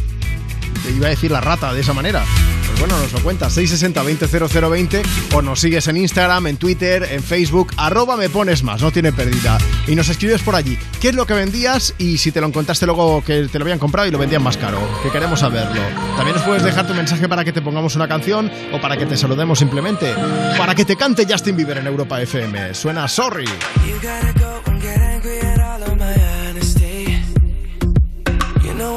te 0.78 0.92
iba 0.92 1.08
a 1.08 1.10
decir 1.10 1.32
la 1.32 1.42
rata 1.42 1.74
de 1.74 1.82
esa 1.82 1.94
manera. 1.94 2.24
Pues 2.68 2.80
bueno, 2.80 2.98
nos 3.00 3.12
lo 3.14 3.20
cuentas, 3.22 3.58
660-200020 3.58 5.02
o 5.34 5.42
nos 5.42 5.60
sigues 5.60 5.88
en 5.88 5.98
Instagram, 5.98 6.48
en 6.48 6.58
Twitter, 6.58 7.08
en 7.12 7.24
Facebook, 7.24 7.74
arroba 7.78 8.18
me 8.18 8.30
pones 8.30 8.64
más, 8.64 8.82
no 8.82 8.92
tiene 8.92 9.12
pérdida. 9.12 9.58
Y 9.88 9.96
nos 9.96 10.10
escribes 10.10 10.42
por 10.42 10.56
allí 10.56 10.78
qué 11.00 11.10
es 11.10 11.16
lo 11.16 11.26
que 11.26 11.34
vendías 11.34 11.94
y 11.98 12.18
si 12.18 12.32
te 12.32 12.42
lo 12.42 12.48
encontraste 12.48 12.86
luego 12.86 13.24
que 13.24 13.48
te 13.48 13.58
lo 13.58 13.64
habían 13.66 13.80
comprado 13.80 14.08
y 14.08 14.12
lo 14.12 14.18
vendían 14.18 14.44
más 14.44 14.58
caro, 14.58 14.80
que 15.02 15.10
queremos 15.10 15.40
saberlo. 15.40 15.82
También 16.16 16.36
nos 16.36 16.46
puedes 16.46 16.64
dejar 16.64 16.86
tu 16.88 16.94
mensaje 16.94 17.28
para 17.28 17.44
que 17.44 17.54
te 17.54 17.62
pongamos 17.62 17.96
una 17.96 18.08
canción 18.08 18.52
o 18.72 18.80
para 18.82 18.98
que 18.98 19.06
te 19.06 19.18
saludemos 19.18 19.60
simplemente. 19.60 20.14
Para 20.58 20.76
que 20.76 20.86
te 20.86 20.96
cante 20.96 21.26
Justin 21.28 21.56
Bieber 21.56 21.78
en 21.78 21.88
Europa 21.88 22.22
FM. 22.22 22.74
Suena 22.74 23.08
Sorry. 23.08 23.46
You 23.46 23.98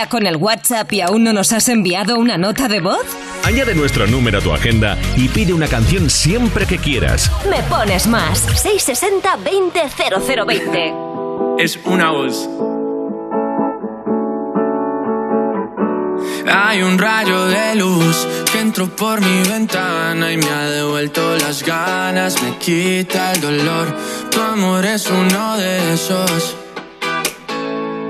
día 0.00 0.08
con 0.08 0.26
el 0.26 0.36
WhatsApp 0.36 0.90
y 0.94 1.02
aún 1.02 1.24
no 1.24 1.34
nos 1.34 1.52
has 1.52 1.68
enviado 1.68 2.18
una 2.18 2.38
nota 2.38 2.68
de 2.68 2.80
voz? 2.80 3.04
Añade 3.44 3.74
nuestro 3.74 4.06
número 4.06 4.38
a 4.38 4.40
tu 4.40 4.50
agenda 4.52 4.96
y 5.14 5.28
pide 5.28 5.52
una 5.52 5.68
canción 5.68 6.08
siempre 6.08 6.64
que 6.64 6.78
quieras. 6.78 7.30
Me 7.50 7.62
pones 7.64 8.06
más. 8.06 8.48
660-200020. 8.64 11.58
es 11.58 11.78
una 11.84 12.12
voz. 12.12 12.48
Hay 16.50 16.80
un 16.82 16.96
rayo 16.98 17.44
de 17.46 17.74
luz 17.74 18.26
que 18.52 18.60
entró 18.60 18.88
por 18.96 19.20
mi 19.20 19.42
ventana 19.48 20.32
y 20.32 20.38
me 20.38 20.48
ha 20.48 20.70
devuelto 20.70 21.36
las 21.36 21.62
ganas, 21.62 22.42
me 22.42 22.56
quita 22.56 23.32
el 23.32 23.42
dolor. 23.42 23.94
Tu 24.30 24.40
amor 24.40 24.86
es 24.86 25.10
uno 25.10 25.58
de 25.58 25.92
esos 25.92 26.56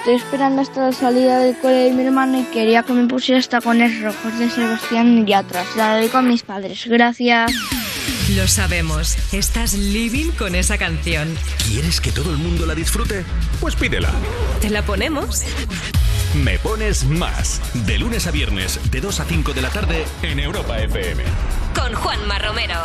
Estoy 0.00 0.14
esperando 0.14 0.62
hasta 0.62 0.86
la 0.86 0.92
salida 0.92 1.40
del 1.40 1.58
cole 1.58 1.74
de 1.74 1.92
mi 1.92 2.06
hermano 2.06 2.40
y 2.40 2.44
quería 2.44 2.82
que 2.82 2.94
me 2.94 3.06
pusieras 3.06 3.50
tacones 3.50 4.00
rojos 4.00 4.38
de 4.38 4.48
Sebastián 4.48 5.26
Yatra. 5.26 5.62
Se 5.66 5.76
la 5.76 5.96
dedico 5.96 6.16
a 6.16 6.22
mis 6.22 6.42
padres. 6.42 6.86
Gracias. 6.86 7.52
Lo 8.34 8.48
sabemos, 8.48 9.18
estás 9.34 9.74
living 9.74 10.30
con 10.30 10.54
esa 10.54 10.78
canción. 10.78 11.36
¿Quieres 11.68 12.00
que 12.00 12.12
todo 12.12 12.30
el 12.30 12.38
mundo 12.38 12.64
la 12.64 12.74
disfrute? 12.74 13.26
Pues 13.60 13.76
pídela. 13.76 14.10
¿Te 14.62 14.70
la 14.70 14.80
ponemos? 14.86 15.42
Me 16.34 16.58
pones 16.58 17.04
más. 17.04 17.60
De 17.86 17.98
lunes 17.98 18.26
a 18.26 18.30
viernes, 18.30 18.80
de 18.90 19.02
2 19.02 19.20
a 19.20 19.24
5 19.26 19.52
de 19.52 19.60
la 19.60 19.68
tarde, 19.68 20.06
en 20.22 20.40
Europa 20.40 20.78
FM. 20.78 21.24
Con 21.74 21.92
Juanma 21.92 22.38
Romero. 22.38 22.76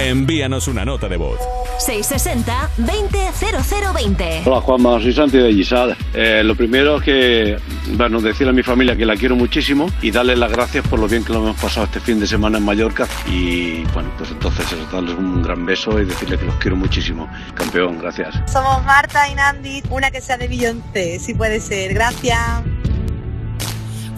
Envíanos 0.00 0.66
una 0.66 0.82
nota 0.82 1.10
de 1.10 1.18
voz. 1.18 1.38
660 1.78 2.70
200020. 2.78 4.42
Hola 4.46 4.60
Juanma, 4.62 4.98
soy 4.98 5.12
Santi 5.12 5.36
de 5.36 5.52
Gisal. 5.52 5.94
Eh, 6.14 6.42
lo 6.42 6.54
primero 6.54 6.96
es 6.96 7.02
que, 7.02 7.58
bueno, 7.96 8.20
decirle 8.22 8.50
a 8.50 8.52
mi 8.54 8.62
familia 8.62 8.96
que 8.96 9.04
la 9.04 9.14
quiero 9.14 9.36
muchísimo 9.36 9.90
y 10.00 10.10
darles 10.10 10.38
las 10.38 10.50
gracias 10.50 10.88
por 10.88 10.98
lo 10.98 11.06
bien 11.06 11.22
que 11.22 11.34
lo 11.34 11.40
hemos 11.40 11.60
pasado 11.60 11.84
este 11.84 12.00
fin 12.00 12.18
de 12.18 12.26
semana 12.26 12.56
en 12.56 12.64
Mallorca. 12.64 13.06
Y 13.26 13.82
bueno, 13.92 14.10
pues 14.16 14.30
entonces 14.30 14.64
eso, 14.72 14.76
darles 14.90 15.14
un 15.16 15.42
gran 15.42 15.66
beso 15.66 16.00
y 16.00 16.06
decirles 16.06 16.40
que 16.40 16.46
los 16.46 16.54
quiero 16.56 16.76
muchísimo. 16.76 17.28
Campeón, 17.54 17.98
gracias. 17.98 18.50
Somos 18.50 18.82
Marta 18.84 19.28
y 19.28 19.34
Nandi, 19.34 19.82
una 19.90 20.10
que 20.10 20.22
sea 20.22 20.38
de 20.38 20.48
Beyoncé, 20.48 21.18
si 21.18 21.34
puede 21.34 21.60
ser. 21.60 21.92
Gracias. 21.92 22.62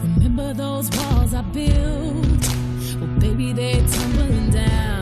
Remember 0.03 0.55
those 0.57 0.89
walls 0.97 1.35
I 1.35 1.43
built? 1.53 2.47
Well, 3.01 3.19
baby, 3.19 3.53
they're 3.53 3.83
tumbling 3.89 4.51
down. 4.51 5.02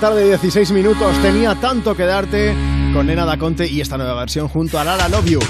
Tarde, 0.00 0.24
16 0.24 0.72
minutos. 0.72 1.14
Tenía 1.20 1.54
tanto 1.56 1.94
que 1.94 2.04
darte 2.04 2.54
con 2.94 3.06
Nena 3.06 3.26
da 3.26 3.36
Conte 3.36 3.66
y 3.66 3.82
esta 3.82 3.98
nueva 3.98 4.14
versión 4.14 4.48
junto 4.48 4.78
a 4.78 4.84
Lara 4.84 5.08
Love 5.08 5.26
You. 5.26 5.40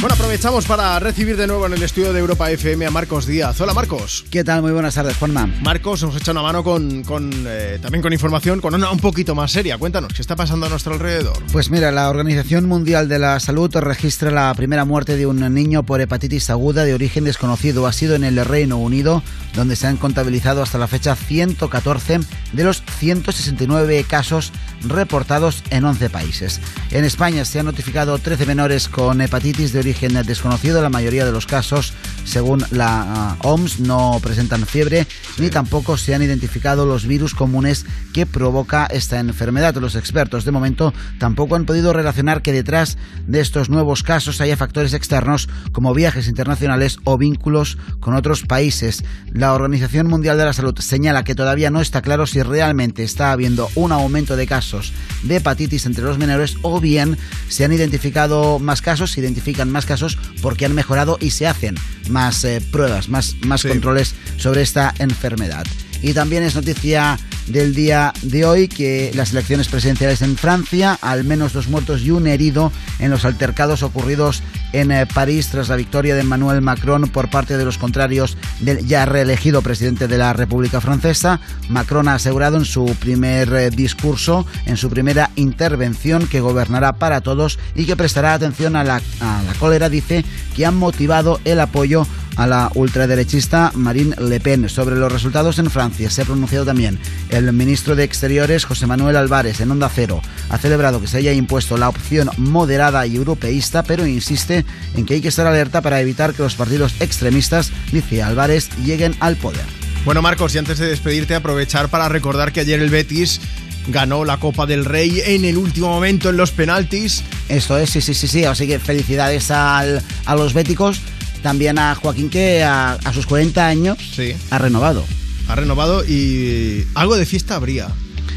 Bueno, 0.00 0.14
aprovechamos 0.14 0.64
para 0.64 0.98
recibir 0.98 1.36
de 1.36 1.46
nuevo 1.46 1.66
en 1.66 1.74
el 1.74 1.82
estudio 1.82 2.14
de 2.14 2.20
Europa 2.20 2.50
FM 2.50 2.86
a 2.86 2.90
Marcos 2.90 3.26
Díaz. 3.26 3.60
Hola, 3.60 3.74
Marcos. 3.74 4.24
¿Qué 4.30 4.42
tal? 4.42 4.62
Muy 4.62 4.72
buenas 4.72 4.94
tardes, 4.94 5.14
Juanma. 5.18 5.46
Marcos 5.60 6.02
nos 6.02 6.16
echa 6.16 6.30
una 6.32 6.40
mano 6.40 6.64
con, 6.64 7.02
con, 7.02 7.30
eh, 7.46 7.78
también 7.82 8.00
con 8.00 8.10
información, 8.10 8.62
con 8.62 8.74
una 8.74 8.90
un 8.90 8.98
poquito 8.98 9.34
más 9.34 9.52
seria. 9.52 9.76
Cuéntanos, 9.76 10.14
¿qué 10.14 10.22
está 10.22 10.36
pasando 10.36 10.64
a 10.64 10.68
nuestro 10.70 10.94
alrededor? 10.94 11.36
Pues 11.52 11.68
mira, 11.68 11.90
la 11.90 12.08
Organización 12.08 12.64
Mundial 12.64 13.10
de 13.10 13.18
la 13.18 13.38
Salud 13.40 13.70
registra 13.76 14.30
la 14.30 14.54
primera 14.54 14.86
muerte 14.86 15.18
de 15.18 15.26
un 15.26 15.52
niño 15.52 15.82
por 15.82 16.00
hepatitis 16.00 16.48
aguda 16.48 16.84
de 16.84 16.94
origen 16.94 17.24
desconocido. 17.24 17.86
Ha 17.86 17.92
sido 17.92 18.14
en 18.14 18.24
el 18.24 18.42
Reino 18.46 18.78
Unido, 18.78 19.22
donde 19.54 19.76
se 19.76 19.86
han 19.86 19.98
contabilizado 19.98 20.62
hasta 20.62 20.78
la 20.78 20.88
fecha 20.88 21.14
114 21.14 22.20
de 22.54 22.64
los 22.64 22.82
169 22.98 24.06
casos 24.08 24.50
reportados 24.82 25.62
en 25.68 25.84
11 25.84 26.08
países. 26.08 26.58
En 26.90 27.04
España 27.04 27.44
se 27.44 27.60
han 27.60 27.66
notificado 27.66 28.16
13 28.16 28.46
menores 28.46 28.88
con 28.88 29.20
hepatitis 29.20 29.74
de 29.74 29.80
origen 29.80 29.89
desconocido. 30.26 30.82
La 30.82 30.90
mayoría 30.90 31.24
de 31.24 31.32
los 31.32 31.46
casos, 31.46 31.92
según 32.24 32.64
la 32.70 33.36
uh, 33.42 33.48
OMS, 33.48 33.80
no 33.80 34.18
presentan 34.22 34.66
fiebre 34.66 35.06
ni 35.38 35.50
tampoco 35.50 35.96
se 35.96 36.14
han 36.14 36.22
identificado 36.22 36.86
los 36.86 37.06
virus 37.06 37.34
comunes 37.34 37.86
que 38.12 38.26
provoca 38.26 38.86
esta 38.86 39.18
enfermedad. 39.20 39.74
Los 39.76 39.94
expertos 39.94 40.44
de 40.44 40.52
momento 40.52 40.92
tampoco 41.18 41.56
han 41.56 41.66
podido 41.66 41.92
relacionar 41.92 42.42
que 42.42 42.52
detrás 42.52 42.98
de 43.26 43.40
estos 43.40 43.70
nuevos 43.70 44.02
casos 44.02 44.40
haya 44.40 44.56
factores 44.56 44.94
externos 44.94 45.48
como 45.72 45.94
viajes 45.94 46.28
internacionales 46.28 46.98
o 47.04 47.18
vínculos 47.18 47.78
con 48.00 48.14
otros 48.14 48.42
países. 48.42 49.04
La 49.32 49.54
Organización 49.54 50.06
Mundial 50.06 50.38
de 50.38 50.44
la 50.44 50.52
Salud 50.52 50.78
señala 50.78 51.24
que 51.24 51.34
todavía 51.34 51.70
no 51.70 51.80
está 51.80 52.02
claro 52.02 52.26
si 52.26 52.42
realmente 52.42 53.02
está 53.02 53.32
habiendo 53.32 53.68
un 53.74 53.92
aumento 53.92 54.36
de 54.36 54.46
casos 54.46 54.92
de 55.22 55.36
hepatitis 55.36 55.86
entre 55.86 56.04
los 56.04 56.18
menores 56.18 56.56
o 56.62 56.80
bien 56.80 57.18
se 57.48 57.64
han 57.64 57.72
identificado 57.72 58.58
más 58.58 58.82
casos, 58.82 59.12
se 59.12 59.20
identifican 59.20 59.70
más 59.70 59.86
casos 59.86 60.18
porque 60.42 60.66
han 60.66 60.74
mejorado 60.74 61.18
y 61.20 61.30
se 61.30 61.46
hacen 61.46 61.76
más 62.10 62.44
eh, 62.44 62.60
pruebas, 62.60 63.08
más, 63.08 63.36
más 63.46 63.62
controles 63.62 64.14
sobre 64.36 64.62
esta 64.62 64.94
enfermedad. 64.98 65.64
Y 66.02 66.14
también 66.14 66.42
es 66.42 66.54
noticia 66.54 67.18
del 67.46 67.74
día 67.74 68.12
de 68.22 68.44
hoy 68.44 68.68
que 68.68 69.10
las 69.14 69.32
elecciones 69.32 69.68
presidenciales 69.68 70.22
en 70.22 70.36
Francia, 70.36 70.98
al 71.00 71.24
menos 71.24 71.52
dos 71.52 71.68
muertos 71.68 72.02
y 72.02 72.10
un 72.10 72.26
herido 72.26 72.72
en 72.98 73.10
los 73.10 73.24
altercados 73.24 73.82
ocurridos 73.82 74.42
en 74.72 74.92
eh, 74.92 75.06
París 75.06 75.48
tras 75.48 75.68
la 75.68 75.76
victoria 75.76 76.14
de 76.14 76.20
Emmanuel 76.20 76.60
Macron 76.60 77.08
por 77.08 77.28
parte 77.28 77.56
de 77.56 77.64
los 77.64 77.78
contrarios 77.78 78.36
del 78.60 78.86
ya 78.86 79.04
reelegido 79.04 79.62
presidente 79.62 80.06
de 80.06 80.18
la 80.18 80.32
República 80.32 80.80
Francesa. 80.80 81.40
Macron 81.68 82.08
ha 82.08 82.14
asegurado 82.14 82.56
en 82.56 82.64
su 82.64 82.84
primer 83.00 83.52
eh, 83.52 83.70
discurso, 83.70 84.46
en 84.66 84.76
su 84.76 84.88
primera 84.88 85.30
intervención, 85.34 86.28
que 86.28 86.40
gobernará 86.40 86.94
para 86.94 87.20
todos 87.20 87.58
y 87.74 87.84
que 87.84 87.96
prestará 87.96 88.34
atención 88.34 88.76
a 88.76 88.84
la, 88.84 88.96
a 89.20 89.42
la 89.42 89.54
cólera, 89.58 89.88
dice, 89.88 90.24
que 90.54 90.66
han 90.66 90.76
motivado 90.76 91.40
el 91.44 91.58
apoyo 91.58 92.06
a 92.36 92.46
la 92.46 92.70
ultraderechista 92.74 93.72
Marine 93.74 94.16
Le 94.16 94.40
Pen. 94.40 94.68
Sobre 94.68 94.96
los 94.96 95.12
resultados 95.12 95.58
en 95.58 95.70
Francia 95.70 95.89
se 96.10 96.22
ha 96.22 96.24
pronunciado 96.24 96.64
también 96.64 96.98
el 97.28 97.52
ministro 97.52 97.96
de 97.96 98.04
Exteriores 98.04 98.64
José 98.64 98.86
Manuel 98.86 99.16
Álvarez 99.16 99.60
en 99.60 99.70
Onda 99.70 99.90
Cero. 99.92 100.22
Ha 100.48 100.58
celebrado 100.58 101.00
que 101.00 101.06
se 101.06 101.18
haya 101.18 101.32
impuesto 101.32 101.76
la 101.76 101.88
opción 101.88 102.30
moderada 102.36 103.06
y 103.06 103.16
europeísta, 103.16 103.82
pero 103.82 104.06
insiste 104.06 104.64
en 104.96 105.06
que 105.06 105.14
hay 105.14 105.20
que 105.20 105.28
estar 105.28 105.46
alerta 105.46 105.80
para 105.80 106.00
evitar 106.00 106.34
que 106.34 106.42
los 106.42 106.54
partidos 106.54 106.94
extremistas, 107.00 107.72
dice 107.92 108.22
Álvarez, 108.22 108.70
lleguen 108.84 109.14
al 109.20 109.36
poder. 109.36 109.64
Bueno, 110.04 110.22
Marcos, 110.22 110.54
y 110.54 110.58
antes 110.58 110.78
de 110.78 110.86
despedirte, 110.86 111.34
aprovechar 111.34 111.88
para 111.88 112.08
recordar 112.08 112.52
que 112.52 112.60
ayer 112.60 112.80
el 112.80 112.88
Betis 112.88 113.40
ganó 113.88 114.24
la 114.24 114.38
Copa 114.38 114.66
del 114.66 114.84
Rey 114.84 115.22
en 115.24 115.44
el 115.44 115.56
último 115.56 115.88
momento 115.88 116.30
en 116.30 116.36
los 116.36 116.52
penaltis. 116.52 117.22
Esto 117.48 117.76
es, 117.78 117.90
sí, 117.90 118.00
sí, 118.00 118.14
sí, 118.14 118.28
sí. 118.28 118.44
Así 118.44 118.66
que 118.66 118.78
felicidades 118.78 119.50
al, 119.50 120.02
a 120.24 120.34
los 120.36 120.54
béticos. 120.54 121.00
También 121.42 121.78
a 121.78 121.94
Joaquín 121.94 122.28
que 122.28 122.62
a, 122.62 122.92
a 122.92 123.12
sus 123.12 123.26
40 123.26 123.66
años 123.66 123.98
sí. 124.14 124.34
ha 124.50 124.58
renovado. 124.58 125.04
Ha 125.50 125.54
renovado 125.56 126.04
y 126.04 126.84
algo 126.94 127.16
de 127.16 127.26
fiesta 127.26 127.56
habría. 127.56 127.88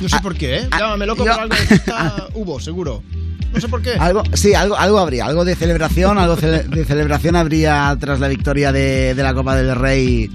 No 0.01 0.09
sé 0.09 0.15
Ah, 0.17 0.21
por 0.21 0.35
qué, 0.35 0.57
¿eh? 0.57 0.67
ah, 0.71 0.79
Llámame 0.79 1.05
loco, 1.05 1.23
yo- 1.25 1.31
pero 1.31 1.41
algo 1.43 1.55
de 1.55 1.61
fiesta 1.67 2.27
hubo, 2.33 2.59
seguro. 2.59 3.03
No 3.53 3.61
sé 3.61 3.67
por 3.67 3.81
qué. 3.83 3.91
Algo, 3.93 4.23
sí, 4.33 4.55
algo, 4.55 4.75
algo 4.75 4.97
habría, 4.97 5.25
algo 5.27 5.45
de 5.45 5.55
celebración, 5.55 6.17
algo 6.17 6.35
de 6.35 6.85
celebración 6.85 7.35
habría 7.35 7.95
tras 7.99 8.19
la 8.19 8.27
victoria 8.27 8.71
de, 8.71 9.13
de 9.13 9.21
la 9.23 9.33
Copa 9.35 9.55
del 9.55 9.75
Rey 9.75 10.27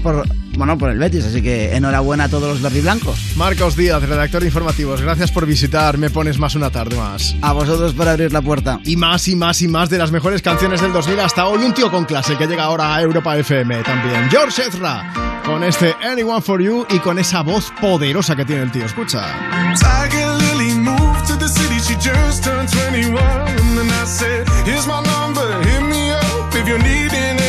por, 0.00 0.24
bueno, 0.56 0.76
por 0.76 0.90
el 0.90 0.98
Betis, 0.98 1.24
así 1.24 1.42
que 1.42 1.74
enhorabuena 1.74 2.24
a 2.24 2.28
todos 2.28 2.48
los 2.48 2.62
verdiblancos. 2.62 3.36
Marcos 3.36 3.76
Díaz, 3.76 4.02
redactor 4.02 4.40
de 4.40 4.48
informativos, 4.48 5.00
gracias 5.00 5.30
por 5.30 5.46
visitar. 5.46 5.98
Me 5.98 6.10
pones 6.10 6.38
más 6.38 6.54
una 6.54 6.70
tarde 6.70 6.96
más. 6.96 7.36
A 7.42 7.52
vosotros 7.52 7.94
por 7.94 8.08
abrir 8.08 8.32
la 8.32 8.42
puerta. 8.42 8.80
Y 8.84 8.96
más 8.96 9.28
y 9.28 9.36
más 9.36 9.62
y 9.62 9.68
más 9.68 9.90
de 9.90 9.98
las 9.98 10.10
mejores 10.10 10.42
canciones 10.42 10.80
del 10.80 10.92
2000 10.92 11.20
hasta 11.20 11.46
hoy. 11.46 11.62
Un 11.64 11.74
tío 11.74 11.90
con 11.90 12.04
clase 12.04 12.36
que 12.36 12.46
llega 12.46 12.64
ahora 12.64 12.94
a 12.94 13.02
Europa 13.02 13.36
FM 13.36 13.82
también. 13.82 14.28
George 14.30 14.62
Ezra, 14.62 15.42
con 15.44 15.62
este 15.64 15.94
Anyone 16.02 16.42
for 16.42 16.60
You 16.60 16.86
y 16.90 16.98
con 16.98 17.18
esa 17.18 17.42
voz 17.42 17.72
poderosa 17.80 18.36
que 18.36 18.44
tiene 18.44 18.62
el 18.62 18.72
tío. 18.72 18.84
Escucha. 18.84 19.24
Tiger 19.78 20.34
Lily 20.40 20.74
moved 20.74 21.26
to 21.26 21.36
the 21.36 21.48
city, 21.48 21.78
she 21.80 21.94
just 21.94 22.44
turned 22.44 22.68
21. 22.68 23.16
And 23.18 23.78
then 23.78 23.88
I 23.90 24.04
said, 24.04 24.48
Here's 24.64 24.86
my 24.86 25.02
number, 25.02 25.62
hit 25.62 25.82
me 25.82 26.10
up 26.10 26.54
if 26.54 26.66
you're 26.68 26.78
needing 26.78 27.39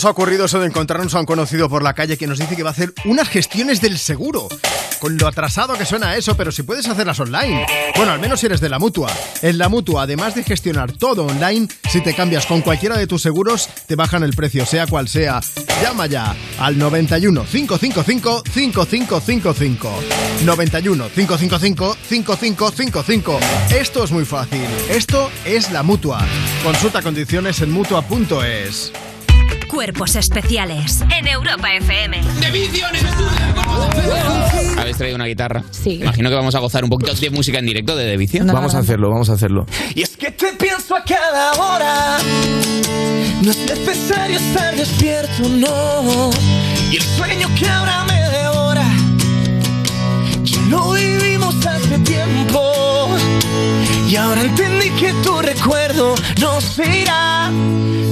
nos 0.00 0.06
ha 0.06 0.12
ocurrido 0.12 0.46
eso 0.46 0.58
de 0.58 0.66
encontrarnos 0.66 1.14
a 1.14 1.20
un 1.20 1.26
conocido 1.26 1.68
por 1.68 1.82
la 1.82 1.92
calle 1.92 2.16
que 2.16 2.26
nos 2.26 2.38
dice 2.38 2.56
que 2.56 2.62
va 2.62 2.70
a 2.70 2.72
hacer 2.72 2.94
unas 3.04 3.28
gestiones 3.28 3.82
del 3.82 3.98
seguro. 3.98 4.48
Con 4.98 5.18
lo 5.18 5.26
atrasado 5.26 5.74
que 5.74 5.84
suena 5.84 6.16
eso, 6.16 6.38
pero 6.38 6.50
si 6.52 6.62
puedes 6.62 6.88
hacerlas 6.88 7.20
online. 7.20 7.66
Bueno, 7.96 8.12
al 8.12 8.18
menos 8.18 8.40
si 8.40 8.46
eres 8.46 8.62
de 8.62 8.70
la 8.70 8.78
mutua. 8.78 9.10
En 9.42 9.58
la 9.58 9.68
mutua, 9.68 10.04
además 10.04 10.34
de 10.34 10.42
gestionar 10.42 10.92
todo 10.92 11.26
online, 11.26 11.68
si 11.90 12.00
te 12.00 12.14
cambias 12.14 12.46
con 12.46 12.62
cualquiera 12.62 12.96
de 12.96 13.06
tus 13.06 13.20
seguros, 13.20 13.68
te 13.86 13.94
bajan 13.94 14.22
el 14.22 14.32
precio, 14.32 14.64
sea 14.64 14.86
cual 14.86 15.06
sea. 15.06 15.40
Llama 15.82 16.06
ya 16.06 16.34
al 16.58 16.78
91 16.78 17.44
555 17.44 18.42
5555. 18.50 19.90
91 20.46 21.08
555 21.14 21.96
5555. 22.08 23.38
Esto 23.78 24.04
es 24.04 24.10
muy 24.12 24.24
fácil. 24.24 24.64
Esto 24.88 25.30
es 25.44 25.70
la 25.70 25.82
mutua. 25.82 26.24
Consulta 26.64 27.02
condiciones 27.02 27.60
en 27.60 27.70
mutua.es. 27.70 28.92
Cuerpos 29.70 30.16
especiales 30.16 31.00
en 31.16 31.28
Europa 31.28 31.72
FM. 31.74 32.20
¿Habéis 34.76 34.96
traído 34.96 35.14
una 35.14 35.26
guitarra? 35.26 35.62
Sí. 35.70 36.00
Imagino 36.02 36.28
que 36.28 36.34
vamos 36.34 36.54
a 36.56 36.58
gozar 36.58 36.82
un 36.82 36.90
poquito 36.90 37.14
de 37.14 37.30
música 37.30 37.60
en 37.60 37.66
directo 37.66 37.94
de 37.94 38.04
Devicio. 38.04 38.44
Vamos 38.46 38.74
a 38.74 38.78
hacerlo, 38.78 39.10
vamos 39.10 39.30
a 39.30 39.34
hacerlo. 39.34 39.66
Y 39.94 40.02
es 40.02 40.16
que 40.16 40.32
te 40.32 40.52
pienso 40.54 40.96
a 40.96 41.04
cada 41.04 41.52
hora. 41.52 42.18
No 43.42 43.50
es 43.52 43.58
necesario 43.58 44.38
estar 44.38 44.74
despierto, 44.74 45.48
no. 45.48 46.30
Ahora 54.30 54.42
entendí 54.42 54.90
que 54.90 55.12
tu 55.24 55.40
recuerdo 55.42 56.14
no 56.40 56.60
se 56.60 56.84
irá 57.02 57.50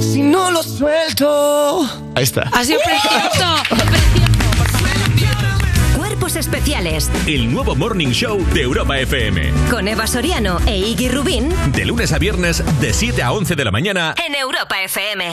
si 0.01 0.21
no 0.21 0.51
lo 0.51 0.61
suelto. 0.63 1.81
Ahí 2.15 2.23
está. 2.23 2.41
Ha 2.51 2.63
sido 2.65 2.79
precioso. 2.83 3.55
Cuerpos 5.95 6.35
especiales 6.35 7.09
El 7.25 7.51
nuevo 7.53 7.75
Morning 7.75 8.09
Show 8.09 8.43
de 8.53 8.61
Europa 8.63 8.97
FM. 8.99 9.51
con 9.69 9.87
Eva 9.87 10.07
Soriano 10.07 10.59
e 10.65 10.77
Iggy 10.77 11.07
Rubín 11.09 11.49
De 11.71 11.85
lunes 11.85 12.11
a 12.11 12.17
viernes, 12.19 12.63
de 12.81 12.93
7 12.93 13.23
a 13.23 13.31
11 13.31 13.55
de 13.55 13.65
la 13.65 13.71
mañana. 13.71 14.15
en 14.25 14.35
Europa 14.35 14.81
FM. 14.81 15.25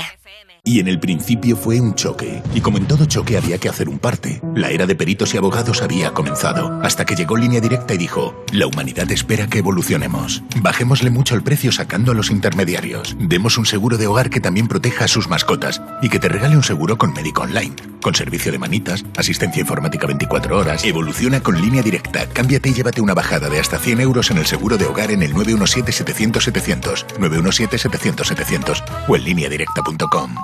Y 0.68 0.80
en 0.80 0.88
el 0.88 0.98
principio 0.98 1.56
fue 1.56 1.80
un 1.80 1.94
choque, 1.94 2.42
y 2.52 2.60
como 2.60 2.76
en 2.78 2.86
todo 2.86 3.04
choque 3.04 3.36
había 3.36 3.56
que 3.58 3.68
hacer 3.68 3.88
un 3.88 4.00
parte. 4.00 4.42
La 4.56 4.70
era 4.70 4.84
de 4.84 4.96
peritos 4.96 5.32
y 5.32 5.36
abogados 5.36 5.80
había 5.80 6.10
comenzado, 6.10 6.80
hasta 6.82 7.04
que 7.04 7.14
llegó 7.14 7.36
Línea 7.36 7.60
Directa 7.60 7.94
y 7.94 7.98
dijo, 7.98 8.44
la 8.52 8.66
humanidad 8.66 9.08
espera 9.12 9.46
que 9.46 9.58
evolucionemos. 9.58 10.42
Bajémosle 10.60 11.10
mucho 11.10 11.36
el 11.36 11.44
precio 11.44 11.70
sacando 11.70 12.10
a 12.10 12.16
los 12.16 12.32
intermediarios. 12.32 13.16
Demos 13.20 13.58
un 13.58 13.64
seguro 13.64 13.96
de 13.96 14.08
hogar 14.08 14.28
que 14.28 14.40
también 14.40 14.66
proteja 14.66 15.04
a 15.04 15.08
sus 15.08 15.28
mascotas, 15.28 15.80
y 16.02 16.08
que 16.08 16.18
te 16.18 16.28
regale 16.28 16.56
un 16.56 16.64
seguro 16.64 16.98
con 16.98 17.12
médico 17.12 17.42
online, 17.42 17.76
con 18.02 18.16
servicio 18.16 18.50
de 18.50 18.58
manitas, 18.58 19.04
asistencia 19.16 19.60
informática 19.60 20.08
24 20.08 20.58
horas. 20.58 20.84
Evoluciona 20.84 21.44
con 21.44 21.60
Línea 21.60 21.82
Directa. 21.82 22.26
Cámbiate 22.26 22.70
y 22.70 22.74
llévate 22.74 23.00
una 23.00 23.14
bajada 23.14 23.48
de 23.48 23.60
hasta 23.60 23.78
100 23.78 24.00
euros 24.00 24.32
en 24.32 24.38
el 24.38 24.46
seguro 24.46 24.76
de 24.76 24.86
hogar 24.86 25.12
en 25.12 25.22
el 25.22 25.32
917-700-700, 25.32 27.06
917-700-700 27.18 28.82
o 29.06 29.14
en 29.14 29.22
lineadirecta.com. 29.22 30.34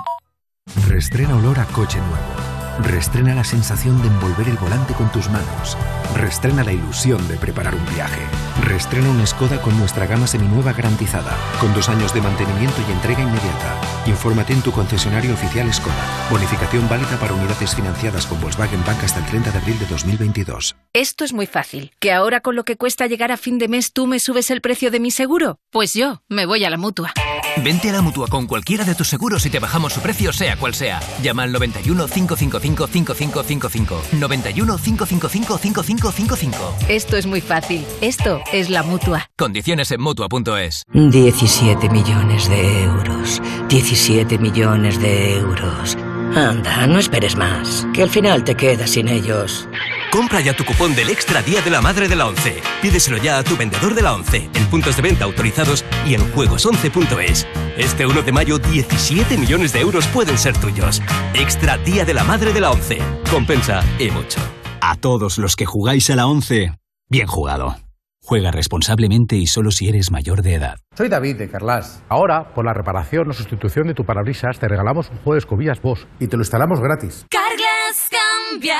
Restrena 0.87 1.35
olor 1.35 1.59
a 1.59 1.65
coche 1.65 1.97
nuevo. 1.97 2.87
Restrena 2.89 3.35
la 3.35 3.43
sensación 3.43 4.01
de 4.01 4.07
envolver 4.07 4.47
el 4.47 4.57
volante 4.57 4.93
con 4.93 5.11
tus 5.11 5.29
manos. 5.29 5.77
Restrena 6.15 6.63
la 6.63 6.71
ilusión 6.71 7.27
de 7.27 7.35
preparar 7.35 7.75
un 7.75 7.85
viaje. 7.93 8.21
Restrena 8.63 9.09
un 9.09 9.27
Skoda 9.27 9.61
con 9.61 9.77
nuestra 9.77 10.07
gama 10.07 10.27
seminueva 10.27 10.73
garantizada, 10.73 11.35
con 11.59 11.73
dos 11.73 11.89
años 11.89 12.13
de 12.13 12.21
mantenimiento 12.21 12.77
y 12.87 12.91
entrega 12.91 13.21
inmediata. 13.21 13.81
Infórmate 14.05 14.53
en 14.53 14.61
tu 14.61 14.71
concesionario 14.71 15.33
oficial 15.33 15.71
Skoda. 15.73 16.27
Bonificación 16.31 16.87
válida 16.87 17.19
para 17.19 17.33
unidades 17.33 17.75
financiadas 17.75 18.25
con 18.25 18.39
Volkswagen 18.39 18.83
Bank 18.85 19.03
hasta 19.03 19.19
el 19.19 19.25
30 19.25 19.51
de 19.51 19.57
abril 19.57 19.79
de 19.79 19.85
2022. 19.87 20.75
Esto 20.93 21.25
es 21.25 21.33
muy 21.33 21.45
fácil. 21.45 21.91
¿Que 21.99 22.13
ahora 22.13 22.39
con 22.39 22.55
lo 22.55 22.63
que 22.63 22.77
cuesta 22.77 23.07
llegar 23.07 23.31
a 23.31 23.37
fin 23.37 23.59
de 23.59 23.67
mes 23.67 23.93
tú 23.93 24.07
me 24.07 24.19
subes 24.19 24.49
el 24.49 24.61
precio 24.61 24.89
de 24.89 24.99
mi 24.99 25.11
seguro? 25.11 25.57
Pues 25.69 25.93
yo 25.93 26.21
me 26.29 26.45
voy 26.45 26.63
a 26.63 26.69
la 26.69 26.77
mutua. 26.77 27.13
Vente 27.61 27.89
a 27.89 27.93
la 27.93 28.01
mutua 28.01 28.27
con 28.27 28.47
cualquiera 28.47 28.83
de 28.83 28.95
tus 28.95 29.07
seguros 29.07 29.45
y 29.45 29.49
te 29.49 29.59
bajamos 29.59 29.93
su 29.93 30.01
precio, 30.01 30.33
sea 30.33 30.57
cual 30.57 30.73
sea. 30.73 30.99
Llama 31.21 31.43
al 31.43 31.51
91 31.51 32.07
555 32.07 32.87
5555. 32.87 34.01
91 34.13 34.77
555 34.77 35.57
5555. 35.57 36.75
Esto 36.89 37.17
es 37.17 37.25
muy 37.25 37.41
fácil. 37.41 37.85
Esto 38.01 38.41
es 38.51 38.69
la 38.69 38.83
mutua. 38.83 39.29
Condiciones 39.37 39.91
en 39.91 40.01
mutua.es. 40.01 40.83
17 40.93 41.89
millones 41.89 42.49
de 42.49 42.83
euros. 42.83 43.41
17 43.69 44.37
millones 44.37 44.99
de 44.99 45.35
euros. 45.35 45.97
Anda, 46.35 46.87
no 46.87 46.97
esperes 46.97 47.35
más, 47.35 47.85
que 47.93 48.01
al 48.01 48.09
final 48.09 48.43
te 48.43 48.55
quedas 48.55 48.91
sin 48.91 49.07
ellos. 49.07 49.67
Compra 50.13 50.41
ya 50.41 50.53
tu 50.53 50.63
cupón 50.63 50.93
del 50.93 51.09
Extra 51.09 51.41
Día 51.41 51.59
de 51.63 51.71
la 51.71 51.81
Madre 51.81 52.07
de 52.07 52.15
la 52.15 52.27
ONCE. 52.27 52.61
Pídeselo 52.83 53.17
ya 53.17 53.39
a 53.39 53.43
tu 53.43 53.57
vendedor 53.57 53.95
de 53.95 54.03
la 54.03 54.13
ONCE, 54.13 54.47
en 54.53 54.65
puntos 54.67 54.95
de 54.95 55.01
venta 55.01 55.25
autorizados 55.25 55.83
y 56.05 56.13
en 56.13 56.21
juegos11.es. 56.33 57.47
Este 57.79 58.05
1 58.05 58.21
de 58.21 58.31
mayo, 58.31 58.59
17 58.59 59.39
millones 59.39 59.73
de 59.73 59.79
euros 59.79 60.05
pueden 60.09 60.37
ser 60.37 60.55
tuyos. 60.55 61.01
Extra 61.33 61.79
Día 61.79 62.05
de 62.05 62.13
la 62.13 62.23
Madre 62.23 62.53
de 62.53 62.61
la 62.61 62.69
ONCE. 62.69 62.99
Compensa 63.31 63.81
y 63.97 64.11
mucho. 64.11 64.39
A 64.81 64.97
todos 64.97 65.39
los 65.39 65.55
que 65.55 65.65
jugáis 65.65 66.11
a 66.11 66.15
la 66.15 66.27
11, 66.27 66.77
bien 67.09 67.25
jugado. 67.25 67.77
Juega 68.21 68.51
responsablemente 68.51 69.35
y 69.35 69.47
solo 69.47 69.71
si 69.71 69.89
eres 69.89 70.11
mayor 70.11 70.43
de 70.43 70.53
edad. 70.53 70.77
Soy 70.95 71.09
David 71.09 71.37
de 71.37 71.49
Carlas. 71.49 72.03
Ahora, 72.07 72.53
por 72.53 72.65
la 72.65 72.73
reparación 72.73 73.31
o 73.31 73.33
sustitución 73.33 73.87
de 73.87 73.95
tu 73.95 74.05
parabrisas, 74.05 74.59
te 74.59 74.67
regalamos 74.67 75.09
un 75.09 75.17
juego 75.17 75.33
de 75.33 75.39
escobillas 75.39 75.81
Bosch 75.81 76.05
y 76.19 76.27
te 76.27 76.37
lo 76.37 76.43
instalamos 76.43 76.79
gratis. 76.79 77.25
Carglass 77.31 78.09
cambia, 78.11 78.79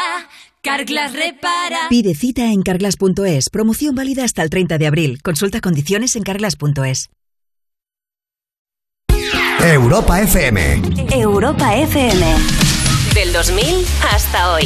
Carglass 0.64 1.12
repara. 1.12 1.90
Pide 1.90 2.16
cita 2.16 2.46
en 2.46 2.62
carglass.es. 2.62 3.50
Promoción 3.50 3.96
válida 3.96 4.24
hasta 4.24 4.44
el 4.44 4.50
30 4.50 4.78
de 4.78 4.88
abril. 4.88 5.22
Consulta 5.22 5.60
condiciones 5.60 6.16
en 6.16 6.24
carglass.es. 6.24 7.10
Europa 9.60 10.22
FM. 10.22 10.82
Europa 11.12 11.76
FM. 11.76 12.26
Del 13.14 13.34
2000 13.34 13.86
hasta 14.14 14.54
hoy. 14.54 14.66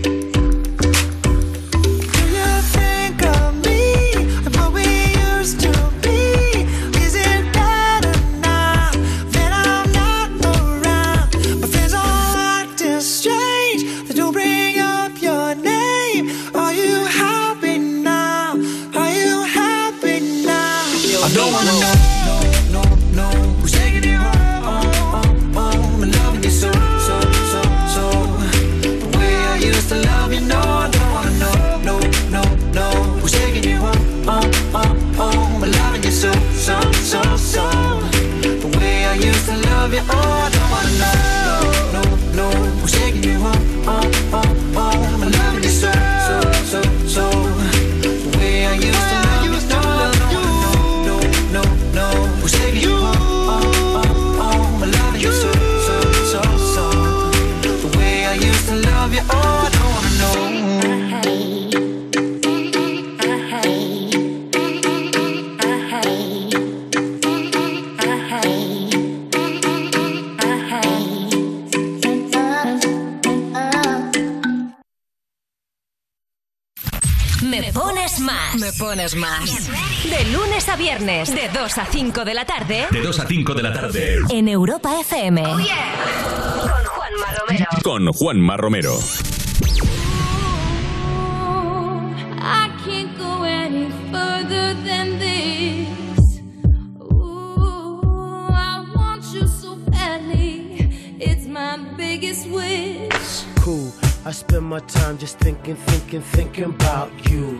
Me 78.71 78.77
pones 78.77 79.15
más. 79.15 79.69
De 80.03 80.25
lunes 80.31 80.69
a 80.69 80.75
viernes, 80.75 81.33
de 81.33 81.49
2 81.49 81.77
a 81.77 81.85
5 81.85 82.23
de 82.23 82.33
la 82.33 82.45
tarde. 82.45 82.87
De 82.91 83.01
2 83.01 83.19
a 83.19 83.27
5 83.27 83.53
de 83.53 83.63
la 83.63 83.73
tarde. 83.73 84.19
En 84.29 84.47
Europa 84.47 84.99
FM. 84.99 85.43
Con 85.43 85.61
Juanma 86.85 87.27
Romero. 87.37 87.65
Con 87.83 88.07
Juanma 88.13 88.57
Romero. 88.57 88.97
I 92.39 92.69
can't 92.85 93.17
go 93.17 93.43
any 93.43 93.89
further 94.11 94.73
than 94.85 95.19
this. 95.19 96.41
Ooh, 96.99 98.47
I 98.51 98.85
want 98.95 99.23
you 99.33 99.47
so 99.47 99.75
badly. 99.91 100.89
It's 101.19 101.45
my 101.47 101.77
biggest 101.97 102.47
wish. 102.47 103.43
cool. 103.61 103.91
I 104.25 104.31
spend 104.31 104.65
my 104.65 104.79
time 104.81 105.17
just 105.17 105.39
thinking, 105.39 105.75
thinking, 105.75 106.21
thinking 106.21 106.65
about 106.65 107.11
you. 107.29 107.59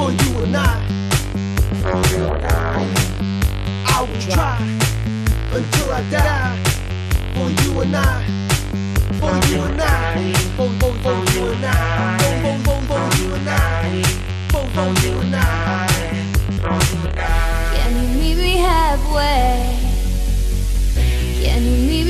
For 0.00 0.10
you 0.12 0.44
and 0.44 0.56
I. 0.56 0.64
For 1.82 2.00
you 2.10 2.24
and 2.24 2.44
I. 2.46 2.88
I 3.86 4.00
will 4.00 4.20
try 4.20 4.56
until 5.52 5.90
I 5.92 6.02
die 6.10 6.56
for 7.34 7.48
you 7.62 7.80
and 7.82 7.96
I. 7.96 8.24
For 9.20 9.34
you 9.50 9.60
and 9.62 9.80
I. 9.80 10.32
For, 10.56 10.68
for, 10.80 10.92
for 11.02 11.18
you 11.32 11.44
and 11.52 11.64
I. 11.66 12.18
For, 12.18 12.32
for, 12.42 12.56
for, 12.64 12.78
for 12.88 13.04
you 13.20 13.28
and 13.34 13.48
I. 13.48 14.02
For, 14.50 14.64
for 14.74 14.88
you 15.04 15.14
and 15.20 15.36
I. 15.36 15.88
Can 17.74 17.90
you 18.00 18.08
meet 18.18 18.36
me 18.38 18.52
halfway? 18.56 19.76
Can 21.44 21.62
you 21.62 21.76
meet 21.88 22.04
me 22.06 22.09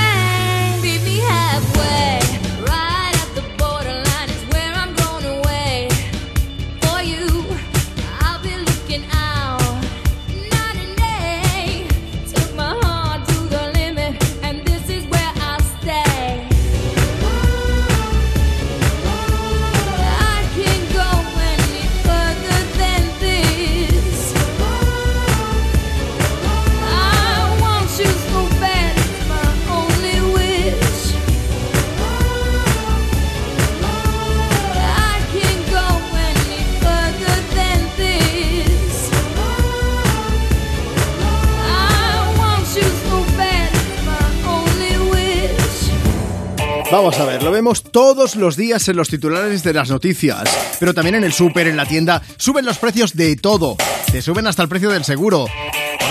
Vamos 46.91 47.17
a 47.19 47.25
ver, 47.25 47.41
lo 47.41 47.51
vemos 47.51 47.83
todos 47.83 48.35
los 48.35 48.57
días 48.57 48.89
en 48.89 48.97
los 48.97 49.07
titulares 49.07 49.63
de 49.63 49.71
las 49.71 49.89
noticias, 49.89 50.43
pero 50.77 50.93
también 50.93 51.15
en 51.15 51.23
el 51.23 51.31
súper, 51.31 51.67
en 51.67 51.77
la 51.77 51.85
tienda, 51.85 52.21
suben 52.35 52.65
los 52.65 52.79
precios 52.79 53.15
de 53.15 53.37
todo. 53.37 53.77
Te 54.11 54.21
suben 54.21 54.45
hasta 54.45 54.61
el 54.63 54.67
precio 54.67 54.89
del 54.89 55.05
seguro. 55.05 55.47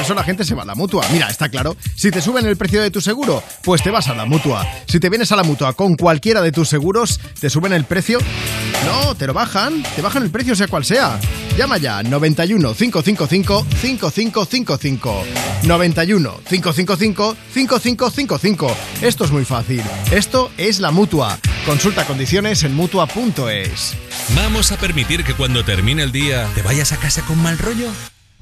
Por 0.00 0.06
eso 0.06 0.14
la 0.14 0.24
gente 0.24 0.46
se 0.46 0.54
va 0.54 0.62
a 0.62 0.64
la 0.64 0.74
mutua. 0.74 1.04
Mira, 1.12 1.28
está 1.28 1.50
claro. 1.50 1.76
Si 1.94 2.10
te 2.10 2.22
suben 2.22 2.46
el 2.46 2.56
precio 2.56 2.80
de 2.80 2.90
tu 2.90 3.02
seguro, 3.02 3.42
pues 3.62 3.82
te 3.82 3.90
vas 3.90 4.08
a 4.08 4.14
la 4.14 4.24
mutua. 4.24 4.66
Si 4.88 4.98
te 4.98 5.10
vienes 5.10 5.30
a 5.30 5.36
la 5.36 5.42
mutua 5.42 5.74
con 5.74 5.94
cualquiera 5.94 6.40
de 6.40 6.52
tus 6.52 6.70
seguros, 6.70 7.20
¿te 7.38 7.50
suben 7.50 7.74
el 7.74 7.84
precio? 7.84 8.18
No, 8.86 9.14
te 9.14 9.26
lo 9.26 9.34
bajan. 9.34 9.82
Te 9.94 10.00
bajan 10.00 10.22
el 10.22 10.30
precio 10.30 10.56
sea 10.56 10.68
cual 10.68 10.86
sea. 10.86 11.20
Llama 11.54 11.76
ya 11.76 12.02
91 12.02 12.72
555 12.72 13.66
5555. 13.78 15.24
91 15.64 16.40
555 16.48 17.36
5555. 17.52 18.76
Esto 19.02 19.24
es 19.26 19.30
muy 19.30 19.44
fácil. 19.44 19.82
Esto 20.10 20.50
es 20.56 20.80
la 20.80 20.92
mutua. 20.92 21.38
Consulta 21.66 22.06
condiciones 22.06 22.62
en 22.62 22.74
mutua.es. 22.74 23.96
¿Vamos 24.34 24.72
a 24.72 24.78
permitir 24.78 25.24
que 25.24 25.34
cuando 25.34 25.62
termine 25.62 26.02
el 26.04 26.10
día 26.10 26.48
te 26.54 26.62
vayas 26.62 26.92
a 26.92 26.96
casa 26.96 27.20
con 27.26 27.36
mal 27.42 27.58
rollo? 27.58 27.90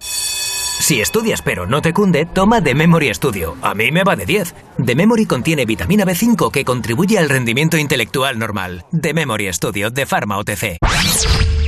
Si 0.00 1.00
estudias 1.02 1.42
pero 1.42 1.66
no 1.66 1.82
te 1.82 1.92
cunde, 1.92 2.24
toma 2.24 2.62
The 2.62 2.74
Memory 2.74 3.12
Studio. 3.12 3.56
A 3.62 3.74
mí 3.74 3.90
me 3.90 4.04
va 4.04 4.16
de 4.16 4.24
10. 4.24 4.54
The 4.86 4.94
Memory 4.94 5.26
contiene 5.26 5.66
vitamina 5.66 6.04
B5 6.06 6.50
que 6.50 6.64
contribuye 6.64 7.18
al 7.18 7.28
rendimiento 7.28 7.76
intelectual 7.76 8.38
normal. 8.38 8.86
The 8.98 9.12
Memory 9.12 9.52
Studio 9.52 9.90
de 9.90 10.06
Pharma 10.06 10.38
OTC. 10.38 10.78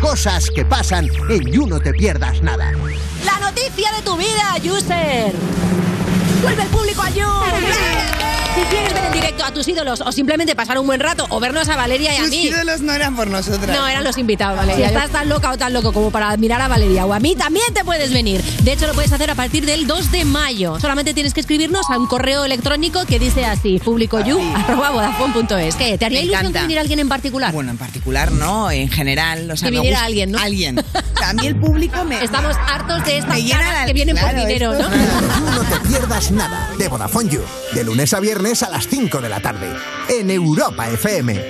Cosas 0.00 0.48
que 0.48 0.64
pasan 0.64 1.08
en 1.28 1.52
You 1.52 1.66
No 1.66 1.80
Te 1.80 1.92
Pierdas 1.92 2.40
Nada. 2.40 2.72
La 3.24 3.38
noticia 3.40 3.92
de 3.92 4.02
tu 4.02 4.16
vida, 4.16 4.56
user. 4.64 5.34
Vuelve 6.42 6.62
el 6.62 6.68
público 6.68 7.02
a 7.02 7.10
You. 7.10 7.26
En 9.12 9.14
directo 9.20 9.44
a 9.44 9.52
tus 9.52 9.66
ídolos 9.66 10.00
o 10.06 10.12
simplemente 10.12 10.54
pasar 10.54 10.78
un 10.78 10.86
buen 10.86 11.00
rato 11.00 11.26
o 11.30 11.40
vernos 11.40 11.68
a 11.68 11.74
Valeria 11.76 12.14
y 12.14 12.16
a 12.18 12.20
Tus 12.20 12.30
mí. 12.30 12.42
ídolos 12.46 12.80
no 12.80 12.92
eran 12.94 13.16
por 13.16 13.26
nosotras. 13.26 13.76
No, 13.76 13.86
eran 13.88 14.04
los 14.04 14.16
invitados, 14.18 14.56
Valeria. 14.56 14.88
Si 14.88 14.94
estás 14.94 15.10
tan 15.10 15.28
loca 15.28 15.50
o 15.50 15.58
tan 15.58 15.72
loco 15.72 15.92
como 15.92 16.10
para 16.12 16.30
admirar 16.30 16.60
a 16.60 16.68
Valeria 16.68 17.06
o 17.06 17.12
a 17.12 17.18
mí, 17.18 17.34
también 17.34 17.66
te 17.74 17.84
puedes 17.84 18.12
venir. 18.12 18.40
De 18.62 18.72
hecho, 18.72 18.86
lo 18.86 18.94
puedes 18.94 19.12
hacer 19.12 19.28
a 19.30 19.34
partir 19.34 19.66
del 19.66 19.86
2 19.88 20.12
de 20.12 20.24
mayo. 20.24 20.78
Solamente 20.80 21.12
tienes 21.12 21.34
que 21.34 21.40
escribirnos 21.40 21.90
a 21.90 21.98
un 21.98 22.06
correo 22.06 22.44
electrónico 22.44 23.04
que 23.04 23.18
dice 23.18 23.44
así, 23.44 23.80
publicoyu.vodafone.es. 23.84 25.74
¿Qué? 25.74 25.98
¿Te 25.98 26.04
haría 26.06 26.20
Me 26.20 26.26
ilusión 26.26 26.52
que 26.52 26.60
viniera 26.60 26.80
alguien 26.82 27.00
en 27.00 27.08
particular? 27.08 27.52
Bueno, 27.52 27.72
en 27.72 27.78
particular 27.78 28.30
no, 28.32 28.70
en 28.70 28.88
general. 28.90 29.50
O 29.50 29.56
sea, 29.56 29.68
Que 29.70 29.72
viniera 29.74 29.96
gusta- 29.98 30.06
alguien, 30.06 30.30
¿no? 30.30 30.38
Alguien. 30.38 30.84
A 31.24 31.32
mí 31.34 31.46
el 31.46 31.56
público 31.56 32.04
me. 32.04 32.22
Estamos 32.22 32.56
hartos 32.56 33.04
de 33.04 33.18
estas 33.18 33.40
caras 33.50 33.74
la- 33.80 33.86
que 33.86 33.92
vienen 33.92 34.16
claro, 34.16 34.38
por 34.38 34.46
dinero, 34.46 34.72
esto- 34.72 34.88
¿no? 34.88 34.96
You 34.96 35.50
No 35.52 35.62
Te 35.64 35.88
Pierdas 35.88 36.30
Nada 36.30 36.70
de 36.78 36.88
Vodafone 36.88 37.28
You. 37.30 37.40
De 37.74 37.84
lunes 37.84 38.14
a 38.14 38.20
viernes 38.20 38.62
a 38.62 38.70
las 38.70 38.86
5 38.88 38.99
de 39.00 39.28
la 39.30 39.40
tarde. 39.40 39.66
En 40.10 40.30
Europa 40.30 40.86
FM. 40.90 41.40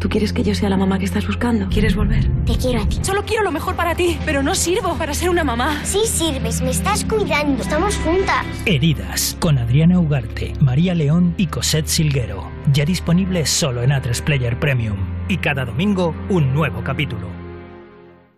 ¿Tú 0.00 0.08
quieres 0.08 0.32
que 0.32 0.42
yo 0.42 0.54
sea 0.54 0.68
la 0.68 0.76
mamá 0.76 0.98
que 0.98 1.04
estás 1.04 1.26
buscando? 1.26 1.68
¿Quieres 1.68 1.94
volver? 1.94 2.28
Te 2.44 2.58
quiero 2.58 2.82
a 2.82 2.88
ti. 2.88 2.98
Solo 3.02 3.24
quiero 3.24 3.44
lo 3.44 3.52
mejor 3.52 3.76
para 3.76 3.94
ti, 3.94 4.18
pero 4.26 4.42
no 4.42 4.54
sirvo 4.54 4.98
para 4.98 5.14
ser 5.14 5.30
una 5.30 5.44
mamá. 5.44 5.80
Sí 5.84 6.00
sirves, 6.06 6.60
me 6.60 6.70
estás 6.70 7.04
cuidando. 7.04 7.62
Estamos 7.62 7.96
juntas. 7.98 8.44
Heridas, 8.66 9.36
con 9.40 9.56
Adriana 9.56 10.00
Ugarte, 10.00 10.52
María 10.60 10.94
León 10.94 11.34
y 11.38 11.46
Cosette 11.46 11.86
Silguero. 11.86 12.50
Ya 12.72 12.84
disponible 12.84 13.46
solo 13.46 13.82
en 13.82 13.90
A3 13.90 14.20
Player 14.24 14.58
Premium. 14.58 14.98
Y 15.28 15.38
cada 15.38 15.64
domingo, 15.64 16.14
un 16.28 16.52
nuevo 16.52 16.82
capítulo. 16.82 17.43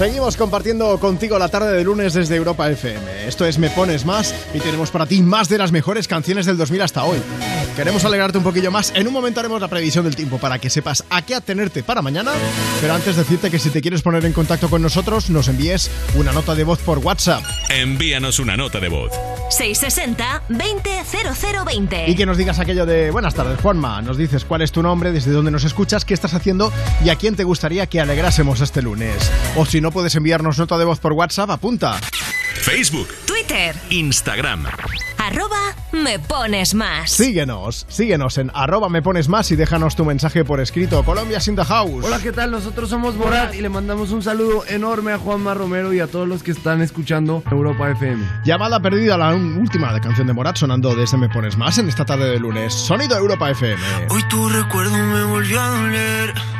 Seguimos 0.00 0.38
compartiendo 0.38 0.98
contigo 0.98 1.38
la 1.38 1.50
tarde 1.50 1.76
de 1.76 1.84
lunes 1.84 2.14
desde 2.14 2.34
Europa 2.34 2.70
FM. 2.70 3.28
Esto 3.28 3.44
es 3.44 3.58
Me 3.58 3.68
Pones 3.68 4.06
Más 4.06 4.34
y 4.54 4.58
tenemos 4.58 4.90
para 4.90 5.04
ti 5.04 5.20
más 5.20 5.50
de 5.50 5.58
las 5.58 5.72
mejores 5.72 6.08
canciones 6.08 6.46
del 6.46 6.56
2000 6.56 6.80
hasta 6.80 7.04
hoy. 7.04 7.18
Queremos 7.76 8.02
alegrarte 8.06 8.38
un 8.38 8.44
poquillo 8.44 8.70
más. 8.70 8.94
En 8.94 9.06
un 9.06 9.12
momento 9.12 9.40
haremos 9.40 9.60
la 9.60 9.68
previsión 9.68 10.06
del 10.06 10.16
tiempo 10.16 10.38
para 10.38 10.58
que 10.58 10.70
sepas 10.70 11.04
a 11.10 11.20
qué 11.20 11.34
atenerte 11.34 11.82
para 11.82 12.00
mañana. 12.00 12.32
Pero 12.80 12.94
antes 12.94 13.14
decirte 13.14 13.50
que 13.50 13.58
si 13.58 13.68
te 13.68 13.82
quieres 13.82 14.00
poner 14.00 14.24
en 14.24 14.32
contacto 14.32 14.70
con 14.70 14.80
nosotros, 14.80 15.28
nos 15.28 15.48
envíes 15.48 15.90
una 16.14 16.32
nota 16.32 16.54
de 16.54 16.64
voz 16.64 16.80
por 16.80 16.96
WhatsApp. 16.98 17.44
Envíanos 17.68 18.38
una 18.38 18.56
nota 18.56 18.80
de 18.80 18.88
voz. 18.88 19.12
660-200020. 19.50 22.08
Y 22.08 22.14
que 22.14 22.24
nos 22.24 22.38
digas 22.38 22.58
aquello 22.58 22.86
de 22.86 23.10
Buenas 23.10 23.34
tardes, 23.34 23.60
Juanma. 23.60 24.00
Nos 24.00 24.16
dices 24.16 24.44
cuál 24.44 24.62
es 24.62 24.72
tu 24.72 24.82
nombre, 24.82 25.12
desde 25.12 25.32
dónde 25.32 25.50
nos 25.50 25.64
escuchas, 25.64 26.06
qué 26.06 26.14
estás 26.14 26.32
haciendo 26.34 26.72
y 27.04 27.08
a 27.10 27.16
quién 27.16 27.36
te 27.36 27.44
gustaría 27.44 27.86
que 27.86 28.00
alegrásemos 28.00 28.60
este 28.60 28.80
lunes. 28.80 29.30
O 29.56 29.66
si 29.66 29.80
no 29.80 29.89
puedes 29.90 30.14
enviarnos 30.14 30.58
nota 30.58 30.78
de 30.78 30.84
voz 30.84 31.00
por 31.00 31.12
WhatsApp, 31.12 31.50
apunta. 31.50 31.98
Facebook, 32.54 33.08
Twitter, 33.26 33.74
Instagram. 33.88 34.66
arroba 35.18 35.74
me 35.92 36.18
pones 36.18 36.74
más. 36.74 37.10
Síguenos, 37.10 37.86
síguenos 37.88 38.38
en 38.38 38.50
arroba 38.54 38.88
me 38.88 39.02
pones 39.02 39.28
más 39.28 39.50
y 39.50 39.56
déjanos 39.56 39.96
tu 39.96 40.04
mensaje 40.04 40.44
por 40.44 40.60
escrito. 40.60 41.02
Colombia 41.02 41.38
in 41.46 41.56
the 41.56 41.64
house. 41.64 42.04
Hola, 42.04 42.20
¿qué 42.20 42.32
tal? 42.32 42.50
Nosotros 42.50 42.90
somos 42.90 43.16
Borat 43.16 43.54
y 43.54 43.60
le 43.60 43.68
mandamos 43.68 44.10
un 44.10 44.22
saludo 44.22 44.64
enorme 44.68 45.12
a 45.12 45.18
Juanma 45.18 45.54
Romero 45.54 45.92
y 45.92 46.00
a 46.00 46.06
todos 46.06 46.28
los 46.28 46.42
que 46.42 46.50
están 46.50 46.80
escuchando 46.82 47.42
Europa 47.50 47.90
FM. 47.90 48.24
Llamada 48.44 48.80
perdida, 48.80 49.16
la 49.16 49.34
última 49.34 49.98
canción 50.00 50.26
de 50.26 50.32
Morat 50.32 50.56
sonando 50.56 50.94
desde 50.94 51.16
Me 51.16 51.28
Pones 51.28 51.56
Más 51.56 51.78
en 51.78 51.88
esta 51.88 52.04
tarde 52.04 52.30
de 52.30 52.38
lunes. 52.38 52.74
Sonido 52.74 53.16
Europa 53.16 53.50
FM. 53.50 53.80
Hoy 54.10 54.22
tu 54.28 54.48
recuerdo 54.48 54.96
me 54.96 55.24
volvió 55.24 55.60
a 55.60 55.68
doler. 55.68 56.59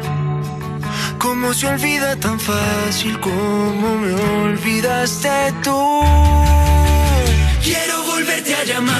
¿Cómo 1.21 1.53
se 1.53 1.67
olvida 1.67 2.15
tan 2.15 2.39
fácil 2.39 3.19
como 3.19 3.95
me 3.97 4.13
olvidaste 4.15 5.53
tú? 5.63 6.01
Quiero 7.63 8.03
volverte 8.07 8.55
a 8.55 8.63
llamar 8.63 8.97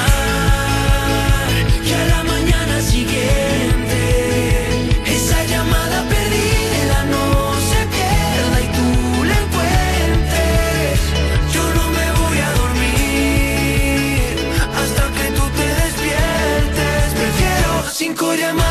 y 1.84 1.92
a 1.92 2.06
la 2.14 2.24
mañana 2.24 2.80
siguiente 2.80 3.98
esa 5.04 5.44
llamada 5.46 6.04
perdida 6.10 7.06
no 7.10 7.56
se 7.72 7.80
pierda 7.96 8.58
y 8.62 8.68
tú 8.78 9.24
la 9.24 9.38
encuentres. 9.44 11.00
Yo 11.56 11.64
no 11.74 11.86
me 11.90 12.08
voy 12.22 12.38
a 12.38 12.52
dormir 12.62 14.36
hasta 14.80 15.04
que 15.18 15.26
tú 15.38 15.44
te 15.58 15.68
despiertes. 15.82 17.04
Prefiero 17.20 17.72
cinco 17.92 18.36
llamadas 18.36 18.71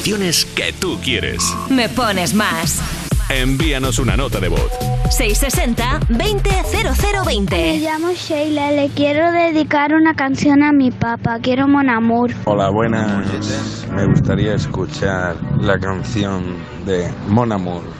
canciones 0.00 0.46
que 0.56 0.72
tú 0.72 0.98
quieres. 1.04 1.54
Me 1.68 1.86
pones 1.90 2.32
más. 2.32 2.80
Envíanos 3.28 3.98
una 3.98 4.16
nota 4.16 4.40
de 4.40 4.48
voz. 4.48 4.72
660 5.10 6.00
200020. 6.08 7.54
Me 7.54 7.78
llamo 7.80 8.10
Sheila, 8.12 8.72
le 8.72 8.88
quiero 8.88 9.30
dedicar 9.30 9.92
una 9.92 10.14
canción 10.14 10.62
a 10.62 10.72
mi 10.72 10.90
papá, 10.90 11.38
quiero 11.42 11.68
Mon 11.68 11.90
Amour. 11.90 12.30
Hola, 12.46 12.70
buenas. 12.70 13.86
Me 13.94 14.06
gustaría 14.06 14.54
escuchar 14.54 15.36
la 15.60 15.78
canción 15.78 16.56
de 16.86 17.06
Mon 17.28 17.52
Amour. 17.52 17.99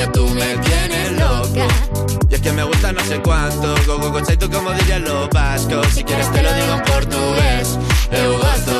Niña, 0.00 0.12
tú 0.12 0.26
me 0.28 0.56
tienes 0.56 1.12
loca. 1.12 1.66
Y 2.30 2.34
es 2.34 2.40
que 2.40 2.52
me 2.52 2.62
gusta 2.62 2.90
no 2.90 3.04
sé 3.04 3.20
cuánto, 3.20 3.74
go 3.86 3.98
go 3.98 4.10
go 4.10 4.22
tú 4.22 4.50
como 4.50 4.72
dirían 4.72 5.04
los 5.04 5.28
vascos. 5.28 5.86
Si 5.88 6.02
quieres 6.02 6.32
te 6.32 6.42
lo 6.42 6.52
digo 6.54 6.74
en 6.74 6.82
portugués, 6.84 7.78
eu 8.10 8.38
gosto 8.38 8.79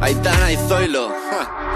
Aitana 0.00 0.52
y 0.52 0.56
Zoilo. 0.68 1.08
ja. 1.08 1.75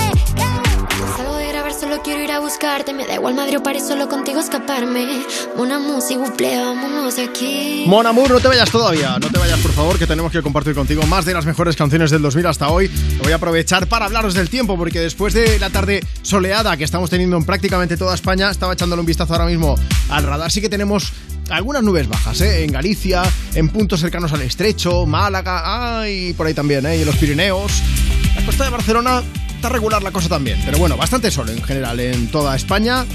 Solo 1.91 2.03
quiero 2.03 2.23
ir 2.23 2.31
a 2.31 2.39
buscarte. 2.39 2.93
Me 2.93 3.05
da 3.05 3.15
igual 3.15 3.35
Madrid 3.35 3.57
o 3.57 3.63
París, 3.63 3.83
solo 3.85 4.07
contigo 4.07 4.39
escaparme. 4.39 5.25
Una 5.57 5.77
música, 5.77 6.21
buple, 6.21 6.57
vámonos 6.57 7.19
aquí. 7.19 7.83
Mon 7.85 8.07
Amour, 8.07 8.31
no 8.31 8.39
te 8.39 8.47
vayas 8.47 8.71
todavía, 8.71 9.19
no 9.19 9.27
te 9.27 9.37
vayas 9.37 9.59
por 9.59 9.73
favor, 9.73 9.99
que 9.99 10.07
tenemos 10.07 10.31
que 10.31 10.41
compartir 10.41 10.73
contigo 10.73 11.05
más 11.07 11.25
de 11.25 11.33
las 11.33 11.45
mejores 11.45 11.75
canciones 11.75 12.09
del 12.09 12.21
2000 12.21 12.45
hasta 12.45 12.69
hoy. 12.69 12.89
Voy 13.21 13.33
a 13.33 13.35
aprovechar 13.35 13.87
para 13.87 14.05
hablaros 14.05 14.33
del 14.33 14.49
tiempo, 14.49 14.77
porque 14.77 15.01
después 15.01 15.33
de 15.33 15.59
la 15.59 15.69
tarde 15.69 16.01
soleada 16.21 16.77
que 16.77 16.85
estamos 16.85 17.09
teniendo 17.09 17.35
en 17.35 17.43
prácticamente 17.43 17.97
toda 17.97 18.15
España, 18.15 18.49
estaba 18.49 18.71
echándole 18.71 19.01
un 19.01 19.05
vistazo 19.05 19.33
ahora 19.33 19.47
mismo 19.47 19.75
al 20.07 20.23
radar, 20.23 20.49
sí 20.49 20.61
que 20.61 20.69
tenemos 20.69 21.11
algunas 21.49 21.83
nubes 21.83 22.07
bajas, 22.07 22.39
¿eh? 22.39 22.63
en 22.63 22.71
Galicia, 22.71 23.21
en 23.53 23.67
puntos 23.67 23.99
cercanos 23.99 24.31
al 24.31 24.43
estrecho, 24.43 25.05
Málaga, 25.05 25.99
ay, 25.99 26.31
por 26.37 26.47
ahí 26.47 26.53
también, 26.53 26.85
¿eh? 26.85 26.95
y 26.95 27.01
en 27.01 27.05
los 27.05 27.17
Pirineos. 27.17 27.83
La 28.37 28.45
costa 28.45 28.63
de 28.63 28.69
Barcelona 28.69 29.21
regular 29.69 30.03
la 30.03 30.11
cosa 30.11 30.29
también, 30.29 30.59
pero 30.65 30.77
bueno, 30.77 30.97
bastante 30.97 31.31
sol 31.31 31.49
en 31.49 31.61
general 31.63 31.99
en 31.99 32.29
toda 32.29 32.55
España. 32.55 33.05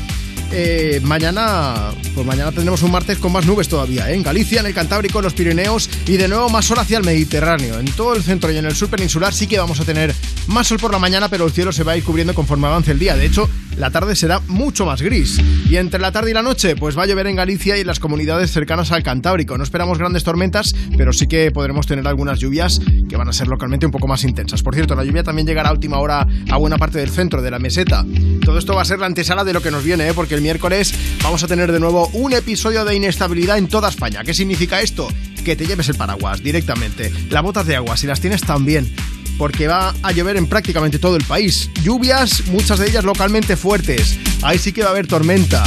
Eh, 0.52 1.00
mañana, 1.02 1.90
pues 2.14 2.24
mañana 2.24 2.52
tendremos 2.52 2.80
un 2.82 2.92
martes 2.92 3.18
con 3.18 3.32
más 3.32 3.46
nubes 3.46 3.68
todavía, 3.68 4.10
¿eh? 4.10 4.14
en 4.14 4.22
Galicia, 4.22 4.60
en 4.60 4.66
el 4.66 4.74
Cantábrico, 4.74 5.18
en 5.18 5.24
los 5.24 5.34
Pirineos 5.34 5.90
y 6.06 6.16
de 6.16 6.28
nuevo 6.28 6.48
más 6.48 6.66
sol 6.66 6.78
hacia 6.78 6.98
el 6.98 7.04
Mediterráneo. 7.04 7.78
En 7.80 7.86
todo 7.86 8.14
el 8.14 8.22
centro 8.22 8.50
y 8.52 8.56
en 8.56 8.64
el 8.64 8.76
sur 8.76 8.88
peninsular 8.88 9.34
sí 9.34 9.48
que 9.48 9.58
vamos 9.58 9.80
a 9.80 9.84
tener 9.84 10.14
más 10.46 10.68
sol 10.68 10.78
por 10.78 10.92
la 10.92 10.98
mañana, 10.98 11.28
pero 11.28 11.46
el 11.46 11.52
cielo 11.52 11.72
se 11.72 11.82
va 11.82 11.92
a 11.92 11.96
ir 11.96 12.04
cubriendo 12.04 12.34
conforme 12.34 12.68
avance 12.68 12.92
el 12.92 12.98
día. 12.98 13.16
De 13.16 13.26
hecho, 13.26 13.48
la 13.76 13.90
tarde 13.90 14.16
será 14.16 14.40
mucho 14.48 14.86
más 14.86 15.02
gris. 15.02 15.40
Y 15.68 15.76
entre 15.76 16.00
la 16.00 16.12
tarde 16.12 16.30
y 16.30 16.34
la 16.34 16.42
noche, 16.42 16.76
pues 16.76 16.96
va 16.96 17.02
a 17.02 17.06
llover 17.06 17.26
en 17.26 17.36
Galicia 17.36 17.76
y 17.76 17.80
en 17.80 17.86
las 17.86 18.00
comunidades 18.00 18.50
cercanas 18.50 18.92
al 18.92 19.02
Cantábrico. 19.02 19.56
No 19.56 19.64
esperamos 19.64 19.98
grandes 19.98 20.24
tormentas, 20.24 20.74
pero 20.96 21.12
sí 21.12 21.26
que 21.26 21.50
podremos 21.50 21.86
tener 21.86 22.06
algunas 22.06 22.38
lluvias 22.38 22.80
que 23.08 23.16
van 23.16 23.28
a 23.28 23.32
ser 23.32 23.48
localmente 23.48 23.86
un 23.86 23.92
poco 23.92 24.08
más 24.08 24.24
intensas. 24.24 24.62
Por 24.62 24.74
cierto, 24.74 24.94
la 24.94 25.04
lluvia 25.04 25.22
también 25.22 25.46
llegará 25.46 25.70
a 25.70 25.72
última 25.72 25.98
hora 25.98 26.26
a 26.50 26.56
buena 26.56 26.78
parte 26.78 26.98
del 26.98 27.10
centro 27.10 27.42
de 27.42 27.50
la 27.50 27.58
meseta. 27.58 28.04
Todo 28.44 28.58
esto 28.58 28.74
va 28.74 28.82
a 28.82 28.86
ser 28.86 28.98
la 28.98 29.06
antesala 29.06 29.44
de 29.44 29.52
lo 29.52 29.60
que 29.60 29.70
nos 29.70 29.84
viene, 29.84 30.08
¿eh? 30.08 30.12
porque 30.14 30.34
el 30.34 30.40
miércoles 30.40 30.94
vamos 31.22 31.42
a 31.42 31.48
tener 31.48 31.72
de 31.72 31.80
nuevo 31.80 32.08
un 32.12 32.32
episodio 32.32 32.84
de 32.84 32.94
inestabilidad 32.94 33.58
en 33.58 33.68
toda 33.68 33.88
España. 33.88 34.22
¿Qué 34.24 34.34
significa 34.34 34.80
esto? 34.80 35.08
Que 35.44 35.56
te 35.56 35.66
lleves 35.66 35.88
el 35.88 35.96
paraguas 35.96 36.42
directamente. 36.42 37.12
Las 37.30 37.42
botas 37.42 37.66
de 37.66 37.76
agua, 37.76 37.96
si 37.96 38.06
las 38.06 38.20
tienes 38.20 38.42
también 38.42 38.92
porque 39.38 39.68
va 39.68 39.94
a 40.02 40.12
llover 40.12 40.36
en 40.36 40.46
prácticamente 40.46 40.98
todo 40.98 41.16
el 41.16 41.24
país. 41.24 41.70
Lluvias, 41.82 42.46
muchas 42.46 42.78
de 42.78 42.88
ellas 42.88 43.04
localmente 43.04 43.56
fuertes. 43.56 44.18
Ahí 44.42 44.58
sí 44.58 44.72
que 44.72 44.82
va 44.82 44.88
a 44.88 44.90
haber 44.90 45.06
tormenta. 45.06 45.64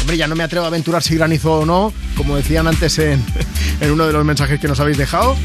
Hombre, 0.00 0.16
ya 0.16 0.26
no 0.26 0.34
me 0.34 0.44
atrevo 0.44 0.64
a 0.64 0.68
aventurar 0.68 1.02
si 1.02 1.14
granizo 1.14 1.60
o 1.60 1.66
no, 1.66 1.92
como 2.16 2.36
decían 2.36 2.66
antes 2.66 2.98
en, 2.98 3.24
en 3.80 3.90
uno 3.90 4.06
de 4.06 4.12
los 4.12 4.24
mensajes 4.24 4.60
que 4.60 4.68
nos 4.68 4.80
habéis 4.80 4.96
dejado, 4.96 5.36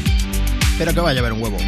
pero 0.78 0.94
que 0.94 1.00
va 1.00 1.10
a 1.10 1.14
llover 1.14 1.32
un 1.32 1.42
huevo. 1.42 1.58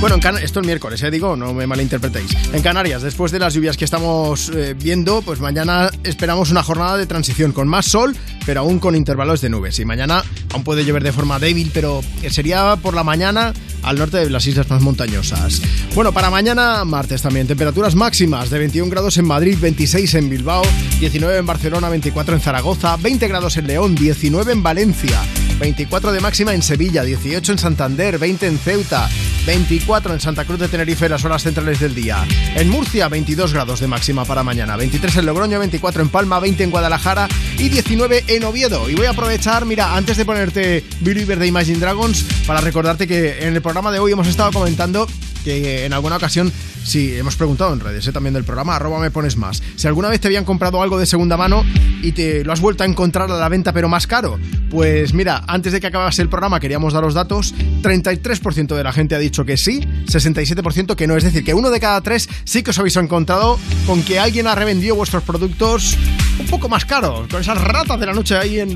Bueno, 0.00 0.16
en 0.16 0.36
esto 0.36 0.60
es 0.60 0.66
miércoles, 0.66 1.02
¿eh? 1.02 1.10
digo, 1.10 1.36
no 1.36 1.54
me 1.54 1.66
malinterpretéis. 1.66 2.30
En 2.52 2.60
Canarias, 2.60 3.00
después 3.00 3.32
de 3.32 3.38
las 3.38 3.54
lluvias 3.54 3.78
que 3.78 3.86
estamos 3.86 4.50
eh, 4.50 4.74
viendo, 4.74 5.22
pues 5.22 5.40
mañana 5.40 5.90
esperamos 6.04 6.50
una 6.50 6.62
jornada 6.62 6.98
de 6.98 7.06
transición 7.06 7.52
con 7.52 7.66
más 7.66 7.86
sol, 7.86 8.14
pero 8.44 8.60
aún 8.60 8.78
con 8.78 8.94
intervalos 8.94 9.40
de 9.40 9.48
nubes. 9.48 9.78
Y 9.78 9.86
mañana 9.86 10.22
aún 10.52 10.64
puede 10.64 10.84
llover 10.84 11.02
de 11.02 11.12
forma 11.12 11.38
débil, 11.38 11.70
pero 11.72 12.02
sería 12.28 12.76
por 12.76 12.92
la 12.92 13.04
mañana 13.04 13.54
al 13.82 13.96
norte 13.96 14.18
de 14.18 14.28
las 14.28 14.46
islas 14.46 14.68
más 14.68 14.82
montañosas. 14.82 15.62
Bueno, 15.94 16.12
para 16.12 16.28
mañana, 16.28 16.84
martes 16.84 17.22
también, 17.22 17.46
temperaturas 17.46 17.94
máximas 17.94 18.50
de 18.50 18.58
21 18.58 18.90
grados 18.90 19.16
en 19.16 19.26
Madrid, 19.26 19.56
26 19.58 20.14
en 20.14 20.28
Bilbao, 20.28 20.62
19 21.00 21.38
en 21.38 21.46
Barcelona, 21.46 21.88
24 21.88 22.34
en 22.34 22.40
Zaragoza, 22.42 22.96
20 22.96 23.28
grados 23.28 23.56
en 23.56 23.66
León, 23.66 23.94
19 23.94 24.52
en 24.52 24.62
Valencia. 24.62 25.22
24 25.58 26.12
de 26.12 26.20
máxima 26.20 26.54
en 26.54 26.62
Sevilla, 26.62 27.02
18 27.02 27.52
en 27.52 27.58
Santander, 27.58 28.18
20 28.18 28.46
en 28.46 28.58
Ceuta, 28.58 29.08
24 29.46 30.12
en 30.12 30.20
Santa 30.20 30.44
Cruz 30.44 30.58
de 30.58 30.68
Tenerife 30.68 31.08
las 31.08 31.24
horas 31.24 31.42
centrales 31.42 31.80
del 31.80 31.94
día. 31.94 32.26
En 32.54 32.68
Murcia, 32.68 33.08
22 33.08 33.54
grados 33.54 33.80
de 33.80 33.86
máxima 33.86 34.24
para 34.24 34.42
mañana, 34.42 34.76
23 34.76 35.16
en 35.16 35.26
Logroño, 35.26 35.58
24 35.58 36.02
en 36.02 36.08
Palma, 36.10 36.40
20 36.40 36.64
en 36.64 36.70
Guadalajara 36.70 37.28
y 37.58 37.68
19 37.68 38.24
en 38.26 38.44
Oviedo. 38.44 38.90
Y 38.90 38.94
voy 38.94 39.06
a 39.06 39.10
aprovechar, 39.10 39.64
mira, 39.64 39.96
antes 39.96 40.16
de 40.16 40.24
ponerte 40.24 40.84
Believer 41.00 41.38
de 41.38 41.46
Imagine 41.46 41.78
Dragons, 41.78 42.24
para 42.46 42.60
recordarte 42.60 43.06
que 43.06 43.46
en 43.46 43.54
el 43.54 43.62
programa 43.62 43.90
de 43.90 43.98
hoy 43.98 44.12
hemos 44.12 44.28
estado 44.28 44.52
comentando 44.52 45.06
que 45.46 45.84
en 45.84 45.92
alguna 45.92 46.16
ocasión, 46.16 46.52
sí, 46.82 47.16
hemos 47.16 47.36
preguntado 47.36 47.72
en 47.72 47.78
redes 47.78 48.04
¿eh? 48.08 48.12
también 48.12 48.34
del 48.34 48.42
programa, 48.42 48.74
arroba 48.74 48.98
me 48.98 49.12
pones 49.12 49.36
más, 49.36 49.62
si 49.76 49.86
alguna 49.86 50.08
vez 50.08 50.20
te 50.20 50.26
habían 50.26 50.44
comprado 50.44 50.82
algo 50.82 50.98
de 50.98 51.06
segunda 51.06 51.36
mano 51.36 51.64
y 52.02 52.10
te 52.10 52.42
lo 52.42 52.52
has 52.52 52.60
vuelto 52.60 52.82
a 52.82 52.86
encontrar 52.86 53.30
a 53.30 53.36
la 53.36 53.48
venta 53.48 53.72
pero 53.72 53.88
más 53.88 54.08
caro. 54.08 54.40
Pues 54.70 55.14
mira, 55.14 55.44
antes 55.46 55.72
de 55.72 55.80
que 55.80 55.86
acabase 55.86 56.20
el 56.20 56.28
programa 56.28 56.58
queríamos 56.58 56.92
dar 56.92 57.04
los 57.04 57.14
datos, 57.14 57.54
33% 57.82 58.74
de 58.74 58.82
la 58.82 58.92
gente 58.92 59.14
ha 59.14 59.20
dicho 59.20 59.44
que 59.44 59.56
sí, 59.56 59.86
67% 60.06 60.96
que 60.96 61.06
no, 61.06 61.16
es 61.16 61.22
decir, 61.22 61.44
que 61.44 61.54
uno 61.54 61.70
de 61.70 61.78
cada 61.78 62.00
tres 62.00 62.28
sí 62.42 62.64
que 62.64 62.70
os 62.70 62.78
habéis 62.80 62.96
encontrado 62.96 63.56
con 63.86 64.02
que 64.02 64.18
alguien 64.18 64.48
ha 64.48 64.56
revendido 64.56 64.96
vuestros 64.96 65.22
productos 65.22 65.96
un 66.40 66.46
poco 66.46 66.68
más 66.68 66.84
caros, 66.84 67.28
con 67.28 67.40
esas 67.40 67.60
ratas 67.60 68.00
de 68.00 68.06
la 68.06 68.12
noche 68.12 68.36
ahí 68.36 68.58
en 68.58 68.74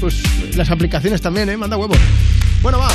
pues, 0.00 0.20
las 0.56 0.68
aplicaciones 0.68 1.20
también, 1.20 1.48
¿eh? 1.48 1.56
Manda 1.56 1.76
huevos. 1.76 1.98
Bueno, 2.60 2.78
va. 2.78 2.88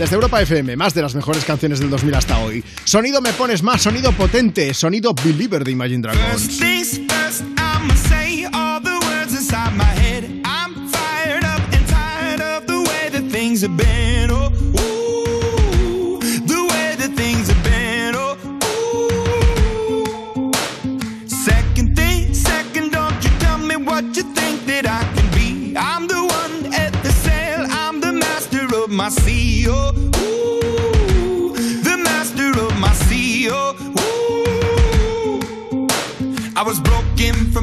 Desde 0.00 0.14
Europa 0.14 0.40
FM, 0.40 0.78
más 0.78 0.94
de 0.94 1.02
las 1.02 1.14
mejores 1.14 1.44
canciones 1.44 1.78
del 1.78 1.90
2000 1.90 2.14
hasta 2.14 2.38
hoy. 2.38 2.64
Sonido 2.84 3.20
me 3.20 3.34
pones 3.34 3.62
más, 3.62 3.82
sonido 3.82 4.12
potente, 4.12 4.72
sonido 4.72 5.12
Believer 5.12 5.62
de 5.62 5.72
Imagine 5.72 6.00
Dragons. 6.00 6.58
First 6.58 7.10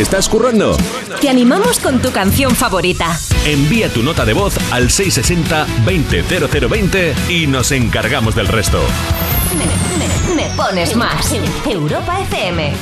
¿Estás 0.00 0.28
currando? 0.28 0.76
Te 1.20 1.28
animamos 1.28 1.78
con 1.78 2.00
tu 2.00 2.10
canción 2.10 2.56
favorita. 2.56 3.16
Envía 3.44 3.88
tu 3.92 4.02
nota 4.02 4.24
de 4.24 4.32
voz 4.32 4.54
al 4.72 4.88
660-200020 4.88 7.14
y 7.28 7.46
nos 7.46 7.70
encargamos 7.70 8.34
del 8.34 8.48
resto. 8.48 8.80
Me, 9.58 9.66
me- 9.98 10.08
me 10.48 10.56
pones 10.56 10.96
más. 10.96 11.34
Europa 11.68 12.18
FM. 12.20 12.72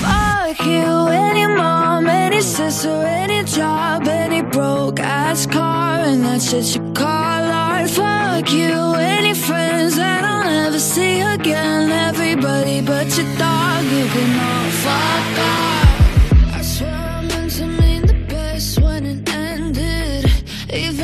Fuck 0.00 0.64
you, 0.66 1.08
any 1.08 1.46
mom, 1.46 2.08
any 2.08 2.40
sister, 2.40 3.04
any 3.06 3.42
job, 3.44 4.08
any 4.08 4.40
broke 4.42 4.98
ass 5.02 5.46
car, 5.46 6.00
and 6.04 6.24
that 6.24 6.40
shit 6.40 6.74
you 6.74 6.80
call 6.94 7.52
art. 7.52 7.90
Fuck 7.90 8.50
you, 8.50 8.94
any 8.96 9.34
friends 9.34 9.96
that 9.96 10.24
I'll 10.24 10.44
never 10.50 10.80
see 10.80 11.20
again. 11.20 11.90
Everybody 11.92 12.80
but 12.80 13.14
your 13.16 13.26
dog, 13.36 13.84
you 13.84 14.06
can 14.08 14.40
all 14.40 14.70
fuck 14.70 15.38
off. 15.38 15.81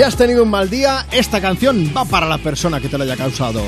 Si 0.00 0.04
has 0.04 0.16
tenido 0.16 0.44
un 0.44 0.48
mal 0.48 0.70
día, 0.70 1.04
esta 1.12 1.42
canción 1.42 1.92
va 1.94 2.06
para 2.06 2.26
la 2.26 2.38
persona 2.38 2.80
que 2.80 2.88
te 2.88 2.96
la 2.96 3.04
haya 3.04 3.18
causado. 3.18 3.62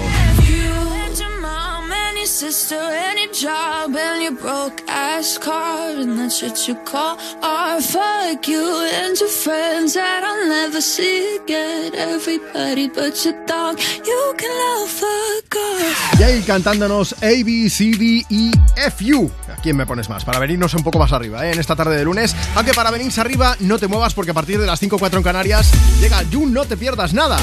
Sister 2.42 2.74
your 3.22 3.32
job 3.32 3.94
and 3.94 4.20
your 4.20 4.32
broke 4.32 4.82
ass 4.88 5.38
car 5.38 5.90
and 5.90 6.18
that 6.18 6.32
shit 6.32 6.66
you 6.66 6.74
call 6.84 7.16
art. 7.40 7.80
Fuck 7.84 8.48
you 8.48 8.64
and 8.92 9.16
your 9.16 9.28
friends 9.28 9.94
that 9.94 10.24
I'll 10.24 10.48
never 10.48 10.80
see 10.80 11.36
again. 11.36 11.94
Everybody 11.94 12.88
but 12.88 13.24
your 13.24 13.38
dog, 13.46 13.78
you 14.04 14.34
can 14.36 14.50
love 14.50 14.90
fuck 14.90 15.56
off. 15.56 16.18
Y 16.18 16.22
ahí 16.24 16.42
cantándonos 16.42 17.14
A, 17.22 17.30
B, 17.44 17.70
C, 17.70 17.92
D, 17.96 18.26
E, 18.28 18.50
F, 18.76 19.14
U. 19.14 19.30
¿A 19.48 19.62
quién 19.62 19.76
me 19.76 19.86
pones 19.86 20.08
más? 20.08 20.24
Para 20.24 20.40
venirnos 20.40 20.74
un 20.74 20.82
poco 20.82 20.98
más 20.98 21.12
arriba, 21.12 21.46
¿eh? 21.46 21.52
En 21.52 21.60
esta 21.60 21.76
tarde 21.76 21.96
de 21.96 22.04
lunes. 22.04 22.34
Aunque 22.56 22.74
para 22.74 22.90
venirse 22.90 23.20
arriba, 23.20 23.56
no 23.60 23.78
te 23.78 23.86
muevas 23.86 24.14
porque 24.14 24.32
a 24.32 24.34
partir 24.34 24.58
de 24.58 24.66
las 24.66 24.82
5.4 24.82 25.16
en 25.16 25.22
Canarias 25.22 25.70
llega 26.00 26.24
You, 26.24 26.46
no 26.46 26.64
te 26.64 26.76
pierdas 26.76 27.14
nada. 27.14 27.38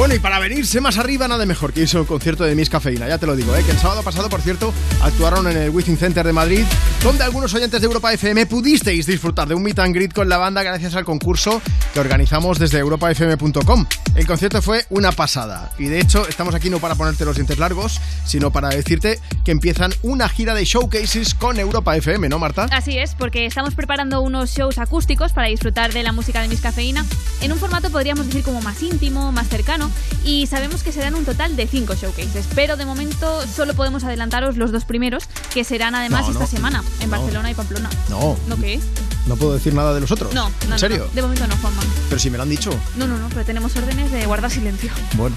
Bueno, 0.00 0.14
y 0.14 0.18
para 0.18 0.38
venirse 0.38 0.80
más 0.80 0.96
arriba, 0.96 1.28
nada 1.28 1.44
mejor 1.44 1.74
que 1.74 1.80
irse 1.82 1.98
a 1.98 2.04
concierto 2.04 2.44
de 2.44 2.54
Miss 2.54 2.70
Cafeína. 2.70 3.06
Ya 3.06 3.18
te 3.18 3.26
lo 3.26 3.36
digo, 3.36 3.54
¿eh? 3.54 3.62
Que 3.62 3.72
el 3.72 3.76
sábado 3.76 4.02
pasado, 4.02 4.30
por 4.30 4.40
cierto, 4.40 4.72
actuaron 5.02 5.46
en 5.46 5.58
el 5.58 5.68
Within 5.68 5.98
Center 5.98 6.26
de 6.26 6.32
Madrid, 6.32 6.64
donde 7.02 7.22
algunos 7.22 7.52
oyentes 7.52 7.82
de 7.82 7.86
Europa 7.86 8.10
FM 8.10 8.46
pudisteis 8.46 9.04
disfrutar 9.04 9.46
de 9.46 9.54
un 9.54 9.62
meet 9.62 9.78
and 9.78 9.94
greet 9.94 10.14
con 10.14 10.30
la 10.30 10.38
banda 10.38 10.62
gracias 10.62 10.94
al 10.94 11.04
concurso 11.04 11.60
que 11.92 12.00
organizamos 12.00 12.58
desde 12.58 12.78
europafm.com. 12.78 13.86
El 14.14 14.26
concierto 14.26 14.62
fue 14.62 14.86
una 14.88 15.12
pasada. 15.12 15.70
Y 15.78 15.84
de 15.84 16.00
hecho, 16.00 16.26
estamos 16.26 16.54
aquí 16.54 16.70
no 16.70 16.78
para 16.78 16.94
ponerte 16.94 17.26
los 17.26 17.36
dientes 17.36 17.58
largos, 17.58 18.00
sino 18.24 18.50
para 18.50 18.70
decirte 18.70 19.20
que 19.44 19.50
empiezan 19.50 19.92
una 20.00 20.30
gira 20.30 20.54
de 20.54 20.64
showcases 20.64 21.34
con 21.34 21.58
Europa 21.58 21.94
FM, 21.94 22.30
¿no, 22.30 22.38
Marta? 22.38 22.68
Así 22.72 22.96
es, 22.96 23.14
porque 23.14 23.44
estamos 23.44 23.74
preparando 23.74 24.22
unos 24.22 24.48
shows 24.48 24.78
acústicos 24.78 25.34
para 25.34 25.48
disfrutar 25.48 25.92
de 25.92 26.02
la 26.02 26.12
música 26.12 26.40
de 26.40 26.48
Miss 26.48 26.62
Cafeína 26.62 27.04
en 27.42 27.52
un 27.52 27.58
formato 27.58 27.90
podríamos 27.90 28.26
decir 28.26 28.42
como 28.42 28.60
más 28.62 28.82
íntimo, 28.82 29.30
más 29.32 29.48
cercano 29.48 29.89
y 30.24 30.46
sabemos 30.46 30.82
que 30.82 30.92
serán 30.92 31.14
un 31.14 31.24
total 31.24 31.56
de 31.56 31.66
cinco 31.66 31.94
showcases, 31.94 32.46
pero 32.54 32.76
de 32.76 32.84
momento 32.86 33.44
solo 33.46 33.74
podemos 33.74 34.04
adelantaros 34.04 34.56
los 34.56 34.72
dos 34.72 34.84
primeros 34.84 35.24
que 35.52 35.64
serán 35.64 35.94
además 35.94 36.22
No, 36.22 36.26
no. 36.28 36.32
esta 36.40 36.46
semana 36.46 36.82
en 37.00 37.10
No. 37.10 37.16
Barcelona 37.18 37.50
y 37.50 37.54
Pamplona. 37.54 37.90
No, 38.08 38.36
¿No 38.48 38.56
qué? 38.56 38.80
no 39.26 39.36
puedo 39.36 39.52
decir 39.54 39.74
nada 39.74 39.94
de 39.94 40.00
los 40.00 40.10
otros. 40.10 40.32
No, 40.34 40.48
no, 40.48 40.54
no, 40.68 40.74
¿En 40.74 40.78
serio? 40.78 41.06
no. 41.08 41.14
De 41.14 41.22
momento 41.22 41.46
no, 41.46 41.56
Juanma. 41.56 41.82
Pero 42.08 42.18
si 42.20 42.30
me 42.30 42.36
lo 42.36 42.42
han 42.42 42.50
dicho. 42.50 42.70
No, 42.96 43.06
no, 43.06 43.16
no, 43.18 43.28
pero 43.28 43.44
tenemos 43.44 43.74
órdenes 43.76 44.10
de 44.12 44.26
guardar 44.26 44.50
silencio. 44.50 44.90
Bueno. 45.14 45.36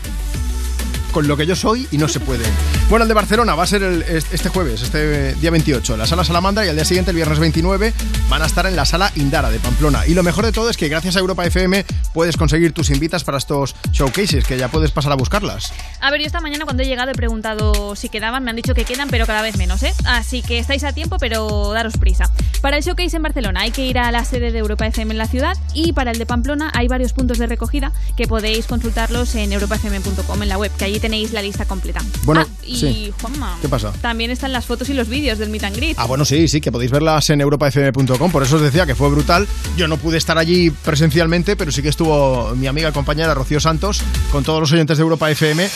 Con 1.14 1.28
lo 1.28 1.38
que 1.38 1.46
yo 1.46 1.56
soy 1.56 1.88
y 1.92 2.00
no 2.00 2.08
se 2.08 2.20
puede. 2.20 2.44
Bueno, 2.90 3.04
el 3.04 3.08
de 3.08 3.14
Barcelona 3.14 3.54
va 3.54 3.64
a 3.64 3.68
ser 3.68 3.84
este 3.84 4.50
jueves, 4.50 4.82
este 4.82 5.36
día 5.36 5.52
28, 5.52 5.94
en 5.94 6.00
la 6.00 6.08
sala 6.08 6.24
Salamandra 6.24 6.66
y 6.66 6.70
al 6.70 6.76
día 6.76 6.86
siguiente, 6.86 7.12
el 7.12 7.16
viernes 7.16 7.38
29, 7.38 7.94
van 8.30 8.42
a 8.42 8.48
estar 8.48 8.66
en 8.66 8.76
la 8.76 8.84
sala 8.84 9.12
Indara 9.16 9.52
de 9.52 9.60
Pamplona. 9.60 10.08
Y 10.08 10.16
lo 10.16 10.24
mejor 10.24 10.44
de 10.44 10.52
todo 10.52 10.72
es 10.72 10.78
que 10.78 10.90
gracias 10.90 11.16
a 11.16 11.20
Europa 11.20 11.46
FM 11.46 11.86
puedes 12.14 12.36
conseguir 12.36 12.74
tus 12.74 12.90
invitas 12.90 13.24
para 13.24 13.38
estos 13.38 13.76
showcases, 13.92 14.46
que 14.46 14.58
ya 14.58 14.70
puedes 14.70 14.90
pasar 14.90 15.12
a 15.12 15.16
buscarlas. 15.16 15.72
A 16.02 16.10
ver, 16.10 16.20
yo 16.20 16.26
esta 16.26 16.42
mañana 16.42 16.66
cuando 16.66 16.82
he 16.82 16.88
llegado 16.88 17.12
he 17.12 17.16
preguntado 17.16 17.96
si 17.96 18.10
quedaban, 18.10 18.44
me 18.44 18.50
han 18.50 18.56
dicho 18.56 18.74
que 18.74 18.84
quedan, 18.84 19.10
pero 19.10 19.28
cada 19.28 19.44
vez 19.44 19.56
menos, 19.56 19.84
¿eh? 19.84 19.94
Así 20.06 20.42
que 20.42 20.58
estáis 20.58 20.84
a 20.84 20.94
tiempo, 20.94 21.18
pero 21.20 21.74
daros 21.74 21.98
prisa. 21.98 22.32
Para 22.62 22.78
el 22.78 22.84
showcase 22.84 23.18
en 23.18 23.24
Barcelona 23.24 23.62
hay 23.62 23.72
que 23.72 23.86
ir 23.86 24.00
a 24.00 24.12
la 24.12 24.26
sede 24.26 24.52
de 24.52 24.58
Europa 24.58 24.88
FM 24.88 25.12
en 25.12 25.18
la 25.20 25.28
ciudad 25.28 25.56
y 25.76 25.94
para 25.94 26.12
el 26.12 26.18
de 26.18 26.26
Pamplona 26.26 26.72
hay 26.74 26.88
varios 26.88 27.14
puntos 27.14 27.38
de 27.38 27.46
recogida 27.46 27.92
que 28.18 28.28
podéis 28.28 28.66
consultarlos 28.66 29.36
en 29.36 29.54
europafm.com 29.54 30.42
en 30.42 30.50
la 30.50 30.58
web, 30.58 30.72
que 30.78 30.86
allí 30.86 31.00
tenéis 31.04 31.34
la 31.34 31.42
lista 31.42 31.66
completa. 31.66 32.02
Bueno, 32.24 32.46
Ah, 32.48 32.64
y 32.66 32.78
sí. 32.78 33.14
Juanma, 33.20 33.58
¿Qué 33.62 33.68
pasa? 33.68 33.92
también 34.02 34.32
están 34.32 34.54
las 34.54 34.66
fotos 34.66 34.88
y 34.88 34.94
los 34.94 35.10
vídeos 35.10 35.38
del 35.38 35.50
meet 35.50 35.66
and 35.66 35.76
greet. 35.76 35.96
Ah, 36.00 36.06
bueno, 36.06 36.24
sí, 36.24 36.48
sí, 36.48 36.62
que 36.62 36.72
podéis 36.72 36.92
verlas 36.92 37.30
en 37.30 37.42
europafm.com, 37.42 38.32
por 38.32 38.42
eso 38.44 38.56
os 38.56 38.62
decía 38.62 38.86
que 38.86 38.96
fue 38.96 39.10
brutal. 39.10 39.46
Yo 39.76 39.90
no 39.90 39.98
pude 39.98 40.18
estar 40.18 40.38
allí 40.38 40.70
presencialmente, 40.72 41.58
pero 41.58 41.74
sí 41.74 41.82
que 41.82 41.90
estuvo 41.90 42.56
mi 42.56 42.68
amiga 42.68 42.88
y 42.88 42.94
compañera 42.94 43.34
Rocío 43.34 43.60
Santos 43.60 44.02
con 44.32 44.46
todos 44.46 44.62
los 44.62 44.72
oyentes 44.72 44.98
de 44.98 45.02
Europa 45.04 45.30
FM, 45.30 45.70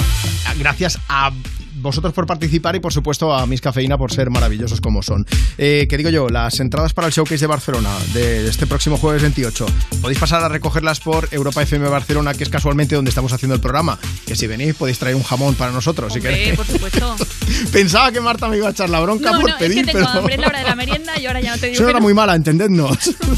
gracias 0.59 0.97
a 1.09 1.31
vosotros 1.79 2.13
por 2.13 2.25
participar 2.25 2.75
y 2.75 2.79
por 2.79 2.93
supuesto 2.93 3.33
a 3.33 3.45
Miss 3.45 3.61
Cafeína 3.61 3.97
por 3.97 4.11
ser 4.11 4.29
maravillosos 4.29 4.81
como 4.81 5.01
son. 5.01 5.25
Eh, 5.57 5.87
que 5.89 5.97
digo 5.97 6.09
yo, 6.09 6.29
las 6.29 6.59
entradas 6.59 6.93
para 6.93 7.07
el 7.07 7.13
showcase 7.13 7.39
de 7.39 7.47
Barcelona 7.47 7.91
de 8.13 8.47
este 8.47 8.67
próximo 8.67 8.97
jueves 8.97 9.21
28, 9.21 9.65
podéis 10.01 10.19
pasar 10.19 10.43
a 10.43 10.49
recogerlas 10.49 10.99
por 10.99 11.27
Europa 11.31 11.61
FM 11.63 11.87
Barcelona, 11.89 12.33
que 12.33 12.43
es 12.43 12.49
casualmente 12.49 12.95
donde 12.95 13.09
estamos 13.09 13.31
haciendo 13.33 13.55
el 13.55 13.61
programa. 13.61 13.97
Que 14.25 14.35
si 14.35 14.47
venís 14.47 14.75
podéis 14.75 14.99
traer 14.99 15.15
un 15.15 15.23
jamón 15.23 15.55
para 15.55 15.71
nosotros. 15.71 16.11
si 16.13 16.19
Hombre, 16.19 16.33
queréis. 16.33 16.55
por 16.57 16.65
supuesto. 16.67 17.15
Pensaba 17.71 18.11
que 18.11 18.19
Marta 18.21 18.47
me 18.47 18.57
iba 18.57 18.67
a 18.67 18.71
echar 18.71 18.89
la 18.89 18.99
bronca 18.99 19.31
No, 19.31 19.41
por 19.41 19.49
no, 19.51 19.57
pedir, 19.57 19.79
es 19.79 19.85
que 19.87 19.91
tengo 19.93 20.05
pero... 20.07 20.19
hambre, 20.19 20.35
es 20.35 20.41
la 20.41 20.47
hora 20.47 20.59
de 20.59 20.65
la 20.65 20.75
merienda 20.75 21.19
y 21.19 21.25
ahora 21.25 21.41
ya 21.41 21.55
no 21.55 21.57
te 21.61 21.67
digo 21.67 21.77
Soy 21.77 21.85
que 21.85 21.89
hora 21.89 21.99
no. 21.99 22.03
muy 22.03 22.13
mala, 22.13 22.35
entendednos. 22.35 22.97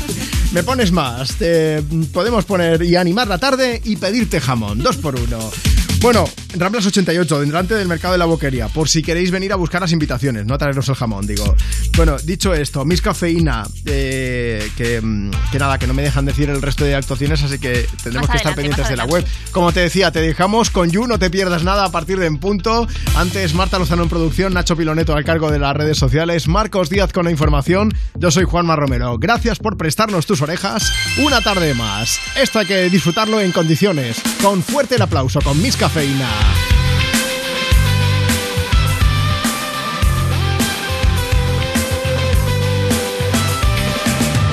Me 0.51 0.63
pones 0.63 0.91
más. 0.91 1.35
Te 1.35 1.83
podemos 2.11 2.43
poner 2.45 2.81
y 2.81 2.95
animar 2.95 3.27
la 3.27 3.37
tarde 3.37 3.81
y 3.85 3.95
pedirte 3.97 4.39
jamón. 4.41 4.79
Dos 4.79 4.97
por 4.97 5.15
uno. 5.15 5.51
Bueno, 6.01 6.23
Ramblas 6.57 6.85
88, 6.85 7.41
delante 7.41 7.75
del 7.75 7.87
mercado 7.89 8.13
de 8.13 8.17
la 8.17 8.25
boquería, 8.25 8.69
por 8.69 8.87
si 8.87 9.01
queréis 9.01 9.31
venir 9.31 9.51
a 9.51 9.57
buscar 9.57 9.81
las 9.81 9.91
invitaciones, 9.91 10.45
no 10.45 10.53
a 10.53 10.57
traeros 10.57 10.87
el 10.87 10.95
jamón, 10.95 11.27
digo. 11.27 11.55
Bueno, 11.97 12.17
dicho 12.23 12.53
esto, 12.53 12.85
Miss 12.85 13.01
Cafeína, 13.01 13.67
eh, 13.85 14.71
que, 14.77 15.01
mm, 15.01 15.31
que 15.51 15.59
nada, 15.59 15.77
que 15.77 15.87
no 15.87 15.93
me 15.93 16.01
dejan 16.01 16.23
decir 16.23 16.49
el 16.49 16.61
resto 16.61 16.85
de 16.85 16.95
actuaciones, 16.95 17.43
así 17.43 17.59
que 17.59 17.85
tendremos 18.01 18.29
Más 18.29 18.31
que 18.31 18.37
estar 18.37 18.55
pendientes 18.55 18.87
de 18.87 18.95
la 18.95 19.05
web. 19.05 19.25
Como 19.51 19.73
te 19.73 19.81
decía, 19.81 20.09
te 20.11 20.21
dejamos 20.21 20.69
con 20.69 20.89
You, 20.89 21.05
no 21.05 21.19
te 21.19 21.29
pierdas 21.29 21.65
nada 21.65 21.83
a 21.83 21.91
partir 21.91 22.17
de 22.17 22.27
en 22.27 22.37
punto. 22.37 22.87
Antes 23.15 23.53
Marta 23.53 23.77
Lozano 23.77 24.03
en 24.03 24.09
producción, 24.09 24.53
Nacho 24.53 24.77
Piloneto 24.77 25.13
al 25.15 25.25
cargo 25.25 25.51
de 25.51 25.59
las 25.59 25.75
redes 25.75 25.97
sociales, 25.97 26.47
Marcos 26.47 26.89
Díaz 26.89 27.11
con 27.11 27.25
la 27.25 27.31
información. 27.31 27.93
Yo 28.15 28.31
soy 28.31 28.45
Juanma 28.45 28.77
Romero. 28.77 29.17
Gracias 29.19 29.59
por 29.59 29.75
prestarnos 29.75 30.25
tus 30.25 30.41
orejas 30.41 30.89
una 31.17 31.41
tarde 31.41 31.73
más. 31.73 32.19
Esto 32.35 32.59
hay 32.59 32.65
que 32.65 32.89
disfrutarlo 32.89 33.41
en 33.41 33.51
condiciones. 33.51 34.21
Con 34.41 34.63
fuerte 34.63 34.95
el 34.95 35.01
aplauso 35.01 35.41
con 35.41 35.61
Miss 35.61 35.75
Cafeína. 35.75 35.88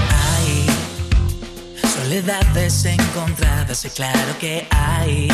Hay 0.09 0.67
soledades 1.83 2.85
encontradas 2.87 3.85
y 3.85 3.91
claro 3.91 4.39
que 4.41 4.67
hay. 4.71 5.29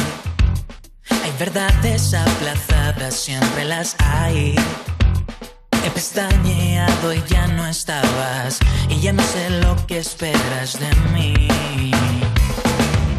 Hay 1.09 1.33
verdades 1.39 2.15
aplazadas, 2.15 3.15
siempre 3.15 3.65
las 3.65 3.95
hay. 4.01 4.57
He 5.85 5.91
pestañeado 5.91 7.15
y 7.15 7.23
ya 7.29 7.47
no 7.47 7.67
estabas 7.67 8.59
y 8.89 9.01
ya 9.01 9.13
no 9.13 9.23
sé 9.23 9.51
lo 9.51 9.77
que 9.87 9.99
esperas 9.99 10.81
de 10.81 10.91
mí. 11.13 11.49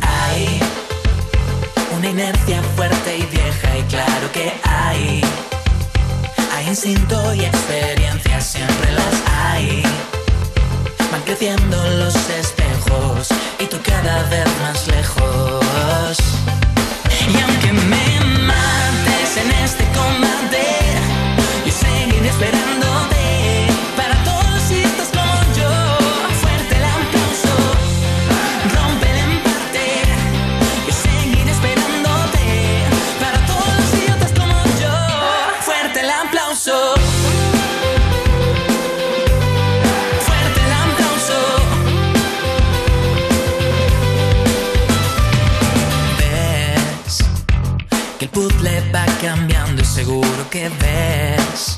Hay 0.02 0.60
una 2.03 2.11
inercia 2.11 2.61
fuerte 2.75 3.17
y 3.17 3.25
vieja 3.27 3.77
y 3.77 3.83
claro 3.83 4.30
que 4.33 4.51
hay. 4.64 5.22
Hay 6.53 6.67
instinto 6.67 7.33
y 7.33 7.45
experiencia, 7.45 8.41
siempre 8.41 8.91
las 8.91 9.23
hay. 9.32 9.83
Van 11.09 11.22
creciendo 11.22 11.77
los 11.99 12.14
espejos 12.15 13.30
y 13.57 13.67
tú 13.67 13.77
cada 13.82 14.22
vez 14.23 14.45
más 14.61 14.85
lejos. 14.88 16.17
Y 17.32 17.40
aunque 17.41 17.72
me 17.72 18.19
mates 18.48 19.38
en 19.38 19.51
este 19.64 19.85
combate, 19.98 20.65
yo 21.65 21.72
seguiré 21.72 22.27
esperándote. 22.27 22.92
que 48.24 48.26
el 48.26 48.30
puzzle 48.30 48.92
va 48.93 49.06
cambiando 49.22 49.82
y 49.82 49.85
seguro 49.85 50.50
que 50.50 50.69
ves 50.69 51.77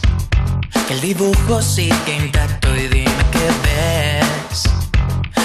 que 0.87 0.93
el 0.93 1.01
dibujo 1.01 1.61
sigue 1.61 2.17
intacto 2.17 2.75
y 2.75 2.87
dime 2.87 3.25
qué 3.31 3.47
ves. 3.65 4.63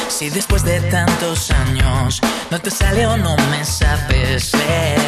Si 0.09 0.29
después 0.29 0.63
de 0.65 0.81
tantos 0.91 1.51
años 1.51 2.21
no 2.51 2.59
te 2.61 2.71
sale 2.71 3.07
o 3.07 3.17
no 3.17 3.37
me 3.51 3.65
sabes 3.65 4.53
ver. 4.53 5.01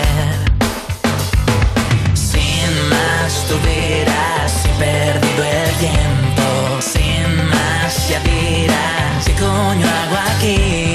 Sin 2.14 2.70
más 2.88 3.46
tuvieras 3.48 4.52
perdido 4.78 5.44
el 5.44 5.74
tiempo. 5.76 6.80
Sin 6.80 7.48
más 7.50 8.08
ya 8.08 8.20
dirás, 8.20 9.26
¿qué 9.26 9.34
coño 9.34 9.86
hago 9.86 10.16
aquí? 10.36 10.91